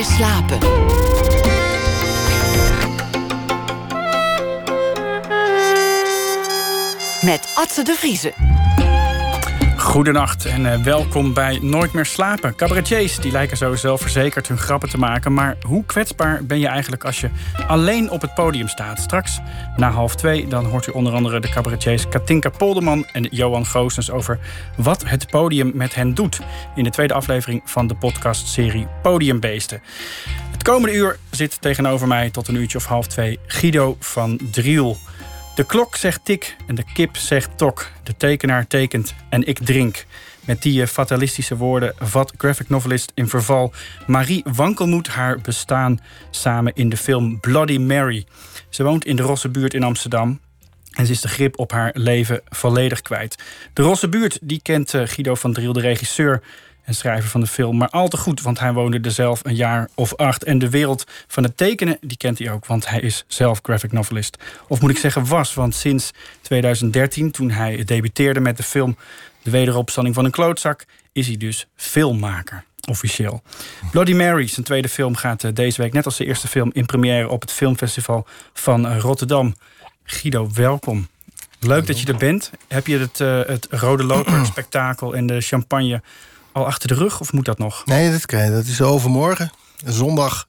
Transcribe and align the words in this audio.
meer 0.00 0.08
slapen. 0.08 0.58
Met 7.20 7.52
Atze 7.54 7.82
de 7.82 7.94
Vriezen. 7.94 8.59
Goedenacht 9.90 10.44
en 10.44 10.64
uh, 10.64 10.82
welkom 10.82 11.34
bij 11.34 11.58
Nooit 11.62 11.92
meer 11.92 12.06
slapen. 12.06 12.54
Cabaretiers 12.54 13.16
die 13.16 13.32
lijken 13.32 13.56
zo 13.56 13.74
zelfverzekerd 13.74 14.48
hun 14.48 14.58
grappen 14.58 14.88
te 14.88 14.98
maken. 14.98 15.32
Maar 15.32 15.56
hoe 15.66 15.84
kwetsbaar 15.84 16.44
ben 16.44 16.58
je 16.58 16.66
eigenlijk 16.66 17.04
als 17.04 17.20
je 17.20 17.30
alleen 17.66 18.10
op 18.10 18.20
het 18.20 18.34
podium 18.34 18.68
staat? 18.68 18.98
Straks 18.98 19.40
na 19.76 19.90
half 19.90 20.14
twee 20.14 20.48
dan 20.48 20.64
hoort 20.64 20.86
u 20.86 20.92
onder 20.92 21.12
andere 21.12 21.40
de 21.40 21.48
cabaretiers 21.48 22.08
Katinka 22.08 22.48
Polderman 22.48 23.06
en 23.12 23.28
Johan 23.30 23.66
Goossens 23.66 24.10
over 24.10 24.38
wat 24.76 25.04
het 25.06 25.30
podium 25.30 25.70
met 25.74 25.94
hen 25.94 26.14
doet. 26.14 26.40
In 26.74 26.84
de 26.84 26.90
tweede 26.90 27.14
aflevering 27.14 27.62
van 27.64 27.86
de 27.86 27.94
podcastserie 27.94 28.86
Podiumbeesten. 29.02 29.82
Het 30.50 30.62
komende 30.62 30.96
uur 30.96 31.18
zit 31.30 31.60
tegenover 31.60 32.06
mij 32.06 32.30
tot 32.30 32.48
een 32.48 32.56
uurtje 32.56 32.78
of 32.78 32.84
half 32.84 33.06
twee 33.06 33.38
Guido 33.46 33.96
van 34.00 34.40
Driel. 34.50 34.98
De 35.54 35.64
klok 35.66 35.96
zegt 35.96 36.24
tik 36.24 36.56
en 36.66 36.74
de 36.74 36.84
kip 36.92 37.16
zegt 37.16 37.58
tok. 37.58 37.90
De 38.02 38.16
tekenaar 38.16 38.66
tekent 38.66 39.14
en 39.28 39.46
ik 39.46 39.58
drink. 39.58 40.06
Met 40.44 40.62
die 40.62 40.86
fatalistische 40.86 41.56
woorden 41.56 41.94
vat 41.98 42.32
graphic 42.36 42.68
novelist 42.68 43.12
in 43.14 43.28
verval 43.28 43.72
Marie 44.06 44.44
Wankelmoed 44.52 45.08
haar 45.08 45.38
bestaan 45.40 46.00
samen 46.30 46.72
in 46.74 46.88
de 46.88 46.96
film 46.96 47.40
Bloody 47.40 47.78
Mary. 47.78 48.24
Ze 48.68 48.82
woont 48.82 49.04
in 49.04 49.16
de 49.16 49.22
Rosse 49.22 49.48
buurt 49.48 49.74
in 49.74 49.82
Amsterdam. 49.82 50.40
En 50.90 51.06
ze 51.06 51.12
is 51.12 51.20
de 51.20 51.28
grip 51.28 51.58
op 51.58 51.72
haar 51.72 51.90
leven 51.94 52.40
volledig 52.48 53.02
kwijt. 53.02 53.42
De 53.72 53.82
Rosse 53.82 54.08
buurt 54.08 54.38
die 54.42 54.60
kent 54.62 54.94
eh, 54.94 55.02
Guido 55.06 55.34
van 55.34 55.52
Driel, 55.52 55.72
de 55.72 55.80
regisseur 55.80 56.42
schrijver 56.94 57.30
van 57.30 57.40
de 57.40 57.46
film. 57.46 57.76
Maar 57.76 57.88
al 57.88 58.08
te 58.08 58.16
goed, 58.16 58.42
want 58.42 58.58
hij 58.60 58.72
woonde 58.72 59.00
er 59.00 59.10
zelf 59.10 59.40
een 59.42 59.54
jaar 59.54 59.88
of 59.94 60.16
acht. 60.16 60.44
En 60.44 60.58
de 60.58 60.70
wereld 60.70 61.04
van 61.26 61.42
het 61.42 61.56
tekenen, 61.56 61.98
die 62.00 62.16
kent 62.16 62.38
hij 62.38 62.50
ook, 62.50 62.66
want 62.66 62.88
hij 62.88 63.00
is 63.00 63.24
zelf 63.26 63.58
graphic 63.62 63.92
novelist. 63.92 64.36
Of 64.68 64.80
moet 64.80 64.90
ik 64.90 64.98
zeggen 64.98 65.26
was, 65.26 65.54
want 65.54 65.74
sinds 65.74 66.10
2013, 66.40 67.30
toen 67.30 67.50
hij 67.50 67.84
debuteerde 67.84 68.40
met 68.40 68.56
de 68.56 68.62
film 68.62 68.96
De 69.42 69.50
Wederopstanding 69.50 70.14
van 70.14 70.24
een 70.24 70.30
klootzak, 70.30 70.84
is 71.12 71.26
hij 71.26 71.36
dus 71.36 71.66
filmmaker. 71.76 72.64
Officieel. 72.88 73.42
Bloody 73.90 74.12
Mary, 74.12 74.46
zijn 74.46 74.66
tweede 74.66 74.88
film, 74.88 75.16
gaat 75.16 75.44
eh, 75.44 75.50
deze 75.54 75.82
week 75.82 75.92
net 75.92 76.04
als 76.04 76.16
de 76.16 76.24
eerste 76.24 76.48
film 76.48 76.70
in 76.72 76.86
première 76.86 77.28
op 77.28 77.40
het 77.40 77.52
filmfestival 77.52 78.26
van 78.52 78.86
eh, 78.86 78.98
Rotterdam. 78.98 79.54
Guido, 80.04 80.50
welkom. 80.54 81.08
Leuk 81.60 81.86
dat 81.86 82.00
je 82.00 82.06
er 82.06 82.16
bent. 82.18 82.50
Heb 82.68 82.86
je 82.86 82.98
het, 82.98 83.20
uh, 83.20 83.40
het 83.46 83.66
Rode 83.70 84.04
Loper 84.04 84.46
spektakel 84.46 85.14
en 85.14 85.26
de 85.26 85.40
champagne 85.40 86.02
al 86.52 86.66
achter 86.66 86.88
de 86.88 86.94
rug 86.94 87.20
of 87.20 87.32
moet 87.32 87.44
dat 87.44 87.58
nog? 87.58 87.86
Nee, 87.86 88.10
dat, 88.10 88.30
dat 88.30 88.64
is 88.64 88.80
overmorgen, 88.80 89.50
zondag. 89.84 90.48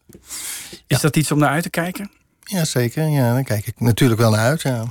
Is 0.87 0.99
dat 0.99 1.15
iets 1.15 1.31
om 1.31 1.39
naar 1.39 1.49
uit 1.49 1.63
te 1.63 1.69
kijken? 1.69 2.11
Ja, 2.43 2.65
zeker. 2.65 3.07
Ja, 3.07 3.33
daar 3.33 3.43
kijk 3.43 3.67
ik 3.67 3.79
natuurlijk 3.79 4.19
wel 4.19 4.31
naar 4.31 4.45
uit. 4.45 4.61
Ja. 4.61 4.85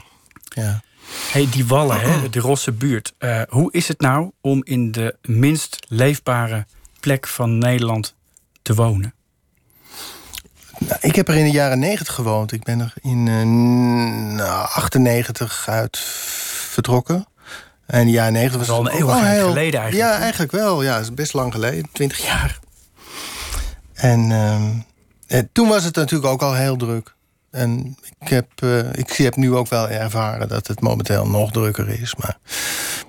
ja. 0.48 0.82
Hey, 1.30 1.48
die 1.50 1.66
wallen, 1.66 2.00
hè, 2.00 2.28
de 2.28 2.40
Rosse 2.40 2.72
buurt. 2.72 3.14
Uh, 3.18 3.42
hoe 3.48 3.72
is 3.72 3.88
het 3.88 4.00
nou 4.00 4.30
om 4.40 4.64
in 4.64 4.92
de 4.92 5.16
minst 5.22 5.86
leefbare 5.88 6.66
plek 7.00 7.26
van 7.26 7.58
Nederland 7.58 8.14
te 8.62 8.74
wonen? 8.74 9.14
Nou, 10.78 10.98
ik 11.00 11.14
heb 11.14 11.28
er 11.28 11.34
in 11.34 11.44
de 11.44 11.50
jaren 11.50 11.78
90 11.78 12.14
gewoond. 12.14 12.52
Ik 12.52 12.62
ben 12.62 12.80
er 12.80 12.92
in 13.00 13.26
uh, 13.26 14.74
98 14.74 15.68
uit 15.68 15.98
vertrokken. 16.68 17.26
En 17.90 18.04
de 18.04 18.10
jaren 18.10 18.32
90 18.32 18.58
was 18.58 18.70
al 18.70 18.80
een 18.80 18.92
eeuwigheid 18.92 19.36
heel, 19.36 19.48
geleden 19.48 19.80
eigenlijk. 19.80 20.12
Ja, 20.12 20.18
eigenlijk 20.18 20.52
wel. 20.52 20.82
Ja, 20.82 20.98
is 20.98 21.14
best 21.14 21.32
lang 21.32 21.52
geleden. 21.52 21.88
20 21.92 22.24
jaar. 22.24 22.58
En 23.92 24.30
uh, 25.28 25.38
toen 25.52 25.68
was 25.68 25.84
het 25.84 25.94
natuurlijk 25.94 26.32
ook 26.32 26.42
al 26.42 26.54
heel 26.54 26.76
druk. 26.76 27.14
En 27.50 27.96
ik 28.20 28.28
heb, 28.28 28.46
uh, 28.64 28.92
ik 28.92 29.12
heb 29.12 29.36
nu 29.36 29.54
ook 29.54 29.68
wel 29.68 29.88
ervaren 29.88 30.48
dat 30.48 30.66
het 30.66 30.80
momenteel 30.80 31.26
nog 31.26 31.50
drukker 31.50 31.88
is. 31.88 32.14
Maar 32.16 32.38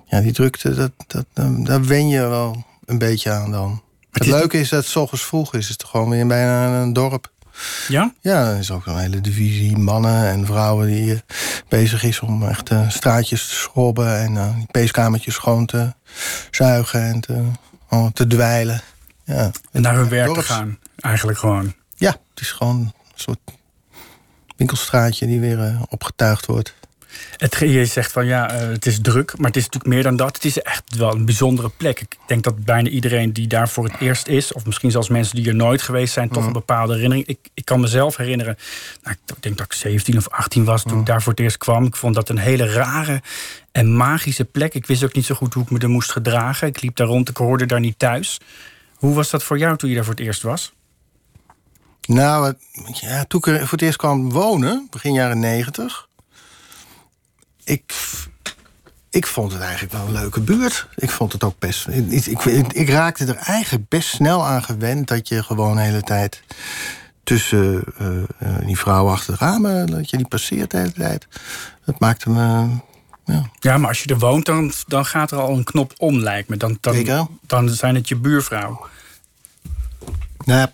ja, 0.06 0.22
die 0.22 0.34
drukte, 0.34 0.74
dat, 0.74 0.92
dat, 1.08 1.26
daar 1.66 1.84
wen 1.84 2.08
je 2.08 2.28
wel 2.28 2.64
een 2.86 2.98
beetje 2.98 3.32
aan 3.32 3.52
dan. 3.52 3.82
Het, 4.12 4.26
het 4.26 4.34
leuke 4.34 4.60
is 4.60 4.70
dat 4.70 4.80
het 4.80 4.90
s 4.90 4.96
ochtends 4.96 5.26
vroeg 5.26 5.54
is. 5.54 5.70
Het 5.70 5.84
is 5.84 5.90
gewoon 5.90 6.10
weer 6.10 6.28
bijna 6.28 6.82
een 6.82 6.94
dorp. 6.94 7.32
Ja? 7.88 8.14
Ja, 8.22 8.52
er 8.52 8.58
is 8.58 8.72
ook 8.72 8.86
een 8.86 8.98
hele 8.98 9.22
divisie 9.22 9.78
mannen 9.78 10.28
en 10.28 10.46
vrouwen 10.46 10.88
die 10.88 11.22
bezig 11.68 12.04
is 12.04 12.20
om 12.20 12.48
echt 12.48 12.72
uh, 12.72 12.90
straatjes 12.90 13.48
te 13.48 13.56
schrobben 13.56 14.18
en 14.18 14.34
uh, 14.34 14.56
peeskamertjes 14.72 15.34
schoon 15.34 15.66
te 15.66 15.94
zuigen 16.52 17.02
en 17.02 17.22
te, 17.22 17.44
oh, 17.90 18.08
te 18.14 18.28
dweilen. 18.28 18.82
Ja. 19.24 19.52
En 19.72 19.82
naar 19.82 19.96
hun 19.96 20.10
werk 20.10 20.34
te 20.34 20.44
gaan, 20.44 20.80
eigenlijk 21.00 21.38
gewoon. 21.40 21.74
Ja, 21.96 22.12
het 22.12 22.42
is 22.42 22.52
gewoon 22.52 22.80
een 22.80 22.94
soort 23.16 23.40
winkelstraatje 24.56 25.26
die 25.26 25.40
weer 25.40 25.78
opgetuigd 25.90 26.46
wordt. 26.46 26.76
Het, 27.38 27.56
je 27.60 27.86
zegt 27.86 28.12
van 28.12 28.26
ja, 28.26 28.52
het 28.54 28.86
is 28.86 29.02
druk, 29.02 29.38
maar 29.38 29.48
het 29.48 29.56
is 29.56 29.64
natuurlijk 29.64 29.94
meer 29.94 30.04
dan 30.04 30.16
dat. 30.16 30.36
Het 30.36 30.46
is 30.46 30.62
echt 30.62 30.96
wel 30.96 31.16
een 31.16 31.26
bijzondere 31.26 31.70
plek. 31.70 32.00
Ik 32.00 32.18
denk 32.28 32.44
dat 32.44 32.66
bijna 32.66 32.90
iedereen 32.90 33.34
die 33.34 33.48
daar 33.48 33.70
voor 33.70 33.84
het 33.84 34.00
eerst 34.00 34.28
is, 34.28 34.54
of 34.54 34.66
misschien 34.66 34.92
zelfs 34.92 35.10
mensen 35.10 35.36
die 35.36 35.48
er 35.48 35.56
nooit 35.56 35.82
geweest 35.82 36.14
zijn, 36.14 36.28
toch 36.28 36.38
een 36.38 36.44
mhm. 36.44 36.54
bepaalde 36.54 36.94
herinnering. 36.94 37.28
Ik, 37.28 37.40
ik 37.54 37.66
kan 37.66 37.80
mezelf 37.80 38.16
herinneren, 38.16 38.58
nou, 39.04 39.16
ik 39.26 39.42
denk 39.42 39.58
dat 39.58 39.66
ik 39.66 39.74
17 39.74 40.18
of 40.18 40.30
18 40.30 40.64
was 40.64 40.82
toen 40.82 40.92
ik 40.92 40.98
mhm. 40.98 41.06
daar 41.06 41.22
voor 41.22 41.32
het 41.32 41.42
eerst 41.42 41.58
kwam. 41.58 41.86
Ik 41.86 41.96
vond 41.96 42.16
dat 42.16 42.30
een 42.30 42.38
hele 42.38 42.74
rare 42.74 43.22
en 43.72 43.96
magische 43.96 44.46
plek. 44.46 44.74
Ik 44.74 44.86
wist 44.86 45.04
ook 45.04 45.14
niet 45.14 45.26
zo 45.26 45.36
goed 45.36 45.54
hoe 45.54 45.64
ik 45.64 45.70
me 45.70 45.80
er 45.80 45.90
moest 45.90 46.12
gedragen. 46.12 46.68
Ik 46.68 46.82
liep 46.82 46.96
daar 46.96 47.08
rond, 47.08 47.30
ik 47.30 47.38
hoorde 47.38 47.66
daar 47.66 47.80
niet 47.80 48.00
thuis. 48.00 48.40
Hoe 48.96 49.16
was 49.16 49.30
dat 49.30 49.44
voor 49.44 49.58
jou 49.58 49.78
toen 49.78 49.90
je 49.90 49.96
daar 49.96 50.06
voor 50.06 50.14
het 50.14 50.24
eerst 50.24 50.42
was? 50.42 50.74
Nou, 52.08 52.54
ja, 52.94 53.26
toen 53.26 53.40
ik 53.40 53.48
er 53.48 53.60
voor 53.60 53.72
het 53.72 53.82
eerst 53.82 53.98
kwam 53.98 54.30
wonen, 54.30 54.88
begin 54.90 55.14
jaren 55.14 55.40
90 55.40 56.10
ik, 57.64 57.94
ik 59.10 59.28
vond 59.28 59.52
het 59.52 59.62
eigenlijk 59.62 59.94
wel 59.94 60.06
een 60.06 60.12
leuke 60.12 60.42
buurt. 60.42 60.88
Ik 60.96 61.10
vond 61.10 61.34
het 61.34 61.44
ook 61.44 61.60
best. 61.60 61.88
Ik, 61.88 62.26
ik, 62.26 62.74
ik, 62.74 62.90
raakte 62.90 63.26
er 63.26 63.36
eigenlijk 63.36 63.90
best 63.90 64.10
snel 64.10 64.46
aan 64.46 64.64
gewend 64.64 65.08
dat 65.08 65.28
je 65.28 65.44
gewoon 65.44 65.76
de 65.76 65.82
hele 65.82 66.02
tijd 66.02 66.44
tussen 67.24 67.84
uh, 68.02 68.58
die 68.66 68.78
vrouwen 68.78 69.14
achter 69.14 69.34
de 69.38 69.46
ramen, 69.46 69.88
dat 69.88 70.10
je 70.10 70.18
die 70.18 70.28
passeert 70.28 70.72
de 70.72 70.78
hele 70.78 70.92
tijd. 70.92 71.28
Dat 71.86 72.00
maakte 72.00 72.30
me. 72.30 72.68
Ja. 73.26 73.50
ja, 73.60 73.78
maar 73.78 73.90
als 73.90 74.04
je 74.04 74.10
er 74.10 74.20
woont, 74.20 74.46
dan, 74.46 74.72
dan 74.88 75.06
gaat 75.06 75.32
er 75.32 75.38
al 75.38 75.58
een 75.58 75.64
knop 75.64 75.94
om, 75.98 76.20
lijkt 76.20 76.50
me. 76.50 76.58
Dan, 76.58 76.78
dan, 76.82 77.30
dan 77.42 77.70
zijn 77.70 77.96
het 77.96 78.08
je 78.08 78.16
buurvrouw. 78.16 78.88
Nou, 80.46 80.68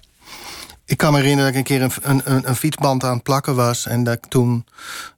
ik 0.88 0.98
kan 0.98 1.12
me 1.12 1.18
herinneren 1.18 1.54
dat 1.54 1.62
ik 1.62 1.70
een 1.70 1.78
keer 1.78 2.10
een, 2.12 2.22
een, 2.24 2.50
een 2.50 2.56
fietsband 2.56 3.04
aan 3.04 3.14
het 3.14 3.24
plakken 3.24 3.56
was. 3.56 3.86
En 3.86 4.04
dat 4.04 4.14
ik 4.14 4.26
toen 4.26 4.66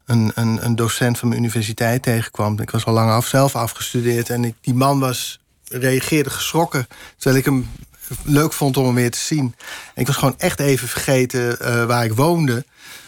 een, 0.05 0.31
een, 0.35 0.65
een 0.65 0.75
docent 0.75 1.17
van 1.17 1.27
mijn 1.27 1.41
universiteit 1.41 2.03
tegenkwam. 2.03 2.59
Ik 2.59 2.71
was 2.71 2.85
al 2.85 2.93
lang 2.93 3.11
af, 3.11 3.27
zelf 3.27 3.55
afgestudeerd. 3.55 4.29
En 4.29 4.43
ik, 4.43 4.55
die 4.61 4.73
man 4.73 4.99
was, 4.99 5.39
reageerde 5.63 6.29
geschrokken. 6.29 6.87
Terwijl 7.17 7.39
ik 7.39 7.45
hem 7.45 7.69
leuk 8.23 8.53
vond 8.53 8.77
om 8.77 8.85
hem 8.85 8.95
weer 8.95 9.11
te 9.11 9.17
zien. 9.17 9.55
En 9.93 10.01
ik 10.01 10.07
was 10.07 10.15
gewoon 10.15 10.35
echt 10.37 10.59
even 10.59 10.87
vergeten 10.87 11.57
uh, 11.61 11.85
waar 11.85 12.05
ik 12.05 12.13
woonde. 12.13 12.65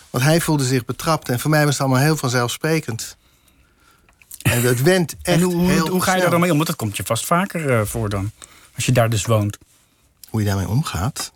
Want 0.10 0.24
hij 0.24 0.42
voelde 0.42 0.66
zich 0.66 0.86
betrapt. 0.86 1.30
En 1.30 1.40
voor 1.40 1.50
mij 1.50 1.64
was 1.64 1.74
het 1.74 1.82
allemaal 1.82 2.04
heel 2.04 2.18
vanzelfsprekend. 2.18 3.18
En 4.42 4.62
dat 4.62 4.80
went 4.80 5.16
echt 5.22 5.38
en 5.38 5.42
hoe, 5.42 5.70
heel 5.70 5.88
hoe 5.88 6.02
ga 6.02 6.16
je 6.16 6.22
daar 6.22 6.30
dan 6.30 6.40
mee 6.40 6.50
om? 6.50 6.56
Want 6.56 6.68
dat 6.68 6.78
komt 6.78 6.98
je 6.98 7.04
vast 7.04 7.26
vaker 7.26 7.80
uh, 7.80 7.86
voor 7.86 8.10
dan. 8.10 8.32
Als 8.76 8.86
je 8.86 8.92
daar 8.92 9.10
dus 9.10 9.26
woont. 9.26 9.58
Hoe 10.30 10.40
je 10.42 10.48
daarmee 10.48 10.68
omgaat? 10.68 11.32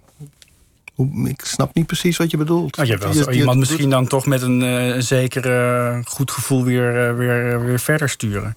Ik 1.25 1.41
snap 1.45 1.73
niet 1.73 1.85
precies 1.85 2.17
wat 2.17 2.31
je 2.31 2.37
bedoelt. 2.37 2.75
Nou, 2.75 2.87
je 2.87 2.97
hebt 2.97 3.15
wel 3.15 3.31
iemand 3.31 3.59
misschien 3.59 3.89
dan 3.89 4.07
toch 4.07 4.25
met 4.25 4.41
een 4.41 4.61
uh, 4.61 5.01
zeker 5.01 5.45
uh, 5.45 5.99
goed 6.05 6.31
gevoel 6.31 6.63
weer, 6.63 7.09
uh, 7.09 7.17
weer, 7.17 7.65
weer 7.65 7.79
verder 7.79 8.09
sturen. 8.09 8.55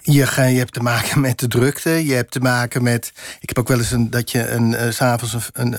Je, 0.00 0.26
ga, 0.26 0.44
je 0.44 0.58
hebt 0.58 0.72
te 0.72 0.80
maken 0.80 1.20
met 1.20 1.38
de 1.38 1.48
drukte. 1.48 1.90
Je 1.90 2.14
hebt 2.14 2.30
te 2.30 2.40
maken 2.40 2.82
met. 2.82 3.12
Ik 3.40 3.48
heb 3.48 3.58
ook 3.58 3.68
wel 3.68 3.78
eens 3.78 3.90
een, 3.90 4.10
dat 4.10 4.30
je 4.30 4.48
een, 4.48 4.70
uh, 4.70 4.90
s'avonds 4.90 5.50
een. 5.52 5.76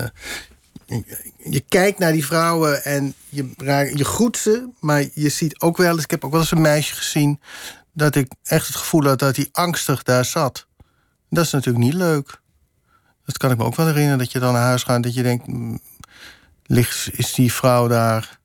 een 0.88 1.06
je 1.44 1.64
kijkt 1.70 2.00
naar 2.00 2.12
die 2.12 2.26
vrouwen 2.26 2.84
en 2.84 3.14
je, 3.30 3.50
je 3.94 4.06
groet 4.06 4.38
ze, 4.38 4.70
maar 4.80 5.06
je 5.14 5.30
ziet 5.30 5.60
ook 5.60 5.78
wel 5.78 5.94
eens. 5.94 6.04
Ik 6.04 6.12
heb 6.12 6.26
ook 6.26 6.32
wel 6.32 6.40
eens 6.40 6.52
een 6.52 6.62
meisje 6.62 6.96
gezien. 6.96 7.40
dat 7.94 8.16
ik 8.16 8.32
echt 8.44 8.68
het 8.68 8.76
gevoel 8.76 9.04
had 9.04 9.20
dat 9.20 9.36
hij 9.36 9.50
angstig 9.52 10.04
daar 10.04 10.26
zat. 10.26 10.68
Dat 11.30 11.46
is 11.46 11.52
natuurlijk 11.52 11.84
niet 11.84 11.94
leuk. 11.94 12.42
Dat 13.26 13.38
kan 13.38 13.52
ik 13.52 13.58
me 13.58 13.64
ook 13.64 13.76
wel 13.76 13.86
herinneren, 13.86 14.18
dat 14.18 14.32
je 14.32 14.40
dan 14.40 14.54
naar 14.54 14.62
huis 14.62 14.84
gaat... 14.84 15.04
dat 15.04 15.14
je 15.14 15.24
denkt, 15.24 15.48
mm, 15.48 15.80
ligt, 16.66 17.10
is 17.12 17.34
die 17.34 17.54
vrouw 17.54 17.88
daar 17.88 18.40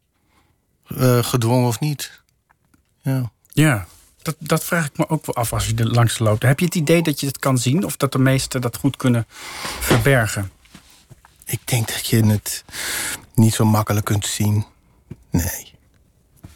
uh, 0.89 1.23
gedwongen 1.23 1.69
of 1.69 1.81
niet? 1.81 2.23
Ja, 3.03 3.31
ja 3.53 3.87
dat, 4.23 4.37
dat 4.39 4.65
vraag 4.65 4.87
ik 4.87 4.99
me 4.99 5.09
ook 5.09 5.27
wel 5.27 5.35
af 5.35 5.53
als 5.53 5.67
je 5.67 5.75
er 5.75 5.91
langs 5.91 6.19
loopt. 6.19 6.43
Heb 6.43 6.59
je 6.59 6.65
het 6.65 6.75
idee 6.75 7.03
dat 7.03 7.21
je 7.21 7.27
het 7.27 7.39
kan 7.39 7.59
zien... 7.59 7.85
of 7.85 7.97
dat 7.97 8.13
de 8.13 8.19
meesten 8.19 8.61
dat 8.61 8.77
goed 8.77 8.97
kunnen 8.97 9.27
verbergen? 9.81 10.51
Ik 11.45 11.61
denk 11.65 11.89
dat 11.89 12.07
je 12.07 12.27
het 12.27 12.65
niet 13.35 13.55
zo 13.55 13.65
makkelijk 13.65 14.07
kunt 14.07 14.27
zien. 14.27 14.65
Nee, 15.31 15.75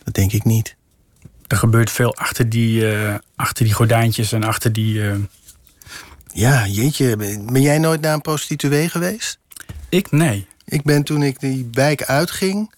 dat 0.04 0.14
denk 0.14 0.32
ik 0.32 0.44
niet. 0.44 0.76
Er 1.46 1.56
gebeurt 1.56 1.90
veel 1.90 2.16
achter 2.16 2.48
die, 2.48 2.80
uh, 2.80 3.14
achter 3.36 3.64
die 3.64 3.74
gordijntjes 3.74 4.32
en 4.32 4.44
achter 4.44 4.72
die... 4.72 4.94
Uh 4.94 5.14
ja, 6.32 6.66
jeetje. 6.66 7.16
Ben 7.16 7.62
jij 7.62 7.78
nooit 7.78 8.00
naar 8.00 8.14
een 8.14 8.20
prostituee 8.20 8.88
geweest? 8.88 9.38
Ik 9.88 10.10
nee. 10.10 10.46
Ik 10.64 10.82
ben 10.82 11.02
toen 11.02 11.22
ik 11.22 11.40
die 11.40 11.68
wijk 11.72 12.02
uitging, 12.04 12.72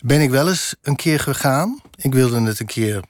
ben 0.00 0.20
ik 0.20 0.30
wel 0.30 0.48
eens 0.48 0.74
een 0.82 0.96
keer 0.96 1.20
gegaan. 1.20 1.80
Ik 1.96 2.12
wilde 2.12 2.40
het 2.42 2.60
een 2.60 2.66
keer 2.66 3.00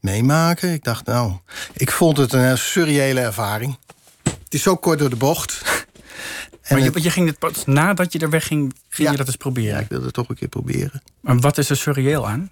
meemaken. 0.00 0.72
Ik 0.72 0.84
dacht, 0.84 1.06
nou, 1.06 1.32
ik 1.72 1.90
vond 1.90 2.16
het 2.16 2.32
een 2.32 2.58
surreële 2.58 3.20
ervaring. 3.20 3.78
Het 4.22 4.54
is 4.54 4.62
zo 4.62 4.76
kort 4.76 4.98
door 4.98 5.10
de 5.10 5.16
bocht. 5.16 5.60
Maar 6.68 6.78
je, 6.78 6.84
het- 6.90 7.02
je 7.02 7.10
ging 7.10 7.26
dit 7.26 7.38
pas 7.38 7.64
nadat 7.66 8.12
je 8.12 8.18
er 8.18 8.30
wegging, 8.30 8.74
ging 8.88 9.06
Ja. 9.06 9.10
je 9.10 9.16
dat 9.16 9.26
eens 9.26 9.36
proberen. 9.36 9.70
ja, 9.74 9.78
ik 9.78 9.88
wilde 9.88 10.04
het 10.04 10.14
toch 10.14 10.28
een 10.28 10.34
keer 10.36 10.48
proberen. 10.48 11.02
Maar 11.20 11.38
wat 11.38 11.58
is 11.58 11.70
er 11.70 11.76
surreëel 11.76 12.28
aan? 12.28 12.50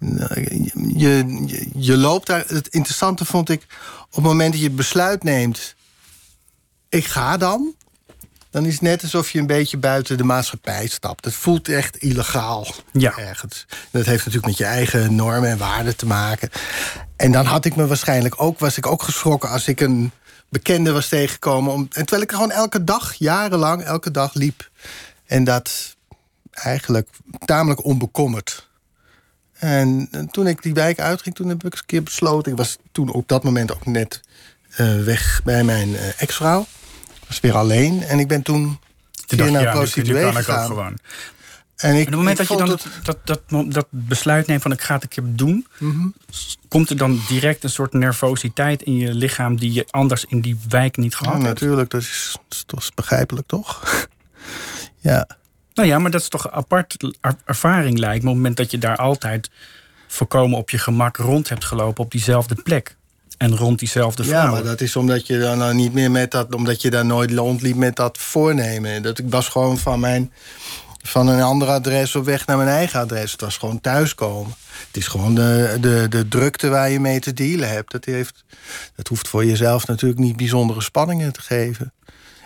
Je, 0.00 1.44
je, 1.46 1.68
je 1.76 1.96
loopt 1.96 2.26
daar. 2.26 2.44
Het 2.46 2.68
interessante 2.68 3.24
vond 3.24 3.48
ik 3.48 3.66
op 4.02 4.14
het 4.14 4.24
moment 4.24 4.50
dat 4.52 4.60
je 4.60 4.66
het 4.66 4.76
besluit 4.76 5.22
neemt. 5.22 5.74
Ik 6.88 7.04
ga 7.04 7.36
dan. 7.36 7.74
Dan 8.50 8.66
is 8.66 8.72
het 8.72 8.82
net 8.82 9.02
alsof 9.02 9.30
je 9.30 9.38
een 9.38 9.46
beetje 9.46 9.76
buiten 9.76 10.16
de 10.16 10.24
maatschappij 10.24 10.86
stapt. 10.86 11.24
Het 11.24 11.34
voelt 11.34 11.68
echt 11.68 11.96
illegaal 11.96 12.66
Ja. 12.92 13.16
ergens. 13.16 13.66
Dat 13.90 14.04
heeft 14.06 14.18
natuurlijk 14.18 14.46
met 14.46 14.56
je 14.56 14.64
eigen 14.64 15.14
normen 15.14 15.50
en 15.50 15.58
waarden 15.58 15.96
te 15.96 16.06
maken. 16.06 16.50
En 17.16 17.32
dan 17.32 17.44
had 17.44 17.64
ik 17.64 17.76
me 17.76 17.86
waarschijnlijk 17.86 18.42
ook, 18.42 18.58
was 18.58 18.76
ik 18.76 18.86
ook 18.86 19.02
geschrokken 19.02 19.50
als 19.50 19.68
ik 19.68 19.80
een 19.80 20.10
bekende 20.48 20.92
was 20.92 21.08
tegengekomen. 21.08 21.72
Om, 21.72 21.80
en 21.80 21.88
terwijl 22.06 22.22
ik 22.22 22.30
gewoon 22.30 22.50
elke 22.50 22.84
dag, 22.84 23.14
jarenlang, 23.14 23.82
elke 23.82 24.10
dag 24.10 24.34
liep. 24.34 24.70
En 25.26 25.44
dat 25.44 25.96
eigenlijk 26.50 27.08
tamelijk 27.44 27.84
onbekommerd. 27.84 28.68
En, 29.60 30.08
en 30.10 30.28
toen 30.30 30.46
ik 30.46 30.62
die 30.62 30.74
wijk 30.74 30.98
uitging, 31.00 31.34
toen 31.34 31.48
heb 31.48 31.56
ik 31.64 31.64
eens 31.72 31.80
een 31.80 31.86
keer 31.86 32.02
besloten. 32.02 32.52
Ik 32.52 32.58
was 32.58 32.76
toen 32.92 33.10
op 33.12 33.28
dat 33.28 33.44
moment 33.44 33.72
ook 33.74 33.86
net 33.86 34.20
eh, 34.70 35.02
weg 35.02 35.40
bij 35.44 35.64
mijn 35.64 35.96
eh, 35.96 36.22
ex-vrouw. 36.22 36.60
Ik 37.20 37.26
was 37.26 37.40
weer 37.40 37.56
alleen. 37.56 38.02
En 38.02 38.18
ik 38.18 38.28
ben 38.28 38.42
toen 38.42 38.78
dacht 39.26 39.42
je, 39.44 39.50
naar 39.50 39.62
ja, 39.62 39.72
prostituee 39.72 40.22
kan 40.22 40.30
ik 40.30 40.36
ook 40.38 40.44
gegaan. 40.44 40.66
gewoon. 40.66 40.98
En 41.76 41.94
ik, 41.94 42.00
op 42.00 42.06
het 42.06 42.14
moment 42.16 42.36
dat 42.36 42.48
je 42.48 42.56
dan 42.56 42.66
dat, 42.68 42.86
dat, 43.02 43.18
dat, 43.24 43.72
dat 43.72 43.86
besluit 43.90 44.46
neemt 44.46 44.62
van 44.62 44.72
ik 44.72 44.80
ga 44.80 44.94
het 44.94 45.02
een 45.02 45.08
keer 45.08 45.24
doen... 45.26 45.66
s- 46.30 46.56
komt 46.68 46.90
er 46.90 46.96
dan 46.96 47.20
direct 47.28 47.64
een 47.64 47.70
soort 47.70 47.92
nervositeit 47.92 48.82
in 48.82 48.96
je 48.96 49.14
lichaam... 49.14 49.56
die 49.56 49.72
je 49.72 49.86
anders 49.90 50.24
in 50.24 50.40
die 50.40 50.58
wijk 50.68 50.96
niet 50.96 51.12
Ja, 51.12 51.18
gehad 51.18 51.32
hebt? 51.34 51.44
natuurlijk, 51.46 51.90
dat 51.90 52.00
is, 52.00 52.36
dat 52.66 52.78
is 52.80 52.90
begrijpelijk, 52.94 53.46
toch? 53.46 53.82
ja. 54.98 55.26
Nou 55.74 55.88
ja, 55.88 55.98
maar 55.98 56.10
dat 56.10 56.20
is 56.20 56.28
toch 56.28 56.44
een 56.44 56.52
apart 56.52 57.14
er- 57.20 57.36
ervaring 57.44 57.98
lijkt 57.98 58.22
me... 58.22 58.28
op 58.28 58.34
het 58.34 58.42
moment 58.42 58.56
dat 58.56 58.70
je 58.70 58.78
daar 58.78 58.96
altijd 58.96 59.50
voorkomen 60.06 60.58
op 60.58 60.70
je 60.70 60.78
gemak 60.78 61.16
rond 61.16 61.48
hebt 61.48 61.64
gelopen... 61.64 62.04
op 62.04 62.10
diezelfde 62.10 62.54
plek 62.54 62.96
en 63.38 63.56
rond 63.56 63.78
diezelfde 63.78 64.22
ja, 64.22 64.28
vrouw. 64.28 64.52
maar 64.52 64.62
dat 64.62 64.80
is 64.80 64.96
omdat 64.96 65.26
je 65.26 65.38
dan 65.38 65.58
nou 65.58 65.74
niet 65.74 65.92
meer 65.92 66.10
met 66.10 66.30
dat... 66.30 66.54
omdat 66.54 66.82
je 66.82 66.90
daar 66.90 67.06
nooit 67.06 67.32
rondliep 67.32 67.76
met 67.76 67.96
dat 67.96 68.18
voornemen. 68.18 69.02
Dat, 69.02 69.18
ik 69.18 69.30
was 69.30 69.48
gewoon 69.48 69.78
van 69.78 70.00
mijn... 70.00 70.32
van 71.02 71.28
een 71.28 71.42
ander 71.42 71.68
adres 71.68 72.16
op 72.16 72.24
weg 72.24 72.46
naar 72.46 72.56
mijn 72.56 72.68
eigen 72.68 73.00
adres. 73.00 73.32
Het 73.32 73.40
was 73.40 73.56
gewoon 73.56 73.80
thuiskomen. 73.80 74.54
Het 74.86 74.96
is 74.96 75.06
gewoon 75.06 75.34
de, 75.34 75.76
de, 75.80 76.06
de 76.08 76.28
drukte 76.28 76.68
waar 76.68 76.90
je 76.90 77.00
mee 77.00 77.20
te 77.20 77.32
dealen 77.32 77.68
hebt. 77.68 77.90
Dat, 77.90 78.04
heeft, 78.04 78.44
dat 78.96 79.08
hoeft 79.08 79.28
voor 79.28 79.44
jezelf 79.44 79.86
natuurlijk 79.86 80.20
niet 80.20 80.36
bijzondere 80.36 80.82
spanningen 80.82 81.32
te 81.32 81.40
geven. 81.40 81.92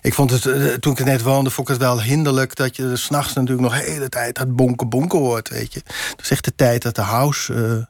Ik 0.05 0.15
vond 0.15 0.31
het, 0.31 0.47
eh, 0.47 0.73
toen 0.73 0.93
ik 0.93 1.05
net 1.05 1.23
woonde, 1.23 1.51
vond 1.51 1.69
ik 1.69 1.75
het 1.75 1.83
wel 1.83 2.03
hinderlijk... 2.03 2.57
dat 2.57 2.77
je 2.77 2.97
s'nachts 2.97 3.35
natuurlijk 3.35 3.69
nog 3.69 3.79
de 3.79 3.91
hele 3.91 4.09
tijd 4.09 4.37
dat 4.37 4.57
bonken 4.57 4.89
bonken 4.89 5.19
hoort, 5.19 5.49
weet 5.49 5.73
je. 5.73 5.83
Dat 5.85 6.21
is 6.21 6.31
echt 6.31 6.45
de 6.45 6.55
tijd 6.55 6.83
dat 6.83 6.95
de 6.95 7.03
house 7.03 7.89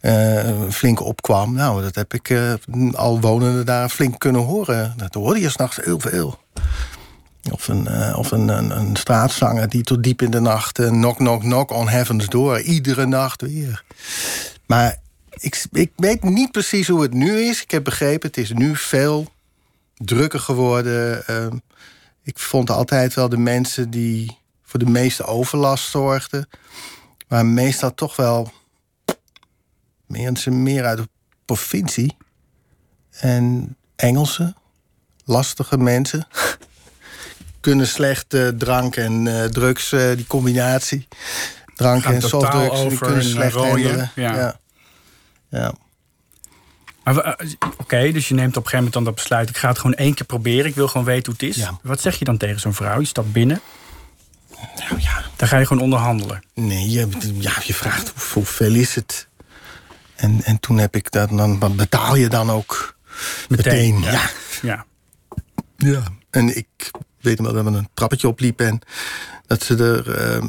eh, 0.00 0.48
eh, 0.48 0.56
flink 0.70 1.00
opkwam. 1.00 1.52
Nou, 1.52 1.82
dat 1.82 1.94
heb 1.94 2.14
ik 2.14 2.34
al 2.92 3.20
wonende 3.20 3.64
daar 3.64 3.88
flink 3.88 4.18
kunnen 4.18 4.40
horen. 4.40 4.94
Dat 4.96 5.14
hoorde 5.14 5.40
je 5.40 5.50
s'nachts 5.50 5.78
heel 5.82 6.00
veel. 6.00 6.38
Of 7.52 7.68
een, 7.68 8.14
of 8.14 8.30
een, 8.30 8.48
een, 8.48 8.96
straatzanger 8.96 9.68
die 9.68 9.82
tot 9.82 10.02
diep 10.02 10.22
in 10.22 10.30
de 10.30 10.40
nacht... 10.40 10.78
eh, 10.78 10.88
knock, 10.88 11.16
knock, 11.16 11.40
knock 11.40 11.70
on 11.70 11.88
heaven's 11.88 12.26
door. 12.26 12.60
Iedere 12.60 13.06
nacht 13.06 13.42
weer. 13.42 13.84
Maar 14.66 14.96
ik, 15.30 15.64
ik 15.72 15.92
weet 15.96 16.22
niet 16.22 16.50
precies 16.50 16.88
hoe 16.88 17.02
het 17.02 17.12
nu 17.12 17.40
is. 17.40 17.62
Ik 17.62 17.70
heb 17.70 17.84
begrepen, 17.84 18.28
het 18.28 18.36
is 18.36 18.52
nu 18.52 18.76
veel 18.76 19.26
drukker 19.98 20.40
geworden. 20.40 21.26
Ehm, 21.26 21.56
ik 22.22 22.38
vond 22.38 22.70
altijd 22.70 23.14
wel 23.14 23.28
de 23.28 23.36
mensen 23.36 23.90
die 23.90 24.38
voor 24.62 24.78
de 24.78 24.90
meeste 24.90 25.24
overlast 25.24 25.90
zorgden... 25.90 26.48
waren 27.28 27.54
meestal 27.54 27.94
toch 27.94 28.16
wel 28.16 28.52
mensen 30.06 30.62
meer 30.62 30.84
uit 30.84 30.98
de 30.98 31.08
provincie. 31.44 32.16
En 33.10 33.76
Engelsen, 33.96 34.56
lastige 35.24 35.78
mensen... 35.78 36.26
kunnen 37.60 37.86
slecht 37.86 38.34
eh, 38.34 38.48
drank 38.48 38.96
en 38.96 39.26
eh, 39.26 39.44
drugs, 39.44 39.92
eh, 39.92 40.16
die 40.16 40.26
combinatie. 40.26 41.08
Drank 41.74 42.04
en 42.04 42.22
softdrugs, 42.22 42.88
die 42.88 42.98
kunnen 42.98 43.24
slecht 43.24 43.54
handelen. 43.54 44.10
ja. 44.14 44.34
ja. 44.34 44.60
ja. 45.48 45.74
Maar 47.14 47.24
eh, 47.24 47.48
Oké, 47.78 48.12
dus 48.12 48.28
je 48.28 48.34
neemt 48.34 48.56
op 48.56 48.64
een 48.64 48.70
gegeven 48.70 48.76
moment 48.76 48.92
dan 48.92 49.04
dat 49.04 49.14
besluit... 49.14 49.48
ik 49.48 49.56
ga 49.56 49.68
het 49.68 49.78
gewoon 49.78 49.96
één 49.96 50.14
keer 50.14 50.26
proberen, 50.26 50.66
ik 50.66 50.74
wil 50.74 50.88
gewoon 50.88 51.06
weten 51.06 51.32
hoe 51.32 51.46
het 51.46 51.56
is. 51.56 51.62
Ja. 51.62 51.78
Wat 51.82 52.00
zeg 52.00 52.18
je 52.18 52.24
dan 52.24 52.36
tegen 52.36 52.60
zo'n 52.60 52.74
vrouw? 52.74 53.00
Je 53.00 53.06
stapt 53.06 53.32
binnen, 53.32 53.60
Nou 54.88 55.00
ja, 55.00 55.22
dan 55.36 55.48
ga 55.48 55.58
je 55.58 55.66
gewoon 55.66 55.82
onderhandelen. 55.82 56.42
Nee, 56.54 56.90
je, 56.90 57.08
ja, 57.38 57.52
je 57.64 57.74
vraagt 57.74 58.12
hoe- 58.14 58.32
hoeveel 58.32 58.74
is 58.74 58.94
het. 58.94 59.28
En, 60.16 60.40
en 60.44 60.60
toen 60.60 60.78
heb 60.78 60.96
ik 60.96 61.10
dat, 61.10 61.28
dan 61.28 61.76
betaal 61.76 62.16
je 62.16 62.28
dan 62.28 62.50
ook 62.50 62.96
meteen. 63.48 64.00
ja. 64.02 64.10
ja. 64.10 64.30
Ja. 64.62 64.84
ja. 65.76 66.02
En 66.30 66.56
ik 66.56 66.90
weet 67.20 67.38
wel 67.40 67.52
dat 67.52 67.64
we 67.64 67.70
een 67.70 67.88
trappetje 67.94 68.28
opliepen 68.28 68.66
en 68.66 68.80
dat 69.46 69.62
ze 69.64 69.76
er. 69.76 70.14
ehm, 70.18 70.48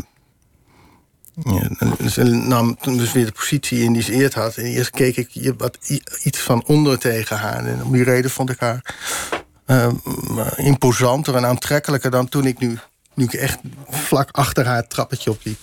ja, 1.44 2.09
ze 2.09 2.24
nam 2.24 2.77
toen 2.81 2.97
dus 2.97 3.12
weer 3.12 3.25
de 3.25 3.31
positie 3.31 3.83
in 3.83 3.94
die 3.94 4.01
ze 4.01 4.12
eerst 4.12 4.33
had. 4.33 4.56
En 4.56 4.63
eerst 4.63 4.89
keek 4.89 5.18
ik 5.18 5.53
wat 5.57 5.77
iets 6.24 6.39
van 6.39 6.63
onder 6.65 7.00
tegen 7.00 7.38
haar. 7.38 7.65
En 7.65 7.83
om 7.83 7.91
die 7.91 8.03
reden 8.03 8.31
vond 8.31 8.50
ik 8.50 8.59
haar 8.59 8.95
ehm, 9.65 9.95
imposanter 10.56 11.36
en 11.36 11.45
aantrekkelijker 11.45 12.12
dan 12.12 12.30
toen 12.30 12.45
ik 12.45 12.59
nu, 12.59 12.80
nu 13.13 13.25
echt 13.25 13.59
vlak 13.89 14.30
achter 14.31 14.65
haar 14.65 14.77
het 14.77 14.89
trappetje 14.89 15.30
opliep. 15.30 15.59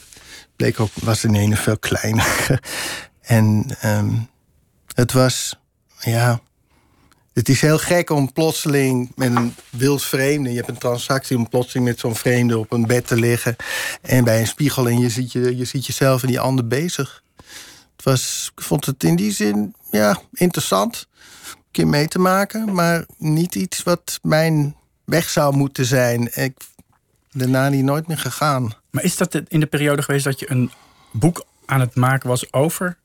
Bleek 0.56 0.80
ook, 0.80 0.90
was 0.94 1.24
in 1.24 1.34
ene 1.34 1.56
veel 1.56 1.78
kleiner. 1.78 2.60
en 3.22 3.76
ehm, 3.80 4.10
het 4.94 5.12
was, 5.12 5.58
ja. 6.00 6.40
Het 7.36 7.48
is 7.48 7.60
heel 7.60 7.78
gek 7.78 8.10
om 8.10 8.32
plotseling 8.32 9.12
met 9.14 9.36
een 9.36 9.54
wild 9.70 10.04
vreemde... 10.04 10.50
je 10.50 10.56
hebt 10.56 10.68
een 10.68 10.78
transactie 10.78 11.36
om 11.36 11.48
plotseling 11.48 11.86
met 11.86 11.98
zo'n 11.98 12.14
vreemde 12.14 12.58
op 12.58 12.72
een 12.72 12.86
bed 12.86 13.06
te 13.06 13.16
liggen... 13.16 13.56
en 14.02 14.24
bij 14.24 14.40
een 14.40 14.46
spiegel 14.46 14.88
en 14.88 14.98
je 14.98 15.10
ziet, 15.10 15.32
je, 15.32 15.56
je 15.56 15.64
ziet 15.64 15.86
jezelf 15.86 16.22
en 16.22 16.28
die 16.28 16.40
ander 16.40 16.66
bezig. 16.66 17.22
Het 17.96 18.04
was, 18.04 18.52
ik 18.56 18.62
vond 18.62 18.86
het 18.86 19.04
in 19.04 19.16
die 19.16 19.32
zin 19.32 19.74
ja, 19.90 20.20
interessant 20.32 21.08
een 21.48 21.62
keer 21.70 21.86
mee 21.86 22.08
te 22.08 22.18
maken... 22.18 22.74
maar 22.74 23.04
niet 23.18 23.54
iets 23.54 23.82
wat 23.82 24.18
mijn 24.22 24.76
weg 25.04 25.28
zou 25.28 25.56
moeten 25.56 25.84
zijn. 25.84 26.30
Ik 26.34 26.54
daarna 27.30 27.68
niet 27.68 27.84
nooit 27.84 28.06
meer 28.06 28.18
gegaan. 28.18 28.74
Maar 28.90 29.04
is 29.04 29.16
dat 29.16 29.42
in 29.48 29.60
de 29.60 29.66
periode 29.66 30.02
geweest 30.02 30.24
dat 30.24 30.38
je 30.40 30.50
een 30.50 30.70
boek 31.12 31.46
aan 31.66 31.80
het 31.80 31.94
maken 31.94 32.28
was 32.28 32.52
over 32.52 32.96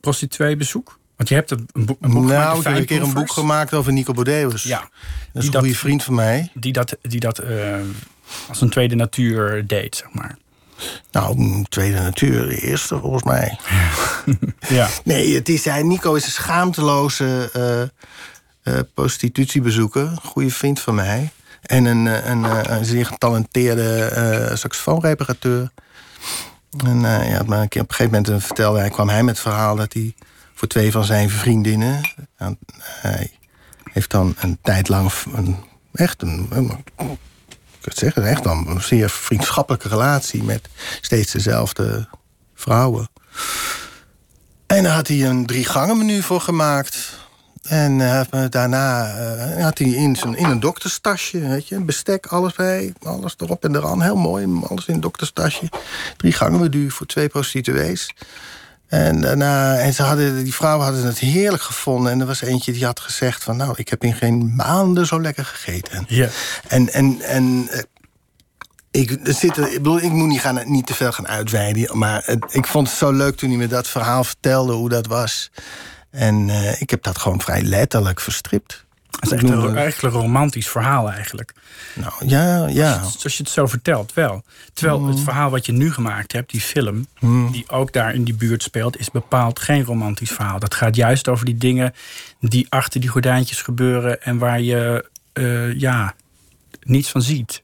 prostitueebezoek? 0.00 0.98
Want 1.16 1.28
je 1.28 1.34
hebt 1.34 1.50
een 1.50 1.66
boek, 1.72 1.98
een 2.00 2.10
boek 2.10 2.22
gemaakt, 2.28 2.44
nou, 2.46 2.58
ik 2.58 2.64
heb 2.64 2.76
een 2.76 2.84
keer 2.86 3.02
een 3.02 3.12
boek 3.12 3.32
gemaakt 3.32 3.74
over 3.74 3.92
Nico 3.92 4.12
Bordeus. 4.12 4.62
Ja, 4.62 4.78
dat 4.80 4.88
is 5.42 5.44
een 5.46 5.50
dat- 5.52 5.60
goede 5.60 5.76
vriend 5.76 6.04
van 6.04 6.14
mij. 6.14 6.50
die 6.54 6.72
dat, 6.72 6.96
die 7.02 7.20
dat 7.20 7.38
eh, 7.38 7.74
als 8.48 8.60
een 8.60 8.70
tweede 8.70 8.94
natuur 8.94 9.66
deed, 9.66 9.96
zeg 9.96 10.08
maar. 10.12 10.36
Nou, 11.12 11.38
een 11.38 11.66
tweede 11.68 12.00
natuur, 12.00 12.48
de 12.48 12.60
eerste 12.60 12.98
volgens 12.98 13.22
mij. 13.22 13.58
Ja. 14.68 14.88
Nee, 15.04 15.34
het 15.34 15.48
is, 15.48 15.64
hij, 15.64 15.82
Nico 15.82 16.14
is 16.14 16.24
een 16.24 16.30
schaamteloze 16.30 17.50
eh, 17.52 17.82
eh, 18.74 18.82
prostitutiebezoeker. 18.94 20.10
Goede 20.22 20.50
vriend 20.50 20.80
van 20.80 20.94
mij. 20.94 21.30
En 21.62 21.84
een, 21.84 22.06
een, 22.30 22.72
een 22.74 22.84
zeer 22.84 23.06
getalenteerde 23.06 24.04
eh 24.04 24.56
saxofoonreparateur. 24.56 25.70
En 26.84 27.00
ja, 27.00 27.42
maar 27.46 27.62
op 27.62 27.74
een 27.74 27.84
gegeven 27.88 28.22
moment 28.22 28.44
vertelde 28.44 28.78
hij, 28.78 28.90
kwam 28.90 29.08
hij 29.08 29.22
met 29.22 29.34
het 29.34 29.42
verhaal 29.46 29.76
dat 29.76 29.92
hij 29.92 30.14
voor 30.56 30.68
twee 30.68 30.92
van 30.92 31.04
zijn 31.04 31.30
vriendinnen. 31.30 32.00
hij 32.82 33.30
heeft 33.92 34.10
dan 34.10 34.34
een 34.38 34.58
tijd 34.62 34.88
lang 34.88 35.12
een, 35.32 35.56
echt 35.92 36.22
een, 36.22 36.48
kan 36.96 37.18
het 37.80 37.98
zeggen, 37.98 38.26
echt 38.26 38.42
dan 38.42 38.68
een 38.68 38.82
zeer 38.82 39.10
vriendschappelijke 39.10 39.88
relatie 39.88 40.42
met 40.42 40.68
steeds 41.00 41.32
dezelfde 41.32 42.08
vrouwen. 42.54 43.08
En 44.66 44.82
daar 44.82 44.94
had 44.94 45.08
hij 45.08 45.24
een 45.24 45.46
drie 45.46 45.64
gangen 45.64 45.98
menu 45.98 46.22
voor 46.22 46.40
gemaakt. 46.40 47.24
En 47.62 48.00
eh, 48.00 48.44
daarna 48.50 49.14
eh, 49.16 49.64
had 49.64 49.78
hij 49.78 49.88
in, 49.88 50.16
zijn, 50.16 50.36
in 50.36 50.44
een 50.44 50.60
dokterstasje, 50.60 51.38
weet 51.48 51.68
je, 51.68 51.80
bestek, 51.80 52.26
alles 52.26 52.52
bij, 52.52 52.92
alles 53.02 53.34
erop 53.38 53.64
en 53.64 53.76
eraan, 53.76 54.02
heel 54.02 54.16
mooi, 54.16 54.60
alles 54.68 54.86
in 54.86 54.94
een 54.94 55.00
dokterstasje. 55.00 55.68
Drie 56.16 56.32
gangen 56.32 56.60
menu 56.60 56.90
voor 56.90 57.06
twee 57.06 57.28
prostituees. 57.28 58.10
En, 58.88 59.20
daarna, 59.20 59.78
en 59.78 59.94
ze 59.94 60.02
hadden, 60.02 60.44
die 60.44 60.54
vrouwen 60.54 60.84
hadden 60.84 61.04
het 61.06 61.18
heerlijk 61.18 61.62
gevonden. 61.62 62.12
En 62.12 62.20
er 62.20 62.26
was 62.26 62.40
eentje 62.40 62.72
die 62.72 62.84
had 62.84 63.00
gezegd 63.00 63.44
van... 63.44 63.56
nou, 63.56 63.72
ik 63.76 63.88
heb 63.88 64.04
in 64.04 64.14
geen 64.14 64.54
maanden 64.54 65.06
zo 65.06 65.20
lekker 65.20 65.44
gegeten. 65.44 66.04
Ja. 66.08 66.28
En, 66.68 66.92
en, 66.92 67.20
en 67.20 67.66
eh, 67.70 67.80
Ik, 68.90 69.18
zit, 69.22 69.56
er- 69.56 69.66
ik, 69.72 69.76
bedoel, 69.82 70.00
ik 70.00 70.10
moet 70.12 70.28
niet, 70.28 70.40
gaan, 70.40 70.60
niet 70.72 70.86
te 70.86 70.94
veel 70.94 71.12
gaan 71.12 71.28
uitweiden. 71.28 71.98
Maar 71.98 72.22
het- 72.24 72.44
ik 72.54 72.66
vond 72.66 72.88
het 72.88 72.96
zo 72.96 73.12
leuk 73.12 73.36
toen 73.36 73.48
hij 73.48 73.58
me 73.58 73.66
dat 73.66 73.88
verhaal 73.88 74.24
vertelde, 74.24 74.72
hoe 74.72 74.88
dat 74.88 75.06
was. 75.06 75.50
En 76.10 76.50
eh, 76.50 76.80
ik 76.80 76.90
heb 76.90 77.02
dat 77.02 77.18
gewoon 77.18 77.40
vrij 77.40 77.62
letterlijk 77.62 78.20
verstript. 78.20 78.84
Het 79.20 79.24
is 79.24 79.30
echt 79.30 79.42
een, 79.42 79.76
een 80.04 80.10
romantisch 80.10 80.68
verhaal 80.68 81.10
eigenlijk. 81.10 81.52
Nou, 81.94 82.12
ja, 82.26 82.66
ja. 82.68 82.94
Zoals 83.04 83.36
je 83.36 83.42
het 83.42 83.52
zo 83.52 83.66
vertelt, 83.66 84.14
wel. 84.14 84.42
Terwijl 84.72 85.00
Mm. 85.00 85.08
het 85.08 85.20
verhaal 85.20 85.50
wat 85.50 85.66
je 85.66 85.72
nu 85.72 85.92
gemaakt 85.92 86.32
hebt, 86.32 86.50
die 86.50 86.60
film... 86.60 87.06
die 87.52 87.70
ook 87.70 87.92
daar 87.92 88.14
in 88.14 88.24
die 88.24 88.34
buurt 88.34 88.62
speelt... 88.62 88.98
is 88.98 89.10
bepaald 89.10 89.58
geen 89.58 89.84
romantisch 89.84 90.30
verhaal. 90.30 90.58
Dat 90.58 90.74
gaat 90.74 90.96
juist 90.96 91.28
over 91.28 91.44
die 91.44 91.56
dingen 91.56 91.94
die 92.40 92.66
achter 92.68 93.00
die 93.00 93.08
gordijntjes 93.08 93.62
gebeuren... 93.62 94.22
en 94.22 94.38
waar 94.38 94.60
je 94.60 95.10
eh, 95.32 95.78
ja, 95.78 96.14
niets 96.82 97.08
van 97.10 97.22
ziet. 97.22 97.62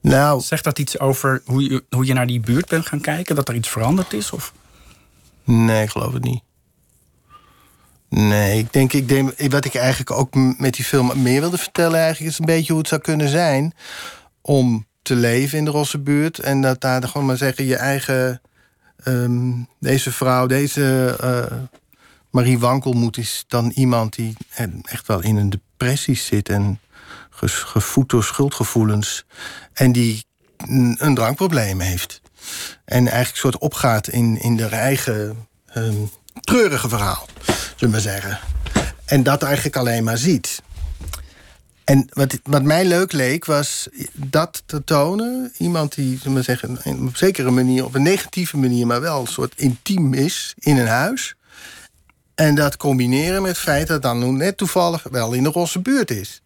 Nou, 0.00 0.40
Zegt 0.40 0.64
dat 0.64 0.78
iets 0.78 0.98
over 0.98 1.42
hoe 1.44 1.62
je, 1.70 1.84
hoe 1.90 2.06
je 2.06 2.12
naar 2.12 2.26
die 2.26 2.40
buurt 2.40 2.68
bent 2.68 2.86
gaan 2.86 3.00
kijken? 3.00 3.34
Dat 3.36 3.48
er 3.48 3.54
iets 3.54 3.68
veranderd 3.68 4.12
is? 4.12 4.30
Of? 4.30 4.52
Nee, 5.44 5.82
ik 5.82 5.90
geloof 5.90 6.12
het 6.12 6.24
niet. 6.24 6.42
Nee, 8.08 8.58
ik 8.58 8.72
denk, 8.72 8.92
ik 8.92 9.08
denk 9.08 9.50
wat 9.50 9.64
ik 9.64 9.74
eigenlijk 9.74 10.10
ook 10.10 10.34
met 10.34 10.74
die 10.74 10.84
film 10.84 11.22
meer 11.22 11.40
wilde 11.40 11.58
vertellen, 11.58 12.00
eigenlijk 12.00 12.32
is 12.32 12.38
een 12.38 12.46
beetje 12.46 12.72
hoe 12.72 12.80
het 12.80 12.88
zou 12.88 13.00
kunnen 13.00 13.28
zijn 13.28 13.74
om 14.40 14.86
te 15.02 15.14
leven 15.14 15.58
in 15.58 15.64
de 15.64 15.70
Rosse 15.70 15.98
buurt. 15.98 16.38
En 16.38 16.60
dat 16.60 16.80
daar 16.80 17.02
gewoon 17.02 17.26
maar 17.26 17.36
zeggen, 17.36 17.64
je 17.64 17.76
eigen. 17.76 18.40
ehm, 19.04 19.52
deze 19.80 20.12
vrouw, 20.12 20.46
deze 20.46 21.16
eh, 21.20 21.56
Marie 22.30 22.58
Wankelmoed 22.58 23.16
is 23.16 23.44
dan 23.48 23.70
iemand 23.74 24.14
die 24.14 24.36
eh, 24.54 24.66
echt 24.82 25.06
wel 25.06 25.22
in 25.22 25.36
een 25.36 25.50
depressie 25.50 26.16
zit 26.16 26.48
en 26.48 26.80
gevoed 27.30 28.08
door 28.08 28.24
schuldgevoelens. 28.24 29.24
En 29.72 29.92
die 29.92 30.24
een, 30.56 31.14
drankprobleem 31.14 31.80
heeft. 31.80 32.20
En 32.84 32.98
eigenlijk 32.98 33.30
een 33.30 33.36
soort 33.36 33.58
opgaat 33.58 34.08
in, 34.08 34.40
in 34.40 34.56
de 34.56 34.66
eigen 34.66 35.46
ehm, 35.66 35.96
treurige 36.40 36.88
verhaal, 36.88 37.28
zullen 37.76 37.94
we 37.94 38.00
zeggen. 38.00 38.38
En 39.04 39.22
dat 39.22 39.42
eigenlijk 39.42 39.76
alleen 39.76 40.04
maar 40.04 40.18
ziet. 40.18 40.62
En 41.84 42.06
wat, 42.12 42.38
wat 42.42 42.62
mij 42.62 42.84
leuk 42.84 43.12
leek, 43.12 43.44
was 43.44 43.88
dat 44.12 44.62
te 44.66 44.84
tonen. 44.84 45.52
Iemand 45.58 45.94
die, 45.94 46.18
zullen 46.18 46.36
we 46.36 46.42
zeggen, 46.42 46.70
op 46.70 46.84
een 46.84 47.10
zekere 47.14 47.50
manier, 47.50 47.84
op 47.84 47.94
een 47.94 48.02
negatieve 48.02 48.56
manier, 48.56 48.86
maar 48.86 49.00
wel 49.00 49.20
een 49.20 49.26
soort 49.26 49.52
intiem 49.56 50.14
is 50.14 50.54
in 50.58 50.76
een 50.76 50.86
huis. 50.86 51.34
En 52.34 52.54
dat 52.54 52.76
combineren 52.76 53.42
met 53.42 53.50
het 53.50 53.60
feit 53.60 53.86
dat 53.86 54.02
dan 54.02 54.36
net 54.36 54.56
toevallig 54.56 55.02
wel 55.10 55.32
in 55.32 55.42
de 55.42 55.48
rosse 55.48 55.80
buurt 55.80 56.10
is. 56.10 56.42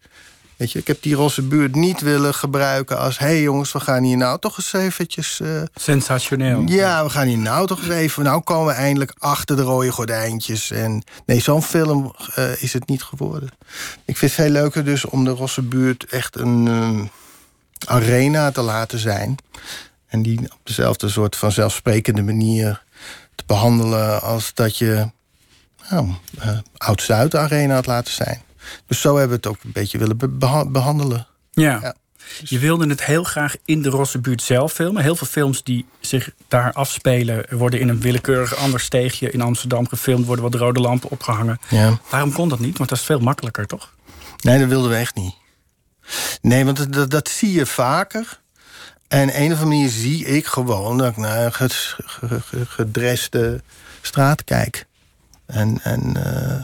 Weet 0.61 0.71
je, 0.71 0.79
ik 0.79 0.87
heb 0.87 1.01
die 1.01 1.15
rosse 1.15 1.41
buurt 1.41 1.75
niet 1.75 2.01
willen 2.01 2.33
gebruiken 2.33 2.97
als... 2.97 3.19
hé 3.19 3.25
hey 3.25 3.41
jongens, 3.41 3.71
we 3.71 3.79
gaan 3.79 4.03
hier 4.03 4.17
nou 4.17 4.39
toch 4.39 4.57
eens 4.57 4.73
eventjes... 4.73 5.39
eh, 5.39 5.61
Sensationeel. 5.75 6.63
ja, 6.65 7.03
we 7.03 7.09
gaan 7.09 7.27
hier 7.27 7.37
nou 7.37 7.67
toch 7.67 7.79
eens 7.79 7.89
even... 7.89 8.23
nou 8.23 8.41
komen 8.41 8.65
we 8.65 8.71
eindelijk 8.71 9.13
achter 9.17 9.55
de 9.55 9.61
rode 9.61 9.91
gordijntjes. 9.91 10.71
En 10.71 11.03
nee, 11.25 11.39
zo'n 11.39 11.63
film 11.63 12.13
eh, 12.35 12.61
is 12.61 12.73
het 12.73 12.87
niet 12.87 13.03
geworden. 13.03 13.49
Ik 14.05 14.17
vind 14.17 14.31
het 14.31 14.41
veel 14.41 14.49
leuker 14.49 14.85
dus 14.85 15.05
om 15.05 15.23
de 15.23 15.29
rosse 15.29 15.61
buurt 15.61 16.05
echt 16.05 16.35
een 16.39 17.09
arena 17.87 18.51
te 18.51 18.61
laten 18.61 18.99
zijn. 18.99 19.35
En 20.07 20.21
die 20.21 20.39
op 20.39 20.59
dezelfde 20.63 21.09
soort 21.09 21.35
van 21.35 21.51
zelfsprekende 21.51 22.21
manier 22.21 22.83
te 23.35 23.43
behandelen... 23.45 24.21
als 24.21 24.53
dat 24.53 24.77
je 24.77 25.09
nou, 25.89 26.07
eh, 26.39 26.57
Oud-Zuid 26.77 27.35
arena 27.35 27.73
had 27.73 27.85
laten 27.85 28.13
zijn. 28.13 28.41
Dus 28.87 29.01
zo 29.01 29.09
hebben 29.17 29.29
we 29.29 29.35
het 29.35 29.47
ook 29.47 29.63
een 29.63 29.71
beetje 29.71 29.97
willen 29.97 30.17
be- 30.17 30.27
beha- 30.27 30.65
behandelen. 30.65 31.27
Ja. 31.51 31.79
Ja. 31.81 31.95
Je 32.43 32.59
wilde 32.59 32.87
het 32.87 33.03
heel 33.05 33.23
graag 33.23 33.55
in 33.65 33.81
de 33.81 33.89
Rosse 33.89 34.19
buurt 34.19 34.41
zelf 34.41 34.73
filmen. 34.73 35.03
Heel 35.03 35.15
veel 35.15 35.27
films 35.27 35.63
die 35.63 35.85
zich 35.99 36.29
daar 36.47 36.73
afspelen... 36.73 37.45
worden 37.49 37.79
in 37.79 37.89
een 37.89 37.99
willekeurig 37.99 38.55
ander 38.55 38.79
steegje 38.79 39.31
in 39.31 39.41
Amsterdam 39.41 39.87
gefilmd... 39.87 40.25
worden 40.25 40.43
wat 40.45 40.55
rode 40.55 40.79
lampen 40.79 41.09
opgehangen. 41.09 41.59
Ja. 41.69 41.99
Waarom 42.09 42.31
kon 42.33 42.49
dat 42.49 42.59
niet? 42.59 42.77
Want 42.77 42.89
dat 42.89 42.97
is 42.97 43.05
veel 43.05 43.19
makkelijker, 43.19 43.67
toch? 43.67 43.93
Nee, 44.41 44.59
dat 44.59 44.67
wilden 44.67 44.89
we 44.89 44.95
echt 44.95 45.15
niet. 45.15 45.35
Nee, 46.41 46.65
want 46.65 46.93
dat, 46.93 47.11
dat, 47.11 47.29
zie 47.29 47.51
je 47.51 47.65
vaker. 47.65 48.39
En 49.07 49.21
een 49.21 49.51
of 49.51 49.59
andere 49.59 49.65
manier 49.65 49.89
zie 49.89 50.25
ik 50.25 50.45
gewoon 50.45 50.97
dat 50.97 51.11
ik 51.11 51.17
naar 51.17 51.69
gedreste 52.67 53.61
straat 54.01 54.43
kijk. 54.43 54.85
En, 55.45 55.79
en 55.83 56.25
eh, 56.25 56.61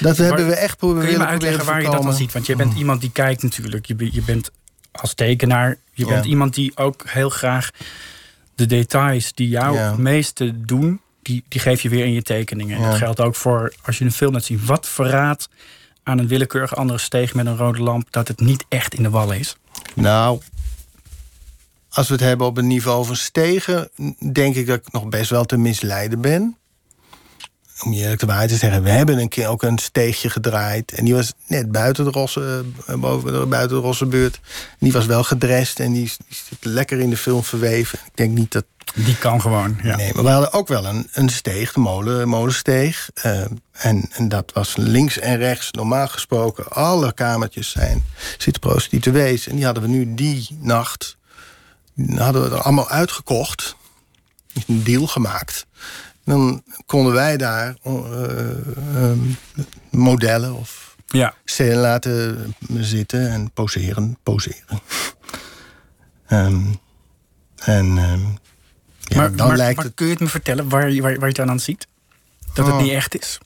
dat 0.00 0.16
hebben 0.16 0.46
we 0.46 0.54
echt 0.54 0.76
proberen 0.76 1.02
Kun 1.04 1.12
je 1.12 1.18
me 1.18 1.26
uitleggen 1.26 1.64
waar 1.64 1.82
je 1.82 1.90
dat 1.90 2.02
dan 2.02 2.12
ziet? 2.14 2.32
Want 2.32 2.46
je 2.46 2.56
bent 2.56 2.74
iemand 2.74 3.00
die 3.00 3.10
kijkt 3.12 3.42
natuurlijk. 3.42 3.86
Je, 3.86 4.08
je 4.12 4.22
bent 4.22 4.50
als 4.92 5.14
tekenaar. 5.14 5.76
Je 5.92 6.04
Ja. 6.06 6.10
bent 6.12 6.24
iemand 6.24 6.54
die 6.54 6.76
ook 6.76 7.02
heel 7.06 7.30
graag 7.30 7.70
de 8.54 8.66
details 8.66 9.32
die 9.34 9.48
jou 9.48 9.74
Ja. 9.76 9.90
het 9.90 9.98
meeste 9.98 10.60
doen... 10.64 11.00
Die, 11.22 11.44
die 11.48 11.60
geef 11.60 11.80
je 11.80 11.88
weer 11.88 12.04
in 12.04 12.12
je 12.12 12.22
tekeningen. 12.22 12.76
En 12.76 12.82
dat 12.82 12.96
geldt 12.96 13.20
ook 13.20 13.36
voor 13.36 13.72
als 13.82 13.98
je 13.98 14.04
een 14.04 14.12
film 14.12 14.32
laat 14.32 14.44
zien. 14.44 14.60
Wat 14.64 14.88
verraadt 14.88 15.48
aan 16.02 16.18
een 16.18 16.28
willekeurige 16.28 16.74
andere 16.74 16.98
steeg 16.98 17.34
met 17.34 17.46
een 17.46 17.56
rode 17.56 17.82
lamp... 17.82 18.06
dat 18.10 18.28
het 18.28 18.40
niet 18.40 18.64
echt 18.68 18.94
in 18.94 19.02
de 19.02 19.10
wallen 19.10 19.38
is? 19.38 19.56
Nou, 19.94 20.40
als 21.90 22.06
we 22.08 22.12
het 22.14 22.22
hebben 22.22 22.46
op 22.46 22.56
een 22.56 22.66
niveau 22.66 23.06
van 23.06 23.16
stegen, 23.16 23.90
denk 24.32 24.54
ik 24.54 24.66
dat 24.66 24.76
ik 24.78 24.92
nog 24.92 25.08
best 25.08 25.30
wel 25.30 25.44
te 25.44 25.56
misleiden 25.56 26.20
ben. 26.20 26.56
Om 27.84 27.92
je 27.92 28.00
eerlijk 28.00 28.20
de 28.20 28.26
waarheid 28.26 28.50
te 28.50 28.56
zeggen, 28.56 28.82
we 28.82 28.90
hebben 28.90 29.18
een 29.18 29.28
keer 29.28 29.48
ook 29.48 29.62
een 29.62 29.78
steegje 29.78 30.30
gedraaid. 30.30 30.92
En 30.92 31.04
die 31.04 31.14
was 31.14 31.32
net 31.46 31.72
buiten 31.72 32.04
de 32.04 32.10
rosse, 32.10 32.64
eh, 32.86 32.94
boven 32.94 33.32
de, 33.32 33.46
buiten 33.46 33.76
de 33.76 33.82
rosse 33.82 34.06
buurt. 34.06 34.40
Die 34.78 34.92
was 34.92 35.06
wel 35.06 35.24
gedrest 35.24 35.80
en 35.80 35.92
die, 35.92 36.12
die 36.28 36.38
zit 36.48 36.64
lekker 36.64 36.98
in 37.00 37.10
de 37.10 37.16
film 37.16 37.44
verweven. 37.44 37.98
Ik 38.06 38.16
denk 38.16 38.38
niet 38.38 38.52
dat. 38.52 38.64
Die 38.94 39.18
kan 39.18 39.40
gewoon, 39.40 39.78
ja. 39.82 39.96
Nee, 39.96 40.14
maar 40.14 40.24
we 40.24 40.30
hadden 40.30 40.52
ook 40.52 40.68
wel 40.68 40.84
een, 40.84 41.08
een 41.12 41.28
steeg, 41.28 41.72
de 41.72 41.80
molen, 41.80 42.28
molensteeg. 42.28 43.10
Eh, 43.14 43.40
en, 43.72 44.08
en 44.12 44.28
dat 44.28 44.50
was 44.54 44.76
links 44.76 45.18
en 45.18 45.36
rechts, 45.36 45.70
normaal 45.70 46.08
gesproken. 46.08 46.68
Alle 46.68 47.12
kamertjes 47.12 47.70
zijn, 47.70 48.04
zitten 48.38 48.60
prostituees. 48.60 49.48
En 49.48 49.56
die 49.56 49.64
hadden 49.64 49.82
we 49.82 49.88
nu 49.88 50.14
die 50.14 50.58
nacht 50.60 51.18
hadden 52.08 52.42
we 52.42 52.56
er 52.56 52.62
allemaal 52.62 52.88
uitgekocht. 52.88 53.76
Een 54.66 54.84
deal 54.84 55.06
gemaakt. 55.06 55.66
Dan 56.30 56.62
konden 56.86 57.12
wij 57.12 57.36
daar 57.36 57.76
eh, 57.82 58.50
ehm, 58.96 59.18
modellen 59.90 60.54
of 60.54 60.96
Ja. 61.06 61.34
scènes 61.44 61.76
laten 61.76 62.54
zitten 62.68 63.30
en 63.30 63.50
poseren. 63.52 64.18
poseren. 64.22 64.80
Ehm, 66.26 66.60
en 67.56 67.98
ehm, 67.98 68.20
ja, 68.98 69.16
maar 69.16 69.34
dan 69.36 69.46
maar, 69.48 69.56
lijkt 69.56 69.76
maar 69.76 69.84
het... 69.84 69.94
kun 69.94 70.06
je 70.06 70.12
het 70.12 70.20
me 70.20 70.28
vertellen 70.28 70.68
waar, 70.68 70.90
je- 70.90 71.02
waar, 71.02 71.18
waar 71.18 71.28
je 71.28 71.40
het 71.40 71.50
aan 71.50 71.60
ziet? 71.60 71.86
Dat 72.54 72.66
het 72.66 72.74
Oh. 72.74 72.80
niet 72.82 72.92
echt 72.92 73.20
is? 73.20 73.38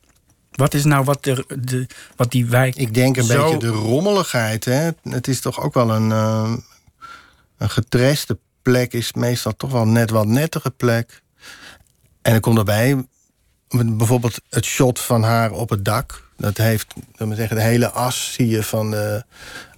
Wat 0.51 0.75
is 0.75 0.85
nou 0.85 1.05
wat, 1.05 1.25
de, 1.25 1.45
de, 1.61 1.87
wat 2.17 2.31
die 2.31 2.47
wijk... 2.47 2.77
Ik 2.77 2.95
denk 2.95 3.17
een 3.17 3.25
zo- 3.25 3.43
beetje 3.45 3.59
de 3.59 3.73
rommeligheid. 3.73 4.65
Hè? 4.65 4.91
Het 5.03 5.29
is 5.29 5.41
toch 5.41 5.61
ook 5.61 5.75
wel 5.75 5.91
een, 5.91 6.11
een 6.11 7.71
getreste 7.71 8.39
plek. 8.63 8.93
Is 8.93 9.13
meestal 9.13 9.57
toch 9.57 9.71
wel 9.71 9.87
net 9.87 10.11
wat 10.11 10.27
nettere 10.27 10.71
plek. 10.71 11.23
En 12.25 12.33
er 12.35 12.41
komt 12.41 12.59
erbij 12.59 13.05
bijvoorbeeld 13.69 14.41
het 14.51 14.65
shot 14.65 14.99
van 15.01 15.23
haar 15.23 15.51
op 15.51 15.71
het 15.71 15.85
dak. 15.85 16.29
Dat 16.37 16.57
heeft, 16.57 16.95
laten 17.17 17.37
zeggen, 17.37 17.57
de 17.57 17.63
hele 17.63 17.91
as 17.91 18.33
zie 18.33 18.49
je 18.49 18.63
van 18.63 18.91
de 18.91 19.25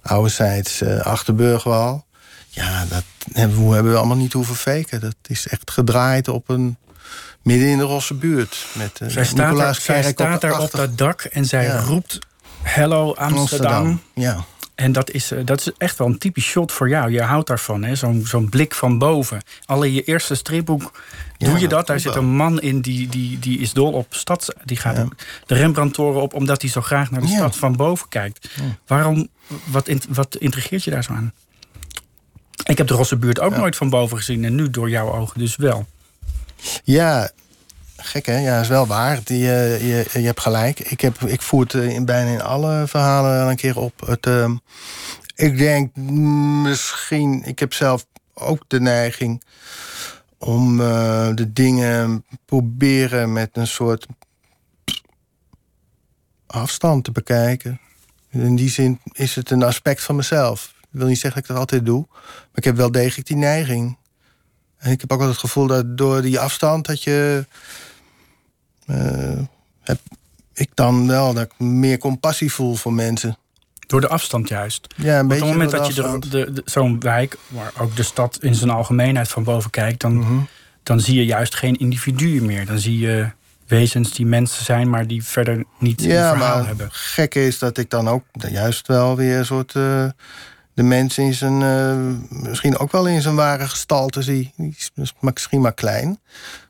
ouderzijds 0.01 0.81
eh 0.81 0.99
Achterburgwal. 0.99 2.05
Ja, 2.49 2.85
dat 2.85 3.03
hebben, 3.31 3.67
we- 3.67 3.73
hebben 3.73 3.91
we 3.91 3.97
allemaal 3.97 4.17
niet 4.17 4.33
hoeven 4.33 4.55
faken. 4.55 4.99
Dat 4.99 5.15
is 5.27 5.47
echt 5.47 5.71
gedraaid 5.71 6.27
op 6.27 6.49
een 6.49 6.77
midden 7.41 7.67
in 7.67 7.77
de 7.77 7.83
Rosse 7.83 8.13
buurt. 8.13 8.65
Met 8.73 8.99
uh, 9.03 9.09
Zij 9.09 9.25
staat, 9.25 9.57
daar, 9.57 9.75
zij 9.75 10.03
staat 10.03 10.41
daar 10.41 10.59
op 10.59 10.71
dat 10.71 10.97
dak 10.97 11.21
en 11.21 11.45
zij 11.45 11.63
Ja. 11.65 11.79
roept... 11.79 12.19
Hello 12.61 13.13
Amsterdam. 13.13 14.01
Ja. 14.13 14.45
En 14.77 14.91
dat 14.91 15.11
is, 15.11 15.31
eh, 15.31 15.39
dat 15.45 15.59
is 15.59 15.71
echt 15.77 15.97
wel 15.97 16.07
een 16.07 16.17
typisch 16.17 16.45
shot 16.45 16.71
voor 16.71 16.89
jou. 16.89 17.11
Je 17.11 17.21
houdt 17.21 17.47
daarvan, 17.47 17.83
hè? 17.83 17.95
Zo'n 17.95 18.25
zo'n 18.25 18.49
blik 18.49 18.73
van 18.75 18.97
boven. 18.97 19.41
Al 19.65 19.83
in 19.83 19.93
je 19.93 20.03
eerste 20.03 20.35
stripboek 20.35 21.01
Ja, 21.37 21.49
doe 21.49 21.59
je 21.59 21.67
dat. 21.67 21.87
Daar 21.87 21.99
zit 21.99 22.15
een 22.15 22.25
man 22.35 22.61
in 22.61 22.81
die, 22.81 23.07
die, 23.07 23.39
die 23.39 23.59
is 23.59 23.73
dol 23.73 23.91
op 23.91 24.13
stad. 24.13 24.53
Die 24.65 24.77
gaat 24.77 24.95
Ja. 24.97 25.07
de 25.45 25.55
Rembrandtoren 25.55 26.21
op 26.21 26.33
omdat 26.33 26.61
hij 26.61 26.71
zo 26.71 26.81
graag 26.81 27.11
naar 27.11 27.21
de 27.21 27.27
Ja. 27.27 27.35
stad 27.35 27.55
van 27.55 27.75
boven 27.75 28.07
kijkt. 28.09 28.49
Waarom, 28.87 29.27
wat, 29.65 29.89
wat 30.09 30.35
intrigeert 30.35 30.83
je 30.83 30.91
daar 30.91 31.03
zo 31.03 31.13
aan? 31.13 31.33
Ik 32.63 32.77
heb 32.77 32.87
de 32.87 32.93
Rosse 32.93 33.17
buurt 33.17 33.39
ook 33.39 33.55
nooit 33.57 33.75
van 33.75 33.89
boven 33.89 34.17
gezien. 34.17 34.45
En 34.45 34.55
nu 34.55 34.69
door 34.69 34.89
jouw 34.89 35.11
ogen 35.13 35.39
dus 35.39 35.55
wel. 35.55 35.87
Ja, 36.83 37.29
gek 37.97 38.25
hè? 38.25 38.37
Ja, 38.37 38.59
is 38.59 38.67
wel 38.67 38.87
waar. 38.87 39.19
Die, 39.23 39.51
eh, 39.51 39.79
je, 39.79 40.19
je 40.19 40.25
hebt 40.25 40.39
gelijk. 40.39 40.79
Ik, 40.79 41.01
heb, 41.01 41.21
ik 41.21 41.41
voer 41.41 41.61
het 41.61 41.73
eh, 41.73 41.89
in 41.89 42.05
bijna 42.05 42.31
in 42.31 42.41
alle 42.41 42.87
verhalen 42.87 43.41
al 43.41 43.49
een 43.49 43.55
keer 43.55 43.77
op. 43.77 43.99
Het, 44.05 44.25
ehm, 44.25 44.55
ik 45.35 45.57
denk 45.57 45.95
misschien... 46.63 47.43
Ik 47.43 47.59
heb 47.59 47.73
zelf 47.73 48.05
ook 48.33 48.63
de 48.67 48.79
neiging 48.79 49.43
om 50.37 50.81
eh, 50.81 51.29
de 51.33 51.53
dingen 51.53 52.25
proberen 52.45 53.33
met 53.33 53.49
een 53.53 53.67
soort 53.67 54.05
afstand 56.47 57.03
te 57.03 57.11
bekijken. 57.11 57.79
In 58.29 58.55
die 58.55 58.69
zin 58.69 58.99
is 59.11 59.35
het 59.35 59.49
een 59.49 59.63
aspect 59.63 60.03
van 60.03 60.15
mezelf. 60.15 60.73
wil 60.89 61.07
niet 61.07 61.19
zeggen 61.19 61.41
dat 61.41 61.49
ik 61.49 61.55
dat 61.55 61.57
altijd 61.57 61.85
doe. 61.85 62.05
Maar 62.09 62.47
ik 62.53 62.63
heb 62.63 62.75
wel 62.75 62.91
degelijk 62.91 63.27
die 63.27 63.37
neiging. 63.37 63.97
En 64.77 64.91
ik 64.91 65.01
heb 65.01 65.11
ook 65.11 65.19
wel 65.19 65.27
het 65.27 65.37
gevoel 65.37 65.67
dat 65.67 65.97
door 65.97 66.21
die 66.21 66.39
afstand 66.39 66.85
dat 66.85 67.03
je. 67.03 67.45
Eh, 68.87 68.97
heb 69.81 69.99
ik 70.53 70.69
dan 70.73 71.07
wel 71.07 71.33
dat 71.33 71.43
ik 71.43 71.59
meer 71.59 71.97
compassie 71.97 72.51
voel 72.51 72.75
voor 72.75 72.93
mensen. 72.93 73.37
Door 73.87 74.01
de 74.01 74.07
afstand 74.07 74.47
juist. 74.47 74.87
Ja, 74.95 75.15
een 75.17 75.23
Op 75.23 75.29
beetje 75.29 75.43
het 75.45 75.53
moment 75.53 75.71
dat 75.71 75.87
je 75.87 76.19
de, 76.29 76.51
de, 76.53 76.61
zo'n 76.65 76.99
wijk, 76.99 77.37
waar 77.47 77.71
ook 77.79 77.95
de 77.95 78.03
stad 78.03 78.37
in 78.41 78.55
zijn 78.55 78.69
algemeenheid 78.69 79.27
van 79.27 79.43
boven 79.43 79.69
kijkt, 79.69 80.01
dan, 80.01 80.17
Mhm. 80.17 80.39
dan 80.83 80.99
zie 80.99 81.15
je 81.15 81.25
juist 81.25 81.55
geen 81.55 81.75
individuen 81.75 82.45
meer. 82.45 82.65
Dan 82.65 82.79
zie 82.79 82.99
je 82.99 83.29
wezens 83.67 84.13
die 84.13 84.25
mensen 84.25 84.65
zijn, 84.65 84.89
maar 84.89 85.07
die 85.07 85.23
verder 85.23 85.63
niet 85.79 86.01
een 86.01 86.07
Ja, 86.07 86.29
verhaal 86.35 86.57
maar 86.57 86.67
hebben. 86.67 86.85
het 86.85 86.95
gekke 86.95 87.45
is 87.47 87.59
dat 87.59 87.77
ik 87.77 87.89
dan 87.89 88.07
ook 88.07 88.23
juist 88.49 88.87
wel 88.87 89.15
weer 89.15 89.37
een 89.37 89.45
soort... 89.45 89.75
eh, 89.75 90.05
de 90.73 90.83
mens 90.83 91.17
in 91.17 91.33
zijn... 91.33 91.61
eh, 91.61 91.97
misschien 92.43 92.77
ook 92.77 92.91
wel 92.91 93.07
in 93.07 93.21
zijn 93.21 93.35
ware 93.35 93.67
gestalte 93.67 94.21
zie. 94.21 94.53
Die 94.57 94.75
is 94.77 95.13
misschien 95.19 95.61
maar 95.61 95.73
klein. 95.73 96.19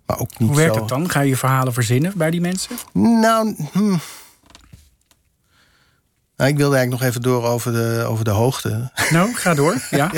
Maar 0.07 0.19
ook 0.19 0.39
niet 0.39 0.49
Hoe 0.49 0.57
werkt 0.57 0.73
zo... 0.73 0.79
dat 0.79 0.89
dan? 0.89 1.09
Ga 1.09 1.19
je 1.19 1.37
verhalen 1.37 1.73
verzinnen 1.73 2.13
bij 2.15 2.31
die 2.31 2.41
mensen? 2.41 2.77
Nou, 2.93 3.55
hm. 3.71 3.97
nou, 6.35 6.49
ik 6.49 6.57
wilde 6.57 6.75
eigenlijk 6.75 6.89
nog 6.89 7.01
even 7.01 7.21
door 7.21 7.43
over 7.43 7.71
de, 7.71 8.05
over 8.07 8.25
de 8.25 8.31
hoogte. 8.31 8.91
Nou, 9.09 9.33
ga 9.33 9.53
door. 9.53 9.81
Ja. 9.89 10.11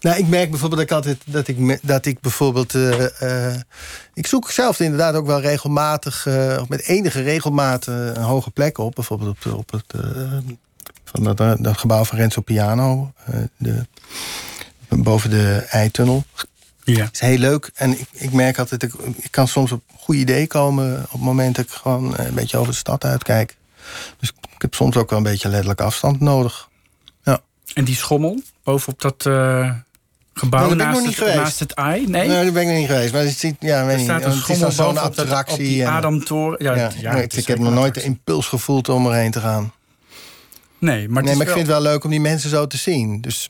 Nou, 0.00 0.18
ik 0.18 0.28
merk 0.28 0.50
bijvoorbeeld 0.50 0.80
dat 0.80 0.90
ik 0.90 0.96
altijd 0.96 1.18
dat 1.26 1.48
ik, 1.48 1.78
dat 1.82 2.06
ik 2.06 2.20
bijvoorbeeld. 2.20 2.74
eh, 2.74 3.50
eh, 3.50 3.60
ik 4.14 4.26
zoek 4.26 4.50
zelf 4.50 4.80
inderdaad 4.80 5.14
ook 5.14 5.26
wel 5.26 5.40
regelmatig, 5.40 6.26
eh, 6.26 6.62
met 6.68 6.82
enige 6.82 7.22
regelmaat, 7.22 7.86
een 7.86 8.22
hoge 8.22 8.50
plek 8.50 8.78
op. 8.78 8.94
Bijvoorbeeld 8.94 9.46
op, 9.46 9.52
op 9.52 9.70
het 9.70 9.94
van 11.04 11.22
dat, 11.22 11.36
dat 11.64 11.78
gebouw 11.78 12.04
van 12.04 12.18
Renzo 12.18 12.40
Piano, 12.40 13.12
de, 13.56 13.86
boven 14.88 15.30
de 15.30 15.66
eitunnel. 15.70 16.24
Ja. 16.96 17.08
is 17.12 17.20
heel 17.20 17.38
leuk. 17.38 17.70
En 17.74 17.98
ik, 18.00 18.08
ik 18.12 18.32
merk 18.32 18.58
altijd, 18.58 18.82
ik, 18.82 18.92
ik 19.16 19.30
kan 19.30 19.48
soms 19.48 19.72
op 19.72 19.82
goede 19.96 20.20
idee 20.20 20.46
komen 20.46 21.02
op 21.04 21.10
het 21.12 21.20
moment 21.20 21.56
dat 21.56 21.64
ik 21.64 21.70
gewoon 21.70 22.16
eh, 22.16 22.26
een 22.26 22.34
beetje 22.34 22.56
over 22.56 22.72
de 22.72 22.78
stad 22.78 23.04
uitkijk. 23.04 23.56
Dus 24.18 24.28
ik 24.54 24.62
heb 24.62 24.74
soms 24.74 24.96
ook 24.96 25.10
wel 25.10 25.18
een 25.18 25.24
beetje 25.24 25.48
letterlijk 25.48 25.80
afstand 25.80 26.20
nodig. 26.20 26.68
En 27.74 27.84
die 27.84 27.96
schommel 27.96 28.40
bovenop 28.64 29.00
dat 29.00 29.26
eh, 29.26 29.70
gebouw 30.34 30.70
ik 30.70 30.76
naast, 30.76 31.04
het, 31.18 31.34
naast 31.34 31.58
het 31.58 31.72
ei? 31.72 32.06
Nee? 32.06 32.28
Nee, 32.28 32.44
daar 32.44 32.52
ben 32.52 32.62
ik 32.62 32.68
nog 32.68 32.76
niet 32.76 32.86
geweest. 32.86 33.12
Maar 33.12 33.22
het, 33.22 33.38
ziet, 33.38 33.56
ja, 33.60 33.80
weet 33.84 33.90
er 33.90 33.96
niet, 33.96 34.04
staat 34.06 34.22
een 34.22 34.28
het 34.28 34.36
is 34.38 34.42
schommel 34.42 34.70
zo'n 34.70 34.94
dat- 34.94 35.02
attractie. 35.18 35.52
op 35.54 35.58
die 35.58 35.82
en- 35.82 35.88
Adamtoren. 35.90 36.64
Ja, 36.64 36.74
ja, 36.74 36.90
ja, 37.00 37.12
nee, 37.12 37.22
het 37.22 37.36
ik 37.36 37.46
heb 37.46 37.58
nog 37.58 37.72
nooit 37.72 37.94
de 37.94 38.02
impuls 38.02 38.46
gevoeld 38.46 38.88
om 38.88 39.06
erheen 39.06 39.30
te 39.30 39.40
gaan. 39.40 39.72
Nee, 40.78 41.08
maar, 41.08 41.22
nee, 41.22 41.32
maar 41.32 41.40
ik 41.40 41.46
wel- 41.46 41.56
vind 41.56 41.66
het 41.66 41.76
wel 41.82 41.92
leuk 41.92 42.04
om 42.04 42.10
die 42.10 42.20
mensen 42.20 42.50
zo 42.50 42.66
te 42.66 42.76
zien. 42.76 43.20
Dus 43.20 43.48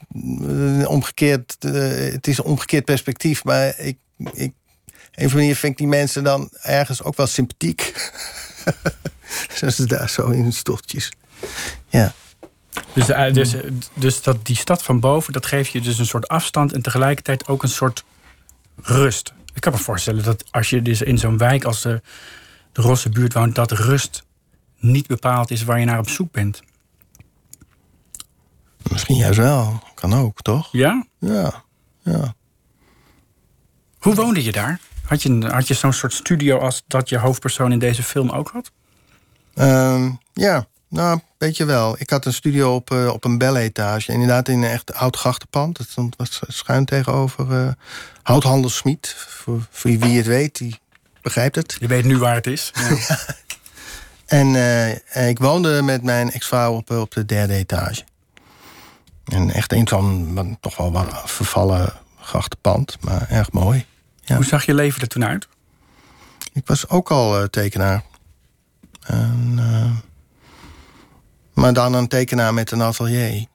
eh, 0.83 0.89
omgekeerd, 0.89 1.57
eh, 1.61 1.73
het 2.13 2.27
is 2.27 2.39
een 2.39 2.45
omgekeerd 2.45 2.85
perspectief. 2.85 3.45
Maar 3.45 3.79
ik, 3.79 3.97
ik, 4.19 4.27
op 4.27 4.35
een 4.35 5.27
of 5.27 5.33
andere 5.33 5.35
manier 5.37 5.57
vind 5.57 5.73
ik 5.73 5.79
die 5.79 5.87
mensen 5.87 6.25
dan 6.25 6.51
ergens 6.63 7.03
ook 7.03 7.17
wel 7.17 7.27
sympathiek. 7.27 8.11
Zoals 9.55 9.77
ze 9.77 9.87
daar 9.87 10.09
zo 10.11 10.29
in 10.29 10.53
stofjes. 10.53 11.13
Ja. 11.89 12.13
Dus, 12.95 13.09
eh, 13.09 13.33
dus, 13.33 13.55
dus 13.95 14.23
dat, 14.23 14.47
die 14.47 14.57
stad 14.57 14.83
van 14.83 15.01
boven, 15.01 15.33
dat 15.33 15.47
geeft 15.47 15.73
je 15.73 15.81
dus 15.81 15.99
een 15.99 16.07
soort 16.07 16.29
afstand 16.29 16.73
en 16.73 16.83
tegelijkertijd 16.83 17.49
ook 17.49 17.63
een 17.63 17.69
soort 17.69 18.05
rust. 18.77 19.33
Ik 19.55 19.61
kan 19.61 19.73
me 19.73 19.79
voorstellen 19.79 20.25
dat 20.25 20.45
als 20.51 20.71
je 20.71 20.83
dus 20.83 21.03
in 21.03 21.19
zo'n 21.19 21.39
wijk 21.39 21.65
als 21.65 21.83
de, 21.83 22.01
de 22.73 22.83
Rosse 22.83 23.09
buurt 23.09 23.33
woont, 23.33 23.55
dat 23.55 23.73
rust 23.73 24.23
niet 24.79 25.07
bepaald 25.07 25.51
is 25.51 25.65
waar 25.65 25.79
je 25.79 25.85
naar 25.85 25.99
op 25.99 26.09
zoek 26.09 26.33
bent. 26.33 26.63
Misschien 28.91 29.17
juist 29.17 29.39
wel. 29.39 29.83
Kan 29.95 30.15
ook, 30.15 30.43
toch? 30.43 30.69
Ja? 30.73 31.07
Ja. 31.19 31.65
ja. 32.03 32.35
Hoe 33.99 34.15
woonde 34.15 34.45
je 34.45 34.53
daar? 34.53 34.81
Had 35.05 35.23
je, 35.23 35.29
een- 35.29 35.43
had 35.51 35.69
je 35.69 35.75
zo'n 35.75 35.93
soort 35.93 36.13
studio 36.13 36.59
als 36.59 36.83
dat 36.87 37.09
je 37.09 37.19
hoofdpersoon 37.19 37.73
in 37.73 37.79
deze 37.79 38.03
film 38.03 38.31
ook 38.31 38.51
had? 38.53 38.71
Ehm, 39.55 40.11
ja, 40.33 40.67
nou, 40.89 41.21
weet 41.39 41.57
je 41.57 41.65
wel. 41.65 41.97
Ik 41.99 42.11
had 42.11 42.25
een 42.25 42.33
studio 42.33 42.75
op, 42.75 42.91
eh, 42.91 43.09
op 43.13 43.25
een 43.25 43.39
belletage. 43.39 44.13
Inderdaad 44.13 44.49
in 44.49 44.63
een 44.63 44.71
echt 44.71 44.95
oud 44.95 45.17
grachtenpand. 45.17 45.77
Dat 45.77 45.89
stond 45.89 46.17
was 46.17 46.41
schuin 46.47 46.85
tegenover 46.85 47.77
Houthandel 48.23 48.71
Smit. 48.71 49.15
Voor, 49.29 49.67
voor 49.71 49.91
wie 49.91 50.17
het 50.17 50.27
weet, 50.27 50.59
die 50.59 50.79
begrijpt 51.23 51.57
het. 51.57 51.77
Je 51.81 51.87
weet 51.87 52.05
nu 52.05 52.19
waar 52.19 52.35
het 52.35 52.47
is. 52.47 52.71
Ja. 53.09 53.19
En 54.27 54.55
eh, 54.55 55.29
ik 55.29 55.39
woonde 55.39 55.83
met 55.83 56.03
mijn 56.03 56.31
ex-vrouw 56.33 56.75
op, 56.75 56.91
op 56.91 57.11
de 57.13 57.25
derde 57.25 57.55
etage. 57.55 58.03
En 59.29 59.51
echt 59.51 59.73
een 59.73 60.35
wat- 60.35 60.57
toch 60.61 60.77
wel 60.77 60.93
wat 60.93 61.31
vervallen 61.31 61.93
grachtenpand. 62.21 62.97
Maar 63.01 63.29
erg 63.29 63.53
mooi. 63.53 63.87
Ja. 64.21 64.37
Hoe 64.37 64.45
zag 64.45 64.65
je 64.65 64.75
leven 64.75 65.01
er 65.01 65.09
toen 65.09 65.25
uit? 65.25 65.49
Ik 66.53 66.67
was 66.67 66.89
ook 66.89 67.11
al 67.11 67.39
eh, 67.39 67.45
tekenaar. 67.45 68.03
En, 69.01 69.55
eh, 69.59 69.91
maar 71.55 71.73
dan 71.73 71.95
een 71.95 72.09
tekenaar 72.09 72.55
met 72.55 72.71
een 72.71 72.83
atelier. 72.83 73.47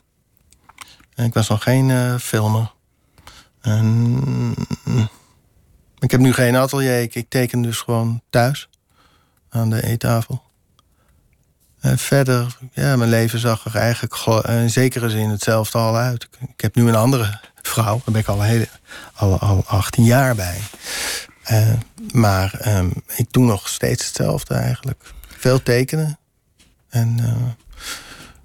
En 1.15 1.25
ik 1.25 1.33
was 1.33 1.49
nog 1.49 1.63
geen 1.63 1.89
eh, 1.89 2.15
filmer. 2.17 2.71
En, 3.61 4.55
ik 5.99 6.11
heb 6.11 6.19
nu 6.19 6.33
geen 6.33 6.55
atelier. 6.55 7.01
Ik, 7.01 7.15
ik 7.15 7.29
teken 7.29 7.61
dus 7.61 7.79
gewoon 7.81 8.21
thuis. 8.29 8.69
Aan 9.49 9.69
de 9.69 9.83
eettafel. 9.83 10.43
En 11.83 11.97
verder, 11.97 12.57
ja, 12.73 12.95
mijn 12.95 13.09
leven 13.09 13.39
zag 13.39 13.65
er 13.65 13.75
eigenlijk 13.75 14.15
in 14.47 14.69
zekere 14.69 15.09
zin 15.09 15.29
hetzelfde 15.29 15.77
al 15.77 15.97
uit. 15.97 16.27
Ik, 16.39 16.61
heb 16.61 16.75
nu 16.75 16.87
een 16.87 16.95
andere 16.95 17.39
vrouw. 17.61 17.95
Daar 17.95 18.11
ben 18.11 18.21
ik 18.21 18.27
al, 18.27 18.41
hele, 18.41 18.67
al, 19.13 19.39
al 19.39 19.63
18 19.67 20.03
jaar 20.03 20.35
bij. 20.35 20.59
Eh, 21.43 21.73
maar 22.13 22.53
ehm, 22.59 22.89
ik 23.15 23.31
doe 23.31 23.45
nog 23.45 23.69
steeds 23.69 24.05
hetzelfde 24.05 24.53
eigenlijk. 24.53 25.03
Veel 25.37 25.63
tekenen. 25.63 26.17
En 26.89 27.15
eh, 27.19 27.33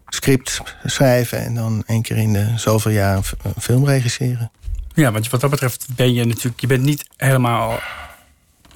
script 0.08 0.62
schrijven. 0.84 1.44
En 1.44 1.54
dan 1.54 1.82
één 1.86 2.02
keer 2.02 2.16
in 2.16 2.32
de 2.32 2.52
zoveel 2.56 2.92
jaar 2.92 3.16
een 3.16 3.60
film 3.60 3.86
regisseren. 3.86 4.50
Ja, 4.94 5.12
want 5.12 5.30
wat 5.30 5.40
dat 5.40 5.50
betreft 5.50 5.86
ben 5.96 6.14
je 6.14 6.24
natuurlijk... 6.24 6.60
Je 6.60 6.66
bent 6.66 6.82
niet 6.82 7.04
helemaal 7.16 7.78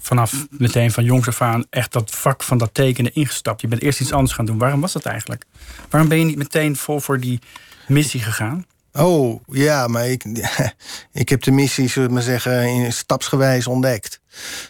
vanaf 0.02 0.46
meteen 0.50 0.90
van 0.90 1.04
jongs 1.04 1.28
af 1.28 1.42
aan... 1.42 1.66
echt 1.70 1.92
dat 1.92 2.10
vak 2.10 2.42
van 2.42 2.58
dat 2.58 2.74
tekenen 2.74 3.14
ingestapt. 3.14 3.60
Je 3.60 3.68
bent 3.68 3.82
eerst 3.82 4.00
iets 4.00 4.12
anders 4.12 4.32
gaan 4.32 4.44
doen. 4.44 4.58
Waarom 4.58 4.80
was 4.80 4.92
dat 4.92 5.04
eigenlijk? 5.04 5.44
Waarom 5.90 6.08
ben 6.08 6.18
je 6.18 6.24
niet 6.24 6.36
meteen 6.36 6.76
vol 6.76 7.00
voor 7.00 7.20
die 7.20 7.40
missie 7.86 8.20
gegaan? 8.20 8.66
Oh, 8.92 9.42
ja, 9.46 9.86
maar 9.86 10.08
ik, 10.08 10.24
ik 11.12 11.28
heb 11.28 11.42
de 11.42 11.50
missie, 11.50 11.88
zullen 11.88 12.08
we 12.08 12.14
maar 12.14 12.22
zeggen, 12.22 12.66
in 12.66 12.92
stapsgewijs 12.92 13.66
ontdekt. 13.66 14.20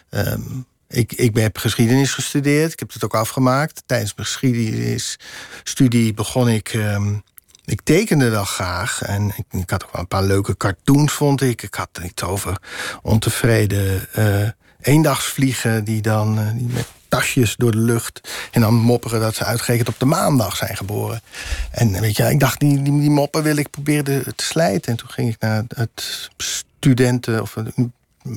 Ehm, 0.09 0.41
ik, 0.87 1.13
ik 1.13 1.35
heb 1.35 1.57
geschiedenis 1.57 2.13
gestudeerd. 2.13 2.71
Ik 2.73 2.79
heb 2.79 2.93
het 2.93 3.03
ook 3.03 3.15
afgemaakt. 3.15 3.83
Tijdens 3.85 4.13
mijn 4.15 4.27
geschiedenisstudie 4.27 6.13
begon 6.13 6.49
ik... 6.49 6.73
ehm, 6.73 7.15
ik 7.65 7.81
tekende 7.81 8.29
wel 8.29 8.45
graag. 8.45 9.01
En 9.01 9.33
ik, 9.51 9.69
had 9.69 9.83
ook 9.83 9.91
wel 9.91 10.01
een 10.01 10.07
paar 10.07 10.23
leuke 10.23 10.57
cartoons, 10.57 11.13
vond 11.13 11.41
ik. 11.41 11.61
Ik 11.61 11.73
had 11.73 11.99
iets 12.03 12.23
over 12.23 12.57
ontevreden 13.01 14.13
eh 14.13 14.47
eendagsvliegen... 14.85 15.83
die 15.83 16.01
dan 16.01 16.39
eh, 16.39 16.47
die 16.55 16.67
met 16.67 16.87
tasjes 17.07 17.55
door 17.57 17.71
de 17.71 17.77
lucht... 17.77 18.29
en 18.51 18.61
dan 18.61 18.73
mopperen 18.73 19.19
dat 19.19 19.35
ze 19.35 19.43
uitgerekend 19.43 19.87
op 19.87 19.99
de 19.99 20.05
maandag 20.05 20.55
zijn 20.55 20.77
geboren. 20.77 21.21
En 21.71 22.01
weet 22.01 22.17
je, 22.17 22.29
ik 22.29 22.39
dacht, 22.39 22.59
die, 22.59 22.81
die, 22.81 23.09
moppen 23.09 23.43
wil 23.43 23.57
ik 23.57 23.69
proberen 23.69 24.03
te, 24.03 24.33
te 24.35 24.43
slijten. 24.43 24.91
En 24.91 24.97
toen 24.97 25.09
ging 25.09 25.33
ik 25.33 25.39
naar 25.39 25.63
het 25.75 26.29
studenten... 26.37 27.41
of 27.41 27.53
het 27.53 27.73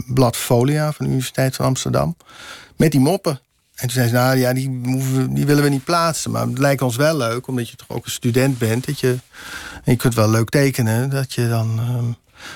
blad 0.07 0.37
Folia 0.37 0.93
van 0.93 1.05
de 1.05 1.11
Universiteit 1.11 1.57
van 1.57 1.67
Amsterdam... 1.67 2.17
met 2.77 2.91
die 2.91 3.01
moppen. 3.01 3.41
En 3.75 3.83
toen 3.83 3.91
zei 3.91 4.09
ze, 4.09 4.15
nou 4.15 4.37
ja, 4.37 4.53
die 4.53 5.47
willen 5.47 5.63
we 5.63 5.69
niet 5.69 5.85
plaatsen. 5.85 6.31
Maar 6.31 6.47
het 6.47 6.59
lijkt 6.59 6.83
ons 6.83 6.97
wel 6.97 7.17
leuk, 7.17 7.47
omdat 7.47 7.69
je 7.69 7.77
toch 7.77 7.91
ook 7.91 8.05
een 8.05 8.11
student 8.11 8.59
bent... 8.59 8.87
dat 8.87 9.01
je, 9.01 9.19
en 9.85 9.93
je 9.93 9.97
kunt 9.97 10.15
wel 10.15 10.31
leuk 10.31 10.49
tekenen, 10.49 11.11
dat 11.11 11.33
je 11.33 11.49
dan... 11.49 11.79
ehm, 11.79 12.13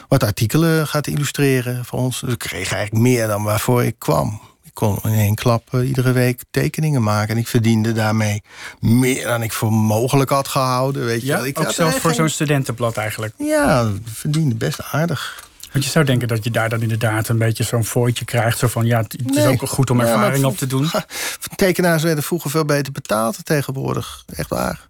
wat 0.09 0.23
artikelen 0.25 0.87
gaat 0.87 1.07
illustreren 1.07 1.85
voor 1.85 1.99
ons. 1.99 2.21
Dus 2.21 2.33
ik 2.33 2.39
kreeg 2.39 2.73
eigenlijk 2.73 3.03
meer 3.05 3.27
dan 3.27 3.43
waarvoor 3.43 3.85
ik 3.85 3.95
kwam. 3.99 4.41
Ik 4.65 4.75
kon 4.75 4.99
in 5.03 5.15
één 5.19 5.35
klap 5.35 5.75
eh, 5.75 5.89
iedere 5.89 6.13
week 6.13 6.41
tekeningen 6.51 7.03
maken. 7.03 7.35
En 7.35 7.41
ik 7.41 7.49
verdiende 7.49 7.93
daarmee 7.93 8.43
meer 8.81 9.27
dan 9.27 9.43
ik 9.43 9.53
voor 9.53 9.73
mogelijk 9.73 10.31
had 10.31 10.49
gehouden. 10.49 11.05
Weet 11.05 11.21
je 11.21 11.27
Ja, 11.27 11.37
wel. 11.37 11.47
Ik 11.47 11.59
ook 11.61 11.71
zelfs 11.73 11.93
voor 11.97 12.11
geen- 12.11 12.15
zo'n 12.19 12.29
studentenblad 12.29 12.97
eigenlijk. 12.97 13.35
Ja, 13.39 13.91
verdiende 14.05 14.55
best 14.55 14.83
aardig. 14.93 15.49
Want 15.73 15.85
je 15.85 15.91
zou 15.91 16.05
denken 16.05 16.29
dat 16.29 16.45
je 16.45 16.51
daar 16.51 16.69
dan 16.69 16.83
inderdaad 16.83 17.29
een 17.29 17.39
beetje 17.39 17.65
zo'n 17.65 17.85
fooitje 17.85 18.25
krijgt. 18.25 18.59
Zo 18.59 18.67
van, 18.69 18.87
ja, 18.87 18.99
het 19.01 19.17
is 19.31 19.37
Nee. 19.37 19.49
ook 19.49 19.69
goed 19.69 19.91
om 19.91 20.01
ervaring 20.01 20.45
op 20.45 20.57
te 20.57 20.67
doen. 20.67 20.91
Tekenaars 21.57 22.03
werden 22.03 22.25
vroeger 22.25 22.51
veel 22.51 22.65
beter 22.65 22.93
betaald 22.93 23.45
tegenwoordig. 23.45 24.25
Echt 24.35 24.49
waar. 24.49 24.89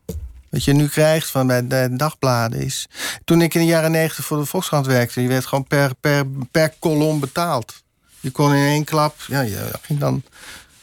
Wat 0.51 0.65
je 0.65 0.73
nu 0.73 0.89
krijgt 0.89 1.31
van 1.31 1.47
bij 1.47 1.67
de 1.67 1.89
dagbladen 1.93 2.61
is... 2.61 2.89
Toen 3.25 3.43
ik 3.43 3.55
in 3.55 3.61
de 3.61 3.67
jaren 3.67 3.91
negentig 3.91 4.25
voor 4.25 4.39
de 4.39 4.45
Volkskrant 4.45 4.87
werkte... 4.87 5.23
je 5.23 5.29
werd 5.29 5.47
gewoon 5.47 5.65
per, 5.65 5.95
per, 6.01 6.27
per 6.51 6.75
kolom 6.79 7.21
betaald. 7.21 7.83
Je 8.21 8.31
kon 8.31 8.55
in 8.55 8.65
één 8.65 8.85
klap... 8.85 9.15
Ja, 9.27 9.41
je 9.41 9.71
ging 9.81 9.99
dan 9.99 10.23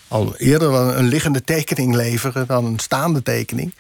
al 0.08 0.36
eerder 0.36 0.74
een 0.74 1.08
liggende 1.08 1.44
tekening 1.44 1.96
leveren... 1.96 2.48
dan 2.48 2.66
een 2.66 2.80
staande 2.80 3.24
tekening. 3.24 3.74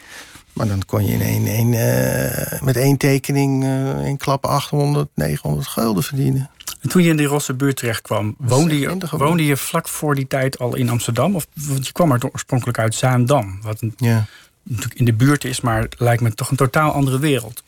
Maar 0.53 0.67
dan 0.67 0.85
kon 0.85 1.05
je 1.05 1.13
in 1.13 1.21
één, 1.21 1.47
één, 1.47 1.73
eh, 1.73 2.61
met 2.61 2.77
één 2.77 2.97
tekening 2.97 3.63
uh, 3.63 4.05
in 4.05 4.17
klap 4.17 4.45
800, 4.45 5.09
900 5.13 5.67
gulden 5.67 6.03
verdienen. 6.03 6.49
En 6.81 6.89
toen 6.89 7.03
je 7.03 7.09
in 7.09 7.17
die 7.17 7.25
Rosse 7.25 7.53
buurt 7.53 7.77
terecht 7.77 8.01
kwam, 8.01 8.35
woonde 8.37 8.79
je, 8.79 8.97
woonde 9.09 9.45
je 9.45 9.57
vlak 9.57 9.87
voor 9.87 10.15
die 10.15 10.27
tijd 10.27 10.59
al 10.59 10.75
in 10.75 10.89
Amsterdam? 10.89 11.35
Of, 11.35 11.47
want 11.53 11.85
je 11.85 11.91
kwam 11.91 12.11
er 12.11 12.29
oorspronkelijk 12.31 12.79
uit 12.79 12.95
Zaandam, 12.95 13.59
wat 13.61 13.81
een, 13.81 13.93
ja. 13.97 14.25
Natuurlijk 14.67 14.99
in 14.99 15.05
de 15.05 15.13
buurt 15.13 15.43
is, 15.43 15.61
maar 15.61 15.87
lijkt 15.97 16.21
me 16.21 16.33
toch 16.33 16.49
een 16.49 16.57
totaal 16.57 16.91
andere 16.91 17.19
wereld. 17.19 17.63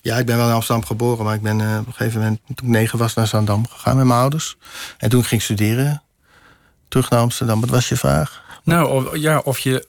Ja, 0.00 0.16
ik 0.16 0.26
ben 0.26 0.36
wel 0.36 0.48
in 0.48 0.54
Amsterdam 0.54 0.84
geboren, 0.84 1.24
maar 1.24 1.34
ik 1.34 1.42
ben 1.42 1.58
uh, 1.58 1.78
op 1.78 1.86
een 1.86 1.92
gegeven 1.92 2.20
moment, 2.20 2.40
toen 2.46 2.66
ik 2.66 2.72
negen 2.72 2.98
was, 2.98 3.14
naar 3.14 3.26
Zaandam 3.26 3.68
gegaan 3.68 3.96
met 3.96 4.06
mijn 4.06 4.20
ouders. 4.20 4.56
En 4.98 5.08
toen 5.08 5.24
ging 5.24 5.40
ik 5.40 5.46
studeren, 5.46 6.02
terug 6.88 7.10
naar 7.10 7.20
Amsterdam. 7.20 7.60
Wat 7.60 7.70
was 7.70 7.88
je 7.88 7.96
vraag? 7.96 8.44
Nou, 8.62 8.90
of, 8.90 9.16
ja, 9.16 9.38
of 9.38 9.58
je 9.58 9.86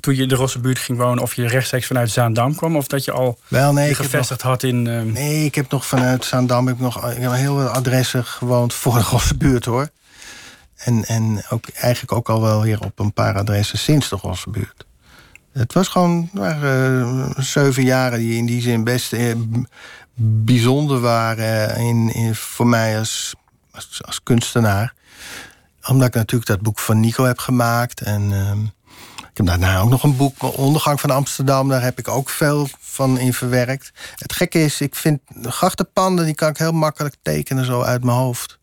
toen 0.00 0.16
je 0.16 0.22
in 0.22 0.28
de 0.28 0.34
Rosse 0.34 0.58
buurt 0.58 0.78
ging 0.78 0.98
wonen, 0.98 1.22
of 1.22 1.34
je 1.34 1.46
rechtstreeks 1.46 1.86
vanuit 1.86 2.10
Zaandam 2.10 2.54
kwam, 2.54 2.76
of 2.76 2.86
dat 2.86 3.04
je 3.04 3.12
al 3.12 3.38
Wel, 3.48 3.72
nee, 3.72 3.88
je 3.88 3.94
gevestigd 3.94 4.42
nog, 4.42 4.52
had 4.52 4.62
in. 4.62 4.86
Uh... 4.86 5.02
Nee, 5.02 5.44
ik 5.44 5.54
heb 5.54 5.70
nog 5.70 5.86
vanuit 5.86 6.24
Zaandam 6.24 6.62
ik 6.62 6.68
heb 6.68 6.78
nog 6.78 7.10
ik 7.10 7.22
heb 7.22 7.32
heel 7.32 7.58
veel 7.58 7.68
adressen 7.68 8.24
gewoond 8.24 8.74
voor 8.74 8.94
de 8.94 9.02
Rosse 9.02 9.36
buurt 9.36 9.64
hoor. 9.64 9.88
En, 10.76 11.04
en 11.04 11.42
ook, 11.48 11.68
eigenlijk 11.68 12.12
ook 12.12 12.28
al 12.28 12.40
wel 12.40 12.62
weer 12.62 12.80
op 12.80 12.98
een 12.98 13.12
paar 13.12 13.34
adressen 13.34 13.78
sinds 13.78 14.08
de 14.08 14.16
Rosse 14.16 14.50
buurt. 14.50 14.84
Het 15.52 15.72
was 15.72 15.88
gewoon 15.88 16.30
uh, 16.34 17.30
zeven 17.36 17.84
jaren 17.84 18.18
die 18.18 18.36
in 18.36 18.46
die 18.46 18.60
zin 18.60 18.84
best 18.84 19.12
uh, 19.12 19.34
bijzonder 20.14 21.00
waren 21.00 21.76
in, 21.76 22.14
in, 22.14 22.34
voor 22.34 22.66
mij 22.66 22.98
als, 22.98 23.34
als, 23.70 24.02
als, 24.04 24.22
kunstenaar. 24.22 24.94
Omdat 25.88 26.08
ik 26.08 26.14
natuurlijk 26.14 26.50
dat 26.50 26.60
boek 26.60 26.78
van 26.78 27.00
Nico 27.00 27.24
heb 27.24 27.38
gemaakt. 27.38 28.00
En 28.00 28.32
ehm, 28.32 28.62
ik 29.18 29.36
heb 29.36 29.46
daarna 29.46 29.80
ook 29.80 29.90
nog 29.90 30.02
een 30.02 30.16
boek, 30.16 30.56
Ondergang 30.56 31.00
van 31.00 31.10
Amsterdam. 31.10 31.68
Daar 31.68 31.82
heb 31.82 31.98
ik 31.98 32.08
ook 32.08 32.30
veel 32.30 32.68
van 32.80 33.18
in 33.18 33.34
verwerkt. 33.34 33.92
Het 34.16 34.32
gekke 34.32 34.62
is, 34.62 34.80
ik 34.80 34.94
vind 34.94 35.20
grachtenpanden... 35.42 36.24
die 36.24 36.34
kan 36.34 36.48
ik 36.48 36.58
heel 36.58 36.72
makkelijk 36.72 37.14
tekenen 37.22 37.64
zo 37.64 37.82
uit 37.82 38.04
mijn 38.04 38.16
hoofd. 38.16 38.58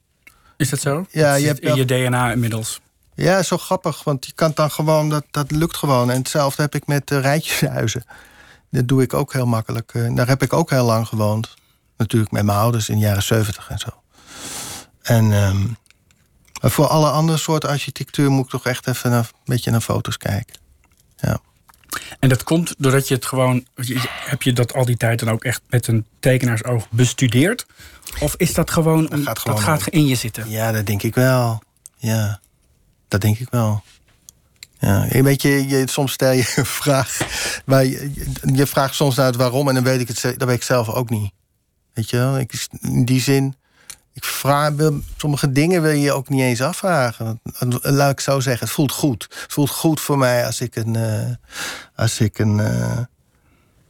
Is 0.58 0.70
dat 0.70 0.80
zo? 0.80 1.06
Ja, 1.10 1.32
dat 1.32 1.42
je 1.42 1.48
hebt 1.48 1.60
in 1.60 1.76
je 1.76 1.86
DNA 1.86 2.32
inmiddels. 2.32 2.82
Ja, 3.18 3.44
zo 3.44 3.58
grappig, 3.58 4.04
want 4.04 4.26
je 4.26 4.32
kan 4.32 4.52
dan 4.56 4.72
gewoon, 4.72 5.10
dat, 5.10 5.24
dat 5.32 5.52
lukt 5.52 5.78
gewoon. 5.78 6.12
En 6.12 6.18
hetzelfde 6.18 6.62
heb 6.62 6.76
ik 6.76 6.88
met 6.88 7.12
uh, 7.12 7.20
rijtjeshuizen. 7.20 8.06
Dat 8.72 8.88
doe 8.88 9.02
ik 9.02 9.14
ook 9.14 9.34
heel 9.34 9.46
makkelijk. 9.46 9.94
Uh, 9.94 10.16
daar 10.16 10.28
heb 10.28 10.42
ik 10.42 10.54
ook 10.54 10.70
heel 10.70 10.86
lang 10.86 11.08
gewoond. 11.08 11.54
Natuurlijk 11.98 12.32
met 12.32 12.44
mijn 12.44 12.58
ouders 12.58 12.90
in 12.90 12.96
de 12.96 13.06
jaren 13.06 13.24
zeventig 13.24 13.70
en 13.70 13.78
zo. 13.80 13.90
En 15.02 15.32
um, 15.32 15.78
maar 16.62 16.72
voor 16.72 16.88
alle 16.88 17.10
andere 17.10 17.38
soorten 17.38 17.70
architectuur 17.70 18.32
moet 18.32 18.44
ik 18.46 18.50
toch 18.52 18.66
echt 18.66 18.88
even 18.88 19.12
een 19.12 19.26
beetje 19.46 19.72
naar 19.72 19.82
foto's 19.82 20.18
kijken. 20.18 20.56
Ja. 21.16 21.40
En 22.20 22.30
dat 22.30 22.44
komt 22.44 22.76
doordat 22.78 23.08
je 23.08 23.14
het 23.14 23.26
gewoon. 23.26 23.66
Heb 24.10 24.42
je 24.42 24.54
dat 24.54 24.74
al 24.74 24.86
die 24.86 24.98
tijd 24.98 25.20
dan 25.20 25.30
ook 25.30 25.44
echt 25.44 25.62
met 25.70 25.88
een 25.88 26.06
tekenaarsoog 26.20 26.90
bestudeerd? 26.90 27.66
Of 28.20 28.36
is 28.36 28.54
dat 28.54 28.72
gewoon. 28.72 29.06
Dat 29.06 29.20
gaat, 29.20 29.40
gewoon 29.40 29.58
dat 29.58 29.66
gaat 29.66 29.88
in 29.88 30.06
je 30.06 30.16
zitten? 30.16 30.50
Ja, 30.50 30.72
dat 30.72 30.86
denk 30.86 31.04
ik 31.04 31.16
wel. 31.16 31.62
Ja, 31.98 32.40
dat 33.08 33.22
denk 33.22 33.40
ik 33.40 33.50
wel. 33.50 33.84
Ja, 34.80 35.08
weet 35.10 35.42
je, 35.42 35.68
je, 35.68 35.84
soms 35.90 36.12
stel 36.12 36.32
je 36.32 36.54
een 36.56 36.66
vraag. 36.66 37.20
Maar 37.66 37.86
je, 37.86 38.12
je, 38.54 38.68
vraagt 38.68 38.96
soms 38.96 39.16
naar 39.16 39.26
het 39.26 39.36
waarom 39.36 39.68
en 39.68 39.74
dan 39.74 39.84
weet 39.84 40.00
ik 40.00 40.08
het, 40.08 40.22
dat 40.22 40.48
weet 40.48 40.56
ik 40.56 40.64
zelf 40.64 40.90
ook 40.90 41.10
niet. 41.10 41.32
Weet 41.94 42.10
je 42.10 42.18
wel? 42.18 42.40
Ik, 42.40 42.68
in 42.82 43.06
die 43.06 43.22
zin. 43.22 43.56
Ik 44.14 44.24
vraag, 44.24 44.74
sommige 45.18 45.52
dingen 45.52 45.82
wil 45.82 45.92
je 45.92 46.12
ook 46.12 46.30
niet 46.30 46.42
eens 46.42 46.62
afvragen. 46.62 47.42
Laat 47.82 48.12
ik 48.12 48.20
zo 48.20 48.40
zeggen, 48.40 48.66
het 48.66 48.76
voelt 48.76 48.92
goed. 48.92 49.28
Het 49.30 49.54
voelt 49.54 49.70
goed 49.70 50.02
voor 50.02 50.18
mij 50.18 50.46
als 50.46 50.62
ik 50.62 50.76
een, 50.76 50.98
uh, 50.98 51.30
als 51.96 52.20
ik 52.20 52.40
een, 52.40 52.58
uh, 52.58 53.00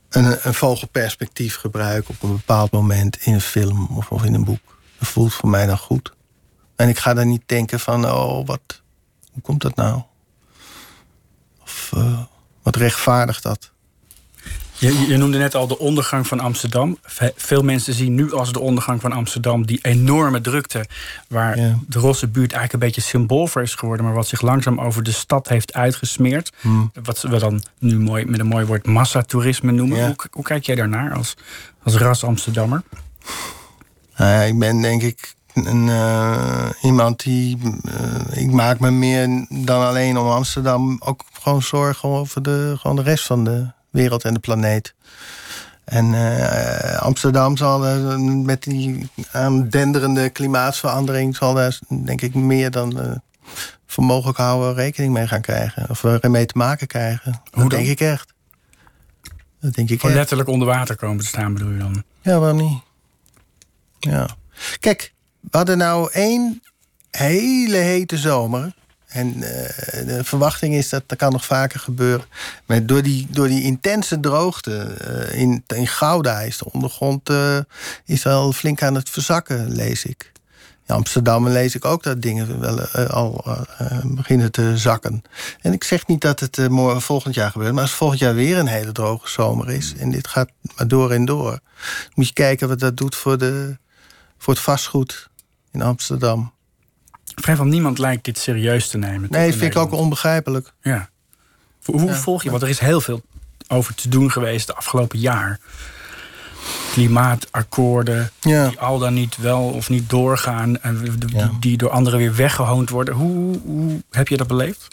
een, 0.09 0.47
een, 0.47 0.53
vogelperspectief 0.53 1.55
gebruik 1.55 2.09
op 2.09 2.23
een 2.23 2.31
bepaald 2.31 2.71
moment 2.71 3.17
in 3.21 3.33
een 3.33 3.41
film 3.41 3.87
of, 3.97 4.09
of 4.09 4.23
in 4.23 4.33
een 4.33 4.43
boek. 4.43 4.77
Dat 4.99 5.07
voelt 5.07 5.33
voor 5.33 5.49
mij 5.49 5.65
dan 5.65 5.77
goed. 5.77 6.13
En 6.75 6.89
ik 6.89 6.97
ga 6.97 7.13
dan 7.13 7.27
niet 7.27 7.43
denken 7.45 7.79
van, 7.79 8.05
oh, 8.05 8.45
wat, 8.45 8.81
hoe 9.37 9.45
komt 9.45 9.61
dat 9.61 9.75
nou? 9.75 10.01
Of 11.61 11.91
uh, 11.95 12.19
wat 12.61 12.75
rechtvaardigt 12.75 13.43
dat? 13.43 13.71
Je, 14.77 15.07
je, 15.07 15.17
noemde 15.17 15.37
net 15.37 15.55
al 15.55 15.67
de 15.67 15.79
ondergang 15.79 16.27
van 16.27 16.39
Amsterdam. 16.39 16.97
Veel 17.35 17.63
mensen 17.63 17.93
zien 17.93 18.15
nu 18.15 18.33
als 18.33 18.53
de 18.53 18.59
ondergang 18.59 19.01
van 19.01 19.11
Amsterdam 19.11 19.65
die 19.65 19.79
enorme 19.81 20.41
drukte. 20.41 20.85
Waar 21.27 21.59
ja. 21.59 21.79
de 21.87 21.99
Rosse 21.99 22.27
buurt 22.27 22.51
eigenlijk 22.51 22.73
een 22.73 22.89
beetje 22.89 23.09
symbool 23.09 23.47
voor 23.47 23.61
is 23.61 23.75
geworden. 23.75 24.05
Maar 24.05 24.13
wat 24.13 24.27
zich 24.27 24.41
langzaam 24.41 24.79
over 24.79 25.03
de 25.03 25.11
stad 25.11 25.47
heeft 25.47 25.73
uitgesmeerd. 25.73 26.51
Hmm. 26.59 26.91
Wat 27.03 27.21
we 27.21 27.39
dan 27.39 27.63
nu 27.79 27.99
mooi, 27.99 28.25
met 28.25 28.39
een 28.39 28.47
mooi 28.47 28.65
woord 28.65 28.85
massatoerisme 28.85 29.71
noemen. 29.71 29.97
Ja. 29.97 30.05
Hoe, 30.05 30.15
hoe, 30.31 30.43
kijk 30.43 30.65
jij 30.65 30.75
daarnaar 30.75 31.13
als, 31.13 31.33
als 31.83 31.95
ras 31.95 32.23
Amsterdammer? 32.23 32.83
Uh, 34.21 34.47
ik 34.47 34.59
ben 34.59 34.81
denk 34.81 35.01
ik 35.01 35.35
een, 35.65 35.87
uh, 35.87 36.69
iemand 36.81 37.23
die. 37.23 37.57
Uh, 37.57 38.43
ik 38.43 38.51
maak 38.51 38.79
me 38.79 38.91
meer 38.91 39.45
dan 39.49 39.85
alleen 39.85 40.17
om 40.17 40.27
Amsterdam 40.27 40.97
ook 40.99 41.23
gewoon 41.31 41.61
zorgen 41.61 42.09
over 42.09 42.43
de, 42.43 42.75
gewoon 42.79 42.95
de 42.95 43.01
rest 43.01 43.25
van 43.25 43.43
de 43.43 43.67
wereld 43.89 44.23
en 44.23 44.33
de 44.33 44.39
planeet. 44.39 44.95
En 45.83 46.05
uh, 46.05 46.97
Amsterdam 46.97 47.57
zal 47.57 47.99
met 48.19 48.63
die 48.63 49.09
aandenderende 49.31 50.29
klimaatsverandering... 50.29 51.35
zal 51.35 51.53
daar 51.53 51.79
denk 51.89 52.21
ik 52.21 52.33
meer 52.35 52.71
dan 52.71 53.21
voor 53.85 54.03
mogelijk 54.03 54.37
houden 54.37 54.73
rekening 54.73 55.13
mee 55.13 55.27
gaan 55.27 55.41
krijgen. 55.41 55.89
Of 55.89 56.03
ermee 56.03 56.45
te 56.45 56.57
maken 56.57 56.87
krijgen. 56.87 57.31
Hoe 57.31 57.41
dat 57.61 57.69
dan? 57.69 57.79
denk 57.79 57.87
ik 57.87 57.99
echt. 57.99 58.33
Dat 59.61 59.73
denk 59.73 59.89
ik 59.89 59.99
Gewoon 59.99 60.11
echt. 60.11 60.19
letterlijk 60.19 60.49
onder 60.49 60.67
water 60.67 60.95
komen 60.95 61.23
te 61.23 61.27
staan 61.27 61.53
bedoel 61.53 61.71
je 61.71 61.77
dan? 61.77 62.03
Ja, 62.21 62.39
waarom 62.39 62.57
niet? 62.57 62.81
Ja. 63.99 64.27
Kijk, 64.79 65.13
we 65.39 65.57
hadden 65.57 65.77
nou 65.77 66.11
één 66.11 66.61
hele 67.11 67.77
hete 67.77 68.17
zomer... 68.17 68.75
En 69.07 69.27
uh, 69.35 69.43
de 70.05 70.19
verwachting 70.23 70.73
is 70.73 70.89
dat 70.89 71.03
dat 71.05 71.17
kan 71.17 71.31
nog 71.31 71.45
vaker 71.45 71.79
gebeuren. 71.79 72.25
Maar 72.65 72.85
door 72.85 73.01
die, 73.01 73.27
door 73.29 73.47
die 73.47 73.63
intense 73.63 74.19
droogte 74.19 74.95
uh, 75.07 75.39
in, 75.39 75.63
in 75.67 75.87
Gouda 75.87 76.39
is 76.39 76.57
de 76.57 76.71
ondergrond 76.71 77.29
uh, 77.29 77.57
is 78.05 78.25
al 78.25 78.51
flink 78.51 78.83
aan 78.83 78.95
het 78.95 79.09
verzakken, 79.09 79.71
lees 79.71 80.05
ik. 80.05 80.31
In 80.87 80.95
Amsterdam 80.95 81.47
lees 81.47 81.75
ik 81.75 81.85
ook 81.85 82.03
dat 82.03 82.21
dingen 82.21 82.59
wel 82.59 82.79
al 83.07 83.43
beginnen 84.03 84.51
te 84.51 84.77
zakken. 84.77 85.21
En 85.61 85.73
ik 85.73 85.83
zeg 85.83 86.07
niet 86.07 86.21
dat 86.21 86.39
het 86.39 86.69
morgen, 86.69 87.01
volgend 87.01 87.35
jaar 87.35 87.51
gebeurt, 87.51 87.73
maar 87.73 87.81
als 87.81 87.91
volgend 87.91 88.19
jaar 88.19 88.35
weer 88.35 88.57
een 88.57 88.67
hele 88.67 88.91
droge 88.91 89.29
zomer 89.29 89.71
is 89.71 89.93
en 89.97 90.11
dit 90.11 90.27
gaat 90.27 90.49
maar 90.75 90.87
door 90.87 91.11
en 91.11 91.25
door, 91.25 91.59
moet 92.13 92.27
je 92.27 92.33
kijken 92.33 92.67
wat 92.67 92.79
dat 92.79 92.97
doet 92.97 93.15
voor, 93.15 93.37
de, 93.37 93.77
voor 94.37 94.53
het 94.53 94.63
vastgoed 94.63 95.29
in 95.71 95.81
Amsterdam. 95.81 96.51
Vrijwel 97.35 97.65
niemand 97.65 97.97
lijkt 97.97 98.25
dit 98.25 98.37
serieus 98.37 98.89
te 98.89 98.97
nemen. 98.97 99.29
Nee, 99.31 99.53
vind 99.53 99.75
ik 99.75 99.81
ook 99.81 99.91
onbegrijpelijk. 99.91 100.73
Ja. 100.81 101.09
Hoe 101.85 102.05
ja. 102.05 102.15
volg 102.15 102.43
je? 102.43 102.49
Want 102.49 102.61
er 102.61 102.69
is 102.69 102.79
heel 102.79 103.01
veel 103.01 103.21
over 103.67 103.95
te 103.95 104.09
doen 104.09 104.31
geweest 104.31 104.67
de 104.67 104.75
afgelopen 104.75 105.19
jaar. 105.19 105.59
Klimaatakkoorden, 106.91 108.31
ja. 108.39 108.67
die 108.67 108.79
al 108.79 108.99
dan 108.99 109.13
niet 109.13 109.37
wel 109.37 109.63
of 109.63 109.89
niet 109.89 110.09
doorgaan. 110.09 110.81
En 110.81 111.17
die, 111.19 111.37
ja. 111.37 111.51
die 111.59 111.77
door 111.77 111.89
anderen 111.89 112.19
weer 112.19 112.35
weggehoond 112.35 112.89
worden. 112.89 113.13
Hoe, 113.13 113.59
hoe 113.59 114.03
heb 114.11 114.27
je 114.27 114.37
dat 114.37 114.47
beleefd? 114.47 114.87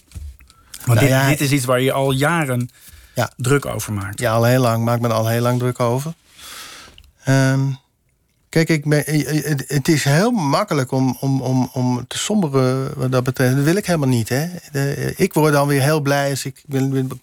Want 0.84 1.00
nou 1.00 1.28
dit, 1.28 1.28
dit, 1.28 1.40
is 1.40 1.50
iets 1.50 1.64
waar 1.64 1.80
je 1.80 1.92
al 1.92 2.10
jaren 2.10 2.70
ja. 3.14 3.30
druk 3.36 3.66
over 3.66 3.92
maakt. 3.92 4.20
Ja, 4.20 4.32
al 4.32 4.44
heel 4.44 4.60
lang. 4.60 4.84
Maak 4.84 5.00
me 5.00 5.08
er 5.08 5.14
al 5.14 5.28
heel 5.28 5.42
lang 5.42 5.58
druk 5.58 5.80
over. 5.80 6.12
Um, 7.28 7.78
Kijk, 8.54 8.68
ik 8.68 8.84
ben, 8.84 9.02
het 9.66 9.88
is 9.88 10.04
heel 10.04 10.30
makkelijk 10.30 10.92
om, 10.92 11.16
om, 11.20 11.40
om, 11.40 11.70
om 11.72 12.04
te 12.08 12.18
somberen 12.18 12.92
wat 12.96 13.12
dat 13.12 13.24
betreft. 13.24 13.54
Dat 13.54 13.64
wil 13.64 13.76
ik 13.76 13.86
helemaal 13.86 14.08
niet. 14.08 14.28
Hè. 14.28 14.46
De, 14.72 15.12
ik 15.16 15.32
word 15.32 15.52
dan 15.52 15.68
weer 15.68 15.82
heel 15.82 16.00
blij 16.00 16.30
als 16.30 16.44
ik... 16.44 16.62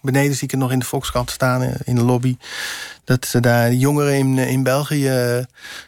Beneden 0.01 0.35
zie 0.35 0.43
ik 0.43 0.51
het 0.51 0.59
nog 0.59 0.71
in 0.71 0.79
de 0.79 0.85
Volkskrant 0.85 1.31
staan, 1.31 1.73
in 1.83 1.95
de 1.95 2.03
lobby... 2.03 2.37
dat 3.03 3.25
ze 3.25 3.39
daar 3.39 3.73
jongeren 3.73 4.13
in, 4.13 4.37
in 4.37 4.63
België 4.63 5.45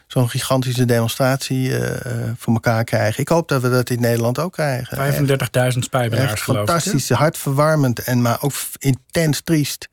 zo'n 0.08 0.30
gigantische 0.30 0.86
demonstratie 0.86 1.70
uh, 1.70 1.90
voor 2.38 2.54
elkaar 2.54 2.84
krijgen. 2.84 3.22
Ik 3.22 3.30
hoop 3.30 3.48
dat 3.48 3.62
we 3.62 3.70
dat 3.70 3.90
in 3.90 4.02
Nederland 4.02 4.40
ook 4.40 4.54
krijgen. 4.54 5.28
35.000 5.74 5.80
spijbelaars, 5.80 6.42
geloof 6.42 6.66
fantastisch, 6.66 7.10
ik, 7.10 7.18
hartverwarmend 7.18 8.00
en 8.00 8.22
maar 8.22 8.38
ook 8.42 8.54
intens 8.80 9.42
triest 9.42 9.90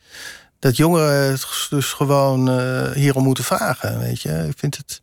dat 0.60 0.76
jongeren 0.76 1.38
dus 1.70 1.92
gewoon 1.92 2.60
uh, 2.60 2.90
hierom 2.90 3.24
moeten 3.24 3.44
vragen. 3.44 3.98
Weet 3.98 4.22
je, 4.22 4.46
ik 4.48 4.58
vind 4.58 4.76
het, 4.76 5.02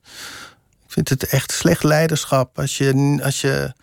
ik 0.86 0.92
vind 0.92 1.10
het 1.10 1.24
echt 1.24 1.52
slecht 1.52 1.84
leiderschap 1.84 2.60
als 2.60 2.78
je, 2.78 3.20
als 3.24 3.42
je 3.42 3.74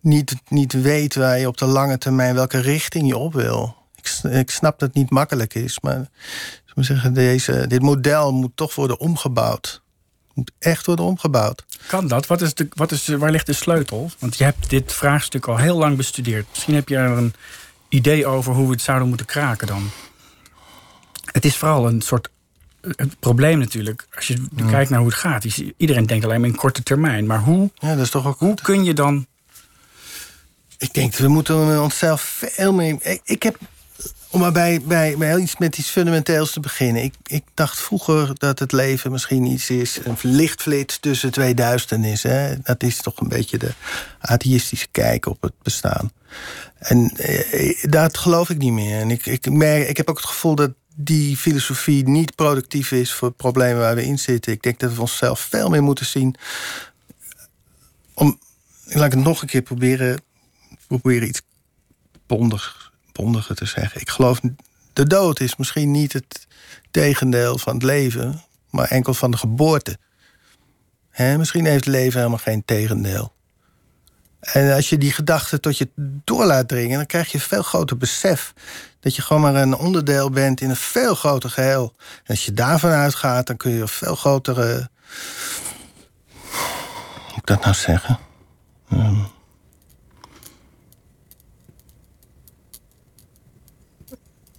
niet, 0.00 0.34
niet 0.48 0.72
weet 0.72 1.14
waar 1.14 1.38
je 1.38 1.48
op 1.48 1.56
de 1.56 1.66
lange 1.66 1.98
termijn 1.98 2.34
welke 2.34 2.58
richting 2.58 3.08
je 3.08 3.16
op 3.16 3.32
wil. 3.32 3.76
Ik, 3.96 4.30
ik 4.30 4.50
snap 4.50 4.78
dat 4.78 4.88
het 4.88 4.96
niet 4.96 5.10
makkelijk 5.10 5.54
is, 5.54 5.80
maar 5.80 6.08
zeggen, 6.74 7.14
deze, 7.14 7.64
dit 7.66 7.82
model 7.82 8.32
moet 8.32 8.56
toch 8.56 8.74
worden 8.74 9.00
omgebouwd. 9.00 9.82
Moet 10.34 10.50
echt 10.58 10.86
worden 10.86 11.04
omgebouwd. 11.04 11.64
Kan 11.86 12.08
dat? 12.08 12.26
Wat 12.26 12.40
is 12.40 12.54
de, 12.54 12.68
wat 12.74 12.90
is, 12.90 13.06
waar 13.06 13.30
ligt 13.30 13.46
de 13.46 13.52
sleutel? 13.52 14.10
Want 14.18 14.36
je 14.36 14.44
hebt 14.44 14.70
dit 14.70 14.92
vraagstuk 14.92 15.46
al 15.46 15.56
heel 15.56 15.76
lang 15.76 15.96
bestudeerd. 15.96 16.46
Misschien 16.50 16.74
heb 16.74 16.88
je 16.88 16.96
er 16.96 17.10
een 17.10 17.34
idee 17.88 18.26
over 18.26 18.54
hoe 18.54 18.66
we 18.66 18.72
het 18.72 18.82
zouden 18.82 19.08
moeten 19.08 19.26
kraken 19.26 19.66
dan. 19.66 19.90
Het 21.32 21.44
is 21.44 21.56
vooral 21.56 21.86
een 21.88 22.02
soort 22.02 22.28
het 22.96 23.18
probleem 23.20 23.58
natuurlijk, 23.58 24.06
als 24.14 24.26
je 24.26 24.46
kijkt 24.70 24.90
naar 24.90 24.98
hoe 24.98 25.08
het 25.08 25.18
gaat, 25.18 25.44
is, 25.44 25.62
iedereen 25.76 26.06
denkt 26.06 26.24
alleen 26.24 26.40
maar 26.40 26.48
in 26.48 26.56
korte 26.56 26.82
termijn. 26.82 27.26
Maar 27.26 27.40
hoe, 27.40 27.70
Ja, 27.74 27.94
dat 27.94 28.04
is 28.04 28.10
toch 28.10 28.26
ook 28.26 28.38
hoe 28.38 28.54
kun 28.62 28.84
je 28.84 28.94
dan. 28.94 29.26
Ik 30.78 30.94
denk, 30.94 31.14
we 31.14 31.28
moeten 31.28 31.82
onszelf 31.82 32.20
veel 32.56 32.72
meer... 32.72 32.96
Ik, 33.00 33.20
ik 33.24 33.42
heb, 33.42 33.58
om 34.30 34.40
maar 34.40 34.52
bij, 34.52 34.80
bij, 34.84 35.16
bij 35.16 35.36
iets 35.36 35.56
met 35.56 35.78
iets 35.78 35.88
fundamenteels 35.88 36.52
te 36.52 36.60
beginnen. 36.60 37.02
Ik, 37.02 37.14
ik 37.22 37.44
dacht 37.54 37.80
vroeger 37.80 38.30
dat 38.34 38.58
het 38.58 38.72
leven 38.72 39.12
misschien 39.12 39.44
iets 39.44 39.70
is... 39.70 39.98
een 40.04 40.16
lichtflits 40.22 40.98
tussen 40.98 41.32
twee 41.32 41.54
duisternissen. 41.54 42.60
Dat 42.62 42.82
is 42.82 42.96
toch 42.96 43.20
een 43.20 43.28
beetje 43.28 43.58
de 43.58 43.72
atheïstische 44.20 44.88
kijk 44.90 45.26
op 45.26 45.42
het 45.42 45.54
bestaan. 45.62 46.12
En 46.78 47.10
eh, 47.16 47.82
dat 47.82 48.18
geloof 48.18 48.50
ik 48.50 48.58
niet 48.58 48.72
meer. 48.72 49.00
En 49.00 49.10
ik, 49.10 49.26
ik, 49.26 49.50
merk, 49.50 49.88
ik 49.88 49.96
heb 49.96 50.10
ook 50.10 50.16
het 50.16 50.26
gevoel 50.26 50.54
dat 50.54 50.72
die 50.94 51.36
filosofie 51.36 52.08
niet 52.08 52.34
productief 52.34 52.92
is... 52.92 53.12
voor 53.12 53.34
het 53.36 53.56
waar 53.76 53.94
we 53.94 54.04
in 54.04 54.18
zitten. 54.18 54.52
Ik 54.52 54.62
denk 54.62 54.78
dat 54.78 54.94
we 54.94 55.00
onszelf 55.00 55.40
veel 55.40 55.68
meer 55.68 55.82
moeten 55.82 56.06
zien... 56.06 56.34
om, 58.14 58.38
laat 58.84 59.06
ik 59.06 59.12
het 59.12 59.24
nog 59.24 59.42
een 59.42 59.48
keer 59.48 59.62
proberen 59.62 60.20
proberen 60.86 61.28
iets 61.28 61.42
bondig, 62.26 62.92
bondiger 63.12 63.54
te 63.54 63.64
zeggen. 63.64 64.00
Ik 64.00 64.10
geloof, 64.10 64.40
de 64.92 65.06
dood 65.06 65.40
is 65.40 65.56
misschien 65.56 65.90
niet 65.90 66.12
het 66.12 66.46
tegendeel 66.90 67.58
van 67.58 67.74
het 67.74 67.82
leven, 67.82 68.42
maar 68.70 68.88
enkel 68.88 69.14
van 69.14 69.30
de 69.30 69.36
geboorte. 69.36 69.98
Misschien 71.16 71.64
heeft 71.64 71.86
leven 71.86 72.18
helemaal 72.18 72.38
geen 72.38 72.64
tegendeel. 72.64 73.33
En 74.52 74.74
als 74.74 74.88
je 74.88 74.98
die 74.98 75.12
gedachte 75.12 75.60
tot 75.60 75.78
je 75.78 75.88
door 75.96 76.44
laat 76.44 76.68
dringen, 76.68 76.96
dan 76.96 77.06
krijg 77.06 77.32
je 77.32 77.40
veel 77.40 77.62
groter 77.62 77.96
besef 77.96 78.52
dat 79.00 79.16
je 79.16 79.22
gewoon 79.22 79.42
maar 79.42 79.54
een 79.54 79.76
onderdeel 79.76 80.30
bent 80.30 80.60
in 80.60 80.70
een 80.70 80.76
veel 80.76 81.14
groter 81.14 81.50
geheel. 81.50 81.94
En 81.98 82.24
als 82.26 82.44
je 82.44 82.52
daarvan 82.52 82.90
uitgaat, 82.90 83.46
dan 83.46 83.56
kun 83.56 83.70
je 83.70 83.80
een 83.80 83.88
veel 83.88 84.14
grotere. 84.14 84.88
Hoe 86.40 87.28
moet 87.28 87.36
ik 87.36 87.46
dat 87.46 87.62
nou 87.62 87.74
zeggen? 87.74 88.18
Um, 88.92 89.26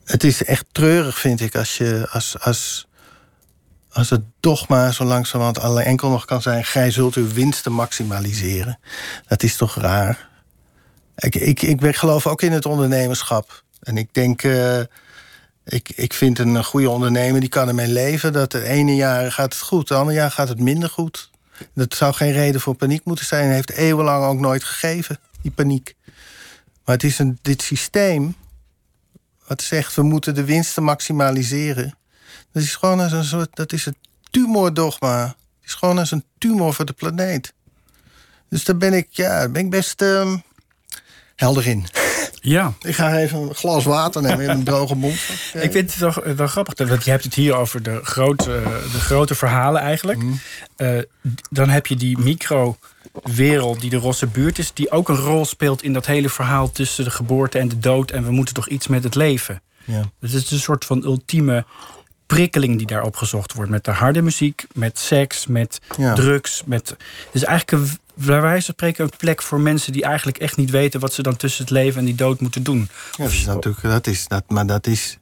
het 0.06 0.24
is 0.24 0.44
echt 0.44 0.66
treurig, 0.72 1.20
vind 1.20 1.42
ik, 1.42 1.56
als, 1.56 1.78
je, 1.78 2.08
als, 2.12 2.40
als, 2.40 2.88
als 3.96 4.10
het 4.10 4.22
dogma 4.40 4.92
zo 4.92 5.04
langzamerhand 5.04 5.60
alleen 5.60 5.86
enkel 5.86 6.10
nog 6.10 6.26
kan 6.26 6.42
zijn... 6.42 6.66
gij 6.66 6.92
zult 6.92 7.16
uw 7.16 7.34
winsten 7.34 7.72
maximaliseren. 7.72 8.80
Dat 9.28 9.44
is 9.44 9.56
toch 9.56 9.76
raar? 9.76 10.30
Ik, 11.16 11.36
ik, 11.36 11.62
ik 11.62 11.96
geloof 11.96 12.28
ook 12.28 12.42
in 12.42 12.52
het 12.52 12.66
ondernemerschap. 12.66 13.64
En 13.80 13.98
ik 13.98 14.14
denk... 14.14 14.44
Uh, 14.44 14.80
ik, 15.66 15.92
ik 15.96 16.14
vind 16.14 16.40
een 16.40 16.64
goede 16.64 16.90
ondernemer, 16.90 17.40
die 17.40 17.50
kan 17.50 17.68
ermee 17.68 17.88
leven... 17.88 18.34
dat 18.34 18.52
het 18.52 18.64
ene 18.64 18.96
jaar 18.96 19.32
gaat 19.32 19.54
het 19.54 19.62
goed, 19.62 19.90
het 19.90 19.98
andere 19.98 20.18
jaar 20.18 20.32
gaat 20.32 20.50
het 20.50 20.60
minder 20.60 20.90
goed. 20.90 21.30
Dat 21.74 21.94
zou 21.96 22.14
geen 22.14 22.32
reden 22.32 22.62
voor 22.62 22.76
paniek 22.76 23.06
moeten 23.06 23.26
zijn. 23.26 23.52
Heeft 23.52 23.72
eeuwenlang 23.72 24.26
ook 24.26 24.40
nooit 24.40 24.64
gegeven, 24.64 25.20
die 25.42 25.52
paniek. 25.52 25.96
Maar 26.86 26.96
het 26.96 27.04
is 27.04 27.20
een, 27.20 27.40
dit 27.42 27.62
systeem 27.62 28.36
wat 29.48 29.62
zegt 29.62 29.96
we 29.96 30.02
moeten 30.02 30.36
de 30.36 30.46
winsten 30.46 30.84
maximaliseren. 30.84 31.98
Dat 32.56 32.64
is 32.64 32.76
gewoon 32.76 33.00
als 33.00 33.12
een 33.12 33.24
soort, 33.24 33.50
dat 33.54 33.74
is 33.74 33.86
het 33.86 33.96
tumordogma. 34.30 35.26
Het 35.26 35.36
is 35.66 35.74
gewoon 35.74 35.98
als 35.98 36.12
een 36.12 36.24
tumor 36.38 36.74
voor 36.74 36.86
de 36.86 36.94
planeet. 36.94 37.54
Dus 38.50 38.64
daar 38.64 38.78
ben 38.78 38.94
ik, 38.94 39.08
ja, 39.10 39.50
ben 39.50 39.66
ik 39.66 39.70
best 39.70 40.02
uh, 40.02 40.34
helder 41.36 41.68
in. 41.68 41.86
Ja. 42.42 42.74
Ik 42.82 42.96
ga 42.96 43.18
even 43.18 43.40
een 43.40 43.56
glas 43.56 43.84
water 43.84 44.22
nemen 44.22 44.40
in 44.40 44.50
een 44.50 44.64
droge 44.74 44.96
mond. 44.96 45.16
Ik 45.54 45.72
vind 45.72 45.94
het 45.94 45.98
wel, 45.98 46.36
wel 46.36 46.48
grappig, 46.48 46.88
want 46.88 47.04
je 47.04 47.10
hebt 47.10 47.24
het 47.24 47.34
hier 47.34 47.56
over 47.56 47.84
de 47.84 48.00
grote, 48.04 48.64
de 48.92 49.00
grote 49.00 49.36
verhalen 49.36 49.82
eigenlijk. 49.82 50.22
Mm. 50.22 50.40
Uh, 50.78 51.02
dan 51.50 51.70
heb 51.70 51.88
je 51.88 51.96
die 51.96 52.18
micro 52.18 52.78
wereld 53.24 53.82
die 53.82 53.90
de 53.90 53.98
rosse 53.98 54.28
buurt 54.28 54.60
is, 54.60 54.74
die 54.74 54.92
ook 54.92 55.10
een 55.10 55.16
rol 55.16 55.46
speelt 55.46 55.84
in 55.84 55.94
dat 55.94 56.06
hele 56.06 56.30
verhaal 56.30 56.72
tussen 56.72 57.04
de 57.04 57.12
geboorte 57.12 57.60
en 57.60 57.68
de 57.68 57.80
dood. 57.80 58.12
En 58.12 58.24
we 58.24 58.32
moeten 58.32 58.54
toch 58.54 58.68
iets 58.68 58.88
met 58.88 59.04
het 59.04 59.16
leven. 59.16 59.62
Ja. 59.86 60.02
Dus 60.20 60.32
het 60.32 60.44
is 60.44 60.52
een 60.52 60.60
soort 60.60 60.86
van 60.86 61.04
ultieme 61.04 61.66
prikkeling 62.26 62.78
die 62.78 62.88
daar 62.88 63.04
opgezocht 63.04 63.54
wordt. 63.54 63.72
Met 63.72 63.84
de 63.84 63.92
harde 63.92 64.22
muziek, 64.22 64.66
met 64.74 65.00
seks, 65.00 65.48
met 65.48 65.80
Ja. 65.98 66.14
drugs. 66.14 66.64
Met, 66.66 66.96
dus 67.32 67.44
eigenlijk 67.44 67.84
een, 67.84 67.98
bij 68.26 68.42
wijze 68.42 68.66
van 68.66 68.74
spreken 68.74 69.04
een 69.04 69.18
plek 69.18 69.42
voor 69.42 69.60
mensen 69.60 69.94
die 69.94 70.04
eigenlijk 70.04 70.38
echt 70.38 70.58
niet 70.58 70.70
weten 70.70 71.00
wat 71.00 71.14
ze 71.14 71.22
dan 71.22 71.36
tussen 71.36 71.62
het 71.64 71.72
leven 71.72 72.00
en 72.00 72.06
die 72.06 72.16
dood 72.16 72.40
moeten 72.40 72.64
doen. 72.64 72.90
Ja, 73.12 73.24
dat 73.24 73.32
is 73.32 73.46
natuurlijk, 73.46 73.82
dat 73.82 74.08
is, 74.08 74.28
dat, 74.28 74.44
maar 74.48 74.66
dat 74.66 74.88
is, 74.88 75.18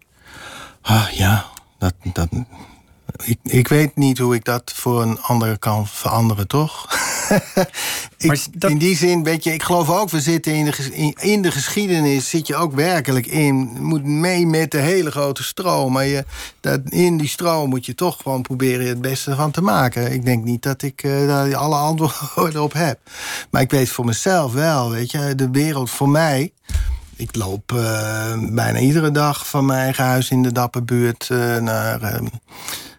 ah, 0.82 1.08
ja, 1.12 1.46
dat, 1.78 1.94
dat, 2.14 2.28
ik, 3.24 3.38
ik 3.44 3.68
weet 3.68 3.96
niet 3.96 4.18
hoe 4.18 4.36
ik 4.36 4.44
dat 4.46 4.72
voor 4.76 5.02
een 5.02 5.22
ander 5.22 5.60
kan 5.60 5.88
veranderen, 5.88 6.48
toch? 6.48 6.88
ik, 8.18 8.48
dat- 8.54 8.72
In 8.72 8.78
die 8.78 8.96
zin, 8.98 9.24
weet 9.24 9.44
je, 9.44 9.54
ik 9.54 9.64
geloof 9.64 9.90
ook, 9.90 10.10
we 10.10 10.22
zitten 10.22 10.54
in 10.54 10.66
de, 10.66 10.90
in, 10.92 11.16
in 11.20 11.42
de 11.42 11.52
geschiedenis, 11.52 12.30
zit 12.30 12.48
je 12.48 12.56
ook 12.56 12.74
werkelijk 12.74 13.26
in. 13.26 13.70
Je 13.74 13.80
moet 13.80 14.04
mee 14.04 14.46
met 14.48 14.72
de 14.72 14.78
hele 14.80 15.12
grote 15.12 15.44
stroom. 15.44 15.92
Maar 15.92 16.06
je, 16.06 16.26
dat, 16.60 16.80
in 16.90 17.18
die 17.18 17.28
stroom 17.28 17.70
moet 17.70 17.86
je 17.86 17.96
toch 17.96 18.18
gewoon 18.22 18.42
proberen 18.42 18.88
het 18.88 19.02
beste 19.02 19.36
van 19.36 19.52
te 19.52 19.62
maken. 19.62 20.12
Ik 20.12 20.26
denk 20.26 20.44
niet 20.44 20.64
dat 20.64 20.82
ik 20.82 21.04
eh, 21.04 21.28
daar 21.28 21.56
alle 21.56 21.76
antwoorden 21.76 22.64
op 22.64 22.74
heb. 22.74 23.00
Maar 23.50 23.62
ik 23.62 23.72
weet 23.72 23.90
voor 23.90 24.06
mezelf 24.06 24.54
wel, 24.54 24.90
weet 24.92 25.12
je, 25.12 25.36
de 25.36 25.50
wereld 25.52 25.90
voor 25.90 26.10
mij. 26.10 26.52
Ik 27.16 27.36
loop 27.36 27.72
eh, 27.72 28.34
bijna 28.50 28.80
iedere 28.80 29.12
dag 29.12 29.48
van 29.48 29.66
mijn 29.66 29.80
eigen 29.84 30.04
huis 30.04 30.30
in 30.30 30.44
de 30.44 30.52
Dapperbuurt 30.52 31.30
uh, 31.32 31.58
naar 31.58 32.02
uh, 32.02 32.28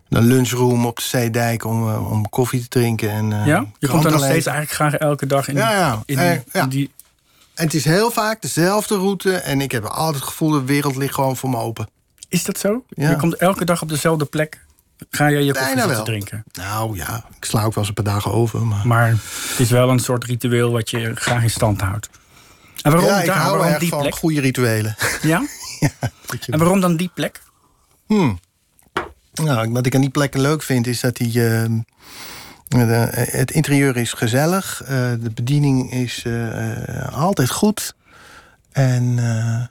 een 0.08 0.24
lunchroom 0.26 0.86
op 0.86 0.96
de 0.96 1.02
Zeedijk 1.02 1.64
om, 1.64 1.88
uh, 1.88 2.10
om 2.12 2.28
koffie 2.28 2.60
te 2.60 2.68
drinken. 2.68 3.10
En, 3.10 3.30
uh, 3.30 3.46
ja? 3.46 3.64
Je 3.78 3.88
komt 3.88 4.02
daar 4.02 4.12
nog 4.12 4.24
steeds 4.24 4.46
eigenlijk 4.46 4.76
graag 4.76 4.94
elke 4.94 5.26
dag 5.26 5.48
in, 5.48 5.54
Ja, 5.56 5.70
ja. 5.70 6.02
in, 6.06 6.18
Eh, 6.18 6.30
die, 6.30 6.42
ja. 6.52 6.62
in 6.62 6.68
die... 6.68 6.90
En 7.54 7.64
het 7.64 7.74
is 7.74 7.84
heel 7.84 8.10
vaak 8.10 8.42
dezelfde 8.42 8.96
route. 8.96 9.36
En 9.36 9.60
ik 9.60 9.72
heb 9.72 9.84
altijd 9.84 10.14
het 10.14 10.24
gevoel, 10.24 10.50
de 10.50 10.64
wereld 10.64 10.96
ligt 10.96 11.14
gewoon 11.14 11.36
voor 11.36 11.50
me 11.50 11.56
open. 11.56 11.88
Is 12.28 12.44
dat 12.44 12.58
zo? 12.58 12.84
Je 12.88 13.16
komt 13.16 13.34
elke 13.36 13.64
dag 13.64 13.82
op 13.82 13.88
dezelfde 13.88 14.24
plek. 14.24 14.62
Ga 15.10 15.26
je 15.26 15.38
je 15.44 15.52
koffie 15.52 15.52
Bijna 15.74 15.76
zitten 15.80 15.96
wel. 15.96 16.04
drinken. 16.04 16.44
Nou 16.52 16.96
ja, 16.96 17.24
ik 17.36 17.44
sla 17.44 17.58
ook 17.64 17.74
wel 17.74 17.84
eens 17.84 17.88
een 17.88 18.04
paar 18.04 18.14
dagen 18.14 18.32
over. 18.32 18.66
Maar... 18.66 18.86
Maar 18.86 19.08
het 19.08 19.58
is 19.58 19.70
wel 19.70 19.90
een 19.90 19.98
soort 19.98 20.24
ritueel 20.24 20.70
wat 20.72 20.90
je 20.90 21.14
graag 21.14 21.42
in 21.42 21.50
stand 21.50 21.80
houdt. 21.80 22.08
En 22.82 22.90
waarom 22.92 23.10
ja, 23.10 23.20
ik 23.20 23.26
daar? 23.26 23.36
hou 23.36 23.50
Waarom 23.50 23.66
erg 23.72 23.78
die 23.80 23.88
van 23.88 24.00
plek? 24.00 24.14
goede 24.14 24.40
rituelen. 24.40 24.96
Ja? 25.22 25.46
En 26.48 26.58
waarom 26.58 26.80
dan 26.80 26.96
die 26.96 27.10
plek? 27.14 27.40
Hmm. 28.06 28.38
Nou, 29.34 29.72
wat 29.72 29.86
ik 29.86 29.94
aan 29.94 30.00
die 30.00 30.10
plekken 30.10 30.40
leuk 30.40 30.62
vind, 30.62 30.86
is 30.86 31.00
dat 31.00 31.16
die. 31.16 31.46
eh, 31.48 31.64
de- 32.68 33.10
het 33.30 33.50
interieur 33.50 33.96
is 33.96 34.12
gezellig. 34.12 34.82
eh, 34.82 34.88
de 35.20 35.30
bediening 35.34 35.92
is 35.92 36.22
eh, 36.24 36.96
eh, 37.06 37.12
altijd 37.12 37.50
goed. 37.50 37.94
En 38.72 39.18
eh, 39.18 39.64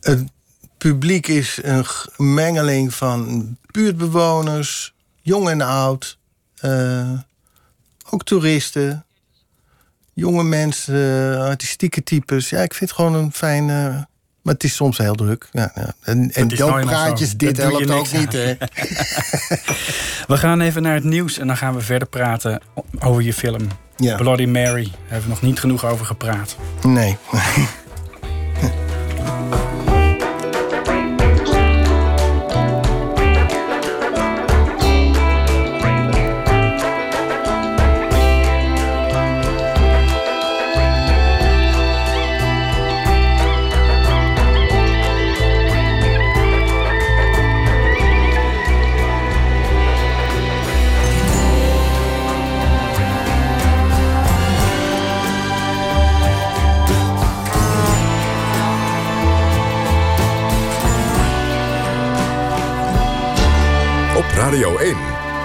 het 0.00 0.30
publiek 0.78 1.26
is 1.26 1.58
een 1.62 1.84
mengeling 2.16 2.94
van 2.94 3.56
buurtbewoners, 3.70 4.94
jong 5.20 5.48
en 5.48 5.60
oud. 5.60 6.18
eh, 6.56 7.10
ook 8.10 8.24
toeristen. 8.24 9.04
Jonge 10.14 10.42
mensen, 10.44 11.38
artistieke 11.40 12.02
types. 12.02 12.50
Ja, 12.50 12.60
ik 12.62 12.74
vind 12.74 12.90
het 12.90 12.98
gewoon 13.00 13.14
een 13.14 13.32
fijne. 13.32 14.08
Maar 14.50 14.58
het 14.58 14.68
is 14.68 14.76
soms 14.76 14.98
heel 14.98 15.14
druk. 15.14 15.48
Ja, 15.52 15.72
ja. 15.74 15.94
En, 16.02 16.30
en 16.32 16.46
nou 16.46 16.56
dooppraatjes, 16.56 17.30
zo. 17.30 17.36
dit 17.36 17.56
helpt 17.56 17.90
ook 17.90 18.12
niet, 18.12 18.32
hè? 18.32 18.54
We 20.32 20.36
gaan 20.36 20.60
even 20.60 20.82
naar 20.82 20.94
het 20.94 21.04
nieuws 21.04 21.38
en 21.38 21.46
dan 21.46 21.56
gaan 21.56 21.74
we 21.74 21.80
verder 21.80 22.08
praten 22.08 22.60
over 22.98 23.22
je 23.22 23.32
film. 23.32 23.68
Ja. 23.96 24.16
Bloody 24.16 24.46
Mary. 24.46 24.82
Daar 24.82 25.00
hebben 25.06 25.28
we 25.28 25.34
nog 25.34 25.42
niet 25.42 25.60
genoeg 25.60 25.84
over 25.84 26.06
gepraat. 26.06 26.56
Nee. 26.82 27.16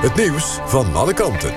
Het 0.06 0.16
nieuws 0.16 0.60
van 0.66 0.96
alle 0.96 1.14
kanten. 1.14 1.54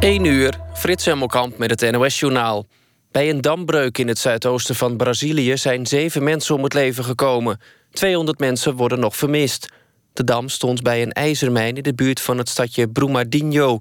Eén 0.00 0.24
uur, 0.24 0.60
Frits 0.74 1.04
Hemmelkamp 1.04 1.58
met 1.58 1.80
het 1.80 1.90
NOS-journaal. 1.90 2.66
Bij 3.10 3.30
een 3.30 3.40
dambreuk 3.40 3.98
in 3.98 4.08
het 4.08 4.18
zuidoosten 4.18 4.74
van 4.74 4.96
Brazilië 4.96 5.56
zijn 5.56 5.86
zeven 5.86 6.22
mensen 6.22 6.54
om 6.54 6.62
het 6.62 6.74
leven 6.74 7.04
gekomen. 7.04 7.60
200 7.92 8.38
mensen 8.38 8.76
worden 8.76 9.00
nog 9.00 9.16
vermist. 9.16 9.72
De 10.12 10.24
dam 10.24 10.48
stond 10.48 10.82
bij 10.82 11.02
een 11.02 11.12
ijzermijn 11.12 11.76
in 11.76 11.82
de 11.82 11.94
buurt 11.94 12.20
van 12.20 12.38
het 12.38 12.48
stadje 12.48 12.88
Brumadinho. 12.88 13.78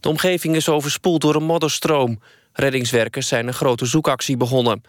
De 0.00 0.08
omgeving 0.08 0.56
is 0.56 0.68
overspoeld 0.68 1.20
door 1.20 1.34
een 1.34 1.44
modderstroom. 1.44 2.20
Reddingswerkers 2.52 3.28
zijn 3.28 3.46
een 3.46 3.54
grote 3.54 3.86
zoekactie 3.86 4.36
begonnen. 4.36 4.82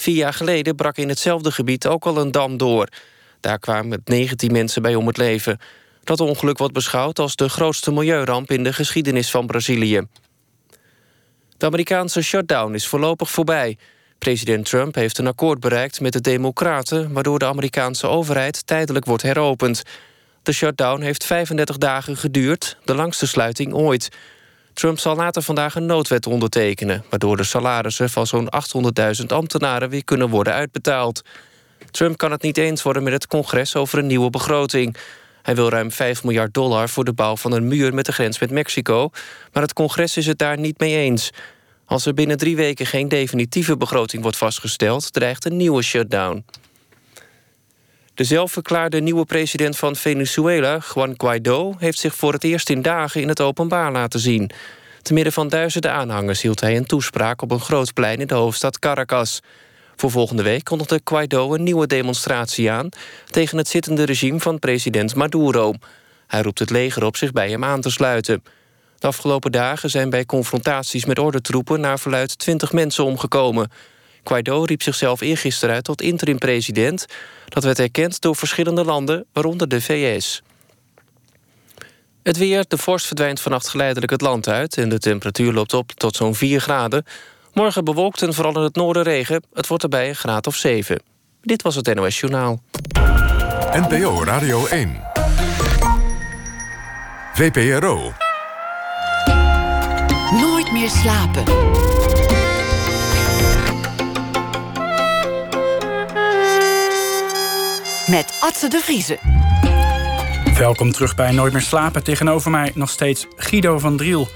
Vier 0.00 0.14
jaar 0.14 0.32
geleden 0.32 0.76
brak 0.76 0.96
in 0.96 1.08
hetzelfde 1.08 1.52
gebied 1.52 1.86
ook 1.86 2.04
al 2.04 2.16
een 2.16 2.30
dam 2.30 2.56
door. 2.56 2.88
Daar 3.40 3.58
kwamen 3.58 4.02
19 4.04 4.52
mensen 4.52 4.82
bij 4.82 4.94
om 4.94 5.06
het 5.06 5.16
leven. 5.16 5.58
Dat 6.04 6.20
ongeluk 6.20 6.58
wordt 6.58 6.74
beschouwd 6.74 7.18
als 7.18 7.36
de 7.36 7.48
grootste 7.48 7.92
milieuramp 7.92 8.50
in 8.50 8.64
de 8.64 8.72
geschiedenis 8.72 9.30
van 9.30 9.46
Brazilië. 9.46 10.00
De 11.56 11.66
Amerikaanse 11.66 12.22
shutdown 12.22 12.74
is 12.74 12.86
voorlopig 12.86 13.30
voorbij. 13.30 13.78
President 14.18 14.64
Trump 14.64 14.94
heeft 14.94 15.18
een 15.18 15.26
akkoord 15.26 15.60
bereikt 15.60 16.00
met 16.00 16.12
de 16.12 16.20
Democraten... 16.20 17.12
waardoor 17.12 17.38
de 17.38 17.46
Amerikaanse 17.46 18.06
overheid 18.06 18.66
tijdelijk 18.66 19.04
wordt 19.04 19.22
heropend. 19.22 19.82
De 20.42 20.52
shutdown 20.52 21.02
heeft 21.02 21.24
35 21.24 21.78
dagen 21.78 22.16
geduurd, 22.16 22.76
de 22.84 22.94
langste 22.94 23.26
sluiting 23.26 23.74
ooit. 23.74 24.08
Trump 24.80 24.98
zal 24.98 25.16
later 25.16 25.42
vandaag 25.42 25.74
een 25.74 25.86
noodwet 25.86 26.26
ondertekenen... 26.26 27.04
waardoor 27.10 27.36
de 27.36 27.44
salarissen 27.44 28.10
van 28.10 28.26
zo'n 28.26 28.48
800.000 29.20 29.26
ambtenaren... 29.26 29.90
weer 29.90 30.04
kunnen 30.04 30.28
worden 30.28 30.52
uitbetaald. 30.52 31.22
Trump 31.90 32.16
kan 32.16 32.30
het 32.30 32.42
niet 32.42 32.58
eens 32.58 32.82
worden 32.82 33.02
met 33.02 33.12
het 33.12 33.26
congres 33.26 33.76
over 33.76 33.98
een 33.98 34.06
nieuwe 34.06 34.30
begroting. 34.30 34.96
Hij 35.42 35.54
wil 35.54 35.68
ruim 35.68 35.92
5 35.92 36.24
miljard 36.24 36.54
dollar 36.54 36.88
voor 36.88 37.04
de 37.04 37.12
bouw 37.12 37.36
van 37.36 37.52
een 37.52 37.68
muur 37.68 37.94
met 37.94 38.04
de 38.04 38.12
grens 38.12 38.38
met 38.38 38.50
Mexico... 38.50 39.10
maar 39.52 39.62
het 39.62 39.72
congres 39.72 40.16
is 40.16 40.26
het 40.26 40.38
daar 40.38 40.58
niet 40.58 40.78
mee 40.78 40.96
eens. 40.96 41.30
Als 41.84 42.06
er 42.06 42.14
binnen 42.14 42.36
drie 42.36 42.56
weken 42.56 42.86
geen 42.86 43.08
definitieve 43.08 43.76
begroting 43.76 44.22
wordt 44.22 44.36
vastgesteld... 44.36 45.12
dreigt 45.12 45.44
een 45.44 45.56
nieuwe 45.56 45.82
shutdown. 45.82 46.44
De 48.20 48.26
zelfverklaarde 48.26 49.00
nieuwe 49.00 49.24
president 49.24 49.76
van 49.76 49.96
Venezuela, 49.96 50.78
Juan 50.94 51.14
Guaido... 51.16 51.74
heeft 51.78 51.98
zich 51.98 52.14
voor 52.14 52.32
het 52.32 52.44
eerst 52.44 52.70
in 52.70 52.82
dagen 52.82 53.20
in 53.20 53.28
het 53.28 53.40
openbaar 53.40 53.92
laten 53.92 54.20
zien. 54.20 54.50
Te 55.02 55.12
midden 55.12 55.32
van 55.32 55.48
duizenden 55.48 55.92
aanhangers 55.92 56.42
hield 56.42 56.60
hij 56.60 56.76
een 56.76 56.86
toespraak... 56.86 57.42
op 57.42 57.50
een 57.50 57.60
groot 57.60 57.94
plein 57.94 58.20
in 58.20 58.26
de 58.26 58.34
hoofdstad 58.34 58.78
Caracas. 58.78 59.40
Voor 59.96 60.10
volgende 60.10 60.42
week 60.42 60.64
kondigde 60.64 61.00
Guaido 61.04 61.54
een 61.54 61.62
nieuwe 61.62 61.86
demonstratie 61.86 62.70
aan... 62.70 62.88
tegen 63.30 63.58
het 63.58 63.68
zittende 63.68 64.04
regime 64.04 64.40
van 64.40 64.58
president 64.58 65.14
Maduro. 65.14 65.74
Hij 66.26 66.42
roept 66.42 66.58
het 66.58 66.70
leger 66.70 67.04
op 67.04 67.16
zich 67.16 67.32
bij 67.32 67.50
hem 67.50 67.64
aan 67.64 67.80
te 67.80 67.90
sluiten. 67.90 68.42
De 68.98 69.06
afgelopen 69.06 69.52
dagen 69.52 69.90
zijn 69.90 70.10
bij 70.10 70.26
confrontaties 70.26 71.04
met 71.04 71.18
ordentroepen... 71.18 71.80
naar 71.80 71.98
verluid 71.98 72.38
20 72.38 72.72
mensen 72.72 73.04
omgekomen... 73.04 73.70
Guaido 74.24 74.62
riep 74.62 74.82
zichzelf 74.82 75.20
eergisteren 75.20 75.74
uit 75.74 75.84
tot 75.84 76.02
interim-president. 76.02 77.06
Dat 77.48 77.64
werd 77.64 77.78
erkend 77.78 78.20
door 78.20 78.36
verschillende 78.36 78.84
landen, 78.84 79.26
waaronder 79.32 79.68
de 79.68 79.80
VS. 79.80 80.42
Het 82.22 82.36
weer, 82.36 82.64
de 82.68 82.78
vorst 82.78 83.06
verdwijnt 83.06 83.40
vannacht 83.40 83.68
geleidelijk 83.68 84.12
het 84.12 84.20
land 84.20 84.48
uit... 84.48 84.76
en 84.76 84.88
de 84.88 84.98
temperatuur 84.98 85.52
loopt 85.52 85.74
op 85.74 85.90
tot 85.92 86.16
zo'n 86.16 86.34
4 86.34 86.60
graden. 86.60 87.04
Morgen 87.52 87.84
bewolkt 87.84 88.22
en 88.22 88.34
vooral 88.34 88.56
in 88.56 88.62
het 88.62 88.74
noorden 88.74 89.02
regen. 89.02 89.42
Het 89.52 89.66
wordt 89.66 89.82
erbij 89.82 90.08
een 90.08 90.16
graad 90.16 90.46
of 90.46 90.56
7. 90.56 91.02
Dit 91.42 91.62
was 91.62 91.74
het 91.74 91.94
NOS 91.94 92.20
Journaal. 92.20 92.62
NPO 93.72 94.24
Radio 94.24 94.66
1. 94.66 95.00
VPRO. 97.34 98.12
Nooit 100.32 100.72
meer 100.72 100.88
slapen. 100.88 101.79
Met 108.10 108.38
Atze 108.40 108.68
de 108.68 108.80
Vriezen. 108.80 109.18
Welkom 110.58 110.92
terug 110.92 111.14
bij 111.14 111.32
Nooit 111.32 111.52
meer 111.52 111.62
slapen. 111.62 112.04
Tegenover 112.04 112.50
mij 112.50 112.72
nog 112.74 112.90
steeds 112.90 113.26
Guido 113.36 113.78
van 113.78 113.96
Driel. 113.96 114.28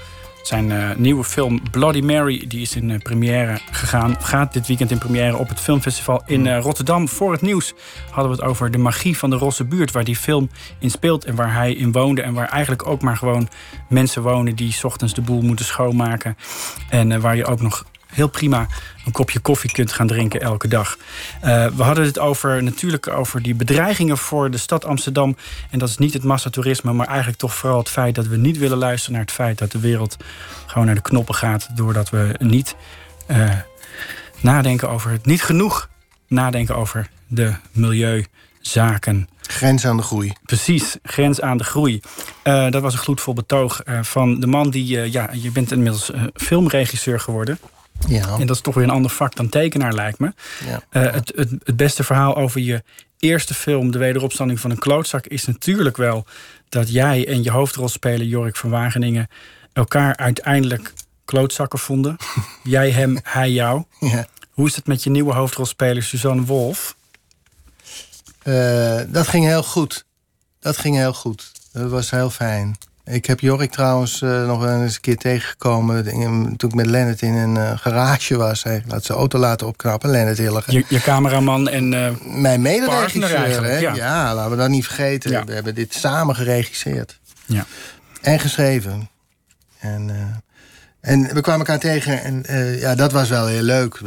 Zijn 0.43 0.69
uh, 0.69 0.95
nieuwe 0.95 1.23
film 1.23 1.61
Bloody 1.71 1.99
Mary 1.99 2.45
die 2.47 2.61
is 2.61 2.75
in 2.75 2.89
uh, 2.89 2.97
première 2.99 3.59
gegaan. 3.71 4.15
Gaat 4.21 4.53
dit 4.53 4.67
weekend 4.67 4.91
in 4.91 4.97
première 4.97 5.37
op 5.37 5.49
het 5.49 5.59
filmfestival 5.59 6.23
in 6.25 6.45
uh, 6.45 6.59
Rotterdam. 6.59 7.07
Voor 7.07 7.31
het 7.31 7.41
nieuws 7.41 7.73
hadden 8.11 8.31
we 8.31 8.37
het 8.37 8.45
over 8.49 8.71
de 8.71 8.77
magie 8.77 9.17
van 9.17 9.29
de 9.29 9.35
Rosse 9.35 9.63
buurt... 9.65 9.91
waar 9.91 10.03
die 10.03 10.15
film 10.15 10.49
in 10.79 10.89
speelt 10.89 11.25
en 11.25 11.35
waar 11.35 11.53
hij 11.53 11.73
in 11.73 11.91
woonde... 11.91 12.21
en 12.21 12.33
waar 12.33 12.49
eigenlijk 12.49 12.87
ook 12.87 13.01
maar 13.01 13.17
gewoon 13.17 13.49
mensen 13.89 14.21
wonen... 14.21 14.55
die 14.55 14.75
ochtends 14.81 15.13
de 15.13 15.21
boel 15.21 15.41
moeten 15.41 15.65
schoonmaken. 15.65 16.37
En 16.89 17.21
waar 17.21 17.35
je 17.35 17.45
ook 17.45 17.61
nog 17.61 17.85
heel 18.05 18.29
prima 18.29 18.67
een 19.05 19.11
kopje 19.11 19.39
koffie 19.39 19.71
kunt 19.71 19.91
gaan 19.91 20.07
drinken 20.07 20.41
elke 20.41 20.67
dag. 20.67 20.97
Uh, 21.43 21.67
we 21.67 21.83
hadden 21.83 22.05
het 22.05 22.19
over, 22.19 22.63
natuurlijk 22.63 23.07
over 23.07 23.41
die 23.41 23.55
bedreigingen 23.55 24.17
voor 24.17 24.51
de 24.51 24.57
stad 24.57 24.85
Amsterdam. 24.85 25.37
En 25.69 25.79
dat 25.79 25.89
is 25.89 25.97
niet 25.97 26.13
het 26.13 26.23
massatoerisme, 26.23 26.93
maar 26.93 27.07
eigenlijk 27.07 27.37
toch 27.37 27.55
vooral 27.55 27.79
het 27.79 27.89
feit 27.89 28.15
dat 28.15 28.27
we 28.27 28.37
niet 28.37 28.57
willen 28.57 28.77
luisteren 28.77 29.13
naar 29.13 29.21
het 29.21 29.31
feit 29.31 29.57
dat 29.57 29.71
de 29.71 29.79
wereld 29.79 30.17
gewoon 30.65 30.85
naar 30.85 30.95
de 30.95 31.01
knoppen 31.01 31.35
gaat. 31.35 31.69
Doordat 31.75 32.09
we 32.09 32.35
niet 32.37 32.75
uh, 33.27 33.51
nadenken 34.39 34.89
over 34.89 35.11
het, 35.11 35.25
niet 35.25 35.43
genoeg 35.43 35.89
nadenken 36.27 36.75
over 36.75 37.09
de 37.27 37.53
milieuzaken. 37.71 39.29
Grens 39.41 39.85
aan 39.85 39.97
de 39.97 40.03
groei. 40.03 40.33
Precies, 40.43 40.97
grens 41.03 41.41
aan 41.41 41.57
de 41.57 41.63
groei. 41.63 41.99
Uh, 42.43 42.69
dat 42.69 42.81
was 42.81 42.93
een 42.93 42.99
gloedvol 42.99 43.33
betoog 43.33 43.81
van 44.01 44.39
de 44.39 44.47
man 44.47 44.69
die... 44.69 45.11
ja, 45.11 45.29
je 45.33 45.51
bent 45.51 45.71
inmiddels 45.71 46.11
filmregisseur 46.33 47.19
geworden. 47.19 47.59
Ja. 48.07 48.37
En 48.39 48.47
dat 48.47 48.55
is 48.55 48.61
toch 48.61 48.73
weer 48.73 48.83
een 48.83 48.89
ander 48.89 49.11
vak 49.11 49.35
dan 49.35 49.49
tekenaar, 49.49 49.93
lijkt 49.93 50.19
me. 50.19 50.33
Ja. 50.65 50.83
Uh, 50.91 51.13
het, 51.13 51.31
het, 51.35 51.49
het, 51.63 51.77
beste 51.77 52.03
verhaal 52.03 52.35
over 52.35 52.61
je 52.61 52.83
eerste 53.19 53.53
film, 53.53 53.91
De 53.91 53.97
Wederopstanding 53.97 54.59
van 54.59 54.71
een 54.71 54.79
klootzak, 54.79 55.25
is 55.25 55.45
natuurlijk 55.45 55.97
wel 55.97 56.25
dat 56.69 56.91
jij 56.91 57.27
en 57.27 57.43
je 57.43 57.51
hoofdrolspeler 57.51 58.25
Jorik 58.25 58.55
van 58.55 58.69
Wageningen 58.69 59.27
elkaar 59.73 60.15
uiteindelijk 60.15 60.93
klootzakken 61.25 61.79
vonden. 61.79 62.15
jij 62.63 62.91
hem, 62.91 63.19
hij 63.23 63.51
jou. 63.51 63.83
Ja. 63.99 64.27
Hoe 64.51 64.67
is 64.67 64.75
het 64.75 64.87
met 64.87 65.03
je 65.03 65.09
nieuwe 65.09 65.33
hoofdrolspeler 65.33 66.03
Suzanne 66.03 66.43
Wolf? 66.43 66.95
Uh, 68.43 69.01
dat 69.07 69.27
ging 69.27 69.45
heel 69.45 69.63
goed. 69.63 70.05
Dat 70.59 70.77
ging 70.77 70.95
heel 70.95 71.13
goed. 71.13 71.51
Dat 71.71 71.89
was 71.89 72.09
heel 72.09 72.29
fijn. 72.29 72.77
Ik 73.05 73.25
heb 73.25 73.39
Jorik 73.39 73.71
trouwens 73.71 74.21
uh, 74.21 74.47
nog 74.47 74.65
eens 74.65 74.95
een 74.95 75.01
keer 75.01 75.17
tegengekomen... 75.17 76.03
toen 76.57 76.69
ik 76.69 76.75
met 76.75 76.85
Lennart 76.85 77.21
in 77.21 77.33
een 77.33 77.55
uh, 77.55 77.77
garage 77.77 78.37
was. 78.37 78.63
Hij 78.63 78.83
laat 78.87 79.03
zijn 79.03 79.17
auto 79.17 79.39
laten 79.39 79.67
opknappen, 79.67 80.09
Lennart 80.09 80.37
Hilliger. 80.37 80.73
Je, 80.73 80.85
je 80.89 80.99
cameraman 80.99 81.69
en 81.69 81.91
uh, 81.91 82.09
Mijn 82.23 82.61
mederegisseur? 82.61 83.79
Ja. 83.79 83.95
ja. 83.95 84.33
laten 84.33 84.51
we 84.51 84.57
dat 84.57 84.69
niet 84.69 84.85
vergeten. 84.85 85.31
Ja. 85.31 85.43
We 85.43 85.53
hebben 85.53 85.75
dit 85.75 85.93
samen 85.93 86.35
geregisseerd. 86.35 87.19
Ja. 87.45 87.65
En 88.21 88.39
geschreven. 88.39 89.09
En, 89.79 90.11
en 91.01 91.33
we 91.33 91.41
kwamen 91.41 91.65
elkaar 91.65 91.79
tegen 91.79 92.23
en 92.23 92.43
ja, 92.79 92.95
dat 92.95 93.11
was 93.11 93.29
wel 93.29 93.47
heel 93.47 93.61
leuk. 93.61 93.99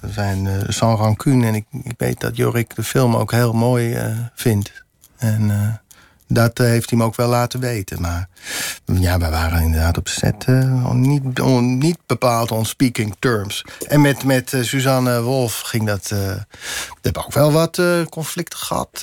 We 0.00 0.10
zijn 0.10 0.48
sans 0.68 1.00
rancune 1.00 1.46
en 1.46 1.54
ik, 1.54 1.64
ik 1.82 1.94
weet 1.96 2.20
dat 2.20 2.36
Jorik 2.36 2.74
de 2.74 2.82
film 2.82 3.16
ook 3.16 3.32
heel 3.32 3.52
mooi 3.52 3.98
vindt. 4.34 4.84
En... 5.18 5.80
Dat 6.28 6.60
uh, 6.60 6.66
heeft 6.66 6.90
hij 6.90 6.98
me 6.98 7.04
ook 7.04 7.16
wel 7.16 7.28
laten 7.28 7.60
weten. 7.60 8.00
Maar 8.00 8.28
ja, 8.84 9.18
we 9.18 9.28
waren 9.28 9.62
inderdaad 9.62 9.98
op 9.98 10.08
set 10.08 10.44
uh, 10.48 10.90
niet, 10.90 11.40
on, 11.40 11.78
niet 11.78 11.98
bepaald 12.06 12.50
on 12.50 12.64
speaking 12.64 13.16
terms. 13.18 13.64
En 13.86 14.00
met, 14.00 14.24
met 14.24 14.52
uh, 14.52 14.62
Suzanne 14.62 15.22
Wolf 15.22 15.60
ging 15.60 15.86
dat... 15.86 16.08
we 16.08 16.44
hebben 17.02 17.24
ook 17.24 17.32
wel 17.32 17.52
wat 17.52 17.80
conflicten 18.10 18.58
gehad. 18.58 19.00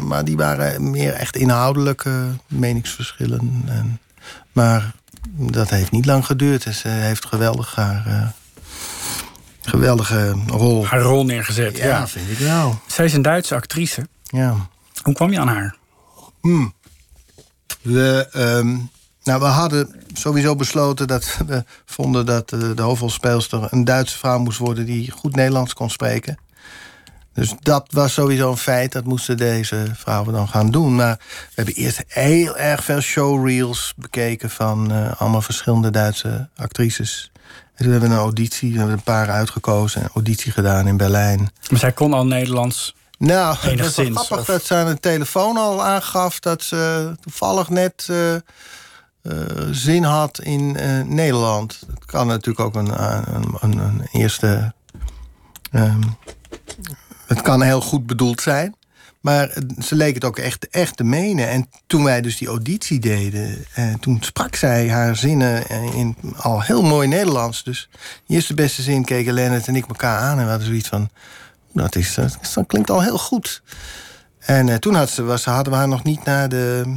maar 0.00 0.24
die 0.24 0.36
waren 0.36 0.90
meer 0.90 1.12
echt 1.12 1.36
inhoudelijke 1.36 2.26
meningsverschillen. 2.46 3.62
En, 3.66 4.00
maar 4.52 4.92
dat 5.30 5.70
heeft 5.70 5.90
niet 5.90 6.06
lang 6.06 6.26
geduurd. 6.26 6.64
En 6.64 6.74
ze 6.74 6.88
heeft 6.88 7.26
geweldig 7.26 7.74
haar... 7.74 8.34
geweldige 9.62 10.34
rol. 10.46 10.86
Haar 10.86 11.00
rol 11.00 11.24
neergezet, 11.24 11.76
ja, 11.76 11.86
ja. 11.86 12.08
vind 12.08 12.30
ik 12.30 12.38
wel. 12.38 12.80
Zij 12.86 13.04
is 13.04 13.12
een 13.12 13.22
Duitse 13.22 13.54
actrice. 13.54 14.08
Ja. 14.22 14.56
Hoe 15.02 15.14
kwam 15.14 15.30
je 15.30 15.38
aan 15.40 15.48
haar? 15.48 15.76
Hmm. 16.44 16.74
We, 17.82 18.28
um, 18.36 18.90
nou, 19.22 19.40
we 19.40 19.46
hadden 19.46 19.94
sowieso 20.12 20.56
besloten 20.56 21.06
dat 21.06 21.36
we 21.46 21.64
vonden 21.84 22.26
dat 22.26 22.48
de, 22.48 22.74
de 22.74 22.82
hoofdrolspeelster 22.82 23.66
een 23.70 23.84
Duitse 23.84 24.18
vrouw 24.18 24.38
moest 24.38 24.58
worden 24.58 24.84
die 24.86 25.10
goed 25.10 25.36
Nederlands 25.36 25.74
kon 25.74 25.90
spreken. 25.90 26.38
Dus 27.32 27.54
dat 27.60 27.86
was 27.90 28.12
sowieso 28.12 28.50
een 28.50 28.56
feit. 28.56 28.92
Dat 28.92 29.04
moesten 29.04 29.36
deze 29.36 29.86
vrouwen 29.94 30.32
dan 30.32 30.48
gaan 30.48 30.70
doen. 30.70 30.94
Maar 30.94 31.16
we 31.18 31.52
hebben 31.54 31.74
eerst 31.74 32.04
heel 32.06 32.56
erg 32.56 32.84
veel 32.84 33.00
showreels 33.00 33.92
bekeken 33.96 34.50
van 34.50 34.92
uh, 34.92 35.20
allemaal 35.20 35.42
verschillende 35.42 35.90
Duitse 35.90 36.48
actrices. 36.56 37.30
En 37.74 37.84
toen 37.84 37.92
hebben 37.92 38.08
we 38.08 38.14
een 38.14 38.20
auditie, 38.20 38.72
we 38.72 38.78
hebben 38.78 38.96
een 38.96 39.02
paar 39.02 39.30
uitgekozen, 39.30 40.02
een 40.02 40.10
auditie 40.14 40.52
gedaan 40.52 40.86
in 40.86 40.96
Berlijn. 40.96 41.50
Maar 41.70 41.78
zij 41.78 41.92
kon 41.92 42.12
al 42.12 42.26
Nederlands. 42.26 42.94
Nou, 43.26 43.56
het 43.56 43.62
was 43.62 43.70
Enigszins, 43.72 44.16
grappig 44.16 44.38
of- 44.38 44.46
dat 44.46 44.64
ze 44.64 44.74
aan 44.74 44.86
de 44.86 45.00
telefoon 45.00 45.56
al 45.56 45.84
aangaf... 45.84 46.40
dat 46.40 46.62
ze 46.62 47.12
toevallig 47.20 47.68
net 47.68 48.08
eh, 48.10 48.34
zin 49.70 50.02
had 50.02 50.40
in 50.40 50.76
Nederland. 51.06 51.80
Het 51.94 52.04
kan 52.04 52.26
natuurlijk 52.26 52.60
ook 52.60 52.74
een, 52.74 53.02
een, 53.34 53.56
een, 53.60 53.78
een 53.78 54.08
eerste. 54.12 54.74
Ehm, 55.70 56.02
het 57.26 57.42
kan 57.42 57.62
heel 57.62 57.80
goed 57.80 58.06
bedoeld 58.06 58.40
zijn. 58.40 58.74
Maar 59.20 59.56
ze 59.82 59.94
leek 59.94 60.14
het 60.14 60.24
ook 60.24 60.38
echt, 60.38 60.68
echt 60.68 60.96
te 60.96 61.04
menen. 61.04 61.48
En 61.48 61.68
toen 61.86 62.04
wij 62.04 62.20
dus 62.20 62.36
die 62.36 62.48
auditie 62.48 62.98
deden... 62.98 63.64
Eh, 63.74 63.94
toen 63.94 64.18
sprak 64.20 64.54
zij 64.54 64.90
haar 64.90 65.16
zinnen 65.16 65.68
in 65.94 66.16
al 66.36 66.62
heel 66.62 66.82
mooi 66.82 67.08
Nederlands. 67.08 67.62
Dus 67.62 67.88
de 68.26 68.34
eerste 68.34 68.54
beste 68.54 68.82
zin 68.82 69.04
keken 69.04 69.32
Lennart 69.32 69.68
en 69.68 69.76
ik 69.76 69.86
elkaar 69.86 70.18
aan... 70.18 70.38
en 70.38 70.44
we 70.44 70.50
hadden 70.50 70.66
zoiets 70.68 70.88
van... 70.88 71.10
dat, 71.74 71.96
is, 71.96 72.14
dat 72.14 72.66
klinkt 72.66 72.90
al 72.90 73.02
heel 73.02 73.18
goed. 73.18 73.62
En 74.38 74.68
eh, 74.68 74.76
toen 74.76 74.94
had 74.94 75.10
ze, 75.10 75.22
was, 75.22 75.44
hadden 75.44 75.72
we 75.72 75.78
haar 75.78 75.88
nog 75.88 76.02
niet 76.02 76.24
naar 76.24 76.48
de 76.48 76.96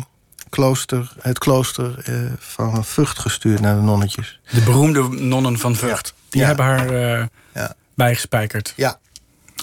klooster, 0.49 1.13
het 1.21 1.39
klooster 1.39 1.99
eh, 2.03 2.15
van 2.39 2.85
Vught 2.85 3.19
gestuurd... 3.19 3.59
naar 3.59 3.75
de 3.75 3.81
nonnetjes. 3.81 4.39
De 4.51 4.61
beroemde 4.61 5.07
nonnen 5.09 5.57
van 5.57 5.75
Vught. 5.75 6.13
Die 6.29 6.43
hebben 6.43 6.65
haar 6.65 6.93
uh, 6.93 7.25
ja. 7.53 7.73
bijgespijkerd. 7.93 8.73
Ja, 8.75 8.99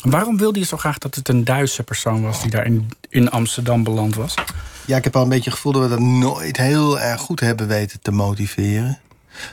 Waarom 0.05 0.37
wilde 0.37 0.59
je 0.59 0.65
zo 0.65 0.77
graag 0.77 0.99
dat 0.99 1.15
het 1.15 1.29
een 1.29 1.45
Duitse 1.45 1.83
persoon 1.83 2.23
was 2.23 2.43
die 2.43 2.51
daar 2.51 2.67
in, 2.67 2.89
in 3.09 3.31
Amsterdam 3.31 3.83
beland 3.83 4.15
was? 4.15 4.35
Ja, 4.87 4.97
ik 4.97 5.05
heb 5.05 5.17
al 5.17 5.23
een 5.23 5.29
beetje 5.29 5.51
het 5.51 5.55
gevoel 5.55 5.73
dat 5.73 5.83
we 5.83 5.89
dat 5.89 5.99
nooit 5.99 6.57
heel 6.57 7.01
erg 7.01 7.21
goed 7.21 7.41
hebben 7.41 7.69
weten 7.69 8.01
te 8.01 8.11
motiveren. 8.11 8.99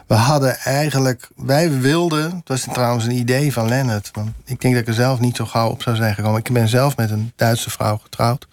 We 0.08 0.14
hadden 0.14 0.58
eigenlijk, 0.58 1.30
wij 1.36 1.80
wilden, 1.80 2.30
dat 2.30 2.42
was 2.46 2.66
trouwens 2.74 3.06
een 3.06 3.12
idee 3.12 3.54
van 3.54 3.68
Lennart. 3.68 4.10
Want 4.14 4.30
ik 4.46 4.62
denk 4.62 4.74
dat 4.74 4.84
ik 4.84 4.90
er 4.90 4.94
zelf 4.94 5.20
niet 5.20 5.36
zo 5.36 5.46
gauw 5.46 5.70
op 5.70 5.82
zou 5.82 5.96
zijn 5.96 6.16
gekomen. 6.16 6.40
Ik 6.40 6.52
ben 6.52 6.68
zelf 6.68 6.98
met 6.98 7.12
een 7.12 7.34
Duitse 7.36 7.70
vrouw 7.70 7.98
getrouwd. 7.98 8.48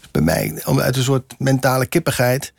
Dus 0.00 0.10
bij 0.10 0.22
mij, 0.22 0.62
uit 0.64 0.96
een 0.96 1.02
soort 1.02 1.34
mentale 1.38 1.86
kippigheid, 1.86 2.52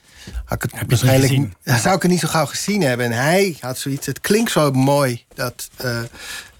had 0.45 0.63
ik 0.63 0.71
het 0.71 0.89
waarschijnlijk. 0.89 1.49
zou 1.63 1.95
ik 1.95 2.01
het 2.01 2.11
niet 2.11 2.19
zo 2.19 2.27
gauw 2.27 2.45
gezien 2.45 2.81
hebben. 2.81 3.05
En 3.05 3.11
hij 3.11 3.57
had 3.59 3.77
zoiets. 3.77 4.05
Het 4.05 4.19
klinkt 4.19 4.51
zo 4.51 4.71
mooi 4.71 5.25
dat. 5.33 5.69
Uh, 5.85 5.99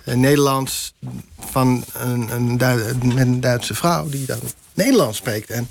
Nederlands 0.05 0.93
van 1.39 1.84
een, 1.93 2.30
een, 2.32 2.55
met 3.03 3.18
een 3.18 3.39
Duitse 3.39 3.74
vrouw 3.74 4.09
die 4.09 4.26
dan 4.26 4.39
Nederlands 4.74 5.18
spreekt. 5.18 5.49
En 5.49 5.70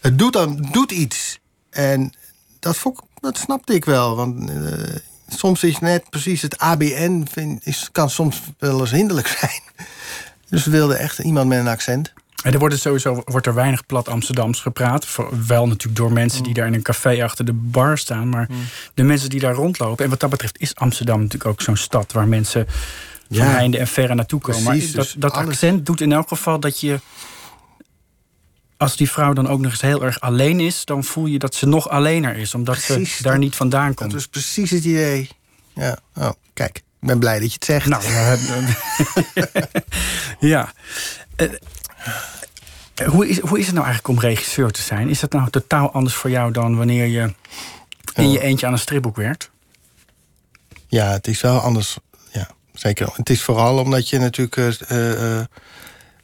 het 0.00 0.18
doet, 0.18 0.32
dan, 0.32 0.68
doet 0.72 0.92
iets. 0.92 1.38
En 1.70 2.12
dat, 2.58 2.76
vond, 2.76 3.00
dat 3.20 3.38
snapte 3.38 3.74
ik 3.74 3.84
wel. 3.84 4.16
Want 4.16 4.50
uh, 4.50 4.72
soms 5.28 5.62
is 5.62 5.78
net 5.78 6.10
precies 6.10 6.42
het 6.42 6.58
ABN 6.58 7.26
vind, 7.30 7.66
is, 7.66 7.88
kan 7.92 8.10
soms 8.10 8.40
wel 8.58 8.80
eens 8.80 8.90
hinderlijk 8.90 9.26
zijn. 9.40 9.60
Dus 10.48 10.64
we 10.64 10.70
wilden 10.70 10.98
echt 10.98 11.18
iemand 11.18 11.48
met 11.48 11.58
een 11.58 11.68
accent. 11.68 12.12
En 12.42 12.52
er 12.52 12.58
wordt 12.58 12.78
sowieso 12.78 13.22
wordt 13.24 13.46
er 13.46 13.54
weinig 13.54 13.86
plat 13.86 14.08
Amsterdams 14.08 14.60
gepraat. 14.60 15.16
Wel 15.46 15.66
natuurlijk 15.66 15.98
door 15.98 16.12
mensen 16.12 16.42
die 16.42 16.48
mm. 16.48 16.54
daar 16.54 16.66
in 16.66 16.74
een 16.74 16.82
café 16.82 17.24
achter 17.24 17.44
de 17.44 17.52
bar 17.52 17.98
staan. 17.98 18.28
Maar 18.28 18.46
mm. 18.50 18.56
de 18.94 19.02
mensen 19.02 19.30
die 19.30 19.40
daar 19.40 19.54
rondlopen. 19.54 20.04
En 20.04 20.10
wat 20.10 20.20
dat 20.20 20.30
betreft 20.30 20.60
is 20.60 20.74
Amsterdam 20.74 21.20
natuurlijk 21.20 21.50
ook 21.50 21.60
zo'n 21.60 21.76
stad 21.76 22.12
waar 22.12 22.28
mensen 22.28 22.66
van 23.28 23.36
ja. 23.36 23.44
heinde 23.44 23.78
en 23.78 23.86
verre 23.86 24.14
naartoe 24.14 24.40
komen. 24.40 24.62
maar 24.62 24.78
dat, 24.78 24.92
dus 24.92 25.14
dat 25.18 25.32
accent 25.32 25.86
doet 25.86 26.00
in 26.00 26.12
elk 26.12 26.28
geval 26.28 26.60
dat 26.60 26.80
je... 26.80 27.00
Als 28.78 28.96
die 28.96 29.10
vrouw 29.10 29.32
dan 29.32 29.48
ook 29.48 29.60
nog 29.60 29.70
eens 29.70 29.80
heel 29.80 30.04
erg 30.04 30.20
alleen 30.20 30.60
is... 30.60 30.84
dan 30.84 31.04
voel 31.04 31.26
je 31.26 31.38
dat 31.38 31.54
ze 31.54 31.66
nog 31.66 31.88
allener 31.88 32.36
is. 32.36 32.54
Omdat 32.54 32.78
ze 32.78 33.18
daar 33.20 33.38
niet 33.38 33.56
vandaan 33.56 33.94
komt. 33.94 34.10
Dat 34.10 34.20
is 34.20 34.26
precies 34.26 34.70
het 34.70 34.84
idee. 34.84 35.28
Ja, 35.74 35.98
oh, 36.14 36.30
kijk. 36.52 36.76
Ik 36.76 37.08
ben 37.08 37.18
blij 37.18 37.38
dat 37.38 37.48
je 37.48 37.54
het 37.54 37.64
zegt. 37.64 37.86
Nou, 37.86 38.02
ja. 40.52 40.72
Uh, 41.36 43.08
hoe, 43.08 43.28
is, 43.28 43.40
hoe 43.40 43.58
is 43.58 43.66
het 43.66 43.74
nou 43.74 43.86
eigenlijk 43.86 44.08
om 44.08 44.20
regisseur 44.20 44.70
te 44.70 44.82
zijn? 44.82 45.08
Is 45.08 45.20
dat 45.20 45.32
nou 45.32 45.50
totaal 45.50 45.92
anders 45.92 46.14
voor 46.14 46.30
jou 46.30 46.52
dan 46.52 46.76
wanneer 46.76 47.06
je 47.06 47.34
in 48.14 48.30
je 48.30 48.40
eentje 48.40 48.66
aan 48.66 48.72
een 48.72 48.78
stripboek 48.78 49.16
werkt? 49.16 49.50
Ja, 50.86 51.10
het 51.10 51.26
is 51.26 51.40
wel 51.40 51.58
anders 51.58 51.98
zeker. 52.72 53.08
Het 53.12 53.30
is 53.30 53.42
vooral 53.42 53.78
omdat 53.78 54.08
je 54.08 54.18
natuurlijk. 54.18 54.56
Uh, 54.90 55.40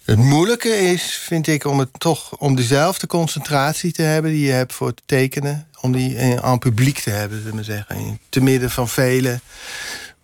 het 0.04 0.18
moeilijke 0.18 0.68
is, 0.68 1.02
vind 1.02 1.46
ik, 1.46 1.64
om 1.64 1.78
het 1.78 1.88
toch 1.98 2.36
om 2.38 2.54
dezelfde 2.54 3.06
concentratie 3.06 3.92
te 3.92 4.02
hebben 4.02 4.30
die 4.30 4.46
je 4.46 4.52
hebt 4.52 4.72
voor 4.72 4.86
het 4.86 5.02
tekenen. 5.06 5.66
Om 5.80 5.92
die 5.92 6.40
aan 6.40 6.58
publiek 6.58 6.98
te 6.98 7.10
hebben, 7.10 7.42
zullen 7.42 7.56
we 7.56 7.64
zeggen. 7.64 8.20
Te 8.28 8.40
midden 8.40 8.70
van 8.70 8.88
velen 8.88 9.40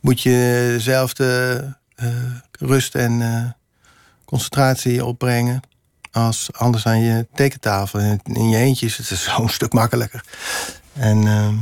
moet 0.01 0.21
je 0.21 0.71
dezelfde 0.77 1.77
rust 2.59 2.95
en 2.95 3.57
concentratie 4.25 5.05
opbrengen. 5.05 5.61
Als 6.13 6.49
anders 6.53 6.87
aan 6.87 7.01
je 7.01 7.27
tekentafel. 7.35 8.19
In 8.23 8.49
je 8.49 8.57
eentje 8.57 8.87
is 8.87 8.97
het 8.97 9.07
zo'n 9.19 9.49
stuk 9.49 9.73
makkelijker. 9.73 10.25
En, 10.93 11.27
ehm, 11.27 11.57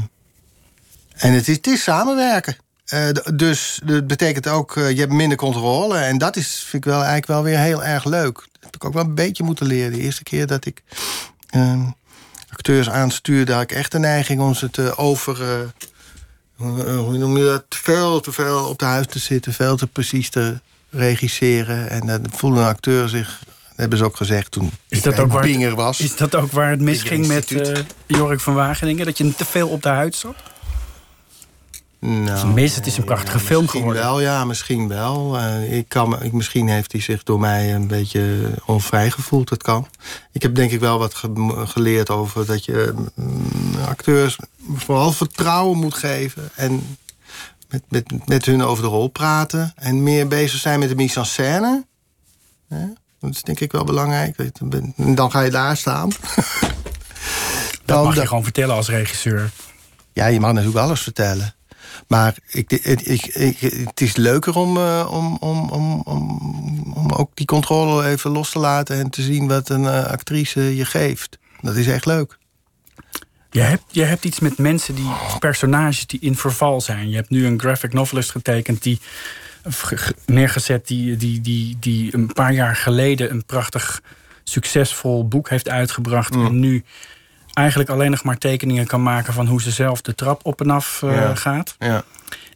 en 1.17 1.33
het, 1.33 1.49
is, 1.49 1.57
het 1.57 1.67
is 1.67 1.83
samenwerken. 1.83 2.57
Uh, 2.95 3.09
dus 3.35 3.81
dat 3.85 4.07
betekent 4.07 4.49
ook, 4.49 4.77
uh, 4.77 4.91
je 4.91 5.01
hebt 5.01 5.13
minder 5.13 5.37
controle. 5.37 5.99
En 5.99 6.19
dat 6.19 6.37
is, 6.37 6.65
vind 6.69 6.85
ik 6.85 6.91
wel 6.91 6.99
eigenlijk 6.99 7.27
wel 7.27 7.43
weer 7.43 7.59
heel 7.59 7.85
erg 7.85 8.05
leuk. 8.05 8.35
Dat 8.35 8.61
heb 8.61 8.75
ik 8.75 8.85
ook 8.85 8.93
wel 8.93 9.05
een 9.05 9.15
beetje 9.15 9.43
moeten 9.43 9.67
leren. 9.67 9.93
De 9.93 10.01
eerste 10.01 10.23
keer 10.23 10.47
dat 10.47 10.67
ik 10.67 10.83
uh, 11.57 11.89
acteurs 12.51 12.91
aanstuurde... 12.91 13.53
had 13.53 13.63
ik 13.63 13.73
echt 13.73 13.93
de 13.93 13.99
neiging 13.99 14.41
om 14.41 14.55
ze 14.55 14.71
te 14.71 14.97
over... 14.97 15.39
hoe 16.57 17.19
noem 17.19 17.37
je 17.37 17.45
dat? 17.45 17.65
Veel 17.69 18.21
te 18.21 18.33
veel 18.33 18.65
op 18.65 18.79
de 18.79 18.85
huis 18.85 19.07
te 19.07 19.19
zitten. 19.19 19.53
Veel 19.53 19.77
te 19.77 19.87
precies 19.87 20.31
te 20.31 20.61
regisseren. 20.91 21.91
En 21.91 22.07
dat 22.07 22.21
voelde 22.31 22.61
een 22.61 22.67
acteur 22.67 23.09
zich... 23.09 23.39
Dat 23.45 23.77
hebben 23.77 23.99
ze 23.99 24.05
ook 24.05 24.17
gezegd 24.17 24.51
toen 24.51 24.71
is 24.89 25.03
dat 25.03 25.19
ook 25.19 25.33
waar 25.33 25.49
het, 25.49 25.73
was. 25.73 26.01
Is 26.01 26.17
dat 26.17 26.35
ook 26.35 26.53
waar 26.53 26.71
het 26.71 26.81
misging 26.81 27.27
met 27.27 27.55
Jorik 28.07 28.41
van 28.41 28.55
Wageningen? 28.55 29.07
Dat 29.07 29.19
je 29.19 29.35
te 29.35 29.45
veel 29.45 29.69
op 29.69 29.83
de 29.83 29.89
huid 29.89 30.15
zat? 30.15 30.35
Nou, 32.01 32.53
Mis, 32.53 32.75
het 32.75 32.87
is 32.87 32.97
een 32.97 33.05
prachtige 33.05 33.39
film 33.39 33.69
geworden. 33.69 34.03
Wel, 34.03 34.21
ja, 34.21 34.45
misschien 34.45 34.89
wel. 34.89 35.37
Uh, 35.37 35.77
ik 35.77 35.89
kan, 35.89 36.23
ik, 36.23 36.33
misschien 36.33 36.69
heeft 36.69 36.93
hij 36.93 37.01
zich 37.01 37.23
door 37.23 37.41
mij 37.41 37.75
een 37.75 37.87
beetje 37.87 38.51
onvrij 38.67 39.11
gevoeld. 39.11 39.49
Dat 39.49 39.63
kan. 39.63 39.89
Ik 40.33 40.43
heb 40.43 40.55
denk 40.55 40.71
ik 40.71 40.81
wel 40.81 40.99
wat 40.99 41.15
geleerd 41.65 42.11
over 42.11 42.47
dat 42.47 42.65
je 42.65 42.95
mm, 43.15 43.75
acteurs 43.87 44.39
vooral 44.75 45.13
vertrouwen 45.13 45.79
moet 45.79 45.95
geven. 45.95 46.51
En 46.55 46.97
met, 47.69 47.83
met, 47.89 48.29
met 48.29 48.45
hun 48.45 48.63
over 48.63 48.83
de 48.83 48.91
rol 48.91 49.09
praten. 49.09 49.73
En 49.77 50.03
meer 50.03 50.29
bezig 50.29 50.61
zijn 50.61 50.79
met 50.79 50.89
de 50.89 50.95
mise 50.95 51.19
en 51.19 51.27
scène. 51.27 51.87
Dat 53.21 53.31
is 53.31 53.43
denk 53.43 53.61
ik 53.61 53.73
wel 53.73 53.85
belangrijk. 53.85 54.37
En 54.97 55.15
dan 55.15 55.31
ga 55.31 55.41
je 55.41 55.51
daar 55.51 55.77
staan. 55.77 56.09
dat 57.85 58.05
mag 58.05 58.15
je 58.15 58.27
gewoon 58.27 58.43
vertellen 58.43 58.75
als 58.75 58.89
regisseur. 58.89 59.51
Ja, 60.13 60.27
je 60.27 60.41
mag 60.41 60.53
natuurlijk 60.53 60.79
alles 60.85 61.01
vertellen. 61.01 61.55
Maar 62.07 62.35
ik, 62.47 62.73
ik, 62.73 63.01
ik, 63.27 63.61
het 63.61 64.01
is 64.01 64.17
leuker 64.17 64.57
om, 64.57 64.77
uh, 64.77 65.09
om, 65.11 65.37
om, 65.41 65.71
om, 65.71 66.03
om, 66.05 67.11
ook 67.13 67.31
die 67.35 67.47
controle 67.47 68.07
even 68.07 68.31
los 68.31 68.51
te 68.51 68.59
laten... 68.59 68.97
en 68.97 69.11
te 69.11 69.23
zien 69.23 69.49
wat 69.49 69.69
een 69.69 69.83
uh, 69.83 70.05
actrice 70.05 70.77
je 70.77 70.85
geeft. 70.85 71.39
Dat 71.61 71.77
is 71.77 71.87
echt 71.87 72.07
leuk. 72.07 72.39
Je 73.51 73.61
hebt, 73.61 73.83
je 73.91 74.05
hebt 74.05 74.25
iets 74.25 74.41
met 74.41 74.59
mensen, 74.59 74.95
die 74.95 75.11
personages 75.39 76.07
die 76.07 76.21
in 76.21 76.37
verval 76.37 76.81
zijn. 76.81 77.09
Je 77.09 77.17
hebt 77.17 77.31
nu 77.31 77.47
een 77.47 77.61
graphic 77.61 77.93
novelist 77.93 78.31
getekend 78.31 78.83
die 78.83 79.01
neergezet... 80.27 80.87
die, 80.87 81.17
die, 81.17 81.41
die, 81.41 81.77
die 81.81 82.15
een 82.15 82.33
paar 82.33 82.53
jaar 82.53 82.77
geleden 82.77 83.31
een 83.31 83.45
prachtig 83.45 84.03
succesvol 84.45 85.29
boek 85.29 85.49
heeft 85.49 85.69
uitgebracht... 85.69 86.35
Mm. 86.35 86.47
en 86.47 86.61
nu 86.61 86.85
eigenlijk 87.59 87.91
alleen 87.91 88.11
nog 88.11 88.23
maar 88.23 88.39
tekeningen 88.39 88.87
kan 88.87 89.03
maken 89.03 89.33
van 89.33 89.47
hoe 89.47 89.63
ze 89.63 89.71
zelf 89.71 90.01
de 90.01 90.15
trap 90.15 90.41
op 90.43 90.61
en 90.61 90.71
af 90.71 91.03
uh, 91.05 91.31
gaat. 91.35 91.77
Ja. 91.79 92.05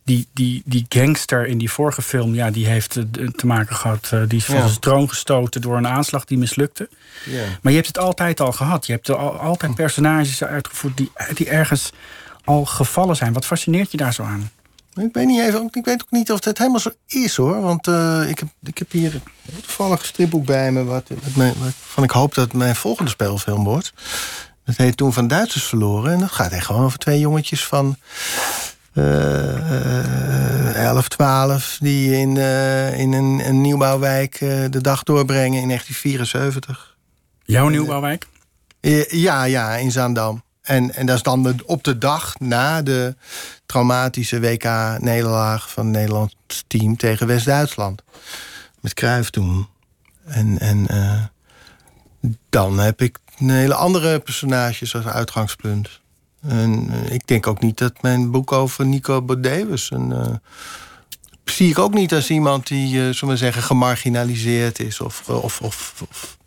Die, 0.05 0.29
die, 0.33 0.63
die 0.65 0.87
gangster 0.89 1.47
in 1.47 1.59
die 1.59 1.71
vorige 1.71 2.03
film, 2.03 2.35
ja, 2.35 2.51
die 2.51 2.67
heeft 2.67 2.97
uh, 2.97 3.29
te 3.29 3.47
maken 3.47 3.77
gehad. 3.77 4.11
Uh, 4.15 4.23
die 4.29 4.39
is 4.39 4.45
van 4.45 4.69
zijn 4.69 4.81
troon 4.81 5.09
gestoten 5.09 5.61
door 5.61 5.77
een 5.77 5.87
aanslag 5.87 6.25
die 6.25 6.39
mislukte. 6.39 6.89
Ja. 7.25 7.45
Maar 7.63 7.73
je 7.73 7.79
hebt 7.79 7.87
het 7.87 7.99
altijd 7.99 8.41
al 8.41 8.53
gehad. 8.53 8.87
Je 8.87 8.93
hebt 8.93 9.09
er 9.09 9.17
al, 9.17 9.39
altijd 9.39 9.75
personages 9.75 10.45
uitgevoerd 10.45 10.97
die, 10.97 11.11
die 11.35 11.49
ergens 11.49 11.93
al 12.45 12.65
gevallen 12.65 13.17
zijn. 13.17 13.33
Wat 13.33 13.47
fascineert 13.47 13.91
je 13.91 13.97
daar 13.97 14.15
zo 14.15 14.23
aan? 14.23 14.51
Ik 14.95 15.09
weet, 15.13 15.27
niet 15.27 15.41
even, 15.41 15.69
ik 15.73 15.85
weet 15.85 16.03
ook 16.03 16.11
niet 16.11 16.33
of 16.33 16.45
het 16.45 16.59
helemaal 16.59 16.81
zo 16.81 16.91
is 17.07 17.37
hoor. 17.37 17.61
Want 17.61 17.87
ik, 18.29 18.39
heb, 18.39 18.49
ik 18.63 18.79
heb 18.79 18.91
hier 18.91 19.21
toevallig 19.61 20.01
een 20.01 20.07
stripboek 20.07 20.45
bij 20.45 20.73
me. 20.73 20.85
Wat, 20.85 21.11
wat, 21.95 22.05
ik 22.05 22.11
hoop 22.11 22.35
dat 22.35 22.45
het 22.45 22.53
mijn 22.53 22.77
volgende 22.77 23.11
speelfilm 23.11 23.65
wordt. 23.65 23.93
Dat 24.65 24.77
heeft 24.77 24.97
toen 24.97 25.13
van 25.13 25.29
Duitsers 25.29 25.65
verloren. 25.65 26.13
En 26.13 26.19
dat 26.19 26.33
gaat 26.33 26.53
echt 26.53 26.67
gewoon 26.67 26.85
over 26.85 26.99
twee 26.99 27.19
jongetjes 27.19 27.67
van 27.67 27.97
uh, 28.95 30.75
11, 30.75 31.09
12... 31.09 31.79
die 31.81 32.17
in, 32.17 32.37
uh, 32.37 32.99
in 32.99 33.13
een, 33.13 33.43
een 33.47 33.61
nieuwbouwwijk 33.61 34.41
uh, 34.41 34.65
de 34.71 34.81
dag 34.81 35.03
doorbrengen 35.03 35.61
in 35.61 35.69
1974. 35.69 36.97
Jouw 37.45 37.69
nieuwbouwwijk? 37.69 38.27
ja, 39.09 39.45
ja, 39.45 39.77
in 39.77 39.91
Zaandam. 39.91 40.43
En, 40.63 40.95
en 40.95 41.07
dat 41.07 41.17
is 41.17 41.23
dan 41.23 41.63
op 41.67 41.85
de 41.85 41.99
dag 41.99 42.39
na 42.39 42.83
de 42.83 43.17
traumatische 43.67 44.41
WK-nederlaag... 44.41 45.71
van 45.71 45.85
het 45.85 45.95
Nederlands 45.95 46.35
team 46.67 46.97
tegen 46.97 47.27
West-Duitsland. 47.27 48.03
Met 48.81 48.95
Cruijff 48.95 49.31
toen. 49.31 49.67
En, 50.25 50.59
en 50.59 50.87
dan 52.51 52.79
heb 52.79 53.03
ik 53.03 53.19
een 53.49 53.57
hele 53.57 53.75
andere 53.75 54.19
personages 54.19 54.95
als 54.95 55.07
uitgangspunt. 55.07 56.01
En 56.43 56.89
eh, 56.91 57.13
ik 57.13 57.27
denk 57.27 57.47
ook 57.47 57.61
niet 57.61 57.79
dat 57.79 58.03
mijn 58.03 58.31
boek 58.31 58.53
over 58.53 58.87
Nico 58.87 59.23
Baudet 59.23 59.69
was. 59.69 59.91
En, 59.91 60.13
eh, 60.13 60.35
zie 61.45 61.71
ik 61.71 61.79
ook 61.79 61.95
niet 61.95 62.13
als 62.13 62.31
iemand 62.31 62.67
die, 62.67 62.95
uh, 62.95 63.11
zullen 63.11 63.35
we 63.35 63.41
zeggen, 63.41 63.63
gemarginaliseerd 63.63 64.79
is. 64.79 65.01
Of, 65.01 65.29
of, 65.29 65.61
of, 65.61 66.03
of, 66.09 66.39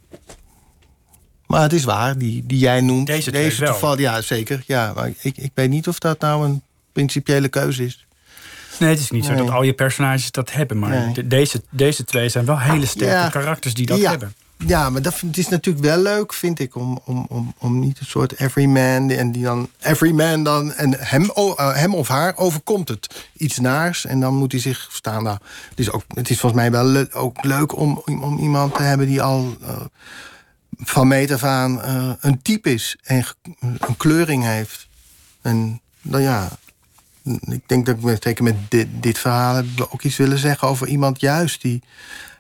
Maar 1.48 1.62
het 1.62 1.74
is 1.74 1.84
waar, 1.84 2.18
die, 2.18 2.46
die 2.46 2.60
jij 2.60 2.82
noemt. 2.82 3.08
Deze, 3.08 3.32
deze 3.32 3.76
wel. 3.80 4.00
Ja, 4.00 4.22
zeker. 4.22 4.64
Ja, 4.66 4.93
maar 4.96 5.12
ik, 5.22 5.38
ik 5.38 5.52
weet 5.54 5.70
niet 5.70 5.88
of 5.88 6.00
dat 6.00 6.20
nou 6.20 6.46
een 6.46 6.62
principiële 6.91 7.48
keuze 7.48 7.86
is. 7.86 8.06
Nee, 8.80 8.89
het 8.89 9.00
is 9.00 9.12
niet 9.12 9.26
zo 9.26 9.36
dat 9.36 9.50
al 9.50 9.64
je 9.64 9.74
personages 9.74 10.32
dat 10.32 10.52
hebben. 10.52 10.80
Maar 10.80 11.14
deze, 11.26 11.62
deze 11.70 12.04
twee 12.04 12.30
zijn 12.30 12.46
wel 12.46 12.60
hele 12.60 12.86
sterke 12.86 13.32
karakters 13.32 13.74
die 13.74 13.86
dat 13.86 14.00
hebben. 14.00 14.34
Ja, 14.58 14.89
maar 14.89 15.01
dat, 15.01 15.20
het 15.20 15.38
is 15.38 15.47
natuurlijk 15.47 15.86
wel 15.86 15.97
leuk, 15.97 16.34
vind 16.34 16.60
ik, 16.60 16.76
om, 16.76 16.99
om, 17.06 17.26
om, 17.30 17.53
om 17.58 17.80
niet 17.80 17.99
een 17.99 18.06
soort 18.06 18.39
everyman 18.39 19.10
en 19.10 19.32
die 19.32 19.43
dan 19.43 19.70
everyman 19.80 20.43
dan 20.43 20.74
en 20.74 20.93
hem, 20.99 21.30
oh, 21.30 21.76
hem 21.76 21.93
of 21.93 22.08
haar 22.08 22.38
overkomt 22.38 22.88
het 22.88 23.30
iets 23.38 23.60
naars 23.60 24.06
en 24.06 24.20
dan 24.20 24.36
moet 24.36 24.51
hij 24.51 24.62
zich 24.62 24.89
staan. 24.91 25.24
Nou, 25.24 25.38
het 25.70 25.80
is 25.80 25.91
ook, 25.91 26.03
het 26.08 26.30
is 26.30 26.39
volgens 26.39 26.62
mij 26.62 26.72
wel 26.72 27.12
ook 27.12 27.43
leuk 27.43 27.78
om, 27.78 28.01
om 28.06 28.38
iemand 28.38 28.76
te 28.76 28.82
hebben 28.82 29.08
die 29.08 29.22
al 29.22 29.58
uh, 29.62 29.70
van 30.78 31.08
meet 31.08 31.32
af 31.32 31.43
aan 31.43 31.80
uh, 31.86 32.12
een 32.20 32.41
type 32.41 32.74
is 32.74 32.97
en 33.03 33.26
een 33.60 33.97
kleuring 33.97 34.43
heeft. 34.43 34.88
En 35.41 35.82
dan 36.01 36.22
ja, 36.22 36.49
ik 37.41 37.62
denk 37.66 37.86
dat 37.86 37.97
ik 38.03 38.24
zeker 38.24 38.43
met 38.43 38.56
dit, 38.70 38.88
dit 38.91 39.18
verhaal 39.18 39.64
ook 39.89 40.01
iets 40.01 40.18
willen 40.18 40.38
zeggen 40.38 40.68
over 40.68 40.88
iemand 40.88 41.20
juist 41.20 41.62
die 41.62 41.84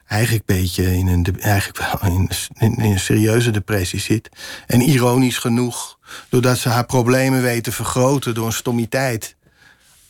eigenlijk 0.07 0.43
een 0.49 0.55
beetje 0.55 0.97
in 0.97 1.07
een, 1.07 1.41
eigenlijk 1.41 1.99
wel 2.01 2.11
in, 2.11 2.29
in, 2.59 2.79
een 2.79 2.99
serieuze 2.99 3.51
depressie 3.51 3.99
zit. 3.99 4.29
En 4.67 4.81
ironisch 4.81 5.37
genoeg, 5.37 5.97
doordat 6.29 6.57
ze 6.57 6.69
haar 6.69 6.85
problemen 6.85 7.41
weten 7.41 7.63
te 7.63 7.71
vergroten 7.71 8.33
door 8.33 8.45
een 8.45 8.53
stommiteit, 8.53 9.35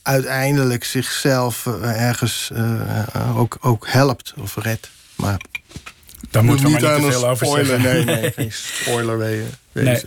uiteindelijk 0.02 0.84
zichzelf 0.84 1.66
eh, 1.66 2.02
ergens 2.08 2.50
uh, 2.54 3.38
ook, 3.38 3.58
ook 3.62 3.88
helpt 3.88 4.34
of 4.38 4.56
redt. 4.56 4.90
Maar 5.16 5.42
daar 6.30 6.44
moeten 6.44 6.66
we 6.66 6.72
niet 6.72 6.82
maar 6.82 7.00
niet 7.00 7.06
te 7.06 7.12
veel 7.12 7.28
over 7.28 7.48
zeggen. 7.48 7.82
Nee, 7.82 8.04
nee, 8.04 8.32
geen 8.32 8.52
spoiler 8.52 9.18
wezen. 9.18 9.52
Nee. 9.72 10.04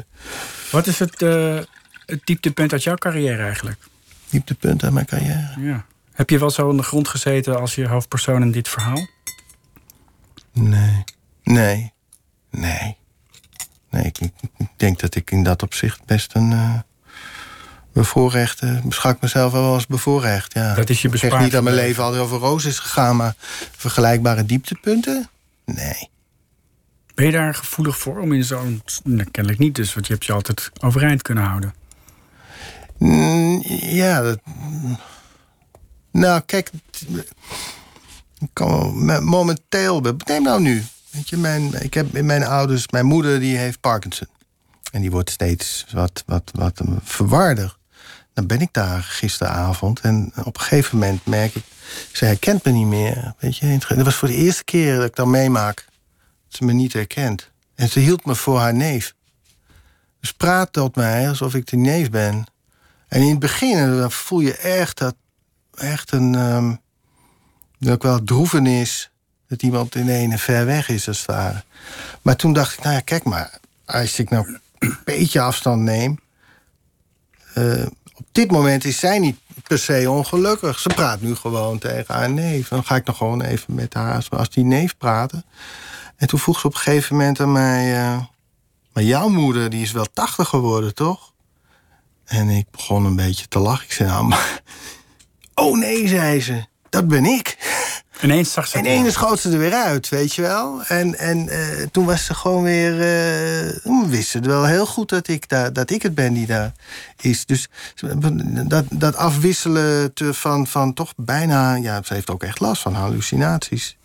Wat 0.71 0.87
is 0.87 0.99
het, 0.99 1.23
uh, 1.23 1.59
het 2.07 2.21
dieptepunt 2.25 2.73
uit 2.73 2.83
jouw 2.83 2.95
carrière 2.95 3.43
eigenlijk? 3.43 3.79
Dieptepunt 4.31 4.83
uit 4.85 4.93
mijn 4.93 5.07
carrière? 5.07 5.55
Ja. 5.61 5.85
Heb 6.13 6.31
je 6.31 6.39
wel 6.39 6.51
zo 6.51 6.71
aan 6.71 6.77
de 6.77 6.83
grond 6.83 7.09
gezeten 7.09 7.61
als 7.61 7.75
je 7.75 7.87
hoofdpersoon 7.87 8.43
in 8.43 8.53
dit 8.53 8.69
verhaal? 8.69 9.07
Nee. 10.61 11.05
Nee. 11.43 11.93
Nee. 12.51 12.97
Nee, 13.91 14.05
ik, 14.05 14.19
denk 14.77 15.01
dat 15.01 15.15
ik 15.15 15.31
in 15.31 15.43
dat 15.43 15.63
opzicht 15.63 16.05
best 16.05 16.35
een 16.35 16.51
uh, 16.51 16.75
bevoorrecht... 17.93 18.63
Uh, 18.63 18.81
beschouw 18.81 19.13
ik 19.13 19.21
mezelf 19.21 19.53
wel 19.53 19.73
als 19.73 19.87
bevoorrecht, 19.87 20.55
ja. 20.55 20.75
Dat 20.75 20.91
is 20.91 21.03
je 21.03 21.09
bespaard. 21.09 21.33
Ik 21.33 21.39
zeg 21.39 21.47
niet 21.47 21.55
dat 21.55 21.63
mijn 21.63 21.87
leven 21.87 22.03
altijd 22.03 22.23
over 22.23 22.39
roos 22.39 22.65
is 22.65 22.79
gegaan... 22.79 23.17
maar 23.17 23.35
vergelijkbare 23.77 24.45
dieptepunten? 24.45 25.29
Nee. 25.65 26.09
Ben 27.15 27.27
je 27.27 27.33
daar 27.33 27.55
gevoelig 27.55 27.99
voor 27.99 28.19
om 28.19 28.33
in 28.33 28.45
zo'n... 28.45 28.83
Nou, 29.05 29.31
kennelijk 29.31 29.61
niet 29.61 29.75
dus, 29.75 29.95
want 29.95 30.07
je 30.07 30.13
hebt 30.13 30.27
je 30.27 30.33
altijd 30.33 30.71
overeind 30.81 31.23
kunnen 31.23 31.45
houden. 31.45 31.75
Mm, 32.99 33.63
ja, 33.81 34.21
dat... 34.21 34.41
Nou, 36.11 36.41
kijk 36.41 36.71
kan 38.53 39.25
momenteel, 39.25 40.01
neem 40.25 40.43
nou 40.43 40.61
nu. 40.61 40.85
Weet 41.11 41.29
je, 41.29 41.37
mijn, 41.37 41.83
ik 41.83 41.95
heb 41.95 42.23
mijn 42.23 42.45
ouders, 42.45 42.89
mijn 42.89 43.07
moeder 43.07 43.41
die 43.41 43.57
heeft 43.57 43.81
Parkinson. 43.81 44.29
En 44.93 45.01
die 45.01 45.11
wordt 45.11 45.31
steeds 45.31 45.87
wat, 45.93 46.23
wat, 46.27 46.51
wat 46.55 46.81
verwarder. 47.03 47.77
Dan 48.33 48.47
ben 48.47 48.61
ik 48.61 48.73
daar 48.73 49.03
gisteravond 49.03 50.01
en 50.01 50.33
op 50.45 50.55
een 50.55 50.61
gegeven 50.61 50.99
moment 50.99 51.27
merk 51.27 51.55
ik, 51.55 51.65
ze 52.13 52.25
herkent 52.25 52.65
me 52.65 52.71
niet 52.71 52.87
meer. 52.87 53.35
Weet 53.39 53.57
je, 53.57 53.79
dat 53.89 54.05
was 54.05 54.15
voor 54.15 54.29
de 54.29 54.35
eerste 54.35 54.65
keer 54.65 54.97
dat 54.97 55.05
ik 55.05 55.17
dat 55.17 55.27
meemaak. 55.27 55.87
Dat 56.49 56.57
ze 56.57 56.65
me 56.65 56.73
niet 56.73 56.93
herkent. 56.93 57.51
En 57.75 57.89
ze 57.89 58.01
hield 58.01 58.25
me 58.25 58.35
voor 58.35 58.59
haar 58.59 58.75
neef. 58.75 59.15
Dus 60.21 60.33
praat 60.33 60.73
tot 60.73 60.97
mij 60.97 61.29
alsof 61.29 61.55
ik 61.55 61.67
de 61.67 61.77
neef 61.77 62.11
ben. 62.11 62.47
En 63.09 63.21
in 63.21 63.31
het 63.31 63.39
begin 63.39 64.11
voel 64.11 64.41
je 64.41 64.57
echt 64.57 64.99
dat, 64.99 65.15
echt 65.75 66.13
een, 66.13 66.35
ehm, 66.35 66.75
ook 67.87 68.03
wel 68.03 68.23
droevenis 68.23 69.11
dat 69.49 69.63
iemand 69.63 69.95
in 69.95 70.09
een 70.09 70.39
ver 70.39 70.67
weg 70.67 70.89
is, 70.89 71.09
als 71.09 71.19
het 71.19 71.27
ware. 71.27 71.63
Maar 72.23 72.37
toen 72.37 72.53
dacht 72.53 72.73
ik, 72.79 72.83
nou 72.83 72.95
ja, 72.95 73.01
kijk 73.01 73.25
maar, 73.25 73.59
als 73.85 74.19
ik 74.19 74.31
nou 74.31 74.59
een 74.79 74.99
beetje 75.05 75.41
afstand 75.41 75.83
neem. 75.83 76.19
Uh, 77.55 77.87
op 78.15 78.27
dit 78.33 78.51
moment 78.51 78.85
is 78.85 78.99
zij 78.99 79.19
niet 79.19 79.37
per 79.63 79.79
se 79.79 80.11
ongelukkig. 80.11 80.79
Ze 80.79 80.89
praat 80.89 81.21
nu 81.21 81.35
gewoon 81.35 81.79
tegen 81.79 82.15
haar 82.15 82.31
neef. 82.31 82.69
Dan 82.69 82.85
ga 82.85 82.97
ik 82.97 83.07
nog 83.07 83.17
gewoon 83.17 83.43
even 83.43 83.75
met 83.75 83.95
haar 83.95 84.27
als 84.31 84.51
die 84.51 84.65
neef 84.65 84.97
praten. 84.97 85.45
En 86.17 86.27
toen 86.27 86.39
vroeg 86.39 86.61
ze 86.61 86.67
op 86.67 86.75
een 86.75 86.81
gegeven 86.81 87.17
moment 87.17 87.41
aan 87.41 87.53
mij... 87.53 87.93
Uh, 87.93 88.21
maar 88.93 89.03
jouw 89.03 89.29
moeder, 89.29 89.71
die 89.71 89.83
is 89.83 89.93
wel 89.93 90.07
tachtig 90.13 90.49
geworden, 90.49 90.95
toch? 90.95 91.33
En 92.25 92.49
ik 92.49 92.71
begon 92.71 93.05
een 93.05 93.17
beetje 93.17 93.49
te 93.49 93.59
lachen. 93.59 93.85
Ik 93.85 93.93
zei, 93.93 94.09
nou. 94.09 94.35
Oh 95.55 95.79
nee, 95.79 96.09
zei 96.09 96.41
ze 96.41 96.65
dat 96.91 97.09
ben 97.09 97.25
ik. 97.25 97.57
Ineens 98.23 98.53
zag 98.53 98.67
ze 98.67 98.79
Ineens 98.79 99.13
schoot 99.13 99.41
ze 99.41 99.51
er 99.51 99.59
weer 99.59 99.73
uit, 99.73 100.09
weet 100.09 100.35
je 100.35 100.43
wel. 100.43 100.83
En, 100.83 101.19
en 101.19 101.39
uh, 101.39 101.87
toen 101.93 102.05
was 102.05 102.25
ze 102.25 102.35
gewoon 102.35 102.63
weer... 102.63 102.93
Uh, 103.85 104.07
wist 104.07 104.29
ze 104.29 104.41
wel 104.41 104.65
heel 104.65 104.87
goed 104.87 105.09
dat 105.09 105.29
ik, 105.29 105.49
daar, 105.49 105.73
dat 105.73 105.91
ik 105.91 106.03
het 106.03 106.15
ben 106.15 106.33
die 106.33 106.47
daar 106.47 106.73
is. 107.21 107.47
Dus 107.47 107.69
dat, 108.67 108.85
dat 108.91 109.17
afwisselen 109.17 110.15
te, 110.15 110.35
van, 110.35 110.67
van 110.67 110.95
toch 110.95 111.13
bijna... 111.17 111.75
Ja, 111.75 112.03
ze 112.05 112.15
heeft 112.15 112.31
ook 112.31 112.43
echt 112.43 112.61
last 112.61 112.83
van 112.83 112.95
hallucinaties. 112.95 113.97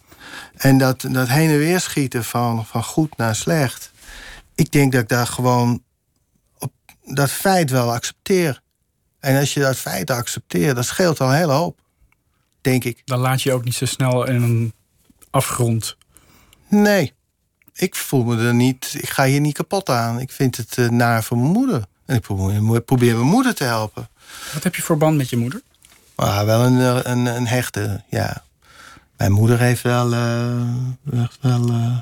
En 0.53 0.77
dat, 0.77 1.05
dat 1.09 1.27
heen 1.27 1.49
en 1.49 1.57
weer 1.57 1.79
schieten 1.79 2.23
van, 2.23 2.65
van 2.65 2.83
goed 2.83 3.17
naar 3.17 3.35
slecht. 3.35 3.91
Ik 4.55 4.71
denk 4.71 4.91
dat 4.91 5.01
ik 5.01 5.09
daar 5.09 5.27
gewoon 5.27 5.83
op 6.57 6.71
dat 7.05 7.31
feit 7.31 7.69
wel 7.69 7.93
accepteer. 7.93 8.61
En 9.19 9.39
als 9.39 9.53
je 9.53 9.59
dat 9.59 9.77
feit 9.77 10.09
accepteert, 10.09 10.75
dat 10.75 10.85
scheelt 10.85 11.19
al 11.19 11.29
een 11.29 11.35
hele 11.35 11.51
hoop 11.51 11.81
denk 12.63 12.83
ik. 12.83 13.01
Dan 13.05 13.19
laat 13.19 13.41
je 13.41 13.53
ook 13.53 13.63
niet 13.63 13.73
zo 13.73 13.85
snel 13.85 14.27
in 14.27 14.41
een 14.41 14.73
afgrond. 15.29 15.97
Nee, 16.67 17.13
ik 17.73 17.95
voel 17.95 18.23
me 18.23 18.47
er 18.47 18.53
niet. 18.53 18.95
Ik 18.97 19.09
ga 19.09 19.25
hier 19.25 19.39
niet 19.39 19.53
kapot 19.53 19.89
aan. 19.89 20.19
Ik 20.19 20.31
vind 20.31 20.57
het 20.57 20.77
uh, 20.77 20.89
naar 20.89 21.23
voor 21.23 21.37
mijn 21.37 21.51
moeder. 21.51 21.85
En 22.05 22.15
ik 22.15 22.21
probeer, 22.21 22.81
probeer, 22.81 23.15
mijn 23.15 23.27
moeder 23.27 23.55
te 23.55 23.63
helpen. 23.63 24.09
Wat 24.53 24.63
heb 24.63 24.75
je 24.75 24.81
voor 24.81 24.97
band 24.97 25.17
met 25.17 25.29
je 25.29 25.37
moeder? 25.37 25.61
Ah, 26.15 26.43
wel 26.43 26.61
een, 26.61 26.79
eh, 26.79 27.11
een, 27.11 27.25
een 27.25 27.47
hechte, 27.47 28.03
ja. 28.09 28.43
Mijn 29.17 29.31
moeder 29.31 29.59
heeft 29.59 29.81
wel. 29.81 30.13
Uh, 30.13 30.67
wel 31.41 31.69
uh, 31.69 31.97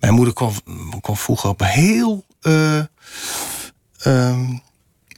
mijn 0.00 0.14
moeder 0.14 0.34
kon, 0.34 0.54
kon 1.00 1.16
vroeger 1.16 1.50
op 1.50 1.60
heel. 1.64 2.24
Uh, 2.42 2.82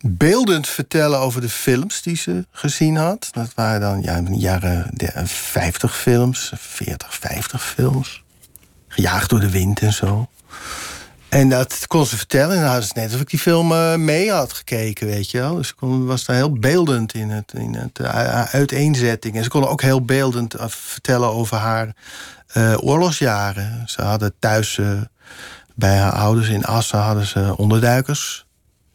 beeldend 0.02 0.68
vertellen 0.68 1.18
over 1.18 1.40
de 1.40 1.48
films 1.48 2.02
die 2.02 2.16
ze 2.16 2.46
gezien 2.50 2.96
had. 2.96 3.28
Dat 3.32 3.54
waren 3.54 3.80
dan 3.80 4.02
ja, 4.02 4.22
jaren 4.30 4.90
50 5.24 5.96
films, 5.96 6.52
40, 6.56 7.14
50 7.14 7.64
films. 7.64 8.22
Gejaagd 8.88 9.30
door 9.30 9.40
de 9.40 9.50
wind 9.50 9.80
en 9.80 9.92
zo. 9.92 10.28
En 11.28 11.48
dat 11.48 11.86
kon 11.86 12.06
ze 12.06 12.16
vertellen. 12.16 12.56
En 12.56 12.62
dan 12.62 12.70
had 12.70 12.84
ze 12.84 12.92
net 12.94 13.04
alsof 13.04 13.20
ik 13.20 13.30
die 13.30 13.38
film 13.38 13.72
eh, 13.72 13.94
mee 13.94 14.32
had 14.32 14.52
gekeken, 14.52 15.06
weet 15.06 15.30
je 15.30 15.38
wel. 15.38 15.54
Dus 15.54 15.68
ze 15.68 16.04
was 16.04 16.24
daar 16.24 16.36
heel 16.36 16.52
beeldend 16.52 17.14
in 17.14 17.30
het, 17.30 17.52
in 17.56 17.74
het 17.74 17.98
uh, 17.98 18.42
uiteenzetting. 18.44 19.36
En 19.36 19.42
ze 19.42 19.48
kon 19.48 19.66
ook 19.66 19.82
heel 19.82 20.04
beeldend 20.04 20.54
uh, 20.54 20.64
vertellen 20.68 21.28
over 21.32 21.56
haar 21.56 21.94
oorlogsjaren. 22.80 23.82
Ze 23.86 24.02
hadden 24.02 24.32
thuis 24.38 24.80
bij 25.74 25.96
haar 25.96 26.12
ouders 26.12 26.48
in 26.48 26.64
Assen 26.64 26.98
hadden 26.98 27.26
ze 27.26 27.56
onderduikers 27.56 28.47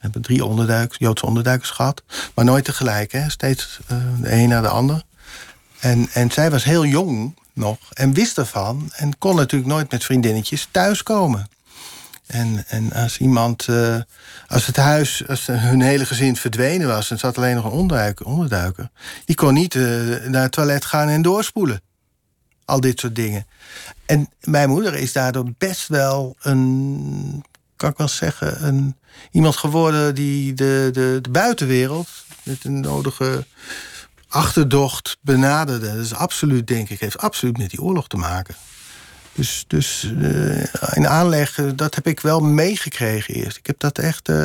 hebben 0.04 0.22
drie 0.22 0.88
Joodse 0.98 1.26
onderduikers 1.26 1.70
gehad. 1.70 2.04
Maar 2.36 2.46
nooit 2.46 2.66
tegelijk, 2.66 3.12
hè? 3.12 3.30
steeds 3.30 3.80
uh, 3.92 3.98
de 4.22 4.32
een 4.32 4.50
na 4.50 4.62
de 4.62 4.68
ander. 4.68 5.04
En, 5.80 6.10
en 6.14 6.32
zij 6.32 6.52
was 6.52 6.64
heel 6.64 6.86
jong 6.86 7.36
nog 7.54 7.78
en 7.94 8.14
wist 8.14 8.38
ervan. 8.38 8.92
En 8.96 9.18
kon 9.18 9.36
natuurlijk 9.36 9.72
nooit 9.72 9.92
met 9.92 10.04
vriendinnetjes 10.04 10.68
thuiskomen. 10.72 11.48
En, 12.26 12.64
en 12.68 12.94
als 12.94 13.18
iemand, 13.18 13.68
uh, 13.68 13.98
als 14.48 14.66
het 14.66 14.76
huis, 14.76 15.28
als 15.28 15.46
hun 15.46 15.82
hele 15.82 16.06
gezin 16.06 16.36
verdwenen 16.36 16.88
was... 16.88 17.12
en 17.12 17.20
zat 17.20 17.38
alleen 17.38 17.56
nog 17.56 17.66
een 17.66 17.72
onderduiker, 17.72 18.26
onderduiker 18.26 18.90
die 19.26 19.36
kon 19.36 19.54
niet 19.54 19.74
uh, 19.74 20.26
naar 20.26 20.42
het 20.42 20.52
toilet 20.52 20.86
gaan 20.86 21.08
en 21.08 21.22
doorspoelen. 21.22 21.82
Al 22.66 22.80
dit 22.80 23.00
soort 23.00 23.16
dingen. 23.16 23.46
En 24.06 24.30
mijn 24.42 24.70
moeder 24.70 24.96
is 24.96 25.14
daardoor 25.14 25.46
best 25.58 25.88
wel 25.88 26.36
een 26.42 27.44
kan 27.84 27.92
ik 27.92 27.98
wel 27.98 28.08
zeggen, 28.08 28.68
een, 28.68 28.96
iemand 29.32 29.58
geworden 29.58 30.16
die 30.16 30.54
de, 30.54 30.90
de, 30.92 31.20
de 31.22 31.30
buitenwereld 31.30 32.10
met 32.44 32.64
een 32.64 32.80
nodige 32.80 33.46
achterdocht 34.28 35.18
benaderde. 35.22 35.88
Dat 35.88 36.06
is 36.06 36.14
absoluut, 36.14 36.68
denk 36.68 36.90
ik, 36.90 37.00
heeft 37.00 37.18
absoluut 37.18 37.58
met 37.58 37.70
die 37.70 37.82
oorlog 37.82 38.08
te 38.08 38.18
maken. 38.18 38.56
Dus, 39.36 39.64
dus 39.68 40.04
uh, 40.04 40.64
in 40.94 41.08
aanleg, 41.08 41.60
dat 41.76 41.96
heb 41.96 42.08
ik 42.08 42.20
wel 42.20 42.40
meegekregen 42.40 43.34
eerst. 43.34 43.58
Ik 43.58 43.68
heb 43.68 43.80
dat 43.80 43.98
echt. 43.98 44.30
Uh, 44.30 44.38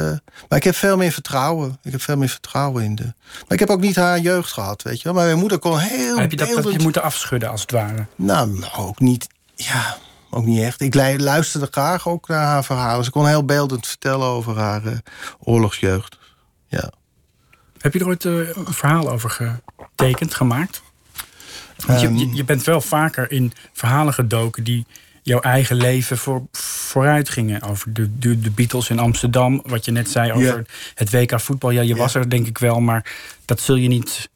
maar 0.49 0.59
ik 0.59 0.64
heb 0.64 0.75
veel 0.75 0.97
meer 0.97 1.12
vertrouwen. 1.12 1.79
Ik 1.83 1.93
heb 1.93 2.03
veel 2.03 2.16
meer 2.16 2.29
vertrouwen 2.29 2.85
in 2.85 2.95
de. 2.95 3.03
Maar 3.03 3.53
ik 3.53 3.59
heb 3.59 3.71
ook 3.71 3.81
niet 3.81 3.97
haar 3.97 4.19
jeugd 4.19 4.53
gehad, 4.53 4.83
weet 4.83 4.99
je 4.99 5.05
wel. 5.05 5.12
Maar 5.12 5.25
mijn 5.25 5.39
moeder 5.39 5.59
kon 5.59 5.79
heel. 5.79 6.19
Heb 6.19 6.31
je 6.31 6.37
dat, 6.37 6.62
dat 6.62 6.73
je 6.73 6.79
moeten 6.79 7.03
afschudden 7.03 7.51
als 7.51 7.61
het 7.61 7.71
ware? 7.71 8.07
Nou, 8.16 8.64
ook 8.77 9.01
niet. 9.01 9.27
Ja, 9.55 9.97
ook 10.31 10.45
niet 10.45 10.62
echt. 10.62 10.81
Ik 10.81 10.95
luisterde 11.20 11.68
graag 11.70 12.09
ook 12.09 12.29
naar 12.29 12.45
haar 12.45 12.64
verhalen. 12.64 13.05
Ze 13.05 13.11
kon 13.11 13.26
heel 13.26 13.45
beeldend 13.45 13.87
vertellen 13.87 14.26
over 14.26 14.59
haar 14.59 14.85
uh, 14.85 14.93
oorlogsjeugd. 15.39 16.18
Ja. 16.66 16.91
Heb 17.79 17.93
je 17.93 17.99
er 17.99 18.07
ooit 18.07 18.24
een 18.24 18.55
verhaal 18.55 19.11
over 19.11 19.31
getekend, 19.31 20.35
gemaakt? 20.35 20.83
Want 21.87 22.03
Ehm. 22.03 22.14
je, 22.14 22.35
je 22.35 22.45
bent 22.45 22.64
wel 22.64 22.81
vaker 22.81 23.31
in 23.31 23.53
verhalen 23.72 24.14
gedoken 24.14 24.64
die 24.64 24.87
jouw 25.22 25.41
eigen 25.41 25.76
leven 25.76 26.18
voor, 26.18 26.43
vooruit 26.53 27.29
gingen. 27.29 27.62
Over 27.62 27.93
de, 27.93 28.18
de, 28.18 28.41
de 28.41 28.51
Beatles 28.51 28.91
in 28.91 28.99
Amsterdam, 28.99 29.62
wat 29.66 29.85
je 29.85 29.91
net 29.91 30.11
zei 30.11 30.33
over 30.33 30.66
het 30.95 31.11
WK 31.11 31.41
voetbal. 31.41 31.70
Ja, 31.70 31.81
je 31.81 31.97
was 31.97 32.14
er 32.14 32.31
denk 32.31 32.47
ik 32.47 32.59
wel, 32.59 32.81
maar 32.81 33.12
dat 33.45 33.61
zul 33.61 33.74
je 33.74 33.89
niet 33.89 34.29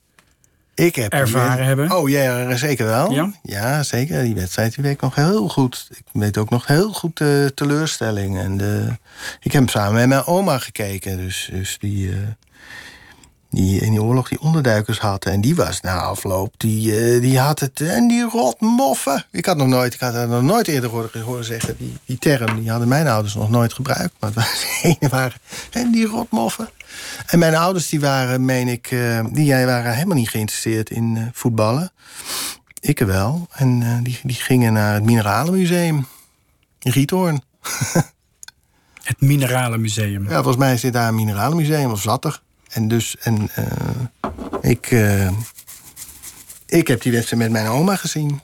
Ik 0.75 0.95
heb 0.95 1.13
ervaren 1.13 1.67
hebben. 1.67 1.93
Oh 1.97 2.09
ja, 2.09 2.57
zeker 2.57 2.87
wel. 2.87 3.31
Ja? 3.43 3.83
zeker. 3.83 4.23
Die 4.23 4.35
wedstrijd 4.35 4.75
die 4.75 4.85
weet 4.85 4.93
ik 4.93 5.01
nog 5.01 5.15
heel 5.15 5.49
goed. 5.49 5.89
Ik 5.91 6.05
weet 6.13 6.39
ook 6.39 6.51
nog 6.51 6.67
heel 6.67 6.93
goed 6.93 7.17
de 7.17 7.53
teleurstelling. 7.55 8.39
En 8.39 8.57
de, 8.57 8.89
ik 9.41 9.53
heb 9.53 9.63
hem 9.63 9.69
samen 9.69 9.95
met 9.95 10.09
mijn 10.09 10.25
oma 10.25 10.59
gekeken. 10.59 11.17
Dus, 11.17 11.49
dus 11.53 11.79
die, 11.79 12.11
eh, 12.11 12.17
die 13.53 13.81
in 13.81 13.91
die 13.91 14.03
oorlog 14.03 14.29
die 14.29 14.41
onderduikers 14.41 14.99
had. 14.99 15.25
En 15.25 15.41
die 15.41 15.55
was 15.55 15.81
na 15.81 16.01
afloop, 16.01 16.55
die, 16.57 16.97
eh, 16.97 17.21
die 17.21 17.39
had 17.39 17.61
het. 17.61 17.81
En 17.81 18.09
die 18.09 18.23
rotmoffen. 18.23 19.25
Ik 19.31 19.47
had 19.47 19.57
nog 19.57 19.69
nooit, 19.69 19.95
ik 19.95 20.01
had 20.01 20.13
dat 20.13 20.29
nog 20.29 20.43
nooit 20.43 20.69
eerder 20.69 20.91
horen, 20.91 21.21
horen 21.21 21.45
zeggen. 21.45 21.77
Die, 21.79 21.97
die 22.05 22.19
term, 22.19 22.61
die 22.61 22.71
hadden 22.71 22.89
mijn 22.89 23.09
ouders 23.09 23.35
nog 23.35 23.51
nooit 23.51 23.73
gebruikt. 23.73 24.15
Maar 24.19 24.31
het 24.31 24.39
waren 24.39 24.53
de 24.83 24.97
ene 25.01 25.11
waren. 25.11 25.39
En 25.71 25.91
die 25.91 26.07
rotmoffen. 26.07 26.69
En 27.27 27.39
mijn 27.39 27.55
ouders 27.55 27.89
die 27.89 28.01
waren, 28.01 28.45
meen 28.45 28.69
ik, 28.69 28.91
eh, 28.91 29.25
die 29.31 29.53
waren 29.53 29.95
helemaal 29.95 30.17
niet 30.17 30.31
geïnteresseerd 30.31 30.91
in 30.91 31.17
eh, 31.17 31.23
voetballen. 31.33 31.93
Ik 32.81 32.99
wel. 32.99 33.49
En 33.53 33.83
eh, 33.83 33.97
die, 34.03 34.21
die 34.23 34.37
gingen 34.37 34.73
naar 34.73 34.95
het 34.95 35.05
Mineralenmuseum 35.05 36.07
in 36.79 36.93
Giethoorn. 36.93 37.43
Het 39.03 39.21
Mineralenmuseum. 39.21 40.29
Ja, 40.29 40.35
volgens 40.35 40.57
mij 40.57 40.77
zit 40.77 40.93
daar 40.93 41.09
een 41.09 41.15
Mineralenmuseum, 41.15 41.91
of 41.91 42.01
zat 42.01 42.25
er. 42.25 42.43
En 42.73 42.89
dus, 42.89 43.17
en 43.21 43.49
eh, 43.55 43.65
ik, 44.61 44.87
eh, 44.91 45.31
ik 46.67 46.89
heb 46.89 47.03
die 47.03 47.13
wedstrijd 47.13 47.43
met 47.43 47.51
mijn 47.51 47.67
oma 47.67 47.97
gezien. 47.97 48.41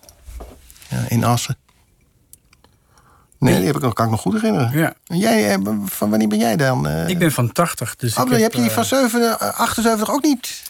Ja, 0.88 1.04
in 1.08 1.24
Assen. 1.24 1.56
Nee, 3.38 3.56
die 3.56 3.66
heb 3.66 3.76
ik, 3.76 3.82
nog- 3.82 3.92
kan 3.92 4.04
ik 4.04 4.10
nog 4.10 4.20
goed 4.20 4.32
herinneren. 4.32 4.78
Ja. 4.78 4.94
En 5.06 5.18
jij, 5.18 5.50
eh, 5.54 5.58
van 5.84 6.10
wanneer 6.10 6.28
ben 6.28 6.38
jij 6.38 6.56
dan? 6.56 6.88
Ik 7.08 7.18
ben 7.18 7.32
van 7.32 7.52
80, 7.52 7.96
dus 7.96 8.16
Oh, 8.16 8.24
ik 8.24 8.30
heb 8.30 8.40
heb, 8.40 8.52
je 8.52 8.60
die 8.60 8.70
van 8.70 8.84
7, 8.84 9.38
eh, 9.40 9.58
78 9.60 10.10
ook 10.10 10.22
niet? 10.22 10.62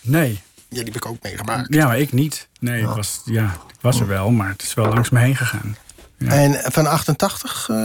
Nee. 0.00 0.42
Ja, 0.68 0.76
die 0.82 0.84
heb 0.84 0.96
ik 0.96 1.06
ook 1.06 1.22
meegemaakt. 1.22 1.74
Ja, 1.74 1.86
maar 1.86 1.98
ik 1.98 2.12
niet. 2.12 2.48
Nee, 2.60 2.80
ik 2.80 2.86
was, 2.88 3.20
ja, 3.24 3.44
ik 3.44 3.80
was 3.80 4.00
er 4.00 4.06
wel, 4.06 4.30
maar 4.30 4.48
het 4.48 4.62
is 4.62 4.74
wel 4.74 4.86
langs 4.86 5.10
me 5.10 5.20
heen 5.20 5.36
gegaan. 5.36 5.76
Ja. 6.18 6.28
En 6.32 6.72
van 6.72 6.86
88? 6.86 7.68
eh, 7.70 7.76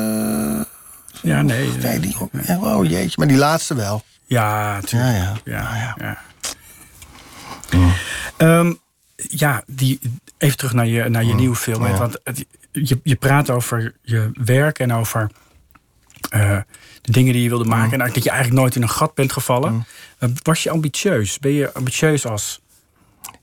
Ja, 1.22 1.42
nee. 1.42 1.70
nee, 1.72 2.00
die 2.00 2.16
oh 2.60 2.86
jeetje, 2.86 3.16
maar 3.18 3.28
die 3.28 3.38
laatste 3.38 3.74
wel. 3.74 4.04
Ja, 4.30 4.80
tuurlijk. 4.82 5.14
Ja, 5.14 5.34
Ja, 5.44 5.76
ja. 5.76 5.96
ja. 5.98 6.18
Ehm, 8.38 8.74
ja, 9.16 9.64
die, 9.68 10.00
even 10.38 10.58
terug 10.58 10.74
naar 10.74 10.88
je, 10.88 11.10
naar 11.10 11.24
je 11.24 11.34
nieuwe 11.34 11.56
film. 11.56 11.84
hè. 11.84 11.98
Want 11.98 12.18
het- 12.24 12.46
je, 12.72 13.00
je 13.04 13.16
praat 13.16 13.50
over 13.50 13.94
je 14.02 14.32
werk 14.34 14.80
en 14.80 14.94
over 14.94 15.32
eh, 16.30 16.58
de 17.02 17.12
dingen 17.12 17.34
die 17.34 17.44
je 17.44 17.50
wilde 17.50 17.66
maken. 17.66 18.02
En 18.02 18.12
dat 18.14 18.24
je 18.24 18.30
eigenlijk 18.30 18.60
nooit 18.62 18.76
in 18.76 18.82
een 18.82 18.90
gat 18.90 19.14
bent 19.14 19.32
gevallen. 19.32 19.86
Eh, 20.20 20.30
Was 20.44 20.64
je 20.64 20.70
ambitieus? 20.70 21.40
Ben 21.40 21.52
je 21.52 21.74
ambitieus 21.74 22.26
als... 22.26 22.60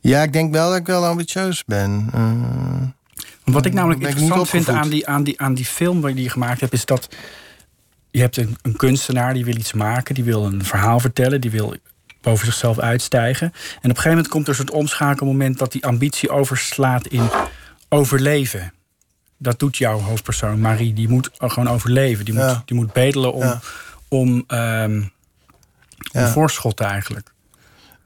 Ja, 0.01 0.23
ik 0.23 0.33
denk 0.33 0.53
wel 0.53 0.69
dat 0.69 0.79
ik 0.79 0.87
wel 0.87 1.07
ambitieus 1.07 1.65
ben. 1.65 2.11
Eh, 2.15 2.33
wat 3.45 3.67
ik 3.67 3.73
namelijk 3.73 4.01
ik 4.01 4.07
interessant 4.09 4.49
vind 4.49 4.69
aan 4.69 4.89
die, 4.89 5.09
aan, 5.09 5.23
die, 5.25 5.41
aan 5.41 5.55
die 5.55 5.65
film 5.65 6.01
die 6.15 6.23
je 6.23 6.31
gemaakt 6.31 6.61
hebt... 6.61 6.73
is 6.73 6.85
dat 6.85 7.09
je 8.17 8.23
hebt 8.23 8.37
een, 8.37 8.57
een 8.63 8.77
kunstenaar 8.77 9.35
die 9.35 9.45
wil 9.45 9.57
iets 9.57 9.73
maken. 9.73 10.15
Die 10.15 10.25
wil 10.25 10.45
een 10.47 10.65
verhaal 10.65 11.01
vertellen. 11.01 11.41
Die 11.41 11.51
wil 11.51 11.77
boven 12.21 12.47
zichzelf 12.47 12.79
uitstijgen. 12.79 13.47
En 13.53 13.55
op 13.77 13.83
een 13.83 13.89
gegeven 13.91 14.11
moment 14.11 14.29
komt 14.29 14.43
er 14.45 14.49
een 14.51 14.57
soort 14.57 14.71
omschakelmoment... 14.71 15.59
dat 15.59 15.73
die 15.73 15.85
ambitie 15.87 16.31
overslaat 16.31 17.07
in 17.07 17.29
overleven. 17.89 18.73
Dat 19.39 19.59
doet 19.59 19.77
jouw 19.77 19.99
hoofdpersoon, 20.01 20.61
Marie. 20.61 20.93
Die 20.93 21.09
moet 21.09 21.31
gewoon 21.39 21.69
overleven. 21.69 22.25
Die 22.25 22.35
moet, 22.35 22.63
die 22.65 22.77
moet 22.77 22.93
bedelen 22.93 23.33
om, 23.33 23.43
Ja. 23.43 23.61
om, 24.09 24.45
ehm 24.47 25.03
om 26.13 26.21
Ja. 26.21 26.29
voorschot 26.29 26.81
eigenlijk. 26.81 27.33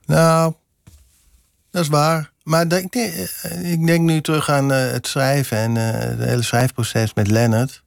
nou, 0.07 0.55
dat 1.71 1.83
is 1.83 1.89
waar. 1.89 2.31
Maar 2.43 2.69
dat- 2.69 2.79
ik 2.79 2.93
denk, 2.93 3.15
eh, 3.15 3.73
ik 3.73 3.87
denk 3.87 4.01
nu 4.01 4.21
terug 4.21 4.49
aan 4.51 4.73
eh, 4.73 4.91
het 4.91 5.07
schrijven 5.07 5.57
en 5.59 5.77
eh, 5.77 6.09
het 6.09 6.19
hele 6.19 6.43
schrijfproces 6.43 7.15
met 7.15 7.27
Leonard. 7.29 7.83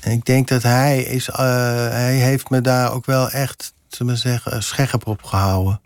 En 0.00 0.12
ik 0.12 0.24
denk 0.24 0.48
dat 0.48 0.62
hij 0.62 1.02
is, 1.02 1.28
eh, 1.28 1.36
hij 1.88 2.14
heeft 2.14 2.50
me 2.50 2.60
daar 2.60 2.92
ook 2.92 3.06
wel 3.06 3.30
echt, 3.30 3.74
zullen 3.88 4.12
we 4.12 4.18
zeggen, 4.18 4.62
scherp 4.62 5.06
op 5.06 5.22
gehouden. 5.22 5.80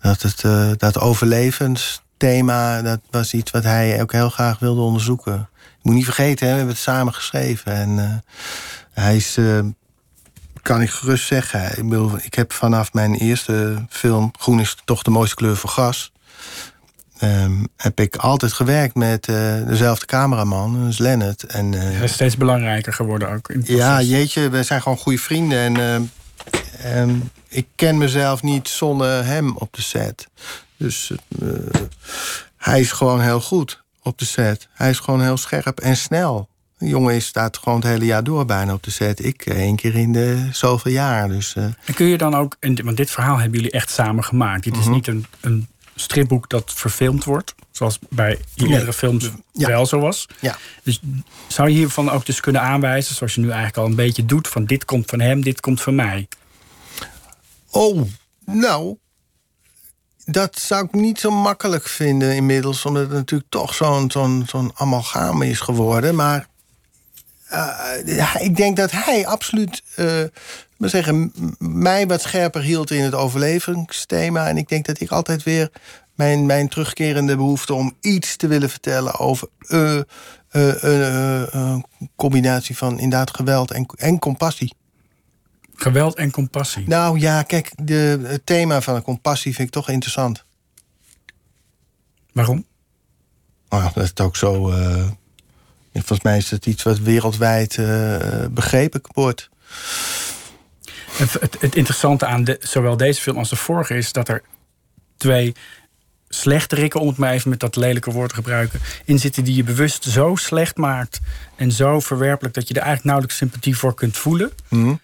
Dat 0.00 0.22
het 0.22 0.44
eh, 0.44 0.70
dat 0.76 0.98
overlevensthema, 0.98 2.82
dat 2.82 3.00
was 3.10 3.34
iets 3.34 3.50
wat 3.50 3.62
hij 3.62 4.02
ook 4.02 4.12
heel 4.12 4.30
graag 4.30 4.58
wilde 4.58 4.80
onderzoeken. 4.80 5.48
Je 5.62 5.82
moet 5.82 5.94
niet 5.94 6.04
vergeten, 6.04 6.46
hè, 6.46 6.52
we 6.52 6.58
hebben 6.58 6.74
het 6.74 6.84
samen 6.84 7.14
geschreven. 7.14 7.72
En 7.72 7.98
eh, 7.98 8.34
hij 8.92 9.16
is, 9.16 9.38
kan 10.62 10.82
ik 10.82 10.90
gerust 10.90 11.26
zeggen, 11.26 11.92
ik, 11.92 12.22
ik 12.22 12.34
heb 12.34 12.52
vanaf 12.52 12.92
mijn 12.92 13.14
eerste 13.14 13.84
film, 13.88 14.30
Groen 14.38 14.60
is 14.60 14.76
toch 14.84 15.02
de 15.02 15.10
mooiste 15.10 15.36
kleur 15.36 15.56
voor 15.56 15.70
gas. 15.70 16.12
Ehm, 17.18 17.64
heb 17.76 18.00
ik 18.00 18.16
altijd 18.16 18.52
gewerkt 18.52 18.94
met 18.94 19.28
eh, 19.28 19.66
dezelfde 19.66 20.06
cameraman, 20.06 20.84
dus 20.86 20.98
Lennart. 20.98 21.42
En, 21.42 21.72
Hij 21.72 22.04
is 22.04 22.12
steeds 22.12 22.36
belangrijker 22.36 22.92
geworden 22.92 23.30
ook. 23.30 23.48
In 23.48 23.62
ja, 23.66 24.02
jeetje, 24.02 24.48
we 24.48 24.62
zijn 24.62 24.82
gewoon 24.82 24.98
goede 24.98 25.18
vrienden. 25.18 25.58
En 25.58 26.10
eh, 26.82 27.00
ehm, 27.00 27.14
ik 27.48 27.66
ken 27.74 27.98
mezelf 27.98 28.42
niet 28.42 28.68
zonder 28.68 29.24
hem 29.24 29.56
op 29.56 29.72
de 29.74 29.82
set. 29.82 30.26
Dus 30.76 31.12
eh, 31.40 31.48
hij 32.56 32.80
is 32.80 32.92
gewoon 32.92 33.20
heel 33.20 33.40
goed 33.40 33.82
op 34.02 34.18
de 34.18 34.24
set. 34.24 34.68
Hij 34.72 34.90
is 34.90 34.98
gewoon 34.98 35.22
heel 35.22 35.36
scherp 35.36 35.80
en 35.80 35.96
snel. 35.96 36.48
De 36.78 36.86
jongen 36.86 37.14
is 37.14 37.26
staat 37.26 37.56
gewoon 37.58 37.78
het 37.78 37.88
hele 37.88 38.04
jaar 38.04 38.24
door 38.24 38.44
bijna 38.44 38.72
op 38.72 38.82
de 38.82 38.90
set. 38.90 39.24
Ik 39.24 39.46
één 39.46 39.76
keer 39.76 39.94
in 39.94 40.12
de 40.12 40.48
zoveel 40.52 40.92
jaar. 40.92 41.28
Dus 41.28 41.54
En 41.54 41.94
kun 41.94 42.06
je 42.06 42.18
dan 42.18 42.34
ook, 42.34 42.56
want 42.84 42.96
dit 42.96 43.10
verhaal 43.10 43.36
hebben 43.38 43.56
jullie 43.58 43.72
echt 43.74 43.90
samen 43.90 44.24
gemaakt. 44.24 44.64
Dit 44.64 44.72
Mhm. 44.72 44.82
is 44.82 44.88
niet 44.88 45.06
een, 45.06 45.26
een 45.40 45.68
stripboek 45.98 46.48
dat 46.48 46.72
verfilmd 46.74 47.24
wordt, 47.24 47.54
zoals 47.70 47.98
bij 48.10 48.38
Nee. 48.54 48.68
eerdere 48.70 48.92
films 48.92 49.30
Ja. 49.52 49.66
wel 49.68 49.86
zo 49.86 49.98
was. 50.00 50.26
ja. 50.40 50.56
Dus 50.82 51.00
zou 51.48 51.68
je 51.68 51.74
hiervan 51.76 52.10
ook 52.10 52.26
dus 52.26 52.40
kunnen 52.40 52.62
aanwijzen, 52.62 53.14
zoals 53.14 53.34
je 53.34 53.40
nu 53.40 53.46
eigenlijk 53.46 53.76
al 53.78 53.86
een 53.86 53.94
beetje 53.94 54.24
doet, 54.24 54.48
van 54.48 54.64
dit 54.64 54.84
komt 54.84 55.10
van 55.10 55.20
hem, 55.20 55.42
dit 55.42 55.60
komt 55.60 55.80
van 55.82 55.94
mij. 55.94 56.28
Oh, 57.70 58.00
nou. 58.44 58.96
Dat 60.24 60.58
zou 60.58 60.84
ik 60.84 60.92
niet 60.92 61.20
zo 61.20 61.30
makkelijk 61.30 61.88
vinden 61.88 62.34
inmiddels, 62.34 62.84
omdat 62.84 63.02
het 63.02 63.12
natuurlijk 63.12 63.50
toch 63.50 63.74
zo'n 63.74 64.10
zo'n 64.10 64.44
zo'n 64.48 64.70
amalgam 64.74 65.42
is 65.42 65.60
geworden. 65.60 66.14
Maar 66.14 66.46
eh, 67.48 68.34
ik 68.38 68.56
denk 68.56 68.76
dat 68.76 68.90
hij 68.90 69.26
absoluut, 69.26 69.82
maar 70.76 70.88
zeggen, 70.88 71.32
mij 71.58 72.06
wat 72.06 72.22
scherper 72.22 72.62
hield 72.62 72.90
in 72.90 73.02
het 73.02 73.14
overlevingsthema. 73.14 74.48
En 74.48 74.56
ik 74.56 74.68
denk 74.68 74.86
dat 74.86 75.00
ik 75.00 75.10
altijd 75.10 75.42
weer 75.42 75.70
mijn, 76.14 76.46
mijn 76.46 76.68
terugkerende 76.68 77.36
behoefte 77.36 77.74
om 77.74 77.96
iets 78.00 78.36
te 78.36 78.46
willen 78.46 78.70
vertellen 78.70 79.18
over 79.18 79.48
eh, 79.68 80.00
een 81.50 81.84
combinatie 82.16 82.76
van 82.76 82.98
inderdaad 82.98 83.36
geweld 83.36 83.70
en, 83.70 83.86
en 83.96 84.18
compassie. 84.18 84.74
Geweld 85.74 86.14
en 86.14 86.30
compassie. 86.30 86.88
Nou 86.88 87.18
ja, 87.18 87.42
kijk, 87.42 87.72
de, 87.82 88.20
het 88.22 88.46
thema 88.46 88.80
van 88.80 88.94
de 88.94 89.02
compassie 89.02 89.54
vind 89.54 89.68
ik 89.68 89.74
toch 89.74 89.88
interessant. 89.88 90.44
Waarom? 92.32 92.64
Oh, 93.68 93.78
ja, 93.78 93.90
dat 93.94 94.08
het 94.08 94.20
ook 94.20 94.36
zo. 94.36 94.72
Eh, 95.96 96.06
volgens 96.06 96.22
mij 96.22 96.36
is 96.36 96.50
het 96.50 96.66
iets 96.66 96.82
wat 96.82 96.98
wereldwijd 96.98 97.78
eh, 97.78 98.46
begrepen 98.50 99.00
wordt. 99.04 99.48
Het, 101.12 101.32
het, 101.60 101.74
interessante 101.76 102.26
aan 102.26 102.44
de, 102.44 102.56
zowel 102.60 102.96
deze 102.96 103.20
film 103.20 103.38
als 103.38 103.48
de 103.48 103.56
vorige 103.56 103.94
is 103.94 104.12
dat 104.12 104.28
er 104.28 104.42
twee 105.16 105.54
slechterikken, 106.28 107.00
om 107.00 107.08
het 107.08 107.16
maar 107.16 107.32
even 107.32 107.50
met 107.50 107.60
dat 107.60 107.76
lelijke 107.76 108.10
woord 108.10 108.28
te 108.28 108.34
gebruiken, 108.34 108.80
in 109.04 109.18
zitten 109.18 109.44
die 109.44 109.54
je 109.54 109.62
bewust 109.62 110.04
zo 110.04 110.34
slecht 110.34 110.76
maakt 110.76 111.20
en 111.56 111.72
zo 111.72 112.00
verwerpelijk 112.00 112.54
dat 112.54 112.68
je 112.68 112.74
er 112.74 112.80
eigenlijk 112.80 113.06
nauwelijks 113.06 113.36
sympathie 113.38 113.76
voor 113.76 113.94
kunt 113.94 114.16
voelen. 114.16 114.52
Mhm. 114.68 114.94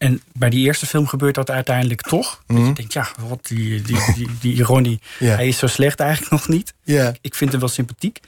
En 0.00 0.22
bij 0.32 0.50
die 0.50 0.66
eerste 0.66 0.86
film 0.86 1.06
gebeurt 1.06 1.34
dat 1.34 1.50
uiteindelijk 1.50 2.00
toch. 2.00 2.42
Dat 2.46 2.56
je 2.56 2.72
denkt, 2.72 2.92
ja, 2.92 3.08
wat, 3.28 3.46
die, 3.46 3.82
die, 3.82 3.98
die, 4.14 4.28
die 4.40 4.54
ironie, 4.54 5.00
hij 5.18 5.48
is 5.48 5.58
zo 5.58 5.66
slecht 5.66 6.00
eigenlijk 6.00 6.32
nog 6.36 6.48
niet. 6.48 6.74
Ik 7.20 7.34
vind 7.34 7.50
hem 7.50 7.60
wel 7.60 7.68
sympathiek. 7.68 8.20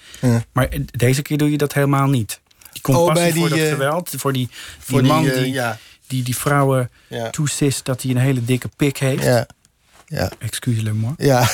Maar 0.53 0.69
deze 0.91 1.23
keer 1.23 1.39
doe 1.39 1.51
je 1.51 1.57
dat 1.57 1.73
helemaal 1.73 2.09
niet. 2.09 2.41
Die 2.73 2.83
compassie 2.83 3.15
bij 3.15 3.33
die, 3.33 3.41
voor 3.41 3.49
dat 3.49 3.59
eh, 3.59 3.69
geweld, 3.69 4.11
voor 4.17 4.33
die, 4.33 4.49
voor 4.79 5.03
die, 5.03 5.13
man 5.13 5.29
eh, 5.29 5.35
die, 5.35 5.53
ja. 5.53 5.79
die 6.07 6.23
die 6.23 6.37
vrouwen 6.37 6.91
Ja. 7.09 7.31
toesist 7.31 7.85
dat 7.85 8.03
hij 8.03 8.11
een 8.11 8.17
hele 8.17 8.45
dikke 8.45 8.69
pik 8.77 8.99
heeft. 8.99 9.23
Ja. 9.23 9.47
Ja. 10.07 10.31
Excuse 10.39 10.93
moi. 10.95 11.15
Ja. 11.17 11.49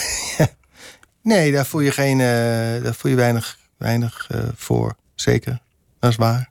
nee, 1.22 1.52
daar 1.52 1.66
voel 1.66 1.80
je, 1.80 1.90
geen, 1.90 2.20
eh, 2.20 2.82
daar 2.82 2.94
voel 2.94 3.10
je 3.10 3.16
weinig, 3.16 3.58
weinig 3.76 4.26
eh, 4.30 4.40
voor. 4.56 4.96
Zeker. 5.14 5.58
Dat 6.00 6.10
is 6.10 6.16
waar. 6.16 6.50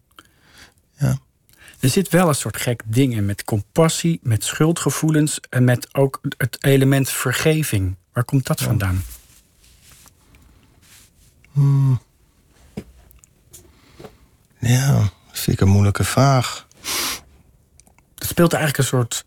Er 1.79 1.89
zit 1.89 2.09
wel 2.09 2.27
een 2.27 2.35
soort 2.35 2.57
gek 2.57 2.81
ding 2.85 3.13
in 3.13 3.25
met 3.25 3.43
compassie, 3.43 4.19
met 4.23 4.43
schuldgevoelens 4.43 5.39
en 5.49 5.63
met 5.63 5.95
ook 5.95 6.21
het 6.37 6.57
element 6.63 7.09
vergeving. 7.09 7.95
Waar 8.13 8.23
komt 8.23 8.45
dat 8.47 8.61
vandaan? 8.61 9.03
Ja, 14.59 14.93
dat 14.99 15.39
vind 15.39 15.57
ik 15.57 15.61
een 15.61 15.71
moeilijke 15.71 16.03
vraag. 16.03 16.67
Het 18.15 18.27
speelt 18.27 18.53
eigenlijk 18.53 18.83
een 18.83 18.97
soort. 18.97 19.25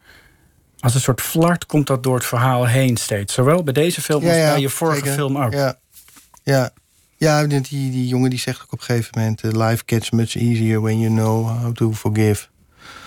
Als 0.78 0.94
een 0.94 1.00
soort 1.00 1.20
flart 1.20 1.66
komt 1.66 1.86
dat 1.86 2.02
door 2.02 2.14
het 2.14 2.24
verhaal 2.24 2.66
heen 2.66 2.96
steeds. 2.96 3.34
Zowel 3.34 3.62
bij 3.62 3.72
deze 3.72 4.00
film 4.02 4.22
als 4.22 4.32
bij 4.32 4.60
je 4.60 4.68
vorige 4.68 4.98
zeker. 4.98 5.12
film 5.14 5.38
ook. 5.38 5.52
Ja, 5.52 5.78
ja. 6.42 6.72
Ja 7.20 7.46
die, 7.46 7.60
die 7.70 8.06
jongen 8.06 8.30
die 8.30 8.38
zegt 8.38 8.62
ook 8.62 8.72
op 8.72 8.78
een 8.78 8.84
gegeven 8.84 9.12
moment... 9.16 9.40
eh, 9.40 9.50
life 9.50 9.82
gets 9.86 10.10
much 10.10 10.36
easier 10.36 10.80
when 10.80 10.98
you 10.98 11.12
know 11.14 11.48
how 11.62 11.74
to 11.74 11.92
forgive. 11.92 12.46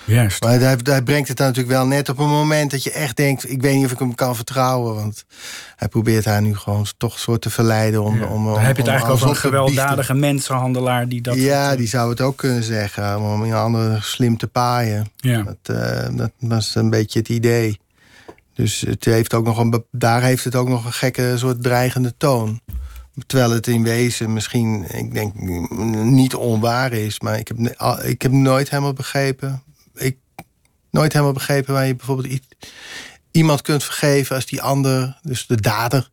Juist. 0.04 0.42
Maar 0.42 0.58
hij, 0.60 0.78
hij 0.82 1.02
brengt 1.02 1.28
het 1.28 1.36
dan 1.36 1.46
natuurlijk 1.46 1.74
wel 1.74 1.86
net 1.86 2.08
op 2.08 2.18
een 2.18 2.28
moment 2.28 2.70
dat 2.70 2.82
je 2.82 2.90
echt 2.92 3.16
denkt... 3.16 3.50
ik 3.50 3.62
weet 3.62 3.74
niet 3.76 3.84
of 3.84 3.92
ik 3.92 3.98
hem 3.98 4.14
kan 4.14 4.36
vertrouwen. 4.36 4.94
Want 4.94 5.24
hij 5.76 5.88
probeert 5.88 6.24
haar 6.24 6.42
nu 6.42 6.56
gewoon 6.56 6.86
toch 6.96 7.18
soort 7.18 7.40
te 7.40 7.50
verleiden. 7.50 8.02
Om, 8.02 8.18
Ja. 8.18 8.26
om, 8.26 8.44
Dan 8.44 8.58
heb 8.58 8.76
je 8.76 8.82
het 8.82 8.90
eigenlijk 8.90 9.20
over 9.20 9.28
een 9.28 9.34
te 9.34 9.40
gewelddadige 9.40 10.14
mensenhandelaar 10.14 11.08
die 11.08 11.20
dat. 11.20 11.34
Ja, 11.34 11.76
die 11.76 11.86
zou 11.88 12.10
het 12.10 12.20
ook 12.20 12.36
kunnen 12.36 12.62
zeggen. 12.62 13.20
Om 13.20 13.42
een 13.42 13.52
ander 13.52 14.02
slim 14.02 14.36
te 14.36 14.46
paaien. 14.46 15.06
Ja. 15.16 15.42
Dat, 15.42 15.76
eh, 15.76 16.16
dat 16.16 16.30
was 16.38 16.74
een 16.74 16.90
beetje 16.90 17.18
het 17.18 17.28
idee. 17.28 17.78
Dus 18.54 18.80
het 18.80 19.04
heeft 19.04 19.34
ook 19.34 19.44
nog 19.44 19.58
een, 19.58 19.84
daar 19.90 20.22
heeft 20.22 20.44
het 20.44 20.54
ook 20.54 20.68
nog 20.68 20.84
een 20.84 20.92
gekke 20.92 21.32
soort 21.36 21.62
dreigende 21.62 22.14
toon. 22.16 22.60
Terwijl 23.26 23.50
het 23.50 23.66
in 23.66 23.82
wezen 23.82 24.32
misschien, 24.32 24.84
ik 24.96 25.14
denk, 25.14 25.34
niet 26.04 26.34
onwaar 26.34 26.92
is. 26.92 27.20
Maar 27.20 27.38
ik 27.38 27.48
heb, 27.48 27.58
ik 28.04 28.22
heb 28.22 28.32
nooit 28.32 28.70
helemaal 28.70 28.92
begrepen. 28.92 29.62
Ik 29.94 30.16
nooit 30.90 31.12
helemaal 31.12 31.34
begrepen 31.34 31.74
waar 31.74 31.86
je 31.86 31.94
bijvoorbeeld 31.94 32.40
iemand 33.30 33.62
kunt 33.62 33.84
vergeven 33.84 34.36
als 34.36 34.46
die 34.46 34.62
ander, 34.62 35.18
dus 35.22 35.46
de 35.46 35.60
dader, 35.60 36.10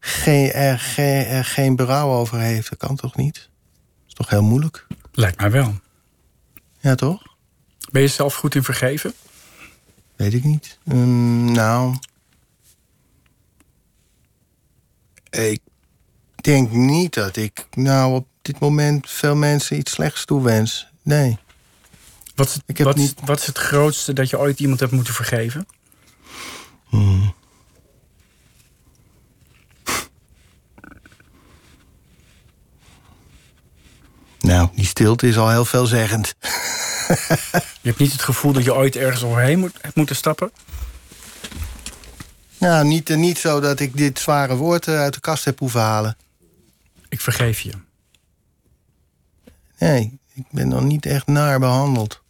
geen, 0.00 0.52
er, 0.52 0.78
geen, 0.78 1.24
er 1.24 1.44
geen 1.44 1.76
berouw 1.76 2.10
over 2.12 2.38
heeft. 2.38 2.70
Dat 2.70 2.78
kan 2.78 2.96
toch 2.96 3.16
niet? 3.16 3.34
Dat 3.34 4.08
is 4.08 4.14
toch 4.14 4.28
heel 4.28 4.42
moeilijk? 4.42 4.86
Lijkt 5.12 5.40
mij 5.40 5.50
wel. 5.50 5.74
Ja, 6.80 6.94
toch? 6.94 7.22
Ben 7.90 8.02
je 8.02 8.08
zelf 8.08 8.34
goed 8.34 8.54
in 8.54 8.64
vergeven? 8.64 9.14
Weet 10.16 10.34
ik 10.34 10.44
niet. 10.44 10.78
Ehm, 10.86 11.52
nou. 11.52 11.96
Ik 15.30 15.60
denk 16.44 16.70
niet 16.70 17.14
dat 17.14 17.36
ik 17.36 17.66
nou 17.70 18.14
op 18.14 18.26
dit 18.42 18.58
moment 18.58 19.10
veel 19.10 19.34
mensen 19.36 19.76
iets 19.78 19.92
slechts 19.92 20.24
toewens. 20.24 20.86
Nee. 21.02 21.38
Wat 22.34 22.46
is, 22.48 22.54
het, 22.54 22.62
Ik 22.66 22.76
heb 22.78 22.86
wat, 22.86 22.96
niet- 22.96 23.14
wat 23.24 23.40
is 23.40 23.46
het 23.46 23.58
grootste 23.58 24.12
dat 24.12 24.30
je 24.30 24.38
ooit 24.38 24.60
iemand 24.60 24.80
hebt 24.80 24.92
moeten 24.92 25.14
vergeven? 25.14 25.66
Nou, 34.40 34.68
die 34.74 34.86
stilte 34.86 35.28
is 35.28 35.36
al 35.36 35.50
heel 35.50 35.64
veelzeggend. 35.64 36.34
Je 37.82 37.90
hebt 37.90 37.98
niet 37.98 38.12
het 38.12 38.22
gevoel 38.22 38.52
dat 38.52 38.64
je 38.64 38.74
ooit 38.74 38.96
ergens 38.96 39.22
overheen 39.24 39.58
moet, 39.58 39.72
hebt 39.80 39.94
moeten 39.96 40.16
stappen? 40.16 40.52
Nou, 42.58 42.84
niet, 42.84 43.10
eh, 43.10 43.16
niet 43.16 43.38
zo 43.38 43.60
dat 43.60 43.80
ik 43.80 43.96
dit 43.96 44.18
zware 44.18 44.56
woord 44.56 44.88
eh, 44.88 44.94
uit 45.00 45.14
de 45.14 45.20
kast 45.20 45.44
heb 45.44 45.58
hoeven 45.58 45.80
halen. 45.80 46.16
Ik 47.14 47.20
vergeef 47.20 47.60
je. 47.60 47.72
Nee, 49.78 50.18
ik 50.32 50.44
ben 50.50 50.68
nog 50.68 50.82
niet 50.82 51.06
echt 51.06 51.26
naar 51.26 51.58
behandeld. 51.58 52.22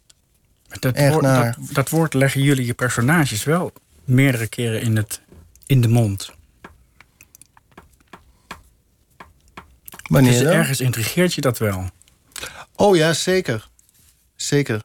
Maar 0.67 0.79
Dat, 0.79 0.95
Echt 0.95 1.11
woord, 1.11 1.23
naar. 1.23 1.55
dat, 1.59 1.73
dat 1.73 1.89
woord 1.89 2.13
leggen 2.13 2.41
jullie 2.41 2.65
je 2.65 2.73
personages 2.73 3.43
wel 3.43 3.73
meerdere 4.03 4.47
keren 4.47 4.81
in, 4.81 4.95
het, 4.95 5.21
in 5.65 5.81
de 5.81 5.87
mond. 5.87 6.31
Wanneer 10.07 10.31
Dus 10.31 10.41
dan? 10.41 10.51
ergens 10.51 10.79
intrigeert 10.79 11.33
je 11.33 11.41
dat 11.41 11.57
wel. 11.57 11.89
Oh 12.75 12.95
ja, 12.95 13.13
zeker. 13.13 13.69
Zeker. 14.35 14.83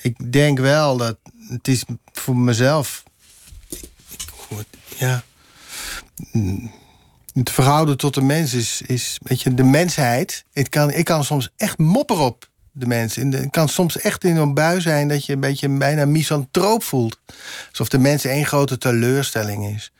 Ik 0.00 0.32
denk 0.32 0.58
wel 0.58 0.96
dat 0.96 1.18
het 1.48 1.68
is 1.68 1.84
voor 2.12 2.36
mezelf. 2.36 3.02
Ja. 4.98 5.22
Het 7.32 7.50
verhouden 7.50 7.96
tot 7.96 8.14
de 8.14 8.22
mens 8.22 8.54
is, 8.54 8.82
is 8.86 9.18
weet 9.22 9.42
je, 9.42 9.54
de 9.54 9.62
mensheid. 9.62 10.44
Ik 10.52 10.70
kan, 10.70 10.90
ik 10.90 11.04
kan 11.04 11.24
soms 11.24 11.50
echt 11.56 11.78
mopperen 11.78 12.24
op 12.24 12.50
de 12.72 12.86
mens. 12.86 13.16
En 13.16 13.32
Het 13.32 13.50
kan 13.50 13.68
soms 13.68 13.98
echt 13.98 14.24
in 14.24 14.36
een 14.36 14.54
bui 14.54 14.80
zijn 14.80 15.08
dat 15.08 15.26
je 15.26 15.32
een 15.32 15.40
beetje 15.40 15.68
bijna 15.68 16.04
misantroop 16.04 16.82
voelt. 16.82 17.18
Alsof 17.68 17.88
de 17.88 17.98
mens 17.98 18.24
één 18.24 18.46
grote 18.46 18.78
teleurstelling 18.78 19.74
is. 19.74 19.92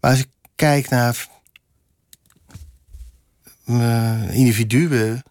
Maar 0.00 0.10
als 0.10 0.20
ik 0.20 0.28
kijk 0.54 0.88
naar 0.88 1.28
eh, 3.78 4.34
individuen. 4.34 5.22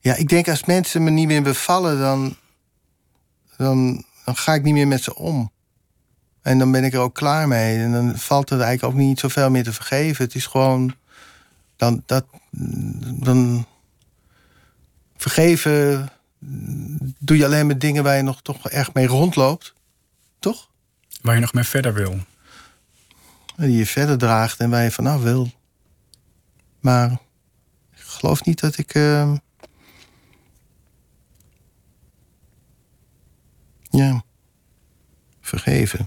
Ja, 0.00 0.14
ik 0.14 0.28
denk 0.28 0.48
als 0.48 0.64
mensen 0.64 1.04
me 1.04 1.10
niet 1.10 1.26
meer 1.26 1.42
bevallen, 1.42 1.98
dan, 1.98 2.36
dan, 3.56 4.04
dan 4.24 4.36
ga 4.36 4.54
ik 4.54 4.62
niet 4.62 4.74
meer 4.74 4.88
met 4.88 5.02
ze 5.02 5.14
om. 5.14 5.50
En 6.46 6.58
dan 6.58 6.72
ben 6.72 6.84
ik 6.84 6.94
er 6.94 7.00
ook 7.00 7.14
klaar 7.14 7.48
mee. 7.48 7.78
En 7.78 7.92
dan 7.92 8.18
valt 8.18 8.50
er 8.50 8.60
eigenlijk 8.60 8.94
ook 8.94 9.00
niet 9.00 9.20
zoveel 9.20 9.50
meer 9.50 9.64
te 9.64 9.72
vergeven. 9.72 10.24
Het 10.24 10.34
is 10.34 10.46
gewoon. 10.46 10.94
Dan, 11.76 12.02
dat, 12.06 12.26
dan 13.20 13.66
vergeven 15.16 16.08
doe 17.18 17.36
je 17.36 17.44
alleen 17.44 17.66
met 17.66 17.80
dingen 17.80 18.02
waar 18.02 18.16
je 18.16 18.22
nog 18.22 18.42
toch 18.42 18.68
erg 18.68 18.92
mee 18.94 19.06
rondloopt. 19.06 19.74
Toch? 20.38 20.70
Waar 21.22 21.34
je 21.34 21.40
nog 21.40 21.52
mee 21.52 21.64
verder 21.64 21.94
wil. 21.94 22.18
Die 23.56 23.76
je 23.76 23.86
verder 23.86 24.18
draagt 24.18 24.60
en 24.60 24.70
waar 24.70 24.82
je 24.82 24.90
vanaf 24.90 25.22
wil. 25.22 25.50
Maar 26.80 27.10
ik 27.94 28.02
geloof 28.02 28.44
niet 28.44 28.60
dat 28.60 28.78
ik. 28.78 28.94
eh, 28.94 29.32
ja. 33.90 34.24
Vergeven. 35.40 36.06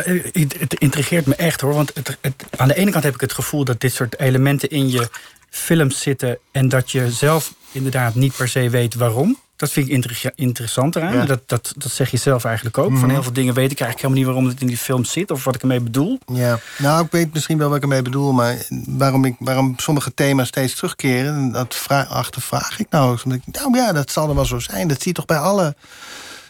Eh, 0.00 0.24
het, 0.32 0.54
het 0.58 0.74
intrigeert 0.74 1.26
me 1.26 1.34
echt 1.34 1.60
hoor. 1.60 1.74
Want 1.74 1.90
het, 1.94 2.18
het- 2.20 2.44
aan 2.56 2.68
de 2.68 2.74
ene 2.76 2.90
kant 2.90 3.04
heb 3.04 3.14
ik 3.14 3.20
het 3.20 3.32
gevoel 3.32 3.64
dat 3.64 3.80
dit 3.80 3.92
soort 3.92 4.18
elementen 4.20 4.70
in 4.70 4.90
je 4.90 5.08
films 5.50 6.00
zitten. 6.00 6.38
en 6.50 6.68
dat 6.68 6.90
je 6.90 7.10
zelf 7.10 7.54
inderdaad 7.72 8.14
niet 8.14 8.36
per 8.36 8.48
se 8.48 8.70
weet 8.70 8.94
waarom. 8.94 9.38
Dat 9.56 9.70
vind 9.70 9.86
ik 9.86 9.92
inter- 9.92 10.32
interessant 10.34 10.96
eraan. 10.96 11.12
Ja. 11.14 11.24
Dat, 11.24 11.40
dat, 11.46 11.72
dat 11.76 11.92
zeg 11.92 12.10
je 12.10 12.16
zelf 12.16 12.44
eigenlijk 12.44 12.78
ook. 12.78 12.96
Van 12.98 13.10
heel 13.10 13.22
veel 13.22 13.32
dingen 13.32 13.54
weet 13.54 13.70
ik 13.72 13.80
eigenlijk 13.80 13.96
helemaal 14.00 14.16
niet 14.18 14.26
waarom 14.26 14.46
het 14.46 14.60
in 14.60 14.66
die 14.66 14.76
film 14.76 15.04
zit. 15.04 15.30
of 15.30 15.44
wat 15.44 15.54
ik 15.54 15.60
ermee 15.60 15.80
bedoel. 15.80 16.18
Ja. 16.32 16.58
Nou, 16.78 17.04
ik 17.04 17.10
weet 17.10 17.32
misschien 17.32 17.58
wel 17.58 17.68
wat 17.68 17.76
ik 17.76 17.82
ermee 17.82 18.02
bedoel, 18.02 18.32
maar 18.32 18.56
waarom, 18.86 19.24
ik, 19.24 19.34
waarom 19.38 19.74
sommige 19.76 20.14
thema's 20.14 20.48
steeds 20.48 20.74
terugkeren, 20.74 21.52
dat 21.52 21.74
vra 21.74 22.02
achtervraag 22.02 22.78
ik 22.78 22.86
nou. 22.90 23.18
nou 23.46 23.76
ja, 23.76 23.92
dat 23.92 24.10
zal 24.10 24.28
er 24.28 24.34
wel 24.34 24.44
zo 24.44 24.58
zijn. 24.58 24.88
Dat 24.88 24.96
zie 24.98 25.08
je 25.08 25.14
toch 25.14 25.24
bij 25.26 25.38
alle, 25.38 25.74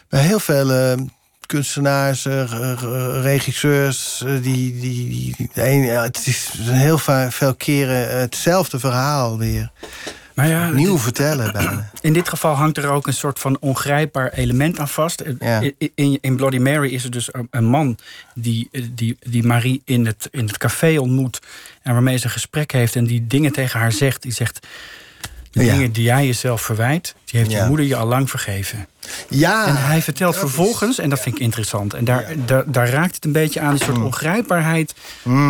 bij 0.09 0.21
heel 0.21 0.39
veel 0.39 0.71
eh, 0.71 0.93
kunstenaars, 1.53 2.25
eh, 2.25 2.43
re- 2.49 2.73
re- 2.73 3.21
regisseurs, 3.21 4.23
eh, 4.25 4.31
die, 4.41 4.79
die, 4.79 5.35
die, 5.35 5.89
het 5.89 6.27
is 6.27 6.49
heel 6.59 6.97
veel 7.29 7.55
keren 7.55 8.19
hetzelfde 8.19 8.79
verhaal 8.79 9.37
weer. 9.37 9.71
Maar 10.33 10.47
ja, 10.47 10.69
Nieuw 10.69 10.97
vertellen 10.97 11.53
bijna. 11.53 11.89
In 12.01 12.13
dit 12.13 12.29
geval 12.29 12.53
hangt 12.53 12.77
er 12.77 12.89
ook 12.89 13.07
een 13.07 13.13
soort 13.13 13.39
van 13.39 13.57
ongrijpbaar 13.59 14.31
element 14.31 14.79
aan 14.79 14.87
vast. 14.87 15.23
Ja. 15.39 15.61
In, 15.95 16.35
Bloody 16.35 16.57
Mary 16.57 16.93
is 16.93 17.03
er 17.03 17.11
dus 17.11 17.33
een, 17.33 17.47
een 17.51 17.65
man 17.65 17.97
die, 18.35 18.69
die, 18.91 19.17
die 19.19 19.43
Marie 19.43 19.81
in 19.85 20.05
het, 20.05 20.27
in 20.31 20.47
het 20.47 20.57
café 20.57 20.97
ontmoet. 20.99 21.41
En 21.81 21.93
waarmee 21.93 22.17
ze 22.17 22.25
een 22.25 22.31
gesprek 22.31 22.71
heeft 22.71 22.95
en 22.95 23.05
die 23.05 23.27
dingen 23.27 23.51
tegen 23.51 23.79
haar 23.79 23.91
zegt. 23.91 24.21
Die 24.21 24.31
zegt, 24.31 24.67
de 25.53 25.63
Ja. 25.65 25.73
dingen 25.73 25.91
die 25.91 26.03
jij 26.03 26.25
jezelf 26.25 26.61
verwijt, 26.61 27.15
die 27.25 27.39
heeft 27.39 27.51
je 27.51 27.63
moeder 27.67 27.85
je 27.85 27.95
al 27.95 28.07
lang 28.07 28.29
vergeven. 28.29 28.87
Ja, 29.29 29.67
En 29.67 29.75
hij 29.85 30.01
vertelt 30.01 30.37
vervolgens, 30.37 30.99
en 30.99 31.09
dat 31.09 31.19
vind 31.19 31.35
ik 31.35 31.41
interessant... 31.41 31.93
en 31.93 32.05
daar, 32.05 32.33
daar, 32.45 32.71
daar 32.71 32.89
raakt 32.89 33.15
het 33.15 33.25
een 33.25 33.31
beetje 33.31 33.59
aan, 33.59 33.75
die 33.75 33.83
soort 33.83 33.97
ongrijpbaarheid... 33.97 34.93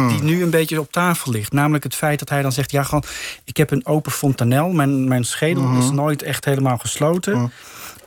die 0.07 0.23
nu 0.23 0.43
een 0.43 0.49
beetje 0.49 0.79
op 0.79 0.91
tafel 0.91 1.31
ligt. 1.31 1.51
Namelijk 1.53 1.83
het 1.83 1.95
feit 1.95 2.19
dat 2.19 2.29
hij 2.29 2.41
dan 2.41 2.51
zegt... 2.51 2.71
ja, 2.71 2.83
gewoon, 2.83 3.03
ik 3.43 3.57
heb 3.57 3.71
een 3.71 3.85
open 3.85 4.11
fontanel, 4.11 4.69
mijn, 4.69 5.07
mijn 5.07 5.23
schedel 5.23 5.77
is 5.77 5.89
nooit 5.89 6.21
echt 6.21 6.45
helemaal 6.45 6.77
gesloten. 6.77 7.51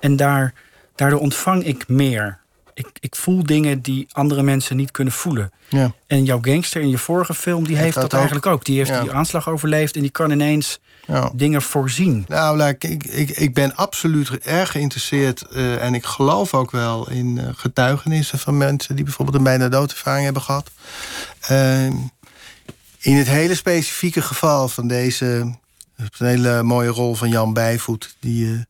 En 0.01 0.17
daar 0.17 0.53
daardoor 0.95 1.21
ontvang 1.21 1.65
ik 1.65 1.89
meer. 1.89 2.39
Ik, 2.75 2.87
ik 3.01 3.17
voel 3.17 3.43
dingen 3.43 3.81
die 3.81 4.07
andere 4.13 4.43
mensen 4.43 4.77
niet 4.77 4.91
kunnen 4.91 5.13
voelen. 5.13 5.51
Ja. 5.69 5.93
En 6.07 6.25
jouw 6.25 6.39
gangster 6.43 6.81
in 6.81 6.89
je 6.89 6.99
vorige 6.99 7.35
film, 7.35 7.67
die 7.67 7.77
heeft 7.77 7.95
dat 7.95 8.03
dat, 8.03 8.13
ook. 8.13 8.19
eigenlijk 8.19 8.47
ook. 8.47 8.65
Die 8.65 8.77
heeft 8.77 8.91
Ja. 8.91 9.01
die 9.01 9.13
aanslag 9.13 9.49
overleefd 9.49 9.95
en 9.97 10.01
die 10.03 10.11
kan 10.11 10.31
ineens 10.31 10.79
Ja. 11.07 11.31
dingen 11.35 11.63
voorzien. 11.63 12.25
Nou, 12.29 12.63
like, 12.63 12.89
ik, 12.89 13.05
ik, 13.05 13.31
ik 13.31 13.55
ben 13.55 13.77
absoluut 13.77 14.31
erg 14.39 14.71
geïnteresseerd. 14.71 15.43
eh, 15.43 15.85
en 15.85 15.95
ik 15.95 16.05
geloof 16.05 16.55
ook 16.55 16.71
wel 16.71 17.11
in 17.11 17.39
eh, 17.39 17.49
getuigenissen 17.55 18.39
van 18.39 18.57
mensen 18.57 18.95
die 18.97 19.05
bijvoorbeeld 19.05 19.37
een 19.37 19.45
bijna 19.45 19.69
doodervaring 19.69 20.25
hebben 20.25 20.43
gehad. 20.43 20.71
Ehm, 21.41 21.93
in 22.99 23.17
het 23.17 23.29
hele 23.29 23.55
specifieke 23.55 24.23
geval 24.23 24.69
van 24.69 24.89
deze 24.89 25.55
een 25.97 26.27
hele 26.27 26.63
mooie 26.63 26.89
rol 26.89 27.15
van 27.15 27.29
Jan 27.29 27.53
Bijvoet, 27.53 28.17
die. 28.21 28.65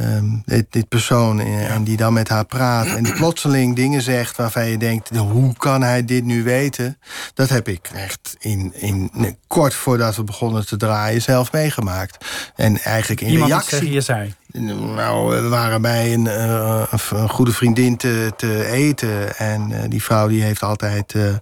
Eh, 0.00 0.16
ehm, 0.16 0.26
dit, 0.44 0.66
dit 0.70 0.88
persoon 0.88 1.40
eh, 1.40 1.74
en 1.74 1.84
die 1.84 1.96
dan 1.96 2.12
met 2.12 2.28
haar 2.28 2.44
praat 2.44 2.86
en 2.86 3.02
die 3.02 3.12
plotseling 3.12 3.76
dingen 3.76 4.02
zegt 4.02 4.36
waarvan 4.36 4.66
je 4.66 4.78
denkt: 4.78 5.16
hoe 5.16 5.54
kan 5.56 5.82
hij 5.82 6.04
dit 6.04 6.24
nu 6.24 6.42
weten? 6.42 6.98
Dat 7.34 7.48
heb 7.48 7.68
ik 7.68 7.90
echt 7.94 8.36
in, 8.38 8.72
in 8.74 9.10
kort 9.46 9.74
voordat 9.74 10.16
we 10.16 10.24
begonnen 10.24 10.66
te 10.66 10.76
draaien 10.76 11.22
zelf 11.22 11.52
meegemaakt. 11.52 12.24
En 12.54 12.78
eigenlijk 12.78 13.20
in 13.20 13.28
Iemand 13.28 13.50
reactie. 13.50 13.90
je 13.90 14.00
zei. 14.00 14.34
Nou, 14.52 15.42
we 15.42 15.48
waren 15.48 15.82
bij 15.82 16.12
een, 16.12 16.26
eh, 16.26 16.92
een 17.10 17.28
goede 17.28 17.52
vriendin 17.52 17.96
te, 17.96 18.32
te 18.36 18.66
eten. 18.66 19.36
En 19.36 19.72
eh, 19.72 19.90
die 19.90 20.02
vrouw 20.02 20.28
die 20.28 20.42
heeft 20.42 20.62
altijd 20.62 21.10
zullen 21.10 21.40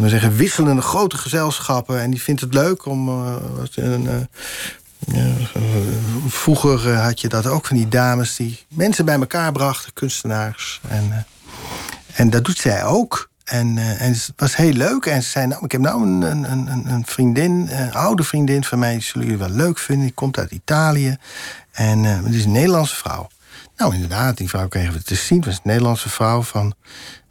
we 0.00 0.08
zeggen, 0.08 0.36
wisselende 0.36 0.82
grote 0.82 1.18
gezelschappen. 1.18 2.00
En 2.00 2.10
die 2.10 2.22
vindt 2.22 2.40
het 2.40 2.54
leuk 2.54 2.86
om. 2.86 3.08
een, 3.74 4.28
vroeger 6.26 6.92
eh, 6.92 7.04
had 7.04 7.20
je 7.20 7.28
dat 7.28 7.46
ook 7.46 7.66
van 7.66 7.76
die 7.76 7.88
dames 7.88 8.36
die 8.36 8.66
mensen 8.68 9.04
bij 9.04 9.18
elkaar 9.18 9.52
brachten, 9.52 9.92
kunstenaars. 9.92 10.80
En, 10.88 11.12
eh, 11.12 11.18
en 12.20 12.30
dat 12.30 12.44
doet 12.44 12.58
zij 12.58 12.84
ook. 12.84 13.30
En, 13.44 13.78
eh, 13.78 14.02
en 14.02 14.12
het 14.12 14.32
was 14.36 14.56
heel 14.56 14.72
leuk. 14.72 15.06
En 15.06 15.22
ze 15.22 15.30
zei, 15.30 15.46
nou, 15.46 15.64
ik 15.64 15.72
heb 15.72 15.80
nou 15.80 16.02
een, 16.02 16.22
een, 16.22 16.90
een, 16.92 17.06
vriendin, 17.06 17.68
een 17.70 17.94
oude 17.94 18.22
vriendin 18.22 18.64
van 18.64 18.78
mij... 18.78 18.92
die 18.92 19.02
zullen 19.02 19.26
jullie 19.26 19.42
wel 19.42 19.56
leuk 19.56 19.78
vinden. 19.78 20.04
Die 20.04 20.14
komt 20.14 20.38
uit 20.38 20.50
Italië. 20.50 21.16
En 21.72 22.04
het 22.04 22.34
is 22.34 22.44
een 22.44 22.52
Nederlandse 22.52 22.96
vrouw. 22.96 23.28
Nou, 23.76 23.94
inderdaad, 23.94 24.36
die 24.36 24.48
vrouw 24.48 24.68
kregen 24.68 24.92
we 24.92 25.02
te 25.02 25.14
zien. 25.14 25.38
Het 25.38 25.46
was 25.46 25.54
een 25.54 25.60
Nederlandse 25.64 26.08
vrouw 26.08 26.42
van... 26.42 26.74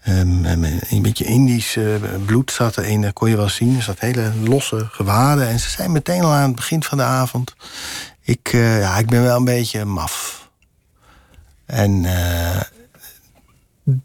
ehm, 0.01 0.63
een 0.89 1.01
beetje 1.01 1.25
Indisch 1.25 1.75
eh, 1.75 1.85
bloed 2.25 2.51
zat 2.51 2.77
erin, 2.77 3.01
dat 3.01 3.13
kon 3.13 3.29
je 3.29 3.35
wel 3.35 3.49
zien. 3.49 3.75
Er 3.75 3.83
zat 3.83 3.99
hele 3.99 4.31
losse 4.43 4.87
gewaden. 4.91 5.47
En 5.47 5.59
ze 5.59 5.69
zei 5.69 5.87
meteen 5.87 6.21
al 6.21 6.31
aan 6.31 6.47
het 6.47 6.55
begin 6.55 6.83
van 6.83 6.97
de 6.97 7.03
avond... 7.03 7.55
ik, 8.21 8.49
eh, 8.53 8.79
ja, 8.79 8.97
ik 8.97 9.07
ben 9.07 9.23
wel 9.23 9.37
een 9.37 9.43
beetje 9.43 9.85
maf. 9.85 10.49
En 11.65 12.05
eh, 12.05 12.61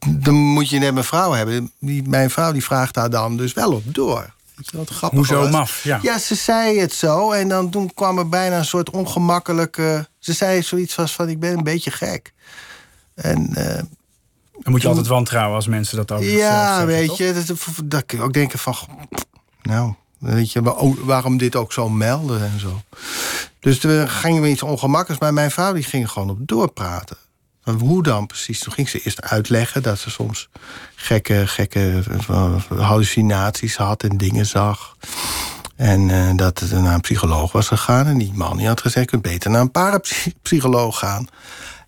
dan 0.09 0.35
moet 0.35 0.71
je 0.71 0.79
net 0.79 0.93
mijn 0.93 1.05
vrouw 1.05 1.33
hebben. 1.33 1.73
Die, 1.81 2.09
mijn 2.09 2.31
vrouw 2.31 2.53
die 2.53 2.65
vraagt 2.65 2.95
daar 2.95 3.11
dan 3.11 3.37
dus 3.37 3.53
wel 3.53 3.73
op 3.73 3.95
door. 3.95 4.35
Wat 4.73 4.91
grappig 4.91 5.19
Hoezo 5.19 5.41
was? 5.41 5.51
maf? 5.51 5.85
Ja. 5.85 5.99
Ja, 6.03 6.19
ze 6.19 6.35
zei 6.35 6.81
het 6.81 6.93
zo. 6.93 7.33
En 7.33 7.49
dan 7.49 7.71
toen 7.71 7.95
kwam 7.95 8.19
er 8.19 8.29
bijna 8.29 8.59
een 8.59 8.65
soort 8.65 8.91
ongemakkelijke... 8.91 10.09
Ze 10.19 10.33
zei 10.33 10.63
zoiets 10.63 10.99
als 10.99 11.13
van, 11.15 11.29
ik 11.29 11.41
ben 11.41 11.57
een 11.57 11.65
beetje 11.65 11.91
gek. 11.91 12.33
En 13.15 13.53
Dan 14.63 14.73
moet 14.73 14.83
je 14.83 14.89
altijd 14.89 15.07
wantrouwen 15.07 15.57
als 15.57 15.67
mensen 15.67 15.97
dat 15.97 16.13
over 16.13 16.27
ja, 16.27 16.69
zeggen, 16.69 16.87
weet 16.87 17.09
toch? 17.09 17.19
je, 17.19 17.45
dat, 17.85 18.05
je 18.07 18.23
ook 18.23 18.33
denken 18.33 18.59
van... 18.59 18.75
Nou, 19.63 19.95
weet 20.19 20.53
je, 20.53 20.77
oh, 20.77 20.99
waarom 20.99 21.37
dit 21.37 21.57
ook 21.57 21.73
zo 21.73 21.89
melden 21.89 22.43
en 22.43 22.61
zo. 22.61 22.83
Dus 23.61 23.85
er 23.85 24.09
gingen 24.09 24.43
we 24.43 24.49
iets 24.49 24.63
ongemakkelijks. 24.63 25.23
Maar 25.23 25.33
mijn 25.33 25.51
vrouw 25.51 25.73
die 25.73 25.83
ging 25.83 26.11
gewoon 26.11 26.31
op 26.31 26.39
doorpraten. 26.41 27.17
Hoe 27.79 28.03
dan 28.03 28.27
precies? 28.27 28.59
Toen 28.59 28.73
ging 28.73 28.89
ze 28.89 29.01
eerst 29.01 29.23
uitleggen 29.23 29.83
dat 29.83 29.99
ze 29.99 30.11
soms 30.11 30.49
gekke, 30.95 31.47
gekke 31.47 32.03
eh, 32.29 32.57
hallucinaties 32.79 33.77
had 33.77 34.03
en 34.03 34.17
dingen 34.17 34.47
zag. 34.47 34.97
En 35.77 36.11
eh, 36.11 36.37
dat 36.37 36.59
het 36.59 36.71
naar 36.71 36.95
een 36.95 37.01
psycholoog 37.01 37.53
was 37.53 37.69
gegaan. 37.69 38.07
En 38.07 38.19
die 38.19 38.33
man 38.35 38.57
die 38.57 38.67
had 38.67 38.81
gezegd, 38.81 39.05
je 39.05 39.11
kunt 39.11 39.33
beter 39.33 39.51
naar 39.51 39.61
een 39.61 39.71
parapsycholoog 39.71 40.99
gaan. 40.99 41.29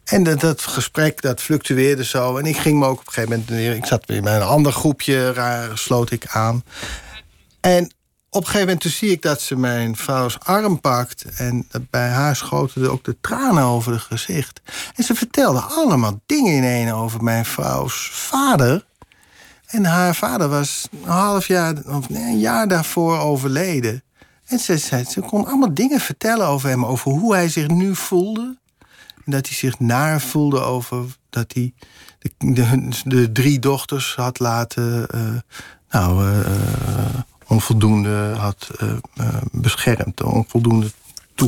En 0.09 0.23
dat, 0.23 0.63
gesprek, 0.63 1.23
dat 1.23 1.41
fluctueerde 1.41 2.05
zo. 2.05 2.37
En 2.37 2.45
ik 2.45 2.57
ging 2.57 2.79
me 2.79 2.87
ook 2.87 3.01
op 3.01 3.07
een 3.07 3.13
gegeven 3.13 3.45
moment... 3.49 3.77
Ik 3.77 3.87
zat 3.87 4.07
weer 4.07 4.23
bij 4.23 4.37
een 4.37 4.43
ander 4.43 4.73
groepje, 4.73 5.33
raar, 5.33 5.79
sloot 5.79 6.11
ik 6.11 6.27
aan. 6.27 6.65
En 7.61 7.85
op 8.31 8.41
een 8.41 8.47
gegeven 8.47 8.67
moment 8.67 8.93
zie 8.93 9.11
ik 9.11 9.23
dat 9.23 9.41
ze 9.41 9.57
mijn 9.57 9.97
vrouws 9.97 10.39
arm 10.41 10.81
pakt. 10.81 11.25
En 11.37 11.69
bij 11.91 12.09
haar 12.09 12.37
schoten 12.37 12.83
er 12.83 12.91
ook 12.91 13.05
de 13.05 13.17
tranen 13.21 13.63
over 13.63 13.93
het 13.93 14.03
gezicht. 14.03 14.61
En 14.95 15.05
ze 15.05 15.15
vertelde 15.15 15.61
allemaal 15.61 16.21
dingen 16.27 16.53
in 16.53 16.65
één 16.65 16.95
over 16.95 17.23
mijn 17.23 17.45
vrouws 17.45 18.11
vader. 18.13 18.85
En 19.67 19.85
haar 19.85 20.15
vader 20.15 20.49
was 20.49 20.89
een 21.03 21.11
half 21.11 21.47
jaar, 21.47 21.75
of 21.87 22.09
een 22.09 22.39
jaar 22.39 22.69
daarvoor 22.69 23.19
overleden. 23.19 24.03
En 24.47 24.59
ze, 24.59 24.79
ze, 24.79 25.05
ze 25.09 25.21
kon 25.21 25.47
allemaal 25.47 25.75
dingen 25.75 26.01
vertellen 26.01 26.47
over 26.47 26.69
hem, 26.69 26.85
over 26.85 27.11
hoe 27.11 27.35
hij 27.35 27.49
zich 27.49 27.69
nu 27.69 27.95
voelde. 27.95 28.57
Dat 29.31 29.47
hij 29.47 29.57
zich 29.57 29.79
naar 29.79 30.21
voelde 30.21 30.61
over 30.61 31.05
dat 31.31 31.53
hij 31.53 31.73
de, 32.19 32.31
de, 32.39 32.91
de 33.05 33.33
drie 33.33 33.59
dochters 33.59 34.15
had 34.15 34.39
laten. 34.39 35.09
eh, 35.09 35.21
nou, 35.91 36.33
eh, 36.43 37.21
onvoldoende 37.47 38.35
had 38.39 38.71
eh, 38.79 38.89
beschermd, 39.53 40.23
onvoldoende 40.23 40.91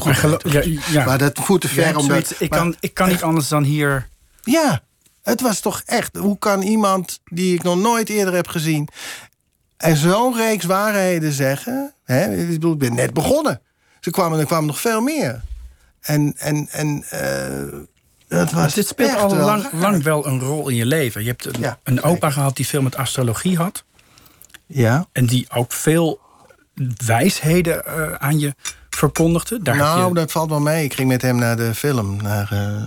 Maar 0.04 0.40
ja, 0.42 0.62
ja. 0.90 1.04
Maar 1.04 1.18
dat 1.18 1.38
voert 1.38 1.60
te 1.60 1.68
ver 1.68 1.84
hebt 1.84 1.96
om 1.96 2.08
dat. 2.08 2.10
zoiets, 2.10 2.32
ik, 2.32 2.50
maar- 2.50 2.58
kan, 2.58 2.76
ik 2.80 2.94
kan 2.94 3.08
niet 3.08 3.22
anders 3.22 3.48
dan 3.48 3.62
hier... 3.62 4.08
ja, 4.42 4.82
het 5.22 5.40
was 5.40 5.60
toch 5.60 5.82
echt. 5.86 6.16
Hoe 6.16 6.38
kan 6.38 6.62
iemand 6.62 7.20
die 7.24 7.54
ik 7.54 7.62
nog 7.62 7.78
nooit 7.78 8.08
eerder 8.08 8.34
heb 8.34 8.48
gezien. 8.48 8.88
en 9.76 9.96
zo'n 9.96 10.36
reeks 10.36 10.64
waarheden 10.64 11.32
zeggen. 11.32 11.94
Hè, 12.04 12.36
ik 12.36 12.48
bedoel, 12.48 12.72
ik 12.72 12.78
ben 12.78 12.94
net 12.94 13.12
begonnen. 13.14 13.60
Ze 14.00 14.10
kwamen, 14.10 14.38
er 14.38 14.46
kwamen 14.46 14.66
nog 14.66 14.80
veel 14.80 15.00
meer. 15.00 15.42
En, 16.00 16.34
en, 16.38 16.68
en 16.70 17.04
uh, 17.14 17.80
dat 18.28 18.52
was. 18.52 18.74
Dit 18.74 18.86
speelt 18.86 19.16
al 19.16 19.36
wel 19.36 19.46
lang, 19.46 19.72
lang 19.72 20.02
wel 20.02 20.26
een 20.26 20.40
rol 20.40 20.68
in 20.68 20.76
je 20.76 20.86
leven. 20.86 21.22
Je 21.22 21.28
hebt 21.28 21.44
een, 21.44 21.60
Ja, 21.60 21.78
een 21.82 22.02
opa 22.02 22.12
zeker. 22.12 22.32
gehad 22.32 22.56
die 22.56 22.66
veel 22.66 22.82
met 22.82 22.96
astrologie 22.96 23.56
had. 23.56 23.84
Ja. 24.66 25.06
En 25.12 25.26
die 25.26 25.46
ook 25.54 25.72
veel 25.72 26.20
wijsheden 27.06 27.86
eh, 27.86 28.12
aan 28.12 28.38
je 28.38 28.54
verkondigde. 28.90 29.62
Daar 29.62 29.76
nou, 29.76 30.08
je, 30.08 30.14
dat 30.14 30.32
valt 30.32 30.50
wel 30.50 30.60
mee. 30.60 30.84
Ik 30.84 30.94
ging 30.94 31.08
met 31.08 31.22
hem 31.22 31.36
naar 31.36 31.56
de 31.56 31.74
film, 31.74 32.16
naar 32.22 32.48
eh. 32.52 32.82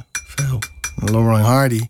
Lauren 0.96 1.42
Hardy. 1.42 1.86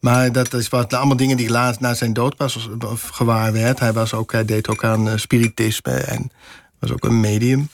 Maar 0.00 0.32
dat 0.32 0.54
is 0.54 0.68
wat 0.68 0.94
allemaal 0.94 1.16
dingen 1.16 1.36
die 1.36 1.50
laat 1.50 1.80
na 1.80 1.94
zijn 1.94 2.12
dood 2.12 2.36
pas 2.36 2.68
gewaar 3.10 3.52
werd. 3.52 3.80
Hij, 3.80 3.92
was 3.92 4.14
ook, 4.14 4.32
hij 4.32 4.44
deed 4.44 4.68
ook 4.68 4.84
aan 4.84 5.08
eh, 5.08 5.16
spiritisme 5.16 5.92
en 5.92 6.30
was 6.78 6.92
ook 6.92 7.04
een 7.04 7.20
medium. 7.20 7.68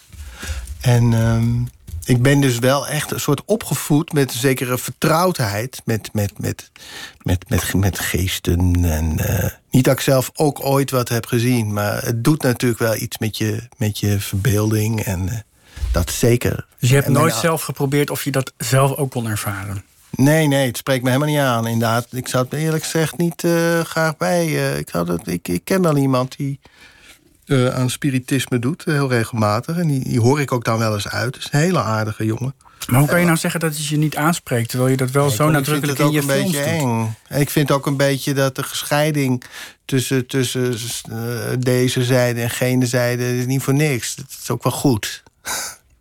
En 0.81 1.13
ehm, 1.13 1.65
ik 2.07 2.23
ben 2.23 2.41
dus 2.41 2.59
wel 2.59 2.87
echt 2.87 3.11
een 3.13 3.21
soort 3.21 3.43
opgevoed 3.45 4.13
met 4.13 4.33
een 4.33 4.39
zekere 4.39 4.79
vertrouwdheid 4.79 5.83
met, 5.85 6.09
met, 6.13 6.33
met, 6.39 6.71
met, 7.23 7.49
met, 7.49 7.75
met 7.75 7.99
geesten. 7.99 8.85
En, 8.85 9.19
eh, 9.19 9.51
niet 9.71 9.85
dat 9.85 9.95
ik 9.95 10.01
zelf 10.01 10.31
ook 10.35 10.65
ooit 10.65 10.91
wat 10.91 11.09
heb 11.09 11.27
gezien, 11.27 11.73
maar 11.73 12.03
het 12.05 12.25
doet 12.25 12.43
natuurlijk 12.43 12.81
wel 12.81 12.97
iets 12.97 13.19
met 13.19 13.39
je, 13.39 13.69
met 13.77 13.99
je 13.99 14.21
verbeelding. 14.21 15.01
En 15.01 15.29
eh, 15.29 15.37
dat 15.93 16.11
zeker. 16.11 16.67
dus 16.79 16.89
je 16.89 16.95
hebt 16.95 17.07
En 17.07 17.13
mijn- 17.13 17.25
nooit 17.25 17.37
zelf 17.37 17.63
geprobeerd 17.63 18.11
of 18.11 18.25
je 18.25 18.31
dat 18.31 18.53
zelf 18.57 18.97
ook 18.97 19.11
kon 19.11 19.27
ervaren. 19.29 19.83
Nee, 20.11 20.47
nee, 20.47 20.67
het 20.67 20.77
spreekt 20.77 21.03
me 21.03 21.09
helemaal 21.11 21.33
niet 21.33 21.41
aan. 21.41 21.67
Inderdaad, 21.67 22.07
ik 22.11 22.29
zou 22.29 22.45
het 22.45 22.53
eerlijk 22.53 22.83
gezegd 22.83 23.17
niet 23.17 23.45
eh, 23.45 23.81
graag 23.81 24.17
bij. 24.17 24.47
ik, 24.79 24.89
zou 24.91 25.07
dat, 25.07 25.27
ik, 25.27 25.49
ik 25.49 25.65
ken 25.65 25.83
wel 25.83 25.97
iemand 25.97 26.37
die 26.37 26.61
eh, 27.47 27.69
aan 27.69 27.91
spiritisme 27.91 28.59
doet, 28.59 28.85
eh, 28.85 28.95
heel 28.95 29.09
regelmatig. 29.09 29.77
En 29.77 29.87
die, 29.87 30.05
die 30.05 30.21
hoor 30.21 30.41
ik 30.41 30.53
ook 30.53 30.65
dan 30.65 30.79
wel 30.79 30.95
eens 30.95 31.09
uit. 31.09 31.35
Het 31.35 31.45
is 31.45 31.53
een 31.53 31.61
hele 31.61 31.83
aardige 31.83 32.25
jongen. 32.25 32.55
Maar 32.87 32.99
hoe 32.99 33.09
kan 33.09 33.19
je 33.19 33.27
nou 33.27 33.37
zeggen 33.37 33.61
dat 33.61 33.75
het 33.75 33.87
je 33.87 33.97
niet 33.97 34.17
aanspreekt... 34.17 34.69
terwijl 34.69 34.91
je 34.91 34.97
dat 34.97 35.11
wel 35.11 35.31
zo 35.31 35.51
nadrukkelijk 35.51 35.99
in 35.99 36.11
je 36.11 36.19
een 36.21 36.29
films 36.29 36.53
beetje 36.53 36.79
doet? 36.79 37.09
En 37.29 37.41
ik 37.41 37.51
vind 37.51 37.71
ook 37.71 37.87
een 37.87 37.97
beetje 37.97 38.35
dat 38.35 38.55
de 38.55 38.63
gescheiding 38.63 39.45
tussen, 39.85 40.27
tussen 40.27 40.75
eh, 41.11 41.19
deze 41.59 42.05
zijde 42.05 42.41
en 42.41 42.51
gene 42.51 42.87
zijde 42.87 43.39
is 43.39 43.47
niet 43.47 43.63
voor 43.63 43.75
niks. 43.75 44.15
Dat 44.15 44.27
is 44.43 44.51
ook 44.51 44.63
wel 44.63 44.73
goed. 44.73 45.23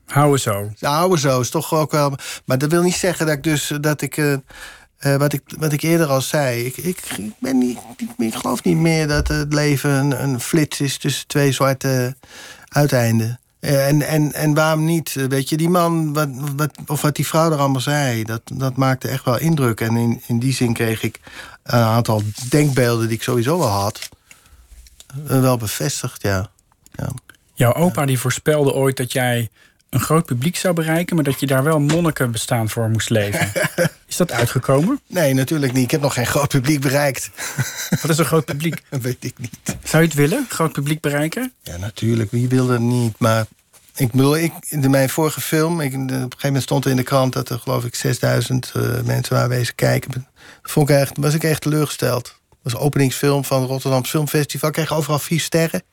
Houden 0.06 0.39
zo. 0.39 0.72
De 0.80 0.88
oude 0.88 1.20
zo 1.20 1.39
is 1.39 1.50
toch 1.50 1.74
ook 1.74 1.91
wel. 1.91 2.16
Maar 2.46 2.58
dat 2.58 2.72
wil 2.72 2.82
niet 2.82 2.96
zeggen 2.96 3.26
dat 3.26 3.36
ik 3.36 3.43
dus 3.43 3.72
dat 3.82 4.02
ik. 4.02 4.39
Eh, 5.06 5.16
wat, 5.16 5.34
ik 5.34 5.41
wat 5.60 5.74
ik 5.74 5.82
eerder 5.82 6.08
al 6.08 6.22
zei. 6.22 6.66
Ik, 6.66 6.78
ik, 6.78 6.99
ik 7.18 7.34
ben 7.39 7.58
niet, 7.58 7.78
ik 8.18 8.36
geloof 8.36 8.64
niet 8.64 8.78
meer 8.78 9.08
dat 9.08 9.28
het 9.28 9.53
leven 9.53 9.89
een, 9.91 10.24
een 10.24 10.39
flits 10.39 10.82
is 10.82 10.97
tussen 10.97 11.28
twee 11.28 11.51
zwarte 11.51 12.16
uiteinden. 12.68 13.39
Eh, 13.60 13.88
En, 13.88 14.01
en, 14.01 14.34
en 14.34 14.53
waarom 14.53 14.86
niet? 14.86 15.16
Eh, 15.16 15.26
Weet 15.26 15.49
je, 15.49 15.58
die 15.58 15.70
man, 15.70 16.14
wat, 16.14 16.30
wat, 16.56 16.72
of 16.88 17.01
wat 17.01 17.16
die 17.16 17.28
vrouw 17.28 17.51
er 17.51 17.58
allemaal 17.58 17.82
zei, 17.82 18.24
dat, 18.24 18.41
dat 18.53 18.76
maakte 18.76 19.08
echt 19.08 19.26
wel 19.26 19.39
indruk. 19.39 19.82
En 19.82 19.95
in, 19.95 20.22
in 20.28 20.39
die 20.39 20.53
zin 20.53 20.74
kreeg 20.74 21.03
ik 21.03 21.20
een 21.64 21.80
aantal 21.80 22.22
denkbeelden 22.49 23.08
die 23.08 23.18
ik 23.18 23.24
sowieso 23.24 23.58
wel 23.58 23.68
had, 23.68 24.10
wel 25.24 25.58
bevestigd, 25.58 26.22
ja. 26.22 26.49
ja. 26.91 27.10
Jouw 27.53 27.74
opa 27.74 28.06
die 28.06 28.20
voorspelde 28.20 28.74
ooit 28.74 28.97
dat 28.97 29.12
jij 29.12 29.49
een 29.89 29.99
groot 29.99 30.26
publiek 30.26 30.56
zou 30.56 30.74
bereiken... 30.74 31.16
maar 31.16 31.26
dat 31.26 31.39
je 31.39 31.47
daar 31.47 31.64
wel 31.64 31.80
monnikenbestaan 31.80 32.70
voor 32.70 32.89
moest 32.89 33.10
leven. 33.10 33.51
Is 34.16 34.28
dat 34.28 34.38
uitgekomen? 34.38 34.99
Nee, 35.07 35.34
natuurlijk 35.34 35.74
niet. 35.74 35.84
Ik 35.84 35.91
heb 35.91 36.01
nog 36.01 36.13
geen 36.13 36.26
groot 36.26 36.47
publiek 36.47 36.82
bereikt. 36.82 37.30
Wat 38.01 38.11
is 38.11 38.18
een 38.18 38.26
groot 38.26 38.45
publiek? 38.45 38.82
dat 38.89 39.01
weet 39.01 39.24
ik 39.24 39.34
niet. 39.38 39.59
Zou 39.84 40.01
je 40.01 40.07
het 40.07 40.18
willen, 40.18 40.45
groot 40.49 40.72
publiek 40.72 41.01
bereiken? 41.01 41.53
Ja, 41.61 41.78
natuurlijk. 41.78 42.32
Wie 42.32 42.47
wil 42.47 42.68
dat 42.68 42.80
niet? 42.80 43.20
Maar 43.20 43.45
ik 43.95 44.11
bedoel, 44.11 44.38
ik, 44.38 44.51
in 44.70 44.89
mijn 44.89 45.09
vorige 45.09 45.41
film... 45.41 45.82
Ik, 45.82 45.93
op 45.93 45.99
een 45.99 46.09
gegeven 46.09 46.38
moment 46.43 46.63
stond 46.63 46.86
er 46.86 46.91
in 46.91 46.97
de 46.97 47.03
krant... 47.03 47.34
dat 47.34 47.49
er 47.49 47.59
geloof 47.59 47.86
ik 47.86 47.95
6000 47.95 48.74
uh, 48.76 49.01
mensen 49.01 49.36
waren 49.36 49.49
wezen 49.49 49.76
kijken. 49.76 50.28
Vond 50.63 50.89
ik 50.89 50.95
echt, 50.95 51.18
was 51.18 51.34
ik 51.34 51.43
echt 51.43 51.61
teleurgesteld. 51.61 52.24
Dat 52.49 52.57
was 52.61 52.74
een 52.74 52.80
openingsfilm 52.80 53.45
van 53.45 53.61
het 53.61 53.70
Rotterdam 53.70 54.05
Filmfestival. 54.05 54.70
Ik 54.70 54.76
kreeg 54.76 54.93
overal 54.93 55.20
vier 55.20 55.39
sterren. 55.39 55.84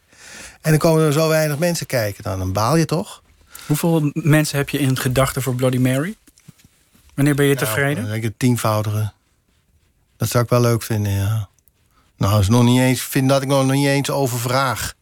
En 0.60 0.70
dan 0.70 0.78
komen 0.78 1.06
er 1.06 1.12
zo 1.12 1.28
weinig 1.28 1.58
mensen 1.58 1.86
kijken. 1.86 2.22
Dan, 2.22 2.38
dan 2.38 2.52
baal 2.52 2.76
je 2.76 2.84
toch? 2.84 3.22
Hoeveel 3.66 4.10
mensen 4.12 4.56
heb 4.56 4.68
je 4.68 4.78
in 4.78 4.98
gedachten 4.98 5.42
voor 5.42 5.54
Bloody 5.54 5.78
Mary? 5.78 6.16
Wanneer 7.14 7.34
ben 7.34 7.46
je 7.46 7.54
tevreden? 7.54 8.04
Nou, 8.04 8.16
ik 8.16 8.22
het 8.22 8.38
tienvoudige. 8.38 9.12
Dat 10.16 10.28
zou 10.28 10.44
ik 10.44 10.50
wel 10.50 10.60
leuk 10.60 10.82
vinden, 10.82 11.12
ja. 11.12 11.48
Nou, 12.16 12.40
is 12.40 12.48
nog 12.48 12.62
niet 12.62 12.80
eens, 12.80 13.02
vind 13.02 13.28
dat 13.28 13.42
ik 13.42 13.48
nog 13.48 13.70
niet 13.70 13.86
eens 13.86 14.10
overvraag. 14.10 14.94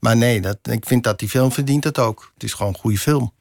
Maar 0.00 0.16
nee, 0.16 0.40
dat, 0.40 0.58
ik 0.62 0.86
vind 0.86 1.04
dat 1.04 1.18
die 1.18 1.28
film 1.28 1.52
verdient 1.52 1.84
het 1.84 1.98
ook. 1.98 2.30
Het 2.34 2.42
is 2.42 2.52
gewoon 2.52 2.72
een 2.72 2.80
goede 2.80 2.98
film. 2.98 3.32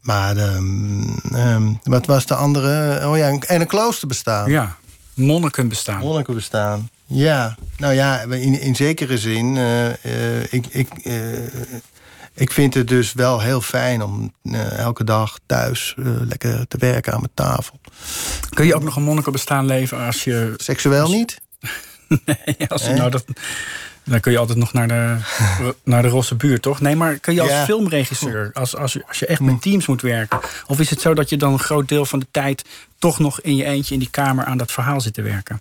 Maar 0.00 0.36
um, 0.36 1.18
um, 1.34 1.80
wat 1.82 2.06
was 2.06 2.26
de 2.26 2.34
andere? 2.34 3.08
Oh 3.08 3.16
ja, 3.16 3.28
en 3.28 3.60
een 3.60 3.66
klooster 3.66 4.08
bestaan. 4.08 4.50
Ja, 4.50 4.76
monniken 5.14 5.68
bestaan. 5.68 5.98
Monniken 5.98 6.34
bestaan. 6.34 6.90
Ja, 7.06 7.56
nou 7.76 7.94
ja, 7.94 8.20
in, 8.20 8.60
in 8.60 8.76
zekere 8.76 9.18
zin. 9.18 9.56
Uh, 9.56 9.86
uh, 9.86 10.52
ik, 10.52 10.66
ik, 10.66 10.88
uh, 11.02 11.38
ik 12.34 12.52
vind 12.52 12.74
het 12.74 12.88
dus 12.88 13.12
wel 13.12 13.40
heel 13.40 13.60
fijn 13.60 14.02
om 14.02 14.32
elke 14.76 15.04
dag 15.04 15.38
thuis 15.46 15.94
lekker 16.28 16.68
te 16.68 16.76
werken 16.78 17.12
aan 17.12 17.20
mijn 17.20 17.32
tafel. 17.34 17.80
Kun 18.50 18.66
je 18.66 18.74
ook 18.74 18.82
nog 18.82 18.96
een 18.96 19.02
monnikenbestaan 19.02 19.66
leven 19.66 19.98
als 19.98 20.24
je... 20.24 20.54
Seksueel 20.56 21.08
niet? 21.08 21.40
nee, 22.08 22.68
als 22.68 22.86
je 22.86 22.92
nou 22.92 23.10
dat... 23.10 23.24
Dan 24.06 24.20
kun 24.20 24.32
je 24.32 24.38
altijd 24.38 24.58
nog 24.58 24.72
naar 24.72 24.88
de, 24.88 25.16
naar 25.84 26.02
de 26.02 26.08
rosse 26.08 26.34
buurt, 26.34 26.62
toch? 26.62 26.80
Nee, 26.80 26.96
maar 26.96 27.18
kun 27.18 27.34
je 27.34 27.40
als 27.40 27.50
ja. 27.50 27.64
filmregisseur, 27.64 28.50
als, 28.52 28.76
als, 28.76 28.92
je, 28.92 29.04
als 29.08 29.18
je 29.18 29.26
echt 29.26 29.40
met 29.40 29.62
teams 29.62 29.86
moet 29.86 30.02
werken... 30.02 30.40
of 30.66 30.80
is 30.80 30.90
het 30.90 31.00
zo 31.00 31.14
dat 31.14 31.28
je 31.28 31.36
dan 31.36 31.52
een 31.52 31.58
groot 31.58 31.88
deel 31.88 32.04
van 32.04 32.18
de 32.18 32.26
tijd... 32.30 32.64
toch 32.98 33.18
nog 33.18 33.40
in 33.40 33.56
je 33.56 33.64
eentje 33.64 33.94
in 33.94 34.00
die 34.00 34.10
kamer 34.10 34.44
aan 34.44 34.58
dat 34.58 34.72
verhaal 34.72 35.00
zit 35.00 35.14
te 35.14 35.22
werken? 35.22 35.60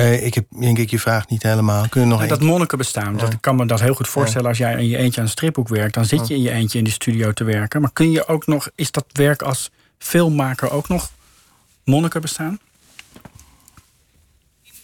Uh, 0.00 0.24
ik 0.24 0.34
heb 0.34 0.46
denk 0.60 0.78
ik 0.78 0.90
je 0.90 0.98
vraag 0.98 1.28
niet 1.28 1.42
helemaal. 1.42 1.88
Kun 1.88 2.00
je 2.00 2.06
nog 2.06 2.22
ja, 2.22 2.26
dat 2.26 2.40
monniken 2.40 2.78
bestaan. 2.78 3.16
Dat, 3.16 3.32
ik 3.32 3.40
kan 3.40 3.56
me 3.56 3.66
dat 3.66 3.80
heel 3.80 3.94
goed 3.94 4.08
voorstellen. 4.08 4.48
Als 4.48 4.58
jij 4.58 4.72
in 4.72 4.88
je 4.88 4.96
eentje 4.96 5.20
aan 5.20 5.26
een 5.26 5.32
stripboek 5.32 5.68
werkt... 5.68 5.94
dan 5.94 6.04
zit 6.04 6.28
je 6.28 6.34
in 6.34 6.42
je 6.42 6.50
eentje 6.50 6.78
in 6.78 6.84
die 6.84 6.92
studio 6.92 7.32
te 7.32 7.44
werken. 7.44 7.80
Maar 7.80 7.92
kun 7.92 8.10
je 8.10 8.26
ook 8.26 8.46
nog... 8.46 8.70
Is 8.74 8.90
dat 8.90 9.04
werk 9.12 9.42
als 9.42 9.70
filmmaker 9.98 10.70
ook 10.70 10.88
nog 10.88 11.10
monniken 11.84 12.20
bestaan? 12.20 12.58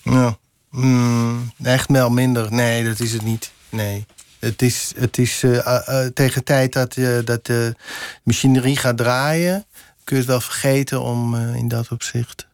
Ja. 0.03 0.39
Mm, 0.71 1.53
echt 1.63 1.91
wel 1.91 2.11
minder. 2.11 2.53
Nee, 2.53 2.85
dat 2.85 3.01
is 3.01 3.13
het 3.13 3.23
niet. 3.23 3.53
Nee. 3.69 4.07
Het 4.39 4.63
is, 4.63 4.93
het 4.97 5.19
is 5.19 5.43
uh, 5.43 5.53
uh, 5.53 6.07
tegen 6.07 6.45
tijd 6.45 6.73
dat, 6.73 6.97
uh, 6.97 7.19
dat 7.25 7.47
de 7.47 7.75
machinerie 8.23 8.77
gaat 8.77 8.97
draaien... 8.97 9.65
kun 10.05 10.17
je 10.17 10.23
het 10.23 10.31
wel 10.31 10.41
vergeten 10.41 11.03
om 11.03 11.35
in 11.35 11.69
dat 11.69 11.91
opzicht 11.91 12.46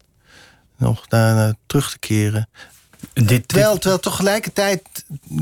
nog 0.83 1.07
daar 1.09 1.55
terug 1.67 1.91
te 1.91 1.99
keren. 1.99 2.49
Dit, 3.13 3.49
terwijl, 3.49 3.79
terwijl 3.79 4.01
tegelijkertijd 4.01 4.83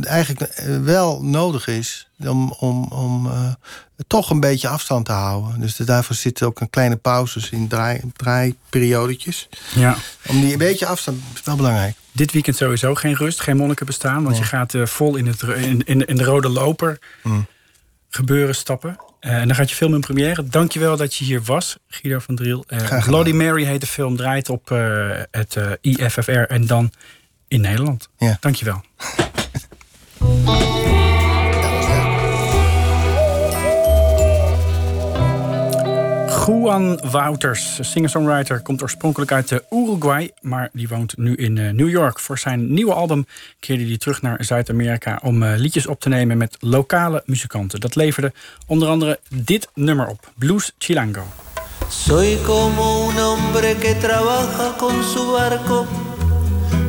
eigenlijk 0.03 0.62
wel 0.82 1.22
nodig 1.22 1.66
is 1.66 2.09
om, 2.18 2.53
om, 2.59 2.84
om 2.84 3.26
uh, 3.26 3.53
toch 4.07 4.30
een 4.30 4.41
beetje 4.41 4.68
afstand 4.68 5.07
te 5.07 5.12
houden. 5.12 5.61
Dus 5.61 5.76
daarvoor 5.76 6.16
zitten 6.16 6.47
ook 6.47 6.61
een 6.61 6.70
kleine 6.70 6.97
pauzes 6.97 7.51
in 7.51 7.68
draai, 7.68 8.01
draaiperiodetjes. 8.16 9.49
Ja. 9.74 9.97
Om 10.28 10.41
die 10.41 10.53
een 10.53 10.59
beetje 10.59 10.86
afstand 10.86 11.22
is 11.34 11.43
wel 11.45 11.57
belangrijk. 11.57 11.95
Dit 12.12 12.32
weekend 12.32 12.57
sowieso 12.57 12.95
geen 12.95 13.14
rust, 13.14 13.41
geen 13.41 13.57
monniken 13.57 13.86
bestaan. 13.86 14.22
Want 14.22 14.36
je 14.36 14.45
gaat 14.45 14.74
uh, 14.74 14.86
vol 14.86 15.16
in, 15.16 15.26
het, 15.26 15.43
in, 15.43 15.82
in, 15.84 16.07
in, 16.07 16.16
de 16.16 16.24
rode 16.24 16.49
loper 16.49 16.99
mm. 17.22 17.47
gebeuren 18.11 18.55
stappen. 18.55 18.97
Uh, 19.21 19.33
en 19.33 19.47
dan 19.47 19.57
gaat 19.57 19.71
je 19.71 19.77
film 19.77 19.95
in 19.95 20.01
première. 20.01 20.45
Dankjewel 20.45 20.97
dat 20.97 21.14
je 21.14 21.25
hier 21.25 21.43
was, 21.43 21.79
Guido 21.89 22.18
van 22.18 22.37
Driel. 22.37 22.64
Uh, 22.68 23.05
Bloody 23.05 23.33
Mary 23.33 23.64
heet 23.64 23.81
de 23.81 23.87
film, 23.87 24.16
draait 24.16 24.49
op 24.49 24.68
het 25.31 25.57
IFFR 25.81 26.31
en 26.31 26.66
dan 26.66 26.93
in 27.49 27.61
Nederland. 27.61 28.09
Ja. 28.18 28.37
Dankjewel. 28.41 28.83
Juan 36.47 37.01
Wouters, 37.11 37.78
singer-songwriter, 37.80 38.61
komt 38.61 38.82
oorspronkelijk 38.82 39.32
uit 39.32 39.62
Uruguay, 39.70 40.30
maar 40.41 40.68
die 40.72 40.88
woont 40.88 41.16
nu 41.16 41.34
in 41.34 41.53
New 41.53 41.88
York. 41.88 42.20
Voor 42.20 42.38
zijn 42.38 42.72
nieuwe 42.72 42.93
album 42.93 43.26
keerde 43.59 43.86
hij 43.86 43.97
terug 43.99 44.22
naar 44.22 44.45
Zuid-Amerika 44.45 45.20
om 45.22 45.45
liedjes 45.45 45.86
op 45.86 46.01
te 46.01 46.09
nemen 46.09 46.38
met 46.38 46.57
lokale 46.61 47.22
muzikanten. 47.26 47.80
Dat 47.80 47.95
leverde 47.95 48.32
onder 48.66 48.88
andere 48.88 49.18
dit 49.28 49.68
nummer 49.74 50.07
op, 50.07 50.32
Blues 50.38 50.72
Chilango. 50.78 51.22
Soy 51.88 52.38
como 52.47 53.09
un 53.09 53.18
hombre 53.18 53.76
que 53.76 53.95
trabaja 53.95 54.76
con 54.78 55.03
su 55.03 55.32
barco, 55.32 55.86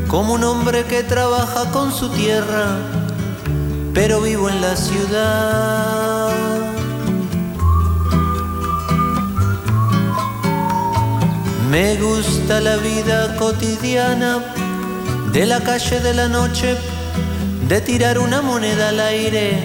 como 0.08 0.34
un 0.34 0.44
hombre 0.44 0.84
que 0.84 1.04
trabaja 1.04 1.72
con 1.72 1.92
su 1.92 2.10
tierra, 2.10 2.78
pero 3.94 4.22
vivo 4.22 4.50
en 4.50 4.60
la 4.62 4.76
ciudad. 4.76 6.61
Me 11.72 11.96
gusta 11.96 12.60
la 12.60 12.76
vida 12.76 13.38
cotidiana 13.38 14.44
de 15.32 15.46
la 15.46 15.62
calle 15.62 16.02
de 16.02 16.14
la 16.14 16.28
noche, 16.28 16.76
de 17.70 17.80
tirar 17.80 18.20
una 18.20 18.42
moneda 18.42 18.90
al 18.90 19.00
aire 19.00 19.58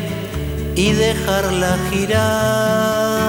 y 0.77 0.93
dejarla 0.93 1.77
girar. 1.91 3.27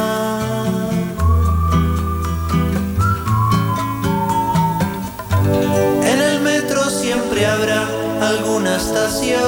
En 6.04 6.22
el 6.22 6.40
metro 6.42 6.84
siempre 6.92 7.48
habrá 7.48 7.88
alguna 8.22 8.78
estación. 8.78 9.42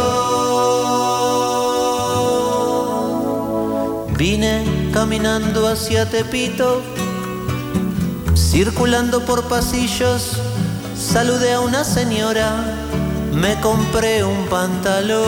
Vine 4.17 4.63
caminando 4.91 5.67
hacia 5.67 6.09
Tepito 6.09 6.81
Circulando 8.39 9.25
por 9.25 9.43
pasillos, 9.43 10.37
saludé 10.95 11.53
a 11.53 11.59
una 11.59 11.83
señora, 11.83 12.73
me 13.31 13.59
compré 13.61 14.23
un 14.23 14.45
pantalón. 14.47 15.19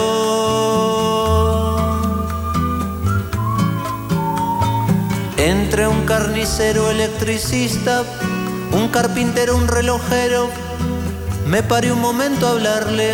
Entre 5.37 5.87
un 5.87 6.05
carnicero 6.05 6.89
electricista, 6.89 8.03
un 8.71 8.87
carpintero, 8.87 9.55
un 9.55 9.67
relojero, 9.67 10.49
me 11.45 11.61
paré 11.61 11.91
un 11.91 11.99
momento 11.99 12.47
a 12.47 12.51
hablarle 12.51 13.11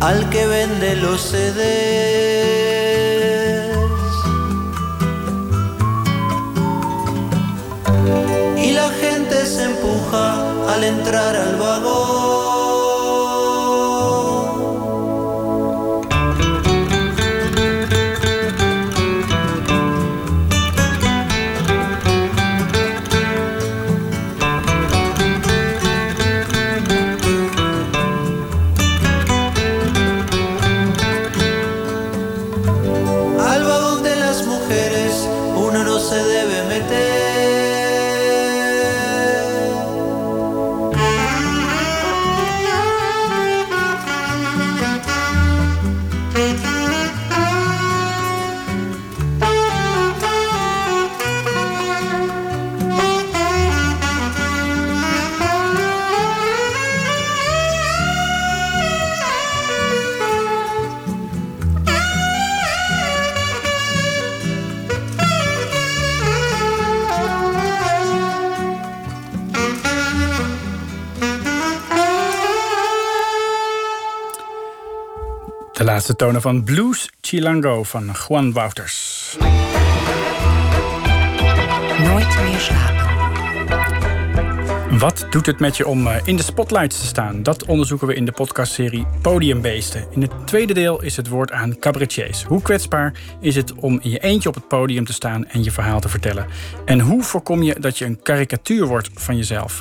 al 0.00 0.28
que 0.30 0.46
vende 0.46 0.96
los 0.96 1.20
CDs. 1.20 3.13
La 8.84 8.90
gente 8.90 9.46
se 9.46 9.64
empuja 9.64 10.74
al 10.74 10.84
entrar 10.84 11.34
al 11.36 11.56
vagón. 11.56 12.53
De 75.74 75.84
laatste 75.84 76.16
tonen 76.16 76.40
van 76.40 76.64
Blues 76.64 77.10
Chilango 77.20 77.82
van 77.82 78.14
Juan 78.28 78.52
Wouters. 78.52 79.36
Nooit 81.98 82.42
meer 82.42 82.60
slapen. 82.60 82.93
Wat 84.98 85.26
doet 85.30 85.46
het 85.46 85.60
met 85.60 85.76
je 85.76 85.86
om 85.86 86.06
eh, 86.06 86.16
in 86.24 86.36
de 86.36 86.42
spotlights 86.42 87.00
te 87.00 87.06
staan? 87.06 87.42
Dat 87.42 87.64
onderzoeken 87.64 88.06
we 88.06 88.14
in 88.14 88.24
de 88.24 88.32
podcastserie 88.32 89.06
Podiumbeesten. 89.22 90.06
In 90.10 90.22
het 90.22 90.46
tweede 90.46 90.74
deel 90.74 91.02
is 91.02 91.16
het 91.16 91.28
woord 91.28 91.52
aan 91.52 91.78
cabaretiers. 91.78 92.42
Hoe 92.42 92.62
kwetsbaar 92.62 93.12
is 93.40 93.56
het 93.56 93.72
om 93.74 93.98
in 94.02 94.10
je 94.10 94.18
eentje 94.18 94.48
op 94.48 94.54
het 94.54 94.68
podium 94.68 95.04
te 95.04 95.12
staan 95.12 95.46
en 95.46 95.64
je 95.64 95.70
verhaal 95.70 96.00
te 96.00 96.08
vertellen? 96.08 96.46
En 96.84 97.00
hoe 97.00 97.22
voorkom 97.22 97.62
je 97.62 97.80
dat 97.80 97.98
je 97.98 98.04
een 98.04 98.22
karikatuur 98.22 98.86
wordt 98.86 99.10
van 99.14 99.36
jezelf? 99.36 99.80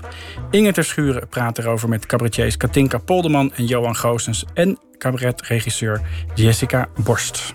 Inge 0.52 0.72
Terschuren 0.72 1.28
praat 1.28 1.58
erover 1.58 1.90
met 1.90 2.06
cabaretiers 2.06 2.58
Katinka 2.58 2.98
Polderman 2.98 3.54
en 3.54 3.66
Johan 3.66 3.96
Goosens... 3.96 4.46
en 4.54 4.78
cabaretregisseur 4.98 6.02
Jessica 6.36 6.88
Borst. 6.96 7.54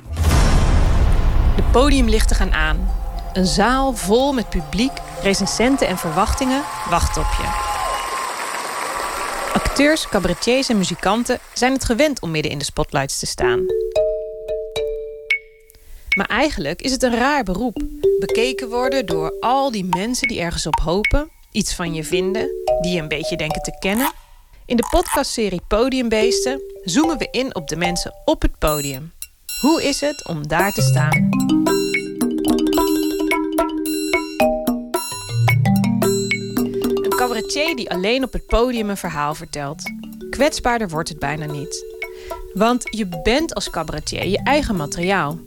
De 1.56 1.62
podiumlichten 1.72 2.36
gaan 2.36 2.52
aan. 2.52 2.97
Een 3.38 3.46
zaal 3.46 3.94
vol 3.94 4.32
met 4.32 4.48
publiek, 4.48 4.92
recensenten 5.22 5.86
en 5.86 5.98
verwachtingen 5.98 6.62
wacht 6.90 7.16
op 7.16 7.26
je. 7.38 7.44
Acteurs, 9.54 10.08
cabaretiers 10.08 10.68
en 10.68 10.78
muzikanten 10.78 11.38
zijn 11.54 11.72
het 11.72 11.84
gewend 11.84 12.20
om 12.20 12.30
midden 12.30 12.52
in 12.52 12.58
de 12.58 12.64
spotlights 12.64 13.18
te 13.18 13.26
staan. 13.26 13.64
Maar 16.16 16.26
eigenlijk 16.26 16.82
is 16.82 16.92
het 16.92 17.02
een 17.02 17.14
raar 17.14 17.42
beroep. 17.42 17.82
Bekeken 18.18 18.68
worden 18.68 19.06
door 19.06 19.36
al 19.40 19.70
die 19.70 19.84
mensen 19.84 20.28
die 20.28 20.40
ergens 20.40 20.66
op 20.66 20.80
hopen, 20.80 21.30
iets 21.52 21.74
van 21.74 21.94
je 21.94 22.04
vinden, 22.04 22.48
die 22.80 22.92
je 22.92 23.00
een 23.00 23.08
beetje 23.08 23.36
denken 23.36 23.62
te 23.62 23.76
kennen. 23.78 24.12
In 24.66 24.76
de 24.76 24.86
podcastserie 24.90 25.62
Podiumbeesten 25.68 26.60
zoomen 26.84 27.18
we 27.18 27.28
in 27.30 27.54
op 27.54 27.68
de 27.68 27.76
mensen 27.76 28.14
op 28.24 28.42
het 28.42 28.58
podium. 28.58 29.12
Hoe 29.60 29.82
is 29.82 30.00
het 30.00 30.26
om 30.26 30.48
daar 30.48 30.72
te 30.72 30.82
staan? 30.82 31.67
Cabaretier 37.28 37.76
die 37.76 37.90
alleen 37.90 38.24
op 38.24 38.32
het 38.32 38.46
podium 38.46 38.90
een 38.90 38.96
verhaal 38.96 39.34
vertelt. 39.34 39.82
Kwetsbaarder 40.30 40.88
wordt 40.88 41.08
het 41.08 41.18
bijna 41.18 41.44
niet. 41.44 41.84
Want 42.54 42.82
je 42.90 43.20
bent 43.22 43.54
als 43.54 43.70
cabaretier 43.70 44.26
je 44.26 44.42
eigen 44.42 44.76
materiaal. 44.76 45.38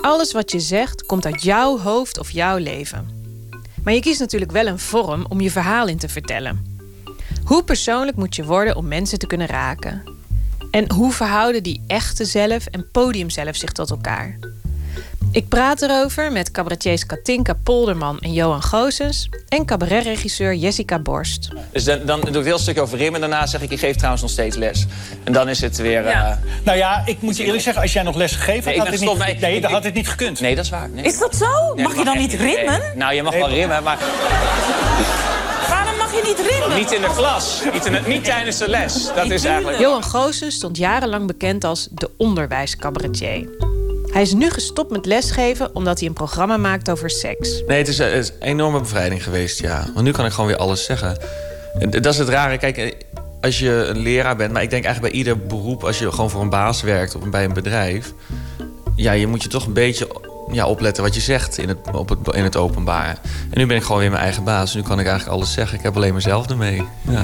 Alles 0.00 0.32
wat 0.32 0.50
je 0.50 0.60
zegt 0.60 1.06
komt 1.06 1.26
uit 1.26 1.42
jouw 1.42 1.78
hoofd 1.78 2.18
of 2.18 2.30
jouw 2.30 2.56
leven. 2.56 3.08
Maar 3.84 3.94
je 3.94 4.00
kiest 4.00 4.20
natuurlijk 4.20 4.52
wel 4.52 4.66
een 4.66 4.78
vorm 4.78 5.26
om 5.28 5.40
je 5.40 5.50
verhaal 5.50 5.86
in 5.86 5.98
te 5.98 6.08
vertellen. 6.08 6.78
Hoe 7.44 7.64
persoonlijk 7.64 8.16
moet 8.16 8.36
je 8.36 8.44
worden 8.44 8.76
om 8.76 8.88
mensen 8.88 9.18
te 9.18 9.26
kunnen 9.26 9.46
raken? 9.46 10.02
En 10.70 10.92
hoe 10.92 11.12
verhouden 11.12 11.62
die 11.62 11.82
echte 11.86 12.24
zelf 12.24 12.66
en 12.66 12.90
podium 12.90 13.30
zelf 13.30 13.56
zich 13.56 13.72
tot 13.72 13.90
elkaar? 13.90 14.38
Ik 15.32 15.48
praat 15.48 15.82
erover 15.82 16.32
met 16.32 16.50
cabaretiers 16.50 17.06
Katinka 17.06 17.54
Polderman 17.62 18.18
en 18.18 18.32
Johan 18.32 18.62
Goosens... 18.62 19.28
en 19.48 19.64
cabaretregisseur 19.64 20.54
Jessica 20.54 20.98
Borst. 20.98 21.48
Dus 21.72 21.84
dan, 21.84 21.98
dan 22.04 22.20
doe 22.20 22.38
ik 22.40 22.44
heel 22.44 22.58
stuk 22.58 22.78
over 22.80 22.98
rimmen. 22.98 23.20
Daarna 23.20 23.46
zeg 23.46 23.60
ik, 23.62 23.70
ik 23.70 23.78
geef 23.78 23.94
trouwens 23.96 24.22
nog 24.22 24.30
steeds 24.30 24.56
les. 24.56 24.86
En 25.24 25.32
dan 25.32 25.48
is 25.48 25.60
het 25.60 25.76
weer... 25.76 26.04
Ja. 26.04 26.30
eh, 26.30 26.36
Nou 26.64 26.78
ja, 26.78 27.02
ik 27.06 27.20
moet 27.22 27.36
je 27.36 27.44
eerlijk 27.44 27.62
zeggen, 27.62 27.82
als 27.82 27.92
jij 27.92 28.02
nog 28.02 28.16
les 28.16 28.32
gegeven 28.32 28.52
Nee, 28.52 28.62
had, 28.64 28.72
ik 28.72 28.78
had 28.78 28.84
ben 28.90 29.08
het 29.08 29.18
niet, 29.18 29.26
nee, 29.26 29.40
nee, 29.40 29.54
ik- 29.56 29.62
dan 29.62 29.70
ik- 29.70 29.76
had 29.76 29.84
het 29.84 29.94
niet 29.94 30.08
gekund. 30.08 30.40
nee, 30.40 30.54
dat 30.54 30.64
is 30.64 30.70
waar. 30.70 30.88
Nee, 30.88 31.04
Is 31.04 31.18
dat 31.18 31.36
zo? 31.36 31.74
Nee, 31.74 31.84
mag 31.84 31.96
je 31.96 32.04
dan 32.04 32.18
niet 32.18 32.38
Nee. 32.38 32.54
rimmen? 32.56 32.80
Nou, 32.94 33.14
je 33.14 33.22
mag 33.22 33.34
wel 33.34 33.48
rimmen, 33.48 33.82
maar 33.82 33.98
Waarom 35.68 35.96
mag 35.96 36.12
je 36.12 36.22
niet 36.36 36.50
rimmen? 36.50 36.78
niet 36.78 36.92
in 36.92 37.00
de 37.00 37.12
klas. 37.16 37.62
Niet, 37.72 37.84
in 37.86 37.92
de- 37.92 38.02
niet 38.06 38.24
tijdens 38.24 38.58
de 38.58 38.68
les. 38.68 39.08
Dat 39.14 39.30
is 39.30 39.44
eigenlijk... 39.44 39.78
Johan 39.78 40.02
Goosens 40.04 40.54
stond 40.54 40.76
jarenlang 40.76 41.26
bekend 41.26 41.64
als 41.64 41.88
de 41.90 42.10
onderwijscabaretier. 42.16 43.48
Hij 44.12 44.22
is 44.22 44.32
nu 44.32 44.50
gestopt 44.50 44.90
met 44.90 45.06
lesgeven 45.06 45.74
omdat 45.74 45.98
hij 45.98 46.08
een 46.08 46.14
programma 46.14 46.56
maakt 46.56 46.90
over 46.90 47.10
seks. 47.10 47.62
Nee, 47.66 47.78
het 47.78 47.88
is, 47.88 47.98
eh, 47.98 48.16
een 48.16 48.24
enorme 48.40 48.80
bevrijding 48.80 49.22
geweest, 49.22 49.60
ja. 49.60 49.86
Want 49.94 50.04
nu 50.04 50.10
kan 50.12 50.24
ik 50.24 50.32
gewoon 50.32 50.46
weer 50.46 50.58
alles 50.58 50.84
zeggen. 50.84 51.18
En 51.78 51.90
Dat 51.90 52.06
is 52.06 52.18
het 52.18 52.28
rare. 52.28 52.58
Kijk, 52.58 52.76
eh, 52.76 52.92
als 53.40 53.58
je 53.58 53.70
een 53.70 53.98
leraar 53.98 54.36
bent... 54.36 54.52
maar 54.52 54.62
ik 54.62 54.70
denk 54.70 54.84
eigenlijk 54.84 55.14
bij 55.14 55.22
ieder 55.22 55.46
beroep... 55.46 55.84
als 55.84 55.98
je 55.98 56.10
gewoon 56.10 56.30
voor 56.30 56.42
een 56.42 56.50
baas 56.50 56.82
werkt 56.82 57.14
of 57.14 57.28
bij 57.28 57.44
een 57.44 57.52
bedrijf... 57.52 58.12
ja, 58.94 59.12
je 59.12 59.26
moet 59.26 59.42
je 59.42 59.48
toch 59.48 59.66
een 59.66 59.72
beetje 59.72 60.08
ja, 60.52 60.66
opletten 60.66 61.02
wat 61.02 61.14
je 61.14 61.20
zegt 61.20 61.58
in 61.58 61.68
het, 61.68 61.78
op 61.92 62.08
het, 62.08 62.18
in 62.34 62.44
het 62.44 62.56
openbaar. 62.56 63.18
En 63.50 63.58
nu 63.58 63.66
ben 63.66 63.76
ik 63.76 63.82
gewoon 63.82 64.00
weer 64.00 64.10
mijn 64.10 64.22
eigen 64.22 64.44
baas. 64.44 64.74
Nu 64.74 64.82
kan 64.82 65.00
ik 65.00 65.06
eigenlijk 65.06 65.36
alles 65.36 65.52
zeggen. 65.52 65.78
Ik 65.78 65.84
heb 65.84 65.96
alleen 65.96 66.14
mezelf 66.14 66.46
ermee. 66.46 66.82
Ja. 67.08 67.22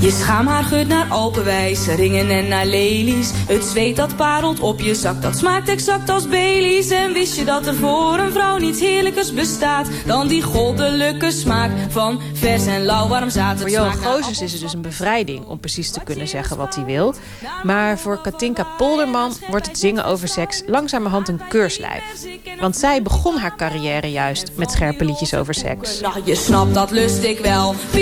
Je 0.00 0.10
schaamhaar 0.10 0.64
geurt 0.64 0.88
naar 0.88 1.06
alpenwijs, 1.08 1.86
ringen 1.86 2.30
en 2.30 2.48
naar 2.48 2.66
lelies. 2.66 3.30
Het 3.46 3.64
zweet 3.64 3.96
dat 3.96 4.16
parelt 4.16 4.60
op 4.60 4.80
je 4.80 4.94
zak, 4.94 5.22
dat 5.22 5.38
smaakt 5.38 5.68
exact 5.68 6.08
als 6.08 6.28
Baileys. 6.28 6.90
En 6.90 7.12
wist 7.12 7.36
je 7.36 7.44
dat 7.44 7.66
er 7.66 7.74
voor 7.74 8.18
een 8.18 8.32
vrouw 8.32 8.56
niets 8.56 8.80
heerlijkers 8.80 9.32
bestaat... 9.32 9.88
dan 10.06 10.28
die 10.28 10.42
goddelijke 10.42 11.30
smaak 11.30 11.70
van 11.88 12.20
vers 12.32 12.66
en 12.66 12.84
lauw 12.84 13.08
warm 13.08 13.30
zaad. 13.30 13.60
Voor 13.60 13.70
Johan 13.70 13.92
Goosens 13.92 14.40
is 14.40 14.52
het 14.52 14.60
dus 14.60 14.72
een 14.72 14.82
bevrijding 14.82 15.46
om 15.46 15.60
precies 15.60 15.90
te 15.90 16.00
kunnen 16.04 16.28
zeggen 16.28 16.56
wat 16.56 16.74
hij 16.74 16.84
wil. 16.84 17.14
Maar 17.62 17.98
voor 17.98 18.20
Katinka 18.20 18.66
Polderman 18.76 19.32
wordt 19.50 19.66
het 19.66 19.78
zingen 19.78 20.04
over 20.04 20.28
seks 20.28 20.62
langzamerhand 20.66 21.28
een 21.28 21.40
keurslijf. 21.48 22.02
Want 22.60 22.76
zij 22.76 23.02
begon 23.02 23.36
haar 23.36 23.56
carrière 23.56 24.10
juist 24.10 24.50
met 24.54 24.70
scherpe 24.70 25.04
liedjes 25.04 25.34
over 25.34 25.54
seks. 25.54 26.00
Nou, 26.00 26.20
je 26.24 26.34
snapt, 26.34 26.74
dat 26.74 26.90
lust 26.90 27.22
ik 27.22 27.38
wel. 27.38 27.74
Pie, 27.90 28.00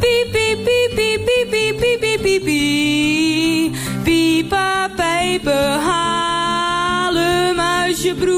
pie, 0.00 0.28
pie, 0.32 0.56
pie, 0.64 0.88
pie, 0.94 1.20
pie, 1.24 1.46
pie, 1.50 1.74
pie, 1.74 1.98
pie, 1.98 2.18
pie, 2.18 2.40
pie. 2.40 3.70
Piepa, 4.02 4.88
pijpen, 4.96 5.80
haal 5.80 7.14
hem 7.14 7.60
uit 7.60 8.02
je 8.02 8.14
broek. 8.14 8.36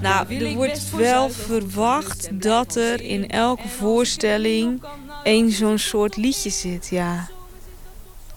Nou, 0.00 0.34
er 0.34 0.54
wordt 0.54 0.90
wel 0.96 1.30
verwacht 1.30 2.28
dat 2.42 2.76
er 2.76 3.00
in 3.00 3.28
elke 3.28 3.68
voorstelling 3.68 4.82
één 5.22 5.50
zo'n 5.50 5.78
soort 5.78 6.16
liedje 6.16 6.50
zit, 6.50 6.88
ja. 6.88 7.28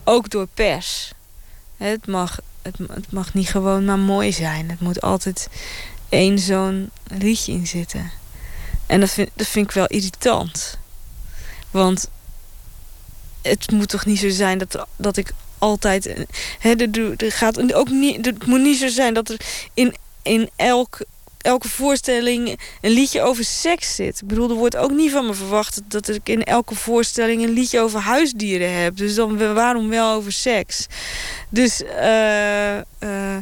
Ook 0.03 0.29
door 0.29 0.47
pers. 0.53 1.13
Het 1.77 2.07
mag, 2.07 2.39
het, 2.61 2.77
het 2.89 3.11
mag 3.11 3.33
niet 3.33 3.49
gewoon 3.49 3.85
maar 3.85 3.99
mooi 3.99 4.31
zijn. 4.31 4.69
Het 4.69 4.79
moet 4.79 5.01
altijd 5.01 5.49
één 6.09 6.39
zo'n 6.39 6.89
liedje 7.07 7.51
in 7.51 7.67
zitten. 7.67 8.11
En 8.85 8.99
dat 8.99 9.09
vind, 9.09 9.29
dat 9.33 9.47
vind 9.47 9.67
ik 9.67 9.75
wel 9.75 9.87
irritant. 9.87 10.77
Want 11.71 12.09
het 13.41 13.71
moet 13.71 13.89
toch 13.89 14.05
niet 14.05 14.19
zo 14.19 14.29
zijn 14.29 14.57
dat, 14.57 14.85
dat 14.95 15.17
ik 15.17 15.31
altijd... 15.57 16.15
Hè, 16.59 16.73
er, 16.73 17.13
er 17.23 17.31
gaat 17.31 17.73
ook 17.73 17.89
niet, 17.89 18.25
het 18.25 18.45
moet 18.45 18.61
niet 18.61 18.77
zo 18.77 18.87
zijn 18.87 19.13
dat 19.13 19.29
er 19.29 19.39
in, 19.73 19.95
in 20.21 20.49
elk, 20.55 20.99
elke 21.45 21.69
voorstelling 21.69 22.59
een 22.81 22.91
liedje 22.91 23.21
over 23.21 23.43
seks 23.43 23.95
zit. 23.95 24.21
Ik 24.21 24.27
bedoel, 24.27 24.49
er 24.49 24.55
wordt 24.55 24.77
ook 24.77 24.91
niet 24.91 25.11
van 25.11 25.25
me 25.25 25.33
verwacht 25.33 25.81
dat 25.87 26.07
ik 26.07 26.29
in 26.29 26.43
elke 26.43 26.75
voorstelling 26.75 27.43
een 27.43 27.53
liedje 27.53 27.79
over 27.79 27.99
huisdieren 27.99 28.73
heb. 28.73 28.97
Dus 28.97 29.15
dan 29.15 29.53
waarom 29.53 29.89
wel 29.89 30.13
over 30.13 30.31
seks? 30.31 30.87
Dus, 31.49 31.83
eh... 31.83 32.77
eh, 32.77 33.35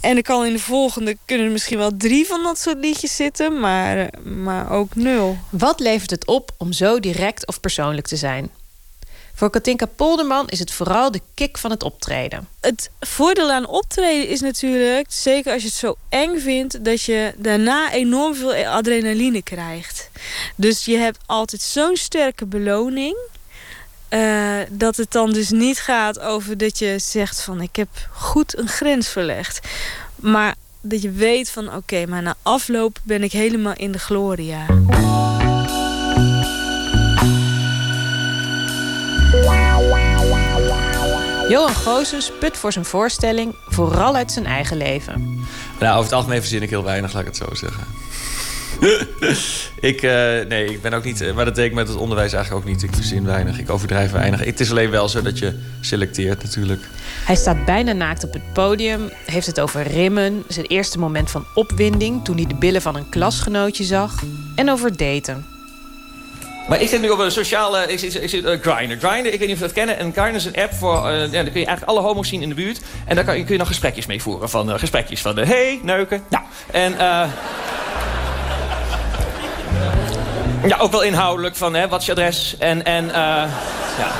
en 0.00 0.16
er 0.16 0.22
kan 0.22 0.46
in 0.46 0.52
de 0.52 0.58
volgende 0.58 1.16
kunnen 1.24 1.52
misschien 1.52 1.78
wel 1.78 1.96
drie 1.96 2.26
van 2.26 2.42
dat 2.42 2.58
soort 2.58 2.78
liedjes 2.78 3.16
zitten, 3.16 3.60
maar, 3.60 4.10
maar 4.22 4.70
ook 4.70 4.94
nul. 4.94 5.38
Wat 5.50 5.80
levert 5.80 6.10
het 6.10 6.26
op 6.26 6.50
om 6.58 6.72
zo 6.72 7.00
direct 7.00 7.46
of 7.46 7.60
persoonlijk 7.60 8.06
te 8.06 8.16
zijn? 8.16 8.50
Voor 9.34 9.50
Katinka 9.50 9.86
Polderman 9.86 10.48
is 10.48 10.58
het 10.58 10.72
vooral 10.72 11.10
de 11.10 11.20
kick 11.34 11.58
van 11.58 11.70
het 11.70 11.82
optreden. 11.82 12.48
Het 12.60 12.90
voordeel 13.00 13.50
aan 13.50 13.66
optreden 13.66 14.28
is 14.28 14.40
natuurlijk, 14.40 15.06
zeker 15.08 15.52
als 15.52 15.62
je 15.62 15.68
het 15.68 15.76
zo 15.76 15.94
eng 16.08 16.38
vindt, 16.38 16.84
dat 16.84 17.02
je 17.02 17.34
daarna 17.36 17.92
enorm 17.92 18.34
veel 18.34 18.54
adrenaline 18.66 19.42
krijgt. 19.42 20.10
Dus 20.56 20.84
je 20.84 20.96
hebt 20.96 21.18
altijd 21.26 21.62
zo'n 21.62 21.96
sterke 21.96 22.46
beloning. 22.46 23.16
eh, 24.08 24.56
dat 24.70 24.96
het 24.96 25.12
dan 25.12 25.32
dus 25.32 25.50
niet 25.50 25.78
gaat 25.80 26.18
over 26.20 26.58
dat 26.58 26.78
je 26.78 26.98
zegt 26.98 27.40
van 27.42 27.60
ik 27.60 27.76
heb 27.76 27.88
goed 28.12 28.58
een 28.58 28.68
grens 28.68 29.08
verlegd. 29.08 29.60
Maar 30.16 30.54
dat 30.80 31.02
je 31.02 31.10
weet 31.10 31.50
van 31.50 31.74
oké, 31.74 32.06
maar 32.06 32.22
na 32.22 32.34
afloop 32.42 32.98
ben 33.02 33.22
ik 33.22 33.32
helemaal 33.32 33.74
in 33.76 33.92
de 33.92 33.98
gloria. 33.98 34.66
Johan 41.48 41.74
Goosens 41.74 42.32
put 42.40 42.56
voor 42.56 42.72
zijn 42.72 42.84
voorstelling 42.84 43.54
vooral 43.66 44.14
uit 44.14 44.32
zijn 44.32 44.46
eigen 44.46 44.76
leven. 44.76 45.44
Nou, 45.80 45.92
over 45.92 46.04
het 46.04 46.12
algemeen 46.12 46.40
verzin 46.40 46.62
ik 46.62 46.70
heel 46.70 46.84
weinig, 46.84 47.12
laat 47.12 47.22
ik 47.22 47.28
het 47.28 47.36
zo 47.36 47.54
zeggen. 47.54 47.84
ik, 49.90 50.02
eh, 50.02 50.48
nee, 50.48 50.64
ik 50.64 50.82
ben 50.82 50.92
ook 50.92 51.04
niet... 51.04 51.20
eh, 51.20 51.34
Maar 51.34 51.44
dat 51.44 51.54
deed 51.54 51.66
ik 51.66 51.74
met 51.74 51.88
het 51.88 51.96
onderwijs 51.96 52.32
eigenlijk 52.32 52.64
ook 52.64 52.72
niet. 52.72 52.82
Ik 52.82 52.94
verzin 52.94 53.24
weinig, 53.24 53.58
ik 53.58 53.70
overdrijf 53.70 54.10
weinig. 54.10 54.44
Het 54.44 54.60
is 54.60 54.70
alleen 54.70 54.90
wel 54.90 55.08
zo 55.08 55.22
dat 55.22 55.38
je 55.38 55.58
selecteert 55.80 56.42
natuurlijk. 56.42 56.82
Hij 57.24 57.36
staat 57.36 57.64
bijna 57.64 57.92
naakt 57.92 58.24
op 58.24 58.32
het 58.32 58.52
podium, 58.52 59.10
heeft 59.26 59.46
het 59.46 59.60
over 59.60 59.82
rimmen, 59.82 60.42
zijn 60.48 60.66
eerste 60.66 60.98
moment 60.98 61.30
van 61.30 61.44
opwinding 61.54 62.24
toen 62.24 62.36
hij 62.36 62.46
de 62.46 62.54
billen 62.54 62.82
van 62.82 62.96
een 62.96 63.08
klasgenootje 63.08 63.84
zag, 63.84 64.22
en 64.56 64.70
over 64.70 64.96
daten. 64.96 65.51
Maar 66.68 66.80
ik 66.80 66.88
zit 66.88 67.00
nu 67.00 67.08
op 67.08 67.18
een 67.18 67.30
sociale... 67.30 67.86
Ik 67.86 67.98
zit, 67.98 68.22
ik 68.22 68.28
zit 68.28 68.44
uh, 68.44 68.60
Grindr. 68.60 69.06
Grindr, 69.06 69.32
ik 69.32 69.38
weet 69.38 69.48
niet 69.48 69.50
of 69.50 69.58
je 69.58 69.64
dat 69.64 69.72
kennen. 69.72 69.98
En 69.98 70.12
Grindr 70.12 70.34
is 70.34 70.44
een 70.44 70.56
app 70.56 70.72
voor... 70.72 71.10
Uh, 71.10 71.20
ja, 71.20 71.26
daar 71.26 71.44
kun 71.44 71.60
je 71.60 71.66
eigenlijk 71.66 71.84
alle 71.84 72.00
homo's 72.00 72.28
zien 72.28 72.42
in 72.42 72.48
de 72.48 72.54
buurt. 72.54 72.80
En 73.06 73.14
daar 73.14 73.24
kan, 73.24 73.34
kun 73.34 73.52
je 73.52 73.58
nog 73.58 73.66
gesprekjes 73.66 74.06
mee 74.06 74.22
voeren. 74.22 74.50
Van, 74.50 74.68
uh, 74.68 74.78
gesprekjes 74.78 75.20
van... 75.20 75.38
Uh, 75.38 75.46
hey, 75.46 75.80
neuken. 75.82 76.24
Nou, 76.28 76.44
en... 76.70 76.98
eh 76.98 77.28
ja, 80.68 80.76
ook 80.78 80.92
wel 80.92 81.02
inhoudelijk 81.02 81.56
van... 81.56 81.74
Hè, 81.74 81.88
wat 81.88 82.00
is 82.00 82.06
je 82.06 82.12
adres? 82.12 82.56
En... 82.58 82.84
en 82.84 83.04
uh, 83.04 83.12
ja. 83.98 84.10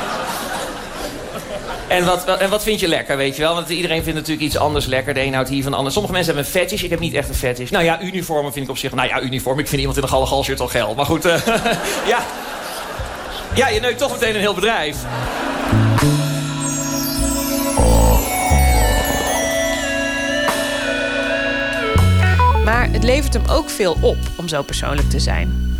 En 1.93 2.05
wat, 2.05 2.25
en 2.25 2.51
wat 2.51 2.63
vind 2.63 2.81
je 2.81 2.89
lekker, 2.89 3.17
weet 3.17 3.37
je 3.37 3.43
wel? 3.43 3.55
Want 3.55 3.69
iedereen 3.69 4.03
vindt 4.03 4.19
natuurlijk 4.19 4.47
iets 4.47 4.57
anders 4.57 4.87
lekker. 4.87 5.15
De 5.15 5.21
een 5.21 5.35
houdt 5.35 5.49
hiervan 5.49 5.75
anders. 5.75 5.95
Sommige 5.95 6.15
mensen 6.15 6.35
hebben 6.35 6.53
een 6.53 6.61
fetish. 6.61 6.83
Ik 6.83 6.91
heb 6.91 6.99
niet 6.99 7.15
echt 7.15 7.29
een 7.29 7.35
fetish. 7.35 7.71
Nou 7.71 7.85
ja, 7.85 8.03
uniformen 8.03 8.53
vind 8.53 8.65
ik 8.65 8.71
op 8.71 8.79
zich... 8.79 8.93
Nou 8.93 9.09
ja, 9.09 9.21
uniform. 9.21 9.59
Ik 9.59 9.69
vind 9.69 9.81
iemand 9.81 9.97
in 9.97 10.03
een 10.03 10.09
galle 10.09 10.45
shirt 10.45 10.61
al 10.61 10.69
geil. 10.69 10.95
Maar 10.95 11.05
goed, 11.05 11.27
uh, 11.27 11.47
ja. 12.13 12.19
Ja, 13.55 13.69
je 13.69 13.81
neukt 13.81 13.99
toch 13.99 14.13
meteen 14.13 14.35
een 14.35 14.41
heel 14.41 14.55
bedrijf. 14.55 14.97
Maar 22.65 22.89
het 22.91 23.03
levert 23.03 23.33
hem 23.33 23.47
ook 23.51 23.71
veel 23.71 23.97
op 24.01 24.19
om 24.37 24.49
zo 24.49 24.63
persoonlijk 24.63 25.11
te 25.11 25.21
zijn. 25.21 25.72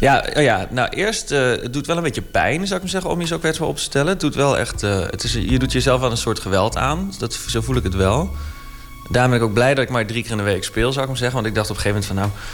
Ja, 0.00 0.24
oh 0.36 0.42
ja 0.42 0.66
nou 0.70 0.88
eerst, 0.88 1.30
uh, 1.30 1.50
het 1.50 1.72
doet 1.72 1.86
wel 1.86 1.96
een 1.96 2.02
beetje 2.02 2.22
pijn, 2.22 2.66
zou 2.66 2.74
ik 2.74 2.80
maar 2.80 2.90
zeggen, 2.90 3.10
om 3.10 3.20
je 3.20 3.26
zo 3.26 3.38
kwetsbaar 3.38 3.68
op 3.68 3.76
te 3.76 3.82
stellen. 3.82 4.08
Het 4.08 4.20
doet 4.20 4.34
wel 4.34 4.58
echt, 4.58 4.82
uh, 4.82 5.00
het 5.00 5.24
is, 5.24 5.32
je 5.32 5.58
doet 5.58 5.72
jezelf 5.72 6.00
wel 6.00 6.10
een 6.10 6.16
soort 6.16 6.38
geweld 6.38 6.76
aan. 6.76 7.12
Dat, 7.18 7.34
zo 7.34 7.60
voel 7.60 7.76
ik 7.76 7.82
het 7.82 7.94
wel. 7.94 8.30
Daarom 9.10 9.30
ben 9.30 9.40
ik 9.40 9.46
ook 9.46 9.54
blij 9.54 9.74
dat 9.74 9.84
ik 9.84 9.90
maar 9.90 10.06
drie 10.06 10.22
keer 10.22 10.30
in 10.30 10.36
de 10.36 10.42
week 10.42 10.64
speel, 10.64 10.90
zou 10.90 11.02
ik 11.02 11.08
maar 11.08 11.18
zeggen. 11.18 11.36
Want 11.36 11.46
ik 11.48 11.54
dacht 11.54 11.70
op 11.70 11.76
een 11.76 11.82
gegeven 11.82 12.02
moment 12.08 12.28
van, 12.28 12.30
nou, 12.30 12.44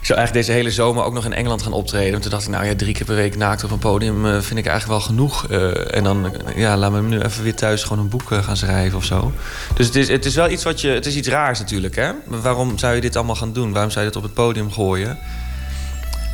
ik 0.00 0.06
zou 0.06 0.18
eigenlijk 0.18 0.46
deze 0.46 0.58
hele 0.58 0.74
zomer 0.74 1.04
ook 1.04 1.12
nog 1.12 1.24
in 1.24 1.32
Engeland 1.32 1.62
gaan 1.62 1.72
optreden. 1.72 2.14
En 2.14 2.20
toen 2.20 2.30
dacht 2.30 2.42
ik, 2.42 2.48
nou 2.48 2.66
ja, 2.66 2.74
drie 2.76 2.94
keer 2.94 3.06
per 3.06 3.14
week 3.14 3.36
naakt 3.36 3.64
op 3.64 3.70
een 3.70 3.78
podium 3.78 4.26
uh, 4.26 4.32
vind 4.32 4.58
ik 4.58 4.66
eigenlijk 4.66 4.86
wel 4.86 5.00
genoeg. 5.00 5.46
En 5.90 6.04
dan, 6.04 6.32
ja, 6.56 6.76
laat 6.76 6.92
me 6.92 7.02
nu 7.02 7.20
even 7.20 7.42
weer 7.42 7.54
thuis 7.54 7.82
gewoon 7.82 7.98
een 7.98 8.08
boek 8.08 8.28
gaan 8.28 8.56
schrijven 8.56 8.98
of 8.98 9.04
zo. 9.04 9.32
Dus 9.74 9.86
het 9.86 9.96
is, 9.96 10.08
het 10.08 10.24
is 10.24 10.34
wel 10.34 10.50
iets 10.50 10.64
wat 10.64 10.80
je, 10.80 10.88
het 10.88 11.06
is 11.06 11.16
iets 11.16 11.28
raars 11.28 11.58
natuurlijk, 11.58 11.96
hè. 11.96 12.10
Waarom 12.26 12.78
zou 12.78 12.94
je 12.94 13.00
dit 13.00 13.16
allemaal 13.16 13.36
gaan 13.36 13.52
doen? 13.52 13.72
Waarom 13.72 13.90
zou 13.90 14.04
je 14.04 14.10
dit 14.10 14.20
op 14.20 14.26
het 14.26 14.34
podium 14.34 14.72
gooien? 14.72 15.18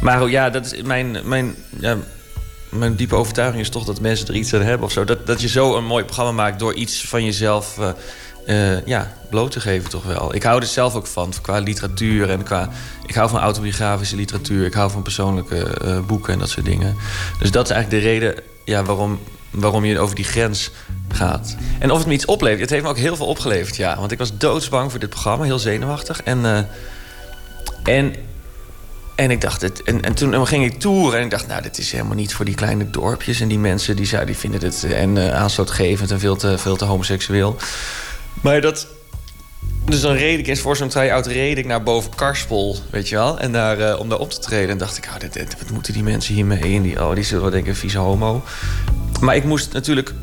Maar 0.01 0.29
ja, 0.29 0.51
dat 0.51 0.73
is 0.73 0.83
mijn, 0.83 1.17
mijn, 1.25 1.55
ja, 1.81 1.97
mijn 2.69 2.95
diepe 2.95 3.15
overtuiging 3.15 3.63
is 3.63 3.69
toch 3.69 3.85
dat 3.85 4.01
mensen 4.01 4.29
er 4.29 4.35
iets 4.35 4.55
aan 4.55 4.63
hebben 4.63 4.87
of 4.87 4.93
zo. 4.93 5.05
Dat, 5.05 5.27
dat 5.27 5.41
je 5.41 5.49
zo 5.49 5.77
een 5.77 5.85
mooi 5.85 6.05
programma 6.05 6.33
maakt 6.33 6.59
door 6.59 6.75
iets 6.75 7.05
van 7.09 7.25
jezelf 7.25 7.79
uh, 7.79 7.89
uh, 8.47 8.87
ja, 8.87 9.13
bloot 9.31 9.51
te 9.51 9.61
geven, 9.61 9.91
toch 9.91 10.05
wel. 10.05 10.35
Ik 10.35 10.43
hou 10.43 10.61
er 10.61 10.67
zelf 10.67 10.95
ook 10.95 11.07
van, 11.07 11.33
qua 11.43 11.59
literatuur 11.59 12.31
en 12.31 12.43
qua. 12.43 12.69
Ik 13.07 13.15
hou 13.15 13.31
van 13.31 13.41
autobiografische 13.41 14.17
literatuur, 14.17 14.67
ik 14.67 14.75
hou 14.75 14.91
van 14.91 15.03
persoonlijke 15.03 15.79
uh, 15.85 16.01
boeken 16.07 16.33
en 16.33 16.39
dat 16.39 16.49
soort 16.49 16.67
dingen. 16.67 16.97
Dus 17.39 17.51
dat 17.51 17.65
is 17.65 17.71
eigenlijk 17.71 18.03
de 18.03 18.11
reden 18.11 18.35
ja, 18.65 18.85
waarom, 18.85 19.19
waarom 19.51 19.85
je 19.85 19.99
over 19.99 20.15
die 20.15 20.25
grens 20.25 20.71
gaat. 21.09 21.57
En 21.79 21.91
of 21.91 21.99
het 21.99 22.07
me 22.07 22.13
iets 22.13 22.25
oplevert, 22.25 22.61
het 22.61 22.71
heeft 22.71 22.83
me 22.83 22.89
ook 22.89 22.97
heel 22.97 23.17
veel 23.17 23.27
opgeleverd, 23.27 23.77
ja. 23.77 23.97
Want 23.97 24.13
ik 24.13 24.19
was 24.19 24.37
doodsbang 24.37 24.91
voor 24.91 25.01
dit 25.01 25.11
programma, 25.11 25.45
heel 25.45 25.59
zenuwachtig. 25.59 26.23
En. 26.23 26.69
en 27.85 28.29
en 29.21 29.31
ik 29.31 29.41
dacht, 29.41 29.63
het, 29.63 29.83
en, 29.83 30.03
en 30.03 30.15
toen 30.15 30.47
ging 30.47 30.65
ik 30.65 30.79
toeren 30.79 31.19
en 31.19 31.25
ik 31.25 31.31
dacht, 31.31 31.47
nou, 31.47 31.63
dit 31.63 31.79
is 31.79 31.93
helemaal 31.93 32.15
niet 32.15 32.35
voor 32.35 32.45
die 32.45 32.55
kleine 32.55 32.91
dorpjes. 32.91 33.41
En 33.41 33.49
die 33.49 33.59
mensen 33.59 33.97
die, 33.97 34.25
die 34.25 34.37
vinden 34.37 34.61
het 34.61 34.85
en, 34.85 35.17
uh, 35.17 35.35
aanstootgevend 35.35 36.11
en 36.11 36.21
veel 36.21 36.37
te, 36.37 36.59
veel 36.59 36.77
te 36.77 36.85
homoseksueel. 36.85 37.57
Maar 38.43 38.61
dat. 38.61 38.87
Dus 39.85 40.01
dan 40.01 40.13
reed 40.13 40.39
ik 40.39 40.47
eens 40.47 40.61
voor 40.61 40.77
zo'n 40.77 40.89
try-out 40.89 41.27
reed 41.27 41.59
ik 41.59 41.67
naar 41.67 41.83
boven 41.83 42.15
Karspel, 42.15 42.77
weet 42.91 43.09
je 43.09 43.17
wel. 43.17 43.39
En 43.39 43.53
daar, 43.53 43.79
uh, 43.79 43.99
om 43.99 44.09
daar 44.09 44.19
op 44.19 44.31
te 44.31 44.39
treden. 44.39 44.71
En 44.71 44.79
dacht 44.79 44.97
ik, 44.97 45.09
dit, 45.19 45.33
dit, 45.33 45.57
wat 45.59 45.71
moeten 45.71 45.93
die 45.93 46.03
mensen 46.03 46.35
hiermee? 46.35 46.77
En 46.77 46.83
die, 46.83 47.05
oh, 47.05 47.15
die 47.15 47.25
zullen 47.25 47.43
wel 47.43 47.53
denken, 47.53 47.77
vieze 47.77 47.99
homo. 47.99 48.45
Maar 49.21 49.37
ik 49.37 49.45
moest 49.45 49.73
natuurlijk 49.73 50.15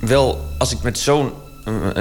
wel, 0.00 0.48
als 0.58 0.72
ik 0.72 0.82
met 0.82 0.98
zo'n 0.98 1.32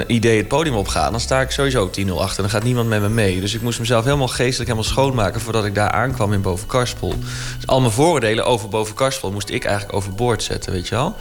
idee 0.07 0.37
het 0.37 0.47
podium 0.47 0.75
opga, 0.75 1.11
dan 1.11 1.19
sta 1.19 1.41
ik 1.41 1.51
sowieso 1.51 1.89
10-0 2.07 2.11
achter. 2.11 2.41
Dan 2.41 2.51
gaat 2.51 2.63
niemand 2.63 2.89
met 2.89 3.01
me 3.01 3.09
mee. 3.09 3.41
Dus 3.41 3.53
ik 3.53 3.61
moest 3.61 3.79
mezelf 3.79 4.03
helemaal 4.03 4.27
geestelijk 4.27 4.69
helemaal 4.69 4.91
schoonmaken 4.91 5.41
voordat 5.41 5.65
ik 5.65 5.75
daar 5.75 5.91
aankwam 5.91 6.33
in 6.33 6.41
Bovenkarspel. 6.41 7.13
Dus 7.55 7.67
al 7.67 7.79
mijn 7.79 7.91
vooroordelen 7.91 8.45
over 8.45 8.69
Bovenkarspel 8.69 9.31
moest 9.31 9.49
ik 9.49 9.65
eigenlijk 9.65 9.95
overboord 9.95 10.43
zetten, 10.43 10.71
weet 10.71 10.87
je 10.87 10.95
wel? 10.95 11.15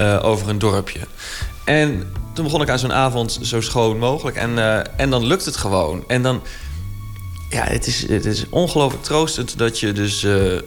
Uh, 0.00 0.18
over 0.22 0.48
een 0.48 0.58
dorpje. 0.58 1.00
En 1.64 2.12
toen 2.34 2.44
begon 2.44 2.62
ik 2.62 2.68
aan 2.68 2.78
zo'n 2.78 2.92
avond 2.92 3.38
zo 3.42 3.60
schoon 3.60 3.98
mogelijk. 3.98 4.36
En, 4.36 4.50
uh, 4.50 4.80
en 4.96 5.10
dan 5.10 5.26
lukt 5.26 5.44
het 5.44 5.56
gewoon. 5.56 6.04
En 6.06 6.22
dan. 6.22 6.42
Ja, 7.50 7.64
het 7.64 7.86
is, 7.86 8.08
het 8.08 8.24
is 8.24 8.44
ongelooflijk 8.50 9.04
troostend 9.04 9.58
dat 9.58 9.80
je 9.80 9.92
dus. 9.92 10.24
Uh, 10.24 10.58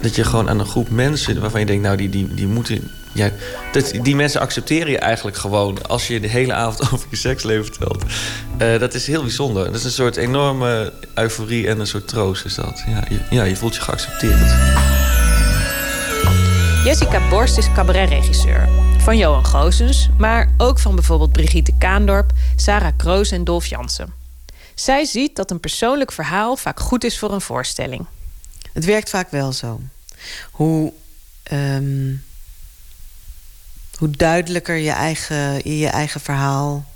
dat 0.00 0.14
je 0.14 0.24
gewoon 0.24 0.48
aan 0.48 0.58
een 0.58 0.66
groep 0.66 0.90
mensen 0.90 1.40
waarvan 1.40 1.60
je 1.60 1.66
denkt, 1.66 1.82
nou, 1.82 1.96
die, 1.96 2.08
die, 2.08 2.34
die 2.34 2.46
moeten 2.46 2.90
ja, 3.14 3.30
dat, 3.72 3.92
die 4.02 4.16
mensen 4.16 4.40
accepteren 4.40 4.90
je 4.90 4.98
eigenlijk 4.98 5.36
gewoon 5.36 5.86
als 5.86 6.06
je 6.06 6.20
de 6.20 6.28
hele 6.28 6.52
avond 6.52 6.82
over 6.92 7.06
je 7.10 7.16
seksleven 7.16 7.64
vertelt. 7.64 8.04
Uh, 8.62 8.78
dat 8.78 8.94
is 8.94 9.06
heel 9.06 9.22
bijzonder. 9.22 9.64
Dat 9.64 9.74
is 9.74 9.84
een 9.84 9.90
soort 9.90 10.16
enorme 10.16 10.92
euforie 11.14 11.68
en 11.68 11.80
een 11.80 11.86
soort 11.86 12.08
troost 12.08 12.44
is 12.44 12.54
dat. 12.54 12.82
Ja, 12.86 13.04
je, 13.08 13.20
ja, 13.30 13.42
je 13.42 13.56
voelt 13.56 13.74
je 13.74 13.80
geaccepteerd. 13.80 14.54
Jessica 16.84 17.28
Borst 17.28 17.58
is 17.58 17.72
cabaretregisseur. 17.72 18.68
Van 18.98 19.16
Johan 19.16 19.46
Goosens, 19.46 20.08
maar 20.18 20.54
ook 20.56 20.78
van 20.78 20.94
bijvoorbeeld 20.94 21.32
Brigitte 21.32 21.72
Kaandorp, 21.78 22.32
Sarah 22.56 22.92
Kroos 22.96 23.30
en 23.30 23.44
Dolf 23.44 23.66
Jansen. 23.66 24.12
Zij 24.74 25.04
ziet 25.04 25.36
dat 25.36 25.50
een 25.50 25.60
persoonlijk 25.60 26.12
verhaal 26.12 26.56
vaak 26.56 26.80
goed 26.80 27.04
is 27.04 27.18
voor 27.18 27.32
een 27.32 27.40
voorstelling. 27.40 28.06
Het 28.72 28.84
werkt 28.84 29.10
vaak 29.10 29.30
wel 29.30 29.52
zo. 29.52 29.80
Hoe... 30.50 30.92
Um 31.52 32.22
hoe 33.98 34.10
duidelijker 34.10 34.74
je 34.74 34.90
eigen, 34.90 35.70
je 35.78 35.88
eigen 35.88 36.20
verhaal 36.20 36.92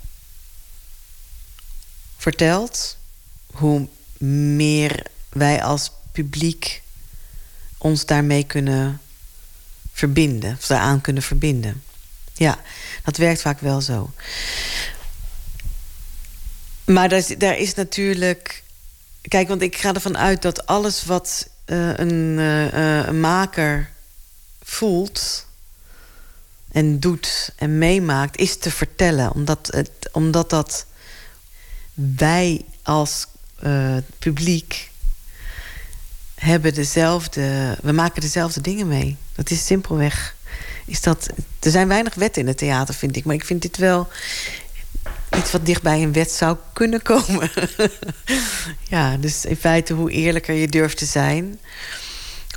vertelt, 2.17 2.97
hoe 3.45 3.87
meer 4.27 5.05
wij 5.29 5.63
als 5.63 5.91
publiek 6.11 6.81
ons 7.77 8.05
daarmee 8.05 8.43
kunnen 8.43 9.01
verbinden, 9.93 10.55
of 10.59 10.67
daaraan 10.67 11.01
kunnen 11.01 11.23
verbinden. 11.23 11.83
Ja, 12.33 12.59
dat 13.03 13.17
werkt 13.17 13.41
vaak 13.41 13.59
wel 13.59 13.81
zo. 13.81 14.11
Maar 16.85 17.09
daar 17.09 17.19
is, 17.19 17.27
daar 17.27 17.57
is 17.57 17.73
natuurlijk. 17.73 18.63
Kijk, 19.21 19.47
want 19.47 19.61
ik 19.61 19.77
ga 19.77 19.93
ervan 19.93 20.17
uit 20.17 20.41
dat 20.41 20.65
alles 20.65 21.05
wat 21.05 21.49
uh, 21.65 21.97
een, 21.97 22.37
uh, 22.37 23.05
een 23.05 23.19
maker 23.19 23.89
voelt 24.63 25.47
en 26.71 26.99
doet 26.99 27.51
en 27.55 27.77
meemaakt, 27.77 28.37
is 28.37 28.57
te 28.57 28.71
vertellen. 28.71 29.31
Omdat, 29.31 29.69
het, 29.71 30.09
omdat 30.11 30.49
dat 30.49 30.85
wij 31.93 32.61
als 32.83 33.27
uh, 33.63 33.97
publiek 34.19 34.91
hebben 36.35 36.73
dezelfde. 36.73 37.77
We 37.81 37.91
maken 37.91 38.21
dezelfde 38.21 38.61
dingen 38.61 38.87
mee. 38.87 39.17
Dat 39.35 39.49
is 39.49 39.65
simpelweg. 39.65 40.35
Is 40.85 41.01
dat, 41.01 41.29
er 41.59 41.71
zijn 41.71 41.87
weinig 41.87 42.15
wetten 42.15 42.41
in 42.41 42.47
het 42.47 42.57
theater, 42.57 42.93
vind 42.93 43.15
ik. 43.15 43.25
Maar 43.25 43.35
ik 43.35 43.45
vind 43.45 43.61
dit 43.61 43.77
wel 43.77 44.07
iets 45.37 45.51
wat 45.51 45.65
dichtbij 45.65 46.03
een 46.03 46.13
wet 46.13 46.31
zou 46.31 46.57
kunnen 46.73 47.01
komen. 47.01 47.51
ja, 48.89 49.17
dus 49.17 49.45
in 49.45 49.55
feite, 49.55 49.93
hoe 49.93 50.11
eerlijker 50.11 50.55
je 50.55 50.67
durft 50.67 50.97
te 50.97 51.05
zijn, 51.05 51.59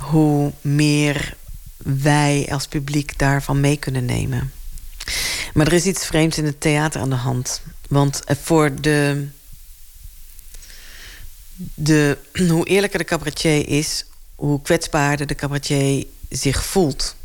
hoe 0.01 0.51
meer 0.61 1.35
wij 1.83 2.47
als 2.51 2.67
publiek 2.67 3.17
daarvan 3.17 3.59
mee 3.59 3.77
kunnen 3.77 4.05
nemen. 4.05 4.51
Maar 5.53 5.67
er 5.67 5.73
is 5.73 5.85
iets 5.85 6.05
vreemds 6.05 6.37
in 6.37 6.45
het 6.45 6.61
theater 6.61 7.01
aan 7.01 7.09
de 7.09 7.15
hand. 7.15 7.61
Want 7.87 8.21
voor 8.25 8.81
de. 8.81 9.27
de 11.73 12.17
hoe 12.49 12.67
eerlijker 12.67 12.99
de 12.99 13.05
cabaretier 13.05 13.67
is, 13.67 14.05
hoe 14.35 14.61
kwetsbaarder 14.61 15.27
de 15.27 15.35
cabaretier 15.35 16.05
zich 16.29 16.65
voelt. 16.65 17.15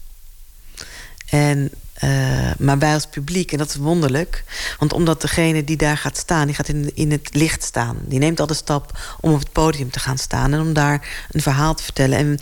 En 1.28 1.70
uh, 2.04 2.50
maar 2.58 2.78
wij 2.78 2.94
als 2.94 3.06
publiek, 3.06 3.52
en 3.52 3.58
dat 3.58 3.68
is 3.68 3.76
wonderlijk. 3.76 4.44
Want 4.78 4.92
omdat 4.92 5.20
degene 5.20 5.64
die 5.64 5.76
daar 5.76 5.96
gaat 5.96 6.16
staan, 6.16 6.46
die 6.46 6.54
gaat 6.54 6.68
in, 6.68 6.90
in 6.94 7.10
het 7.10 7.28
licht 7.34 7.62
staan. 7.62 7.98
Die 8.02 8.18
neemt 8.18 8.40
al 8.40 8.46
de 8.46 8.54
stap 8.54 9.16
om 9.20 9.32
op 9.32 9.38
het 9.38 9.52
podium 9.52 9.90
te 9.90 9.98
gaan 9.98 10.18
staan 10.18 10.52
en 10.52 10.60
om 10.60 10.72
daar 10.72 11.26
een 11.30 11.42
verhaal 11.42 11.74
te 11.74 11.82
vertellen. 11.82 12.18
En 12.18 12.38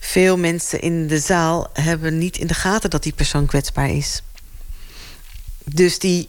veel 0.00 0.38
mensen 0.38 0.80
in 0.80 1.06
de 1.06 1.18
zaal 1.18 1.70
hebben 1.72 2.18
niet 2.18 2.36
in 2.36 2.46
de 2.46 2.54
gaten 2.54 2.90
dat 2.90 3.02
die 3.02 3.12
persoon 3.12 3.46
kwetsbaar 3.46 3.90
is. 3.90 4.22
Dus 5.64 5.98
die. 5.98 6.28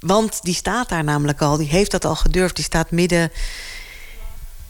Want 0.00 0.42
die 0.42 0.54
staat 0.54 0.88
daar 0.88 1.04
namelijk 1.04 1.40
al, 1.40 1.56
die 1.56 1.68
heeft 1.68 1.90
dat 1.90 2.04
al 2.04 2.16
gedurfd. 2.16 2.56
Die 2.56 2.64
staat 2.64 2.90
midden, 2.90 3.32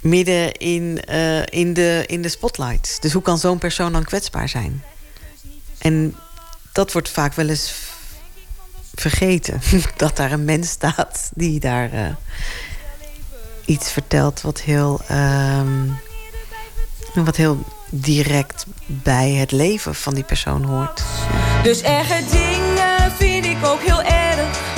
midden 0.00 0.52
in, 0.52 1.00
uh, 1.10 1.46
in, 1.46 1.72
de, 1.72 2.04
in 2.06 2.22
de 2.22 2.28
spotlight. 2.28 3.02
Dus 3.02 3.12
hoe 3.12 3.22
kan 3.22 3.38
zo'n 3.38 3.58
persoon 3.58 3.92
dan 3.92 4.04
kwetsbaar 4.04 4.48
zijn? 4.48 4.84
En 5.78 6.14
dat 6.72 6.92
wordt 6.92 7.08
vaak 7.08 7.34
wel 7.34 7.48
eens 7.48 7.74
vergeten. 8.94 9.60
Dat 9.96 10.16
daar 10.16 10.32
een 10.32 10.44
mens 10.44 10.68
staat 10.68 11.30
die 11.34 11.60
daar 11.60 11.94
uh, 11.94 12.06
iets 13.64 13.90
vertelt 13.90 14.40
wat 14.40 14.60
heel, 14.60 15.00
um, 15.10 15.98
wat 17.14 17.36
heel 17.36 17.58
direct 17.90 18.66
bij 18.86 19.30
het 19.30 19.50
leven 19.50 19.94
van 19.94 20.14
die 20.14 20.24
persoon 20.24 20.62
hoort. 20.62 21.02
Dus 21.62 21.82
erge 21.82 22.24
dingen 22.30 23.12
vind 23.18 23.44
ik 23.44 23.64
ook 23.64 23.80
heel 23.80 24.02
erg. 24.02 24.70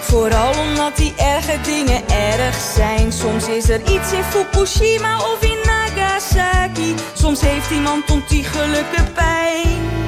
Vooral 0.00 0.58
omdat 0.58 0.96
die 0.96 1.14
erge 1.16 1.60
dingen 1.62 2.08
erg 2.08 2.54
zijn. 2.74 3.12
Soms 3.12 3.48
is 3.48 3.68
er 3.68 3.80
iets 3.80 4.12
in 4.12 4.22
Fukushima 4.22 5.18
of 5.18 5.42
in 5.42 5.58
Nagasaki. 5.64 6.94
Soms 7.14 7.40
heeft 7.40 7.70
iemand 7.70 8.10
ontiegelijke 8.10 9.02
pijn. 9.14 10.05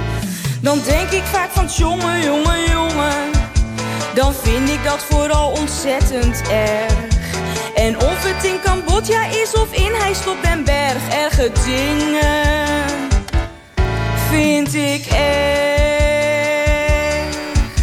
Dan 0.61 0.81
denk 0.85 1.11
ik 1.11 1.23
vaak 1.23 1.51
van 1.51 1.67
jongen, 1.67 2.23
jongen, 2.23 2.71
jongen. 2.71 3.31
Dan 4.15 4.35
vind 4.35 4.69
ik 4.69 4.85
dat 4.85 5.05
vooral 5.05 5.51
ontzettend 5.51 6.43
erg. 6.51 6.93
En 7.75 7.97
of 7.97 8.25
het 8.25 8.45
in 8.45 8.61
Cambodja 8.65 9.27
is 9.27 9.55
of 9.55 9.73
in 9.73 9.93
hij 9.95 10.15
stopt 10.15 10.43
den 10.43 10.65
berg. 10.65 11.09
Erge 11.09 11.51
dingen 11.65 13.09
vind 14.31 14.75
ik 14.75 15.07
erg. 15.07 15.67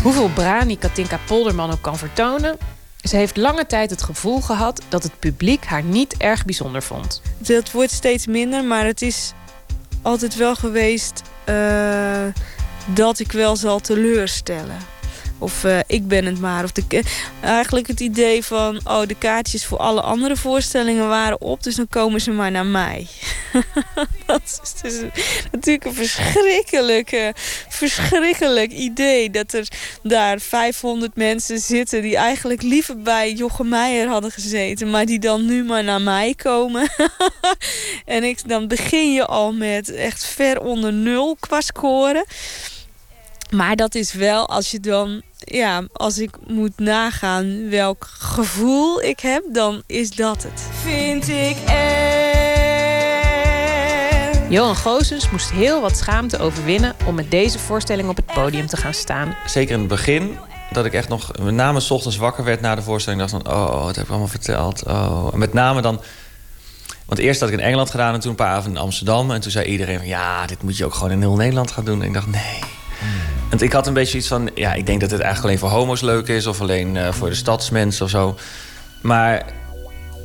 Hoeveel 0.03 0.29
brani 0.33 0.77
Katinka 0.77 1.19
Polderman 1.25 1.71
ook 1.71 1.81
kan 1.81 1.97
vertonen... 1.97 2.57
ze 3.01 3.15
heeft 3.15 3.37
lange 3.37 3.65
tijd 3.65 3.89
het 3.89 4.03
gevoel 4.03 4.41
gehad 4.41 4.81
dat 4.89 5.03
het 5.03 5.19
publiek 5.19 5.65
haar 5.65 5.83
niet 5.83 6.17
erg 6.17 6.45
bijzonder 6.45 6.83
vond. 6.83 7.21
Dat 7.37 7.71
wordt 7.71 7.91
steeds 7.91 8.27
minder, 8.27 8.63
maar 8.63 8.85
het 8.85 9.01
is 9.01 9.33
altijd 10.01 10.35
wel 10.35 10.55
geweest 10.55 11.21
uh, 11.49 11.55
dat 12.85 13.19
ik 13.19 13.31
wel 13.31 13.55
zal 13.55 13.79
teleurstellen. 13.79 14.93
Of 15.39 15.63
uh, 15.63 15.79
ik 15.87 16.07
ben 16.07 16.25
het 16.25 16.39
maar. 16.39 16.63
Of 16.63 16.71
de, 16.71 17.03
eigenlijk 17.41 17.87
het 17.87 17.99
idee 17.99 18.43
van, 18.43 18.79
oh, 18.83 19.05
de 19.07 19.15
kaartjes 19.15 19.65
voor 19.65 19.77
alle 19.77 20.01
andere 20.01 20.35
voorstellingen 20.35 21.07
waren 21.07 21.41
op, 21.41 21.63
dus 21.63 21.75
dan 21.75 21.87
komen 21.89 22.21
ze 22.21 22.31
maar 22.31 22.51
naar 22.51 22.65
mij. 22.65 23.07
dat 24.25 24.59
is 24.63 24.81
dus 24.81 25.01
natuurlijk 25.51 25.85
een 25.85 25.93
verschrikkelijk, 25.93 27.33
verschrikkelijk 27.69 28.71
idee. 28.71 29.29
Dat 29.29 29.53
er 29.53 29.67
daar 30.03 30.39
500 30.39 31.15
mensen 31.15 31.59
zitten 31.59 32.01
die 32.01 32.15
eigenlijk 32.15 32.61
liever 32.61 33.01
bij 33.01 33.33
Jochem 33.33 33.69
Meijer 33.69 34.07
hadden 34.07 34.31
gezeten, 34.31 34.89
maar 34.89 35.05
die 35.05 35.19
dan 35.19 35.45
nu 35.45 35.63
maar 35.63 35.83
naar 35.83 36.01
mij 36.01 36.33
komen. 36.35 36.89
en 38.05 38.23
ik, 38.23 38.49
dan 38.49 38.67
begin 38.67 39.13
je 39.13 39.25
al 39.25 39.53
met 39.53 39.93
echt 39.93 40.25
ver 40.25 40.61
onder 40.61 40.93
nul 40.93 41.37
qua 41.39 41.61
scoren. 41.61 42.25
Maar 43.55 43.75
dat 43.75 43.95
is 43.95 44.13
wel 44.13 44.49
als 44.49 44.71
je 44.71 44.79
dan, 44.79 45.21
ja, 45.37 45.83
als 45.93 46.17
ik 46.17 46.37
moet 46.47 46.79
nagaan 46.79 47.69
welk 47.69 48.07
gevoel 48.19 49.01
ik 49.01 49.19
heb, 49.19 49.43
dan 49.53 49.83
is 49.87 50.11
dat 50.11 50.43
het. 50.43 50.67
Vind 50.83 51.27
ik 51.27 51.57
erg. 51.67 52.45
Johan 54.49 54.75
Goosens 54.75 55.29
moest 55.29 55.51
heel 55.51 55.81
wat 55.81 55.97
schaamte 55.97 56.37
overwinnen 56.37 56.95
om 57.05 57.15
met 57.15 57.31
deze 57.31 57.59
voorstelling 57.59 58.09
op 58.09 58.15
het 58.15 58.25
podium 58.25 58.67
te 58.67 58.77
gaan 58.77 58.93
staan. 58.93 59.35
Zeker 59.45 59.73
in 59.73 59.79
het 59.79 59.87
begin, 59.87 60.37
dat 60.71 60.85
ik 60.85 60.93
echt 60.93 61.09
nog 61.09 61.31
met 61.41 61.53
name 61.53 61.79
s 61.79 61.91
ochtends 61.91 62.17
wakker 62.17 62.43
werd 62.43 62.61
na 62.61 62.75
de 62.75 62.81
voorstelling. 62.81 63.21
dacht 63.21 63.43
van, 63.43 63.53
oh, 63.53 63.83
wat 63.83 63.95
heb 63.95 64.03
ik 64.03 64.09
allemaal 64.09 64.27
verteld? 64.27 64.83
Oh. 64.83 65.27
En 65.33 65.39
met 65.39 65.53
name 65.53 65.81
dan... 65.81 66.01
Want 67.05 67.19
eerst 67.19 67.39
had 67.39 67.49
ik 67.49 67.55
in 67.55 67.63
Engeland 67.63 67.89
gedaan 67.89 68.13
en 68.13 68.19
toen 68.19 68.29
een 68.29 68.35
paar 68.35 68.51
avonden 68.51 68.73
in 68.73 68.87
Amsterdam. 68.87 69.31
En 69.31 69.41
toen 69.41 69.51
zei 69.51 69.65
iedereen 69.65 69.97
van, 69.97 70.07
ja, 70.07 70.45
dit 70.45 70.63
moet 70.63 70.77
je 70.77 70.85
ook 70.85 70.93
gewoon 70.93 71.11
in 71.11 71.19
heel 71.19 71.35
Nederland 71.35 71.71
gaan 71.71 71.85
doen. 71.85 72.01
En 72.01 72.07
ik 72.07 72.13
dacht, 72.13 72.27
nee, 72.27 72.59
want 73.49 73.61
ik 73.61 73.71
had 73.71 73.87
een 73.87 73.93
beetje 73.93 74.17
iets 74.17 74.27
van... 74.27 74.49
Ja, 74.55 74.73
ik 74.73 74.85
denk 74.85 75.01
dat 75.01 75.11
het 75.11 75.21
eigenlijk 75.21 75.47
alleen 75.47 75.69
voor 75.69 75.79
homo's 75.79 76.01
leuk 76.01 76.27
is... 76.27 76.47
of 76.47 76.61
alleen 76.61 76.95
uh, 76.95 77.11
voor 77.11 77.29
de 77.29 77.35
stadsmensen 77.35 78.05
of 78.05 78.11
zo. 78.11 78.37
Maar 79.01 79.45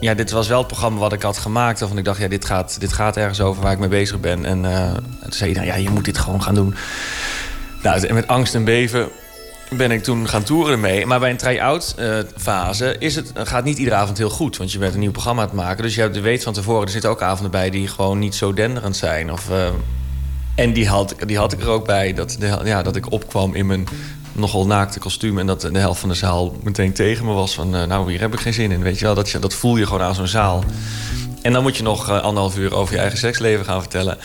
ja, 0.01 0.15
dit 0.15 0.31
was 0.31 0.49
wel 0.49 0.59
het 0.59 0.67
programma 0.67 0.99
wat 0.99 1.13
ik 1.13 1.23
had 1.23 1.39
gemaakt... 1.39 1.81
waarvan 1.81 1.99
ik 1.99 2.05
dacht, 2.05 2.21
ja, 2.21 2.29
dit 2.29 2.45
gaat, 2.45 2.81
dit 2.81 2.93
gaat 2.93 3.17
ergens 3.17 3.41
over 3.41 3.63
waar 3.63 3.73
ik 3.73 3.79
mee 3.79 3.89
bezig 3.89 4.21
ben. 4.21 4.45
En 4.45 4.65
uh, 4.65 4.93
toen 5.23 5.33
zei 5.33 5.49
iedereen, 5.49 5.69
ja, 5.69 5.77
je 5.77 5.91
moet 5.91 6.05
dit 6.05 6.19
gewoon 6.19 6.43
gaan 6.43 6.55
doen. 6.55 6.75
Nou, 7.83 8.13
met 8.13 8.27
angst 8.27 8.55
en 8.55 8.65
beven 8.65 9.09
ben 9.71 9.91
ik 9.91 10.03
toen 10.03 10.29
gaan 10.29 10.43
toeren 10.43 10.73
ermee. 10.73 11.07
Maar 11.07 11.21
bij 11.21 11.31
een 11.31 11.37
try-out 11.37 11.95
uh, 11.99 12.19
fase 12.37 12.97
is 12.99 13.17
het, 13.17 13.33
gaat 13.35 13.65
niet 13.65 13.79
iedere 13.79 13.97
avond 13.97 14.19
heel 14.19 14.31
goed. 14.31 14.57
Want 14.57 14.73
je 14.73 14.79
bent 14.79 14.95
een 14.95 15.01
nieuw 15.01 15.11
programma 15.11 15.43
aan 15.43 15.49
het 15.49 15.57
maken. 15.57 15.83
Dus 15.83 15.95
je 15.95 16.11
weet 16.11 16.43
van 16.43 16.53
tevoren, 16.53 16.85
er 16.85 16.93
zitten 16.93 17.11
ook 17.11 17.23
avonden 17.23 17.51
bij... 17.51 17.71
die 17.71 17.89
gewoon 17.89 18.19
niet 18.19 18.35
zo 18.35 18.53
denderend 18.53 18.97
zijn. 18.97 19.33
Of 19.33 19.49
en 20.61 20.73
die 20.73 20.89
had, 20.89 21.15
die 21.27 21.39
had 21.39 21.53
ik 21.53 21.61
er 21.61 21.69
ook 21.69 21.87
bij. 21.87 22.15
Dat, 22.15 22.37
ja, 22.65 22.83
dat 22.83 22.97
ik 22.97 23.13
opkwam 23.13 23.55
in 23.55 23.67
mijn 23.67 23.89
nogal 24.33 24.67
naakte 24.67 24.99
kostuum... 24.99 25.39
en 25.39 25.47
dat 25.47 25.61
de 25.61 25.79
helft 25.79 26.01
van 26.01 26.09
de 26.09 26.15
zaal 26.15 26.57
meteen 26.63 26.93
tegen 26.93 27.25
me 27.25 27.33
was 27.33 27.55
van... 27.55 27.77
Uh, 27.77 27.85
nou, 27.85 28.11
hier 28.11 28.21
heb 28.21 28.33
ik 28.33 28.41
geen 28.41 28.53
zin 28.53 28.73
in, 28.73 28.83
weet 28.83 28.99
je 28.99 29.05
wel. 29.05 29.15
Dat, 29.15 29.37
dat 29.41 29.55
voel 29.55 29.77
je 29.77 29.87
gewoon 29.87 30.03
aan 30.03 30.15
zo'n 30.15 30.27
zaal. 30.27 30.65
En 31.43 31.53
dan 31.53 31.63
moet 31.63 31.77
je 31.77 31.83
nog 31.83 32.09
uh, 32.09 32.21
anderhalf 32.21 32.59
uur 32.59 32.75
over 32.75 32.95
je 32.95 33.01
eigen 33.01 33.19
seksleven 33.19 33.65
gaan 33.65 33.81
vertellen. 33.81 34.19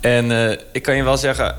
En 0.00 0.30
uh, 0.30 0.50
ik 0.72 0.82
kan 0.82 0.96
je 0.96 1.02
wel 1.02 1.16
zeggen... 1.16 1.56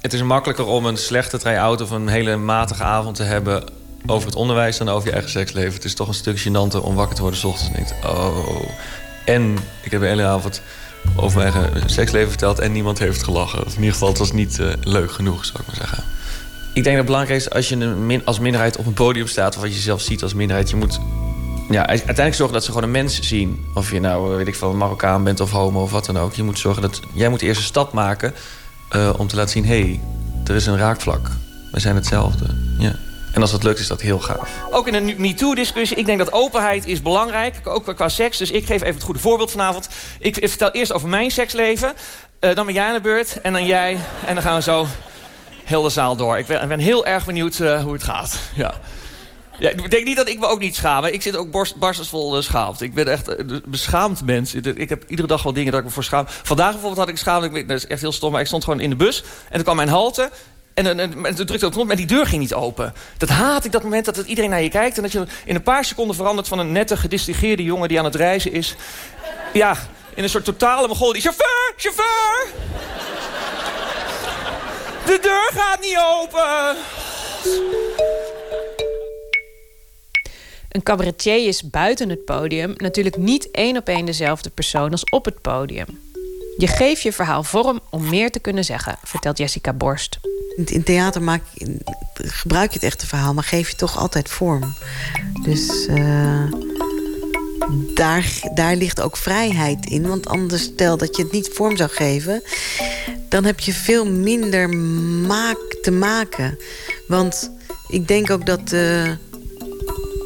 het 0.00 0.12
is 0.12 0.22
makkelijker 0.22 0.66
om 0.66 0.86
een 0.86 0.96
slechte 0.96 1.38
try-out... 1.38 1.80
of 1.80 1.90
een 1.90 2.08
hele 2.08 2.36
matige 2.36 2.82
avond 2.82 3.16
te 3.16 3.22
hebben 3.22 3.64
over 4.06 4.26
het 4.26 4.36
onderwijs... 4.36 4.78
dan 4.78 4.88
over 4.88 5.06
je 5.06 5.12
eigen 5.12 5.30
seksleven. 5.30 5.72
Het 5.72 5.84
is 5.84 5.94
toch 5.94 6.08
een 6.08 6.14
stuk 6.14 6.40
gênanter 6.40 6.82
om 6.82 6.94
wakker 6.94 7.16
te 7.16 7.22
worden 7.22 7.40
s 7.40 7.44
ochtends... 7.44 7.68
en 7.68 7.84
denkt, 7.84 8.06
oh... 8.06 8.68
En 9.24 9.58
ik 9.82 9.90
heb 9.90 10.00
de 10.00 10.06
hele 10.06 10.24
avond 10.24 10.62
over 11.16 11.52
mijn 11.52 11.90
seksleven 11.90 12.28
verteld 12.28 12.58
en 12.58 12.72
niemand 12.72 12.98
heeft 12.98 13.22
gelachen. 13.22 13.66
Of 13.66 13.72
in 13.72 13.78
ieder 13.78 13.92
geval, 13.92 14.08
het 14.08 14.18
was 14.18 14.32
niet 14.32 14.58
uh, 14.58 14.72
leuk 14.80 15.12
genoeg, 15.12 15.44
zou 15.44 15.58
ik 15.60 15.66
maar 15.66 15.76
zeggen. 15.76 16.04
Ik 16.74 16.84
denk 16.84 16.84
dat 16.84 16.94
het 16.96 17.04
belangrijk 17.04 17.40
is 17.40 17.50
als 17.50 17.68
je 17.68 17.76
min 17.76 18.24
als 18.24 18.38
minderheid 18.38 18.76
op 18.76 18.86
een 18.86 18.92
podium 18.92 19.26
staat... 19.26 19.56
of 19.56 19.62
wat 19.62 19.74
je 19.74 19.80
zelf 19.80 20.00
ziet 20.00 20.22
als 20.22 20.34
minderheid, 20.34 20.70
je 20.70 20.76
moet 20.76 21.00
ja, 21.70 21.86
uiteindelijk 21.86 22.34
zorgen 22.34 22.54
dat 22.54 22.64
ze 22.64 22.70
gewoon 22.70 22.84
een 22.84 22.90
mens 22.90 23.20
zien. 23.20 23.64
Of 23.74 23.90
je 23.90 24.00
nou, 24.00 24.36
weet 24.36 24.46
ik 24.46 24.54
veel, 24.54 24.72
Marokkaan 24.72 25.24
bent 25.24 25.40
of 25.40 25.50
homo 25.50 25.82
of 25.82 25.90
wat 25.90 26.06
dan 26.06 26.18
ook. 26.18 26.34
Je 26.34 26.42
moet 26.42 26.58
zorgen 26.58 26.82
dat... 26.82 27.00
Jij 27.14 27.28
moet 27.28 27.42
eerst 27.42 27.60
een 27.60 27.66
stap 27.66 27.92
maken 27.92 28.34
uh, 28.96 29.10
om 29.16 29.26
te 29.26 29.36
laten 29.36 29.50
zien... 29.50 29.64
hé, 29.64 29.80
hey, 29.80 30.00
er 30.44 30.54
is 30.54 30.66
een 30.66 30.76
raakvlak. 30.76 31.30
We 31.72 31.80
zijn 31.80 31.94
hetzelfde. 31.94 32.46
Ja. 32.78 32.94
En 33.32 33.40
als 33.40 33.50
dat 33.50 33.62
lukt, 33.62 33.78
is 33.78 33.86
dat 33.86 34.00
heel 34.00 34.18
gaaf. 34.18 34.50
Ook 34.70 34.86
in 34.88 34.94
een 34.94 35.14
MeToo-discussie. 35.18 35.96
Ik 35.96 36.06
denk 36.06 36.18
dat 36.18 36.32
openheid 36.32 36.86
is 36.86 37.02
belangrijk. 37.02 37.60
Ook 37.64 37.94
qua 37.96 38.08
seks. 38.08 38.38
Dus 38.38 38.50
ik 38.50 38.66
geef 38.66 38.82
even 38.82 38.94
het 38.94 39.02
goede 39.02 39.20
voorbeeld 39.20 39.50
vanavond. 39.50 39.88
Ik 40.18 40.36
vertel 40.48 40.70
eerst 40.70 40.92
over 40.92 41.08
mijn 41.08 41.30
seksleven. 41.30 41.92
Uh, 42.40 42.54
dan 42.54 42.66
ben 42.66 42.74
jij 42.74 42.86
aan 42.86 42.94
de 42.94 43.00
beurt. 43.00 43.40
En 43.40 43.52
dan 43.52 43.66
jij. 43.66 43.98
En 44.26 44.34
dan 44.34 44.42
gaan 44.42 44.54
we 44.54 44.62
zo 44.62 44.86
heel 45.64 45.82
de 45.82 45.88
zaal 45.88 46.16
door. 46.16 46.38
Ik 46.38 46.46
ben, 46.46 46.78
heel 46.78 47.06
erg 47.06 47.26
benieuwd 47.26 47.58
uh, 47.58 47.82
hoe 47.82 47.92
het 47.92 48.02
gaat. 48.02 48.38
Ja. 48.54 48.74
Ik 49.58 49.90
denk 49.90 50.04
niet 50.04 50.16
dat 50.16 50.28
ik 50.28 50.38
me 50.38 50.46
ook 50.46 50.60
niet 50.60 50.76
schaam. 50.76 51.04
Ik 51.04 51.22
zit 51.22 51.36
ook 51.36 51.50
borst, 51.50 51.76
barstensvol 51.76 52.36
uh, 52.36 52.42
schaamd. 52.42 52.80
Ik 52.80 52.94
ben 52.94 53.08
echt 53.08 53.38
een 53.38 53.62
beschaamd 53.66 54.24
mens. 54.24 54.54
Ik 54.54 54.88
heb 54.88 55.04
iedere 55.08 55.28
dag 55.28 55.42
wel 55.42 55.52
dingen 55.52 55.70
dat 55.70 55.80
ik 55.80 55.86
me 55.86 55.92
voor 55.92 56.04
schaam. 56.04 56.24
Vandaag 56.28 56.70
bijvoorbeeld 56.70 57.00
had 57.00 57.08
ik 57.08 57.16
schaamte. 57.16 57.66
Dat 57.66 57.76
is 57.76 57.86
echt 57.86 58.00
heel 58.00 58.12
stom. 58.12 58.32
Maar 58.32 58.40
ik 58.40 58.46
stond 58.46 58.64
gewoon 58.64 58.80
in 58.80 58.90
de 58.90 58.96
bus. 58.96 59.22
En 59.22 59.54
toen 59.54 59.62
kwam 59.62 59.76
mijn 59.76 59.88
halte. 59.88 60.30
En, 60.80 60.86
en, 60.86 61.00
en, 61.00 61.26
en 61.26 61.34
drukte 61.46 61.66
op 61.66 61.72
knop, 61.72 61.86
maar 61.86 61.96
die 61.96 62.06
deur 62.06 62.26
ging 62.26 62.40
niet 62.40 62.54
open. 62.54 62.92
Dat 63.16 63.28
haat 63.28 63.64
ik, 63.64 63.72
dat 63.72 63.82
moment 63.82 64.04
dat 64.04 64.18
iedereen 64.18 64.50
naar 64.50 64.62
je 64.62 64.68
kijkt... 64.68 64.96
en 64.96 65.02
dat 65.02 65.12
je 65.12 65.26
in 65.44 65.54
een 65.54 65.62
paar 65.62 65.84
seconden 65.84 66.16
verandert 66.16 66.48
van 66.48 66.58
een 66.58 66.72
nette, 66.72 66.96
gedistingeerde 66.96 67.62
jongen... 67.62 67.88
die 67.88 67.98
aan 67.98 68.04
het 68.04 68.14
reizen 68.14 68.52
is. 68.52 68.74
Ja, 69.52 69.76
in 70.14 70.22
een 70.22 70.28
soort 70.28 70.44
totale 70.44 70.88
mogol. 70.88 71.12
Die 71.12 71.22
chauffeur, 71.22 71.72
chauffeur! 71.76 72.46
De 75.04 75.18
deur 75.22 75.50
gaat 75.54 75.80
niet 75.80 75.98
open! 76.12 76.76
Een 80.68 80.82
cabaretier 80.82 81.46
is 81.46 81.70
buiten 81.70 82.08
het 82.08 82.24
podium 82.24 82.74
natuurlijk 82.76 83.16
niet 83.16 83.50
één 83.50 83.76
op 83.76 83.88
één 83.88 84.04
dezelfde 84.04 84.50
persoon 84.50 84.90
als 84.90 85.04
op 85.04 85.24
het 85.24 85.40
podium. 85.40 86.09
Je 86.56 86.66
geeft 86.66 87.02
je 87.02 87.12
verhaal 87.12 87.42
vorm 87.42 87.80
om 87.90 88.08
meer 88.08 88.30
te 88.30 88.38
kunnen 88.38 88.64
zeggen, 88.64 88.98
vertelt 89.04 89.38
Jessica 89.38 89.72
Borst. 89.72 90.18
In 90.64 90.82
theater 90.82 91.22
maak, 91.22 91.42
gebruik 92.14 92.68
je 92.68 92.74
het 92.74 92.82
echte 92.82 93.06
verhaal, 93.06 93.34
maar 93.34 93.44
geef 93.44 93.70
je 93.70 93.76
toch 93.76 93.98
altijd 93.98 94.28
vorm. 94.28 94.74
Dus 95.42 95.86
uh, 95.88 96.52
daar, 97.94 98.40
daar 98.54 98.76
ligt 98.76 99.00
ook 99.00 99.16
vrijheid 99.16 99.86
in. 99.86 100.08
Want 100.08 100.28
anders, 100.28 100.62
stel 100.62 100.96
dat 100.96 101.16
je 101.16 101.22
het 101.22 101.32
niet 101.32 101.50
vorm 101.52 101.76
zou 101.76 101.90
geven... 101.90 102.42
dan 103.28 103.44
heb 103.44 103.60
je 103.60 103.72
veel 103.72 104.06
minder 104.06 104.68
maak 105.26 105.76
te 105.82 105.90
maken. 105.90 106.58
Want 107.06 107.50
ik 107.88 108.08
denk 108.08 108.30
ook 108.30 108.46
dat... 108.46 108.72
Uh, 108.72 109.10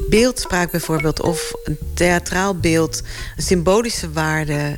beeldspraak 0.09 0.71
bijvoorbeeld, 0.71 1.21
of 1.21 1.53
een 1.65 1.79
theatraal 1.95 2.59
beeld... 2.59 3.03
een 3.37 3.43
symbolische 3.43 4.13
waarde 4.13 4.77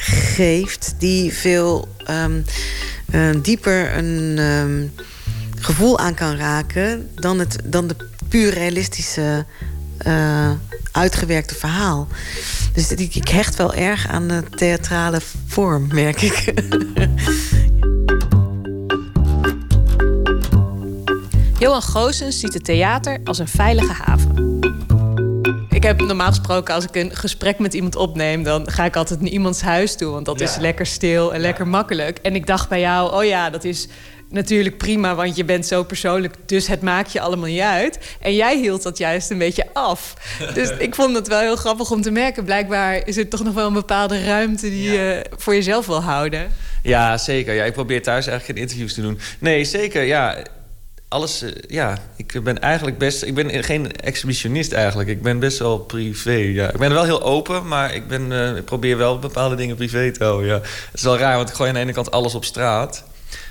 geeft... 0.00 0.94
die 0.98 1.32
veel 1.32 1.88
um, 2.10 2.44
uh, 3.14 3.42
dieper 3.42 3.96
een 3.96 4.38
um, 4.38 4.92
gevoel 5.60 5.98
aan 5.98 6.14
kan 6.14 6.36
raken... 6.36 7.10
dan, 7.14 7.38
het, 7.38 7.58
dan 7.64 7.86
de 7.86 7.96
puur 8.28 8.52
realistische 8.52 9.44
uh, 10.06 10.50
uitgewerkte 10.92 11.54
verhaal. 11.54 12.08
Dus 12.72 12.92
ik, 12.92 13.14
ik 13.14 13.28
hecht 13.28 13.56
wel 13.56 13.74
erg 13.74 14.08
aan 14.08 14.28
de 14.28 14.42
theatrale 14.50 15.20
vorm, 15.46 15.86
merk 15.92 16.22
ik. 16.22 16.44
Johan 21.58 21.82
Goossens 21.82 22.40
ziet 22.40 22.54
het 22.54 22.64
theater 22.64 23.20
als 23.24 23.38
een 23.38 23.48
veilige 23.48 23.92
haven. 23.92 24.55
Ik 25.76 25.82
heb 25.82 26.00
normaal 26.00 26.28
gesproken, 26.28 26.74
als 26.74 26.84
ik 26.84 26.94
een 26.94 27.16
gesprek 27.16 27.58
met 27.58 27.74
iemand 27.74 27.96
opneem, 27.96 28.42
dan 28.42 28.70
ga 28.70 28.84
ik 28.84 28.96
altijd 28.96 29.20
naar 29.20 29.30
iemands 29.30 29.60
huis 29.60 29.96
toe. 29.96 30.12
Want 30.12 30.26
dat 30.26 30.40
is 30.40 30.56
lekker 30.56 30.86
stil 30.86 31.34
en 31.34 31.40
lekker 31.40 31.68
makkelijk. 31.68 32.18
En 32.22 32.34
ik 32.34 32.46
dacht 32.46 32.68
bij 32.68 32.80
jou, 32.80 33.14
oh 33.14 33.24
ja, 33.24 33.50
dat 33.50 33.64
is 33.64 33.88
natuurlijk 34.30 34.78
prima, 34.78 35.14
want 35.14 35.36
je 35.36 35.44
bent 35.44 35.66
zo 35.66 35.82
persoonlijk. 35.82 36.34
Dus 36.46 36.66
het 36.66 36.82
maakt 36.82 37.12
je 37.12 37.20
allemaal 37.20 37.48
niet 37.48 37.60
uit. 37.60 37.98
En 38.20 38.34
jij 38.34 38.58
hield 38.58 38.82
dat 38.82 38.98
juist 38.98 39.30
een 39.30 39.38
beetje 39.38 39.66
af. 39.72 40.14
Dus 40.54 40.70
ik 40.78 40.94
vond 40.94 41.16
het 41.16 41.28
wel 41.28 41.40
heel 41.40 41.56
grappig 41.56 41.90
om 41.90 42.02
te 42.02 42.10
merken. 42.10 42.44
Blijkbaar 42.44 43.06
is 43.06 43.16
er 43.16 43.28
toch 43.28 43.44
nog 43.44 43.54
wel 43.54 43.66
een 43.66 43.72
bepaalde 43.72 44.24
ruimte 44.24 44.70
die 44.70 44.92
je 44.92 45.26
voor 45.36 45.54
jezelf 45.54 45.86
wil 45.86 46.02
houden. 46.02 46.52
Ja, 46.82 47.18
zeker. 47.18 47.54
Ja, 47.54 47.64
ik 47.64 47.72
probeer 47.72 48.02
thuis 48.02 48.26
eigenlijk 48.26 48.58
geen 48.58 48.68
interviews 48.68 48.94
te 48.94 49.00
doen. 49.00 49.18
Nee, 49.38 49.64
zeker. 49.64 50.02
Ja, 50.02 50.36
alles. 51.08 51.42
eh, 51.42 51.50
ja, 51.68 51.98
ik 52.16 52.40
ben 52.44 52.60
eigenlijk 52.60 52.98
best. 52.98 53.22
Ik 53.22 53.34
ben 53.34 53.64
geen 53.64 53.96
exhibitionist 53.96 54.72
eigenlijk. 54.72 55.08
Ik 55.08 55.22
ben 55.22 55.38
best 55.38 55.58
wel 55.58 55.78
privé. 55.78 56.30
Ja. 56.32 56.68
Ik 56.72 56.78
ben 56.78 56.92
wel 56.92 57.04
heel 57.04 57.22
open, 57.22 57.68
maar 57.68 57.94
ik, 57.94 58.08
ben, 58.08 58.32
eh, 58.32 58.56
ik 58.56 58.64
probeer 58.64 58.96
wel 58.96 59.18
bepaalde 59.18 59.54
dingen 59.54 59.76
privé 59.76 60.12
te 60.12 60.24
houden. 60.24 60.48
Ja. 60.48 60.54
Het 60.54 60.90
is 60.92 61.02
wel 61.02 61.18
raar, 61.18 61.36
want 61.36 61.48
ik 61.48 61.54
gooi 61.54 61.68
aan 61.68 61.74
de 61.74 61.80
ene 61.80 61.92
kant 61.92 62.10
alles 62.10 62.34
op 62.34 62.44
straat. 62.44 63.04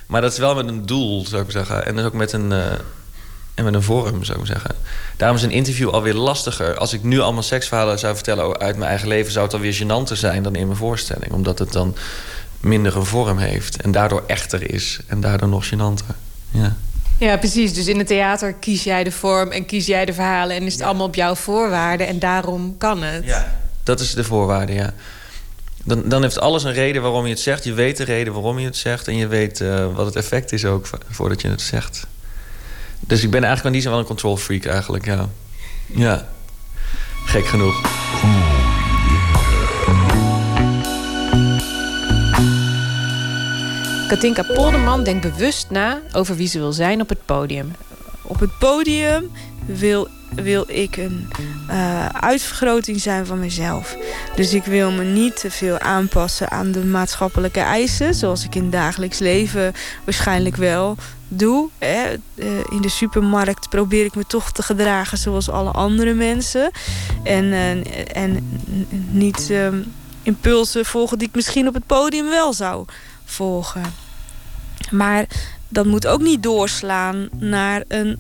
Maar 0.07 0.21
dat 0.21 0.31
is 0.31 0.37
wel 0.37 0.55
met 0.55 0.67
een 0.67 0.85
doel, 0.85 1.25
zou 1.25 1.43
ik 1.43 1.51
zeggen. 1.51 1.85
En 1.85 1.95
dus 1.95 2.05
ook 2.05 2.13
met 2.13 2.31
een. 2.31 2.51
eh, 2.51 2.71
en 3.55 3.63
met 3.63 3.73
een 3.73 3.83
vorm, 3.83 4.23
zou 4.23 4.39
ik 4.39 4.45
zeggen. 4.45 4.75
Daarom 5.17 5.37
is 5.37 5.43
een 5.43 5.51
interview 5.51 5.89
alweer 5.89 6.13
lastiger. 6.13 6.77
Als 6.77 6.93
ik 6.93 7.03
nu 7.03 7.19
allemaal 7.19 7.43
seksverhalen 7.43 7.99
zou 7.99 8.15
vertellen 8.15 8.57
uit 8.59 8.77
mijn 8.77 8.89
eigen 8.89 9.07
leven... 9.07 9.31
zou 9.31 9.45
het 9.45 9.53
alweer 9.53 9.73
gênanter 9.83 10.13
zijn 10.17 10.43
dan 10.43 10.55
in 10.55 10.65
mijn 10.65 10.77
voorstelling. 10.77 11.31
Omdat 11.31 11.59
het 11.59 11.71
dan 11.71 11.95
minder 12.59 12.95
een 12.95 13.05
vorm 13.05 13.37
heeft. 13.37 13.81
En 13.81 13.91
daardoor 13.91 14.23
echter 14.27 14.71
is. 14.73 14.99
En 15.07 15.21
daardoor 15.21 15.47
nog 15.49 15.65
gênanter. 15.65 16.15
Ja. 16.51 16.75
Ja, 17.19 17.37
precies. 17.37 17.73
Dus 17.73 17.87
in 17.87 17.97
het 17.97 18.07
theater 18.07 18.53
kies 18.53 18.83
jij 18.83 19.03
de 19.03 19.11
vorm 19.11 19.51
en 19.51 19.65
kies 19.65 19.85
jij 19.85 20.05
de 20.05 20.13
verhalen... 20.13 20.55
en 20.55 20.63
is 20.63 20.73
het 20.73 20.81
allemaal 20.81 21.05
op 21.07 21.15
jouw 21.15 21.35
voorwaarden 21.35 22.07
en 22.07 22.19
daarom 22.19 22.75
kan 22.77 23.03
het. 23.03 23.25
Ja. 23.25 23.55
Dat 23.83 23.99
is 23.99 24.13
de 24.13 24.23
voorwaarde, 24.23 24.73
ja. 24.73 24.93
Dan, 25.83 26.01
dan 26.05 26.21
heeft 26.21 26.39
alles 26.39 26.63
een 26.63 26.73
reden 26.73 27.01
waarom 27.01 27.23
je 27.23 27.29
het 27.29 27.39
zegt. 27.39 27.63
Je 27.63 27.73
weet 27.73 27.97
de 27.97 28.03
reden 28.03 28.33
waarom 28.33 28.59
je 28.59 28.65
het 28.65 28.77
zegt. 28.77 29.07
En 29.07 29.15
je 29.17 29.27
weet 29.27 29.61
eh, 29.61 29.93
wat 29.95 30.05
het 30.05 30.15
effect 30.15 30.51
is 30.51 30.65
ook 30.65 30.85
vo- 30.87 30.97
voordat 31.09 31.41
je 31.41 31.47
het 31.49 31.61
zegt. 31.61 32.07
Dus 32.99 33.23
ik 33.23 33.29
ben 33.31 33.43
eigenlijk 33.43 33.65
aan 33.65 33.71
die 33.71 33.81
zin 33.81 33.91
wel 33.91 33.99
een 33.99 34.05
control 34.05 34.37
freak 34.37 34.65
eigenlijk, 34.65 35.05
ja. 35.05 35.29
Ja. 35.85 36.27
Gek 37.25 37.45
genoeg. 37.45 37.81
Katinka 44.07 44.43
Polderman 44.43 45.03
denkt 45.03 45.21
bewust 45.21 45.69
na 45.69 46.01
over 46.11 46.35
wie 46.35 46.47
ze 46.47 46.59
wil 46.59 46.73
zijn 46.73 47.01
op 47.01 47.09
het 47.09 47.25
podium. 47.25 47.71
Op 48.21 48.39
het 48.39 48.57
podium 48.59 49.31
wil, 49.65 50.07
wil 50.35 50.63
ik 50.67 50.97
een 50.97 51.29
eh, 51.67 52.05
uitvergroting 52.05 53.01
zijn 53.01 53.25
van 53.25 53.39
mezelf. 53.39 53.97
Dus 54.35 54.53
ik 54.53 54.63
wil 54.63 54.91
me 54.91 55.03
niet 55.03 55.39
te 55.39 55.51
veel 55.51 55.79
aanpassen 55.79 56.51
aan 56.51 56.71
de 56.71 56.85
maatschappelijke 56.85 57.59
eisen, 57.59 58.13
zoals 58.13 58.43
ik 58.43 58.55
in 58.55 58.61
het 58.61 58.71
dagelijks 58.71 59.19
leven 59.19 59.73
waarschijnlijk 60.03 60.55
wel 60.55 60.95
doe. 61.27 61.69
Hè. 61.77 62.03
Eh, 62.35 62.47
in 62.69 62.81
de 62.81 62.89
supermarkt 62.89 63.69
probeer 63.69 64.05
ik 64.05 64.15
me 64.15 64.23
toch 64.27 64.51
te 64.51 64.63
gedragen 64.63 65.17
zoals 65.17 65.49
alle 65.49 65.71
andere 65.71 66.13
mensen. 66.13 66.71
En, 67.23 67.53
eh, 67.53 68.17
en 68.23 68.59
niet 69.09 69.49
ehm, 69.51 69.81
impulsen 70.23 70.85
volgen 70.85 71.17
die 71.17 71.27
ik 71.27 71.35
misschien 71.35 71.67
op 71.67 71.73
het 71.73 71.85
podium 71.85 72.29
wel 72.29 72.53
zou 72.53 72.85
volgen. 73.25 73.93
Maar 74.91 75.25
dat 75.67 75.85
moet 75.85 76.07
ook 76.07 76.21
niet 76.21 76.43
doorslaan 76.43 77.29
naar 77.39 77.83
een, 77.87 78.19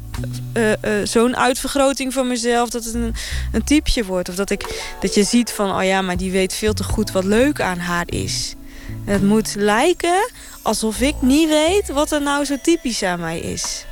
eh, 0.53 0.71
eh, 0.71 1.07
zo'n 1.07 1.37
uitvergroting 1.37 2.13
van 2.13 2.27
mezelf 2.27 2.69
dat 2.69 2.83
het 2.83 2.93
een, 2.93 3.15
een 3.51 3.63
typje 3.63 4.05
wordt. 4.05 4.29
Of 4.29 4.35
dat, 4.35 4.49
ik, 4.49 4.93
dat 4.99 5.13
je 5.13 5.23
ziet 5.23 5.51
van, 5.51 5.75
oh 5.75 5.83
ja, 5.83 6.01
maar 6.01 6.17
die 6.17 6.31
weet 6.31 6.53
veel 6.53 6.73
te 6.73 6.83
goed 6.83 7.11
wat 7.11 7.23
leuk 7.23 7.61
aan 7.61 7.79
haar 7.79 8.05
is. 8.05 8.55
Het 9.03 9.23
moet 9.23 9.55
lijken 9.55 10.29
alsof 10.61 11.01
ik 11.01 11.15
niet 11.21 11.49
weet 11.49 11.89
wat 11.89 12.11
er 12.11 12.21
nou 12.21 12.45
zo 12.45 12.55
typisch 12.61 13.03
aan 13.03 13.19
mij 13.19 13.39
is. 13.39 13.85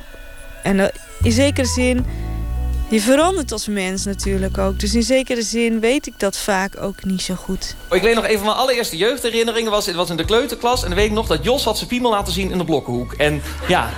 En 0.62 0.92
in 1.22 1.32
zekere 1.32 1.66
zin, 1.66 2.06
je 2.88 3.00
verandert 3.00 3.52
als 3.52 3.66
mens 3.66 4.04
natuurlijk 4.04 4.58
ook. 4.58 4.80
Dus 4.80 4.94
in 4.94 5.02
zekere 5.02 5.42
zin 5.42 5.80
weet 5.80 6.06
ik 6.06 6.14
dat 6.16 6.38
vaak 6.38 6.82
ook 6.82 7.04
niet 7.04 7.22
zo 7.22 7.34
goed. 7.34 7.74
Ik 7.90 8.02
weet 8.02 8.14
nog 8.14 8.28
een 8.28 8.36
van 8.36 8.46
mijn 8.46 8.56
allereerste 8.56 8.96
jeugdherinneringen. 8.96 9.70
Was, 9.70 9.86
het 9.86 9.94
was 9.94 10.10
in 10.10 10.16
de 10.16 10.24
kleuterklas. 10.24 10.82
En 10.82 10.88
dan 10.88 10.98
weet 10.98 11.06
ik 11.06 11.12
nog 11.12 11.26
dat 11.26 11.44
Jos 11.44 11.64
had 11.64 11.76
zijn 11.76 11.88
piemel 11.88 12.10
laten 12.10 12.32
zien 12.32 12.50
in 12.50 12.58
de 12.58 12.64
blokkenhoek. 12.64 13.12
En 13.12 13.42
ja... 13.68 13.90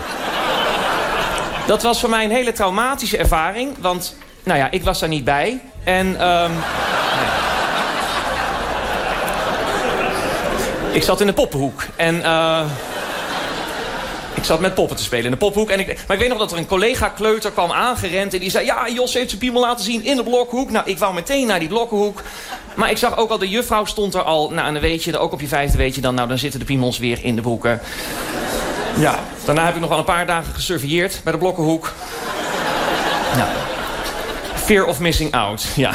Dat 1.67 1.83
was 1.83 2.01
voor 2.01 2.11
mij 2.11 2.25
een 2.25 2.31
hele 2.31 2.53
traumatische 2.53 3.17
ervaring. 3.17 3.75
Want, 3.81 4.17
nou 4.43 4.59
ja, 4.59 4.71
ik 4.71 4.83
was 4.85 4.99
daar 4.99 5.09
niet 5.09 5.25
bij. 5.25 5.61
En, 5.85 6.21
ehm 6.21 6.53
Ik 10.93 11.03
zat 11.03 11.21
in 11.21 11.27
de 11.27 11.33
poppenhoek. 11.33 11.85
En, 11.97 12.23
eh 12.23 12.61
ik 14.37 14.45
zat 14.45 14.61
met 14.61 14.75
poppen 14.75 14.97
te 14.97 15.03
spelen 15.03 15.25
in 15.25 15.31
de 15.31 15.37
poppenhoek. 15.37 15.71
En 15.71 15.81
ik, 15.81 15.87
maar 15.87 16.17
ik 16.17 16.23
weet 16.23 16.29
nog 16.29 16.39
dat 16.39 16.53
er 16.53 16.59
een 16.59 16.67
collega 16.67 17.09
kleuter 17.09 17.51
kwam 17.51 17.71
aangerend. 17.71 18.35
En 18.35 18.41
die 18.41 18.51
zei, 18.51 18.65
ja, 18.65 18.89
Jos 18.89 19.15
heeft 19.15 19.29
zijn 19.29 19.41
piemel 19.41 19.61
laten 19.61 19.85
zien 19.85 20.05
in 20.05 20.17
de 20.17 20.23
blokkenhoek. 20.23 20.71
Nou, 20.71 20.91
ik 20.91 20.99
wou 20.99 21.15
meteen 21.15 21.47
naar 21.47 21.59
die 21.59 21.69
blokkenhoek. 21.69 22.23
Maar 22.75 22.91
ik 22.91 22.99
zag 22.99 23.17
ook 23.17 23.31
al, 23.31 23.39
de 23.39 23.49
juffrouw 23.49 23.85
stond 23.85 24.15
er 24.15 24.23
al. 24.23 24.51
Nou, 24.51 24.67
en 24.67 24.73
dan 24.73 24.83
weet 24.83 25.05
je, 25.05 25.19
ook 25.19 25.33
op 25.33 25.41
je 25.41 25.49
vijfde 25.49 25.79
weet 25.79 25.95
je 25.95 26.01
dan... 26.01 26.15
nou, 26.15 26.29
dan 26.29 26.39
zitten 26.39 26.61
de 26.61 26.67
piemels 26.67 26.99
weer 26.99 27.19
in 27.23 27.37
de 27.37 27.43
broeken. 27.43 27.81
Ja, 28.99 29.19
daarna 29.45 29.65
heb 29.65 29.75
ik 29.75 29.81
nog 29.81 29.89
wel 29.89 29.99
een 29.99 30.05
paar 30.05 30.27
dagen 30.27 30.55
gesurveilleerd 30.55 31.21
bij 31.25 31.33
de 31.33 31.39
blokkenhoek. 31.39 31.93
Ja. 33.37 33.49
Fear 34.55 34.85
of 34.85 35.01
missing 35.01 35.33
out, 35.33 35.67
ja. 35.77 35.95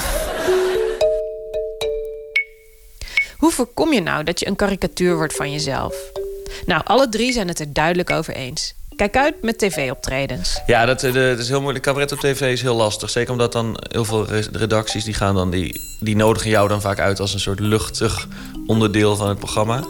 Hoe 3.37 3.51
voorkom 3.51 3.93
je 3.93 4.01
nou 4.01 4.23
dat 4.23 4.39
je 4.39 4.47
een 4.47 4.55
karikatuur 4.55 5.15
wordt 5.15 5.35
van 5.35 5.51
jezelf? 5.51 6.20
Nou, 6.65 6.81
alle 6.85 7.09
drie 7.09 7.31
zijn 7.33 7.47
het 7.47 7.59
er 7.59 7.73
duidelijk 7.73 8.09
over 8.09 8.33
eens. 8.33 8.73
Kijk 8.95 9.17
uit 9.17 9.35
met 9.41 9.57
tv-optredens. 9.57 10.61
Ja, 10.65 10.85
dat, 10.85 11.03
eh, 11.03 11.31
is 11.31 11.47
heel 11.47 11.61
moeilijk. 11.61 11.83
Cabaret 11.85 12.11
op 12.11 12.19
tv 12.19 12.41
is 12.41 12.61
heel 12.61 12.75
lastig. 12.75 13.09
Zeker 13.09 13.31
omdat 13.31 13.51
dan 13.51 13.77
heel 13.91 14.05
veel 14.05 14.25
re- 14.25 14.47
redacties 14.51 15.03
die 15.03 15.13
gaan 15.13 15.35
dan... 15.35 15.49
Die, 15.49 15.81
die 15.99 16.15
nodigen 16.15 16.49
jou 16.49 16.67
dan 16.67 16.81
vaak 16.81 16.99
uit 16.99 17.19
als 17.19 17.33
een 17.33 17.39
soort 17.39 17.59
luchtig 17.59 18.27
onderdeel 18.67 19.15
van 19.15 19.29
het 19.29 19.39
programma. 19.39 19.83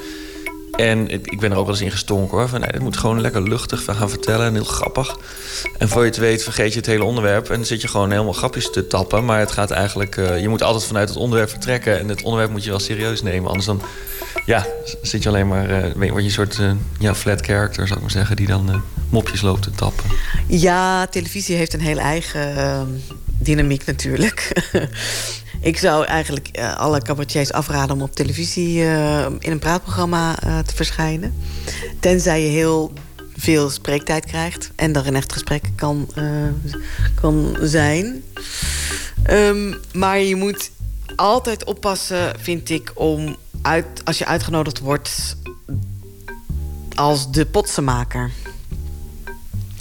En 0.71 1.09
ik 1.09 1.39
ben 1.39 1.51
er 1.51 1.57
ook 1.57 1.65
wel 1.65 1.73
eens 1.73 1.83
in 1.83 1.91
gestonken 1.91 2.37
hoor. 2.37 2.49
Van, 2.49 2.59
nee, 2.59 2.69
het 2.69 2.81
moet 2.81 2.97
gewoon 2.97 3.21
lekker 3.21 3.41
luchtig 3.41 3.83
gaan 3.85 4.09
vertellen 4.09 4.45
en 4.45 4.53
heel 4.53 4.63
grappig. 4.63 5.17
En 5.77 5.89
voor 5.89 6.01
je 6.01 6.07
het 6.09 6.17
weet 6.17 6.43
vergeet 6.43 6.71
je 6.71 6.77
het 6.77 6.87
hele 6.87 7.03
onderwerp... 7.03 7.49
en 7.49 7.65
zit 7.65 7.81
je 7.81 7.87
gewoon 7.87 8.11
helemaal 8.11 8.33
grapjes 8.33 8.71
te 8.71 8.87
tappen. 8.87 9.25
Maar 9.25 9.39
het 9.39 9.51
gaat 9.51 9.71
eigenlijk... 9.71 10.17
eh, 10.17 10.41
je 10.41 10.49
moet 10.49 10.63
altijd 10.63 10.83
vanuit 10.83 11.09
het 11.09 11.17
onderwerp 11.17 11.49
vertrekken... 11.49 11.99
en 11.99 12.09
het 12.09 12.23
onderwerp 12.23 12.51
moet 12.51 12.63
je 12.63 12.69
wel 12.69 12.79
serieus 12.79 13.21
nemen. 13.21 13.47
Anders 13.49 13.65
dan 13.65 13.81
ja, 14.45 14.65
zit 15.01 15.23
je 15.23 15.29
alleen 15.29 15.47
maar... 15.47 15.69
eh, 15.69 16.09
word 16.09 16.23
je 16.23 16.29
soort 16.29 16.59
eh, 16.59 16.71
ja, 16.99 17.15
flat 17.15 17.41
character, 17.41 17.87
zou 17.87 17.99
ik 17.99 18.01
maar 18.01 18.11
zeggen... 18.11 18.35
die 18.35 18.47
dan 18.47 18.69
eh, 18.69 18.75
mopjes 19.09 19.41
loopt 19.41 19.61
te 19.61 19.71
tappen. 19.71 20.05
Ja, 20.47 21.07
televisie 21.07 21.55
heeft 21.55 21.73
een 21.73 21.81
heel 21.81 21.97
eigen 21.97 23.01
dynamiek 23.37 23.85
natuurlijk. 23.85 24.69
ik 25.61 25.77
zou 25.77 26.05
eigenlijk 26.05 26.59
alle 26.77 27.01
cabaretiers 27.01 27.51
afraden 27.51 27.95
om 27.95 28.01
op 28.01 28.15
televisie 28.15 28.79
in 29.39 29.51
een 29.51 29.59
praatprogramma 29.59 30.35
te 30.65 30.75
verschijnen. 30.75 31.33
Tenzij 31.99 32.43
je 32.43 32.49
heel 32.49 32.93
veel 33.35 33.69
spreektijd 33.69 34.25
krijgt 34.25 34.71
en 34.75 34.95
er 34.95 35.07
een 35.07 35.15
echt 35.15 35.33
gesprek 35.33 35.63
kan, 35.75 36.09
kan 37.21 37.57
zijn. 37.61 38.23
Ehm, 39.23 39.73
maar 39.93 40.19
je 40.19 40.35
moet 40.35 40.71
altijd 41.15 41.63
oppassen, 41.63 42.33
vind 42.39 42.69
ik, 42.69 42.91
om 42.93 43.35
als 44.03 44.17
je 44.17 44.25
uitgenodigd 44.25 44.79
wordt 44.79 45.35
als 46.95 47.31
de 47.31 47.45
potsenmaker 47.45 48.31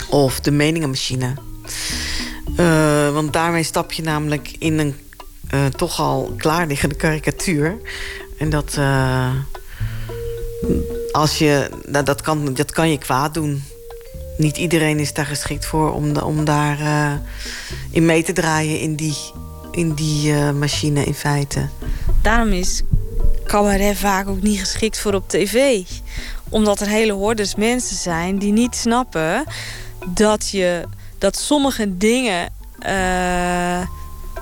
of 0.09 0.41
de 0.41 0.51
meningenmachine. 0.51 1.35
Eh, 2.57 3.13
want 3.13 3.33
daarmee 3.33 3.63
stap 3.63 3.93
je 3.93 4.03
namelijk 4.03 4.57
in 4.59 4.79
een 4.79 4.95
eh, 5.49 5.67
toch 5.67 6.01
al 6.01 6.35
klaarliggende 6.37 6.95
karikatuur. 6.95 7.77
En 8.39 8.51
dat, 8.51 8.75
eh, 8.77 9.35
als 11.13 11.39
je, 11.39 11.71
nou, 11.87 12.05
dat, 12.05 12.21
kan, 12.21 12.55
dat 12.55 12.71
kan 12.71 12.91
je 12.91 12.99
kwaad 12.99 13.35
doen. 13.35 13.63
Niet 14.37 14.57
iedereen 14.57 14.99
is 14.99 15.13
daar 15.13 15.27
geschikt 15.27 15.67
voor 15.67 15.93
om, 15.93 16.17
om 16.17 16.45
daar 16.45 16.79
in 17.91 18.05
mee 18.05 18.23
te 18.23 18.33
draaien 18.33 18.81
in 18.81 18.97
die, 18.97 19.17
in 19.71 19.95
die 19.95 20.35
machine 20.35 21.05
in 21.05 21.15
feite. 21.15 21.69
Daarom 22.23 22.49
is 22.49 22.83
cabaret 23.51 23.97
vaak 23.97 24.29
ook 24.29 24.43
niet 24.43 24.61
geschikt 24.61 24.99
voor 24.99 25.15
op 25.15 25.29
tv. 25.29 25.83
Omdat 26.49 26.81
er 26.81 26.89
hele 26.89 27.13
hordes 27.13 27.55
mensen 27.55 27.97
zijn 27.97 28.39
die 28.39 28.53
niet 28.53 28.75
snappen 28.77 29.45
dat, 30.07 30.49
je, 30.49 30.83
dat 31.19 31.37
sommige 31.37 31.97
dingen 31.97 32.53
eh, 32.79 33.87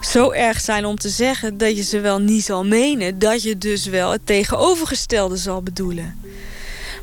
zo 0.01 0.31
erg 0.31 0.61
zijn 0.61 0.85
om 0.85 0.99
te 0.99 1.09
zeggen 1.09 1.59
dat 1.59 1.77
je 1.77 1.83
ze 1.83 2.01
wel 2.01 2.19
niet 2.19 2.45
zal 2.45 2.65
menen. 2.65 3.19
Dat 3.19 3.43
je 3.43 3.59
dus 3.59 3.87
wel 3.87 4.11
het 4.11 4.27
tegenovergestelde 4.27 5.37
zal 5.37 5.63
bedoelen. 5.63 6.21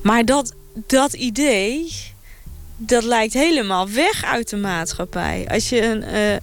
Maar 0.04 0.26
dat, 0.26 0.54
dat 0.74 1.14
idee, 1.14 1.94
dat 2.78 3.04
lijkt 3.04 3.34
helemaal 3.34 3.90
weg 3.90 4.24
uit 4.24 4.50
de 4.50 4.58
maatschappij. 4.58 5.46
Als 5.52 5.70
je 5.70 5.82
een, 5.82 6.04
eh, 6.04 6.36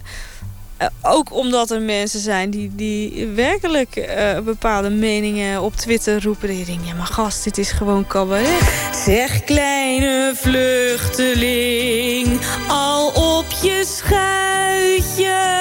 Eh, 0.77 0.87
ook 1.01 1.33
omdat 1.33 1.71
er 1.71 1.81
mensen 1.81 2.19
zijn 2.19 2.49
die, 2.49 2.71
die 2.75 3.27
werkelijk 3.27 3.95
uh, 3.95 4.39
bepaalde 4.39 4.89
meningen 4.89 5.61
op 5.61 5.75
Twitter 5.75 6.23
roepen. 6.23 6.47
Dat 6.47 6.57
je 6.57 6.65
denkt, 6.65 6.87
ja 6.87 6.93
maar 6.93 7.05
gast, 7.05 7.43
dit 7.43 7.57
is 7.57 7.71
gewoon 7.71 8.07
cabaret. 8.07 8.89
Zeg 9.05 9.43
kleine 9.43 10.31
vluchteling, 10.35 12.39
al 12.67 13.07
op 13.07 13.45
je 13.61 13.83
schuitje. 13.85 15.53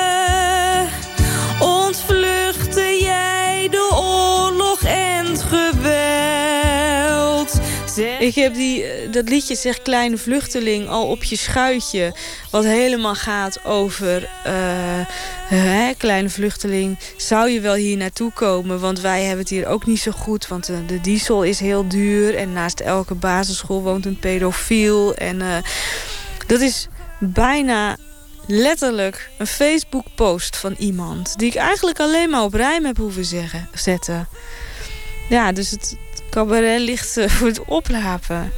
Ik 7.99 8.35
heb 8.35 8.55
die, 8.55 8.85
eh, 8.85 9.13
dat 9.13 9.29
liedje 9.29 9.55
Zeg 9.55 9.83
Kleine 9.83 10.19
Vluchteling 10.19 10.89
al 10.89 11.07
op 11.07 11.25
je 11.25 11.37
schuitje. 11.37 12.15
Wat 12.51 12.65
helemaal 12.65 13.15
gaat 13.15 13.65
over... 13.65 14.29
Uh, 14.47 15.89
kleine 15.97 16.29
vluchteling, 16.29 16.99
zou 17.17 17.49
je 17.49 17.61
wel 17.61 17.75
hier 17.75 17.97
naartoe 17.97 18.33
komen? 18.33 18.81
Want 18.81 19.01
wij 19.01 19.21
hebben 19.21 19.39
het 19.39 19.49
hier 19.49 19.67
ook 19.67 19.87
niet 19.87 20.01
zo 20.01 20.11
goed. 20.11 20.49
Want 20.49 20.71
uh, 20.71 20.77
de 20.87 21.01
diesel 21.01 21.43
is 21.43 21.61
heel 21.61 21.89
duur. 21.89 22.37
En 22.37 22.53
naast 22.53 22.81
elke 22.81 23.15
basisschool 23.15 23.83
woont 23.83 24.07
een 24.07 24.19
pedofiel. 24.19 25.15
En 25.15 25.63
dat 26.47 26.61
is 26.61 26.89
bijna 27.19 27.97
letterlijk 28.47 29.31
een 29.39 29.47
Facebook-post 29.47 30.57
van 30.57 30.75
iemand... 30.79 31.39
die 31.39 31.49
ik 31.49 31.55
eigenlijk 31.55 32.01
alleen 32.01 32.31
maar 32.31 32.43
op 32.43 32.55
rijm 32.55 32.85
heb 32.85 32.97
hoeven 32.97 33.25
zeggen, 33.25 33.69
zetten. 33.75 34.29
Ja, 35.29 35.53
dus 35.53 35.71
het, 35.71 35.97
cabaret 36.33 36.81
ligt 36.81 37.21
voor 37.27 37.47
het 37.47 37.65
oplapen. 37.65 38.53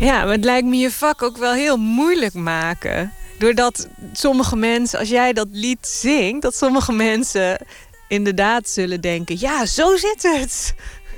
Ja, 0.00 0.24
maar 0.24 0.32
het 0.32 0.44
lijkt 0.44 0.66
me 0.66 0.76
je 0.76 0.90
vak 0.90 1.22
ook 1.22 1.36
wel 1.36 1.52
heel 1.52 1.76
moeilijk 1.76 2.34
maken. 2.34 3.12
Doordat 3.38 3.88
sommige 4.12 4.56
mensen, 4.56 4.98
als 4.98 5.08
jij 5.08 5.32
dat 5.32 5.48
lied 5.50 5.86
zingt... 5.86 6.42
dat 6.42 6.56
sommige 6.56 6.92
mensen 6.92 7.66
inderdaad 8.08 8.68
zullen 8.68 9.00
denken... 9.00 9.36
ja, 9.38 9.66
zo 9.66 9.96
zit 9.96 10.22
het. 10.22 10.74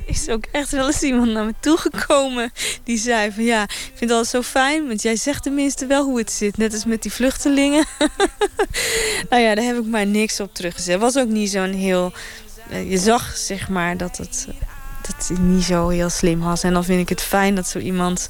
Is 0.06 0.28
ook 0.28 0.44
echt 0.52 0.70
wel 0.70 0.86
eens 0.86 1.02
iemand 1.02 1.32
naar 1.32 1.44
me 1.44 1.54
toegekomen... 1.60 2.52
die 2.84 2.98
zei 2.98 3.32
van 3.32 3.44
ja, 3.44 3.62
ik 3.62 3.92
vind 3.94 4.10
altijd 4.10 4.30
zo 4.30 4.42
fijn... 4.42 4.86
want 4.86 5.02
jij 5.02 5.16
zegt 5.16 5.42
tenminste 5.42 5.86
wel 5.86 6.04
hoe 6.04 6.18
het 6.18 6.32
zit. 6.32 6.56
Net 6.56 6.72
als 6.72 6.84
met 6.84 7.02
die 7.02 7.12
vluchtelingen. 7.12 7.84
nou 9.30 9.42
ja, 9.42 9.54
daar 9.54 9.64
heb 9.64 9.78
ik 9.78 9.86
maar 9.86 10.06
niks 10.06 10.40
op 10.40 10.54
teruggezet. 10.54 11.00
was 11.00 11.16
ook 11.16 11.28
niet 11.28 11.50
zo'n 11.50 11.72
heel... 11.72 12.12
Eh, 12.70 12.90
je 12.90 12.98
zag 12.98 13.36
zeg 13.36 13.68
maar 13.68 13.96
dat 13.96 14.16
het 14.16 14.46
dat 15.06 15.38
niet 15.38 15.64
zo 15.64 15.88
heel 15.88 16.10
slim 16.10 16.40
was. 16.40 16.62
En 16.62 16.72
dan 16.72 16.84
vind 16.84 17.00
ik 17.00 17.08
het 17.08 17.22
fijn 17.22 17.54
dat 17.54 17.66
zo 17.66 17.78
iemand 17.78 18.28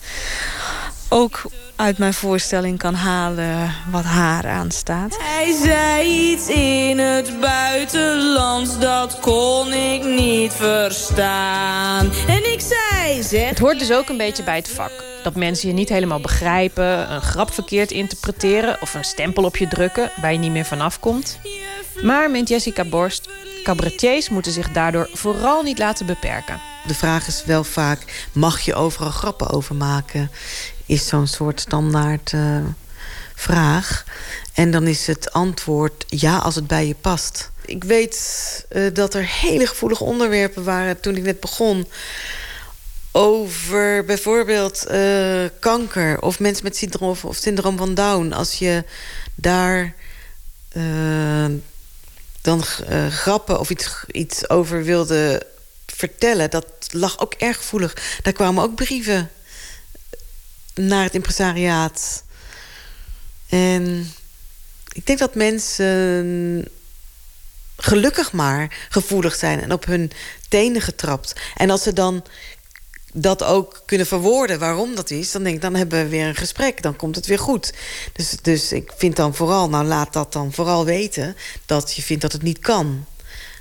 ook 1.08 1.42
uit 1.76 1.98
mijn 1.98 2.14
voorstelling 2.14 2.78
kan 2.78 2.94
halen 2.94 3.74
wat 3.90 4.04
haar 4.04 4.48
aanstaat. 4.48 5.16
Hij 5.20 5.56
zei 5.62 6.32
iets 6.32 6.48
in 6.48 6.98
het 6.98 7.40
buitenland, 7.40 8.80
dat 8.80 9.20
kon 9.20 9.72
ik 9.72 10.04
niet 10.04 10.52
verstaan. 10.52 12.10
En 12.28 12.52
ik 12.52 12.60
zei, 12.60 13.22
zeg... 13.22 13.48
Het 13.48 13.58
hoort 13.58 13.78
dus 13.78 13.92
ook 13.92 14.08
een 14.08 14.16
beetje 14.16 14.42
bij 14.42 14.56
het 14.56 14.68
vak. 14.68 15.04
Dat 15.22 15.34
mensen 15.34 15.68
je 15.68 15.74
niet 15.74 15.88
helemaal 15.88 16.20
begrijpen, 16.20 17.12
een 17.12 17.22
grap 17.22 17.54
verkeerd 17.54 17.90
interpreteren... 17.90 18.76
of 18.80 18.94
een 18.94 19.04
stempel 19.04 19.44
op 19.44 19.56
je 19.56 19.68
drukken 19.68 20.10
waar 20.20 20.32
je 20.32 20.38
niet 20.38 20.50
meer 20.50 20.64
vanaf 20.64 21.00
komt. 21.00 21.38
Maar, 22.02 22.30
meent 22.30 22.48
Jessica 22.48 22.84
Borst, 22.84 23.28
cabaretiers 23.64 24.28
moeten 24.28 24.52
zich 24.52 24.70
daardoor 24.70 25.08
vooral 25.12 25.62
niet 25.62 25.78
laten 25.78 26.06
beperken. 26.06 26.60
De 26.86 26.94
vraag 26.94 27.26
is 27.26 27.44
wel 27.44 27.64
vaak, 27.64 28.28
mag 28.32 28.60
je 28.60 28.74
overal 28.74 29.10
grappen 29.10 29.50
over 29.50 29.74
maken? 29.74 30.30
Is 30.86 31.06
zo'n 31.06 31.26
soort 31.26 31.60
standaard 31.60 32.32
uh, 32.32 32.64
vraag. 33.34 34.04
En 34.52 34.70
dan 34.70 34.86
is 34.86 35.06
het 35.06 35.32
antwoord 35.32 36.04
ja, 36.08 36.38
als 36.38 36.54
het 36.54 36.66
bij 36.66 36.86
je 36.86 36.94
past. 36.94 37.50
Ik 37.64 37.84
weet 37.84 38.66
uh, 38.72 38.94
dat 38.94 39.14
er 39.14 39.26
hele 39.26 39.66
gevoelige 39.66 40.04
onderwerpen 40.04 40.64
waren 40.64 41.00
toen 41.00 41.16
ik 41.16 41.22
net 41.22 41.40
begon 41.40 41.86
over 43.12 44.04
bijvoorbeeld 44.04 44.86
uh, 44.90 45.44
kanker 45.58 46.20
of 46.20 46.40
mensen 46.40 46.64
met 46.64 46.76
syndroom 46.76 47.16
of, 47.22 47.36
syndroom 47.36 47.76
van 47.76 47.94
Down. 47.94 48.32
Als 48.32 48.54
je 48.54 48.84
daar 49.34 49.94
dan 52.40 52.62
grappen 53.10 53.60
of 53.60 53.70
iets, 53.70 54.04
iets 54.06 54.48
over 54.48 54.84
wilde 54.84 55.46
vertellen, 55.86 56.50
dat 56.50 56.66
lag 56.90 57.20
ook 57.20 57.34
erg 57.34 57.56
gevoelig. 57.56 58.18
Daar 58.22 58.32
kwamen 58.32 58.62
ook 58.62 58.74
brieven 58.74 59.30
naar 60.74 61.02
het 61.02 61.14
impresariaat. 61.14 62.24
En 63.48 64.12
ik 64.92 65.06
denk 65.06 65.18
dat 65.18 65.34
mensen 65.34 66.68
gelukkig 67.76 68.32
maar 68.32 68.86
gevoelig 68.88 69.34
zijn 69.34 69.60
en 69.60 69.72
op 69.72 69.84
hun 69.84 70.10
tenen 70.48 70.80
getrapt. 70.80 71.40
En 71.56 71.70
als 71.70 71.82
ze 71.82 71.92
dan 71.92 72.24
dat 73.12 73.42
ook 73.42 73.82
kunnen 73.86 74.06
verwoorden 74.06 74.58
waarom 74.58 74.94
dat 74.94 75.10
is... 75.10 75.32
dan 75.32 75.42
denk 75.42 75.54
ik, 75.54 75.62
dan 75.62 75.74
hebben 75.74 76.02
we 76.02 76.08
weer 76.08 76.26
een 76.26 76.34
gesprek. 76.34 76.82
Dan 76.82 76.96
komt 76.96 77.16
het 77.16 77.26
weer 77.26 77.38
goed. 77.38 77.72
Dus, 78.12 78.36
dus 78.42 78.72
ik 78.72 78.92
vind 78.96 79.16
dan 79.16 79.34
vooral, 79.34 79.68
nou 79.68 79.84
laat 79.84 80.12
dat 80.12 80.32
dan 80.32 80.52
vooral 80.52 80.84
weten... 80.84 81.36
dat 81.66 81.94
je 81.94 82.02
vindt 82.02 82.22
dat 82.22 82.32
het 82.32 82.42
niet 82.42 82.58
kan. 82.58 83.06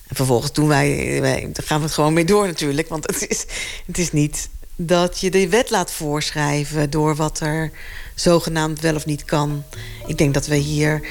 En 0.08 0.16
vervolgens 0.16 0.54
doen 0.54 0.68
wij, 0.68 1.18
wij 1.22 1.50
gaan 1.54 1.78
we 1.78 1.86
het 1.86 1.94
gewoon 1.94 2.14
mee 2.14 2.26
door 2.26 2.46
natuurlijk. 2.46 2.90
Want 2.90 3.08
het 3.08 3.30
is, 3.30 3.46
het 3.86 3.98
is 3.98 4.12
niet 4.12 4.50
dat 4.76 5.20
je 5.20 5.32
de 5.32 5.50
wet 5.50 5.70
laat 5.70 5.92
voorschrijven... 5.92 6.90
door 6.90 7.16
wat 7.16 7.40
er 7.40 7.72
zogenaamd 8.16 8.80
wel 8.80 8.96
of 8.96 9.06
niet 9.06 9.26
kan. 9.26 9.64
Ik 10.08 10.18
denk 10.18 10.34
dat 10.34 10.48
we 10.48 10.56
hier 10.56 11.08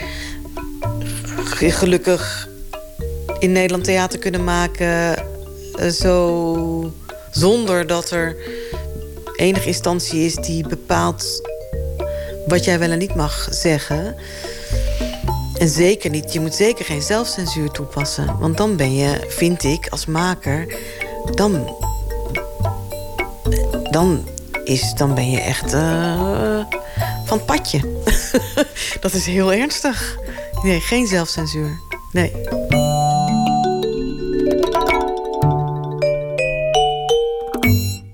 gelukkig 1.59 2.49
in 3.39 3.53
Nederland 3.53 3.85
theater 3.85 4.19
kunnen 4.19 4.45
maken... 4.45 5.17
Eh, 5.73 5.89
zo 5.89 6.93
zonder 7.31 7.87
dat 7.87 8.11
er 8.11 8.37
enige 9.37 9.67
instantie 9.67 10.25
is 10.25 10.35
die 10.35 10.69
bepaalt 10.69 11.51
wat 12.47 12.65
jij 12.65 12.79
wel 12.79 12.91
en 12.91 12.99
niet 12.99 13.15
mag 13.15 13.49
zeggen. 13.51 14.17
En 15.59 15.69
zeker 15.69 16.11
niet, 16.11 16.33
je 16.33 16.41
moet 16.41 16.55
zeker 16.55 16.85
geen 16.85 17.03
zelfcensuur 17.03 17.71
toepassen. 17.71 18.39
Want 18.39 18.57
dan 18.57 18.77
ben 18.77 18.95
je, 18.95 19.27
vind 19.29 19.65
ik, 19.65 19.89
als 19.89 20.07
maker... 20.07 20.75
dan, 21.35 21.77
dan, 23.93 24.29
is, 24.65 24.95
dan 24.95 25.15
ben 25.15 25.31
je 25.31 25.41
echt 25.41 25.75
uh, 25.75 26.65
van 27.25 27.37
het 27.37 27.47
padje. 27.47 27.81
dat 29.01 29.13
is 29.13 29.27
heel 29.27 29.53
ernstig. 29.53 30.17
Nee, 30.63 30.81
geen 30.81 31.07
zelfcensuur. 31.07 31.79
Nee. 32.13 32.33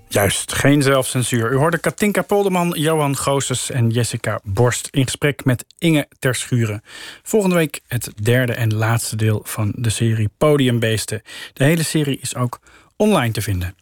Juist, 0.08 0.52
geen 0.52 0.82
zelfcensuur. 0.82 1.52
U 1.52 1.56
hoorde 1.56 1.78
Katinka 1.78 2.22
Polderman, 2.22 2.74
Johan 2.76 3.16
Goossens 3.16 3.70
en 3.70 3.88
Jessica 3.88 4.40
Borst... 4.42 4.88
in 4.90 5.04
gesprek 5.04 5.44
met 5.44 5.64
Inge 5.78 6.08
Terschuren. 6.18 6.82
Volgende 7.22 7.56
week 7.56 7.80
het 7.88 8.10
derde 8.22 8.52
en 8.52 8.74
laatste 8.74 9.16
deel 9.16 9.40
van 9.44 9.72
de 9.76 9.90
serie 9.90 10.30
Podiumbeesten. 10.38 11.22
De 11.52 11.64
hele 11.64 11.82
serie 11.82 12.18
is 12.20 12.34
ook 12.34 12.60
online 12.98 13.32
te 13.32 13.42
vinden. 13.42 13.74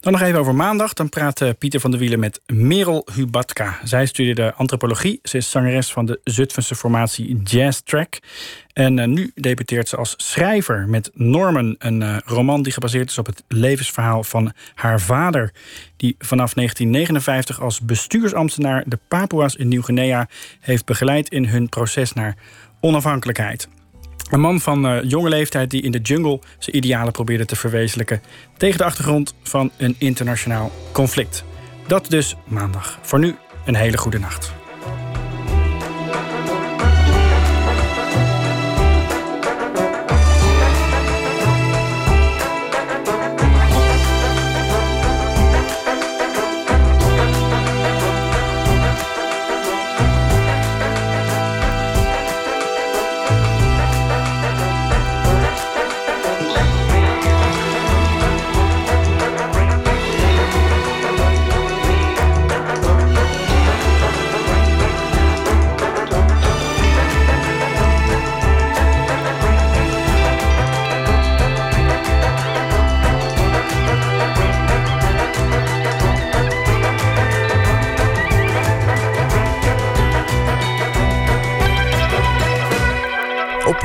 Dan 0.00 0.12
nog 0.12 0.20
even 0.20 0.40
over 0.40 0.54
maandag. 0.54 0.92
Dan 0.92 1.08
praat 1.08 1.40
eh, 1.40 1.50
Pieter 1.58 1.80
van 1.80 1.90
der 1.90 2.00
Wielen 2.00 2.18
met 2.18 2.40
Merel 2.46 3.06
Hubatka. 3.14 3.78
Zij 3.84 4.06
studeerde 4.06 4.54
antropologie. 4.54 5.18
Ze 5.22 5.36
is 5.36 5.50
zangeres 5.50 5.92
van 5.92 6.06
de 6.06 6.20
Zutphense 6.24 6.74
formatie 6.74 7.42
Jazz 7.42 7.80
Track. 7.80 8.18
En 8.72 8.98
uh, 8.98 9.06
nu 9.06 9.30
debuteert 9.34 9.88
ze 9.88 9.96
als 9.96 10.14
schrijver 10.16 10.88
met 10.88 11.10
Norman. 11.14 11.74
Een 11.78 12.00
uh, 12.00 12.16
roman 12.24 12.62
die 12.62 12.72
gebaseerd 12.72 13.10
is 13.10 13.18
op 13.18 13.26
het 13.26 13.44
levensverhaal 13.48 14.24
van 14.24 14.52
haar 14.74 15.00
vader. 15.00 15.52
Die 15.96 16.14
vanaf 16.18 16.54
1959 16.54 17.60
als 17.60 17.80
bestuursambtenaar 17.80 18.84
de 18.86 18.98
Papua's 19.08 19.54
in 19.54 19.68
Nieuw-Guinea 19.68 20.28
heeft 20.60 20.84
begeleid 20.84 21.28
in 21.28 21.46
hun 21.46 21.68
proces 21.68 22.12
naar 22.12 22.36
onafhankelijkheid. 22.80 23.68
Een 24.32 24.40
man 24.40 24.60
van 24.60 24.86
uh, 24.86 25.02
jonge 25.02 25.28
leeftijd 25.28 25.70
die 25.70 25.82
in 25.82 25.90
de 25.90 26.00
jungle 26.00 26.40
zijn 26.58 26.76
idealen 26.76 27.12
probeerde 27.12 27.44
te 27.44 27.56
verwezenlijken. 27.56 28.22
Tegen 28.56 28.78
de 28.78 28.84
achtergrond 28.84 29.34
van 29.42 29.70
een 29.76 29.94
internationaal 29.98 30.70
conflict. 30.92 31.44
Dat 31.86 32.06
dus 32.08 32.36
maandag. 32.48 32.98
Voor 33.02 33.18
nu 33.18 33.34
een 33.64 33.74
hele 33.74 33.98
goede 33.98 34.18
nacht. 34.18 34.61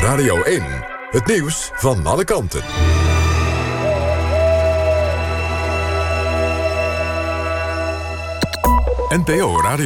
Radio 0.08 0.42
1. 0.42 0.64
Het 1.10 1.26
nieuws 1.26 1.72
van 1.74 2.06
alle 2.06 2.24
kanten. 2.24 2.62
NPO 9.10 9.62
Radio 9.62 9.86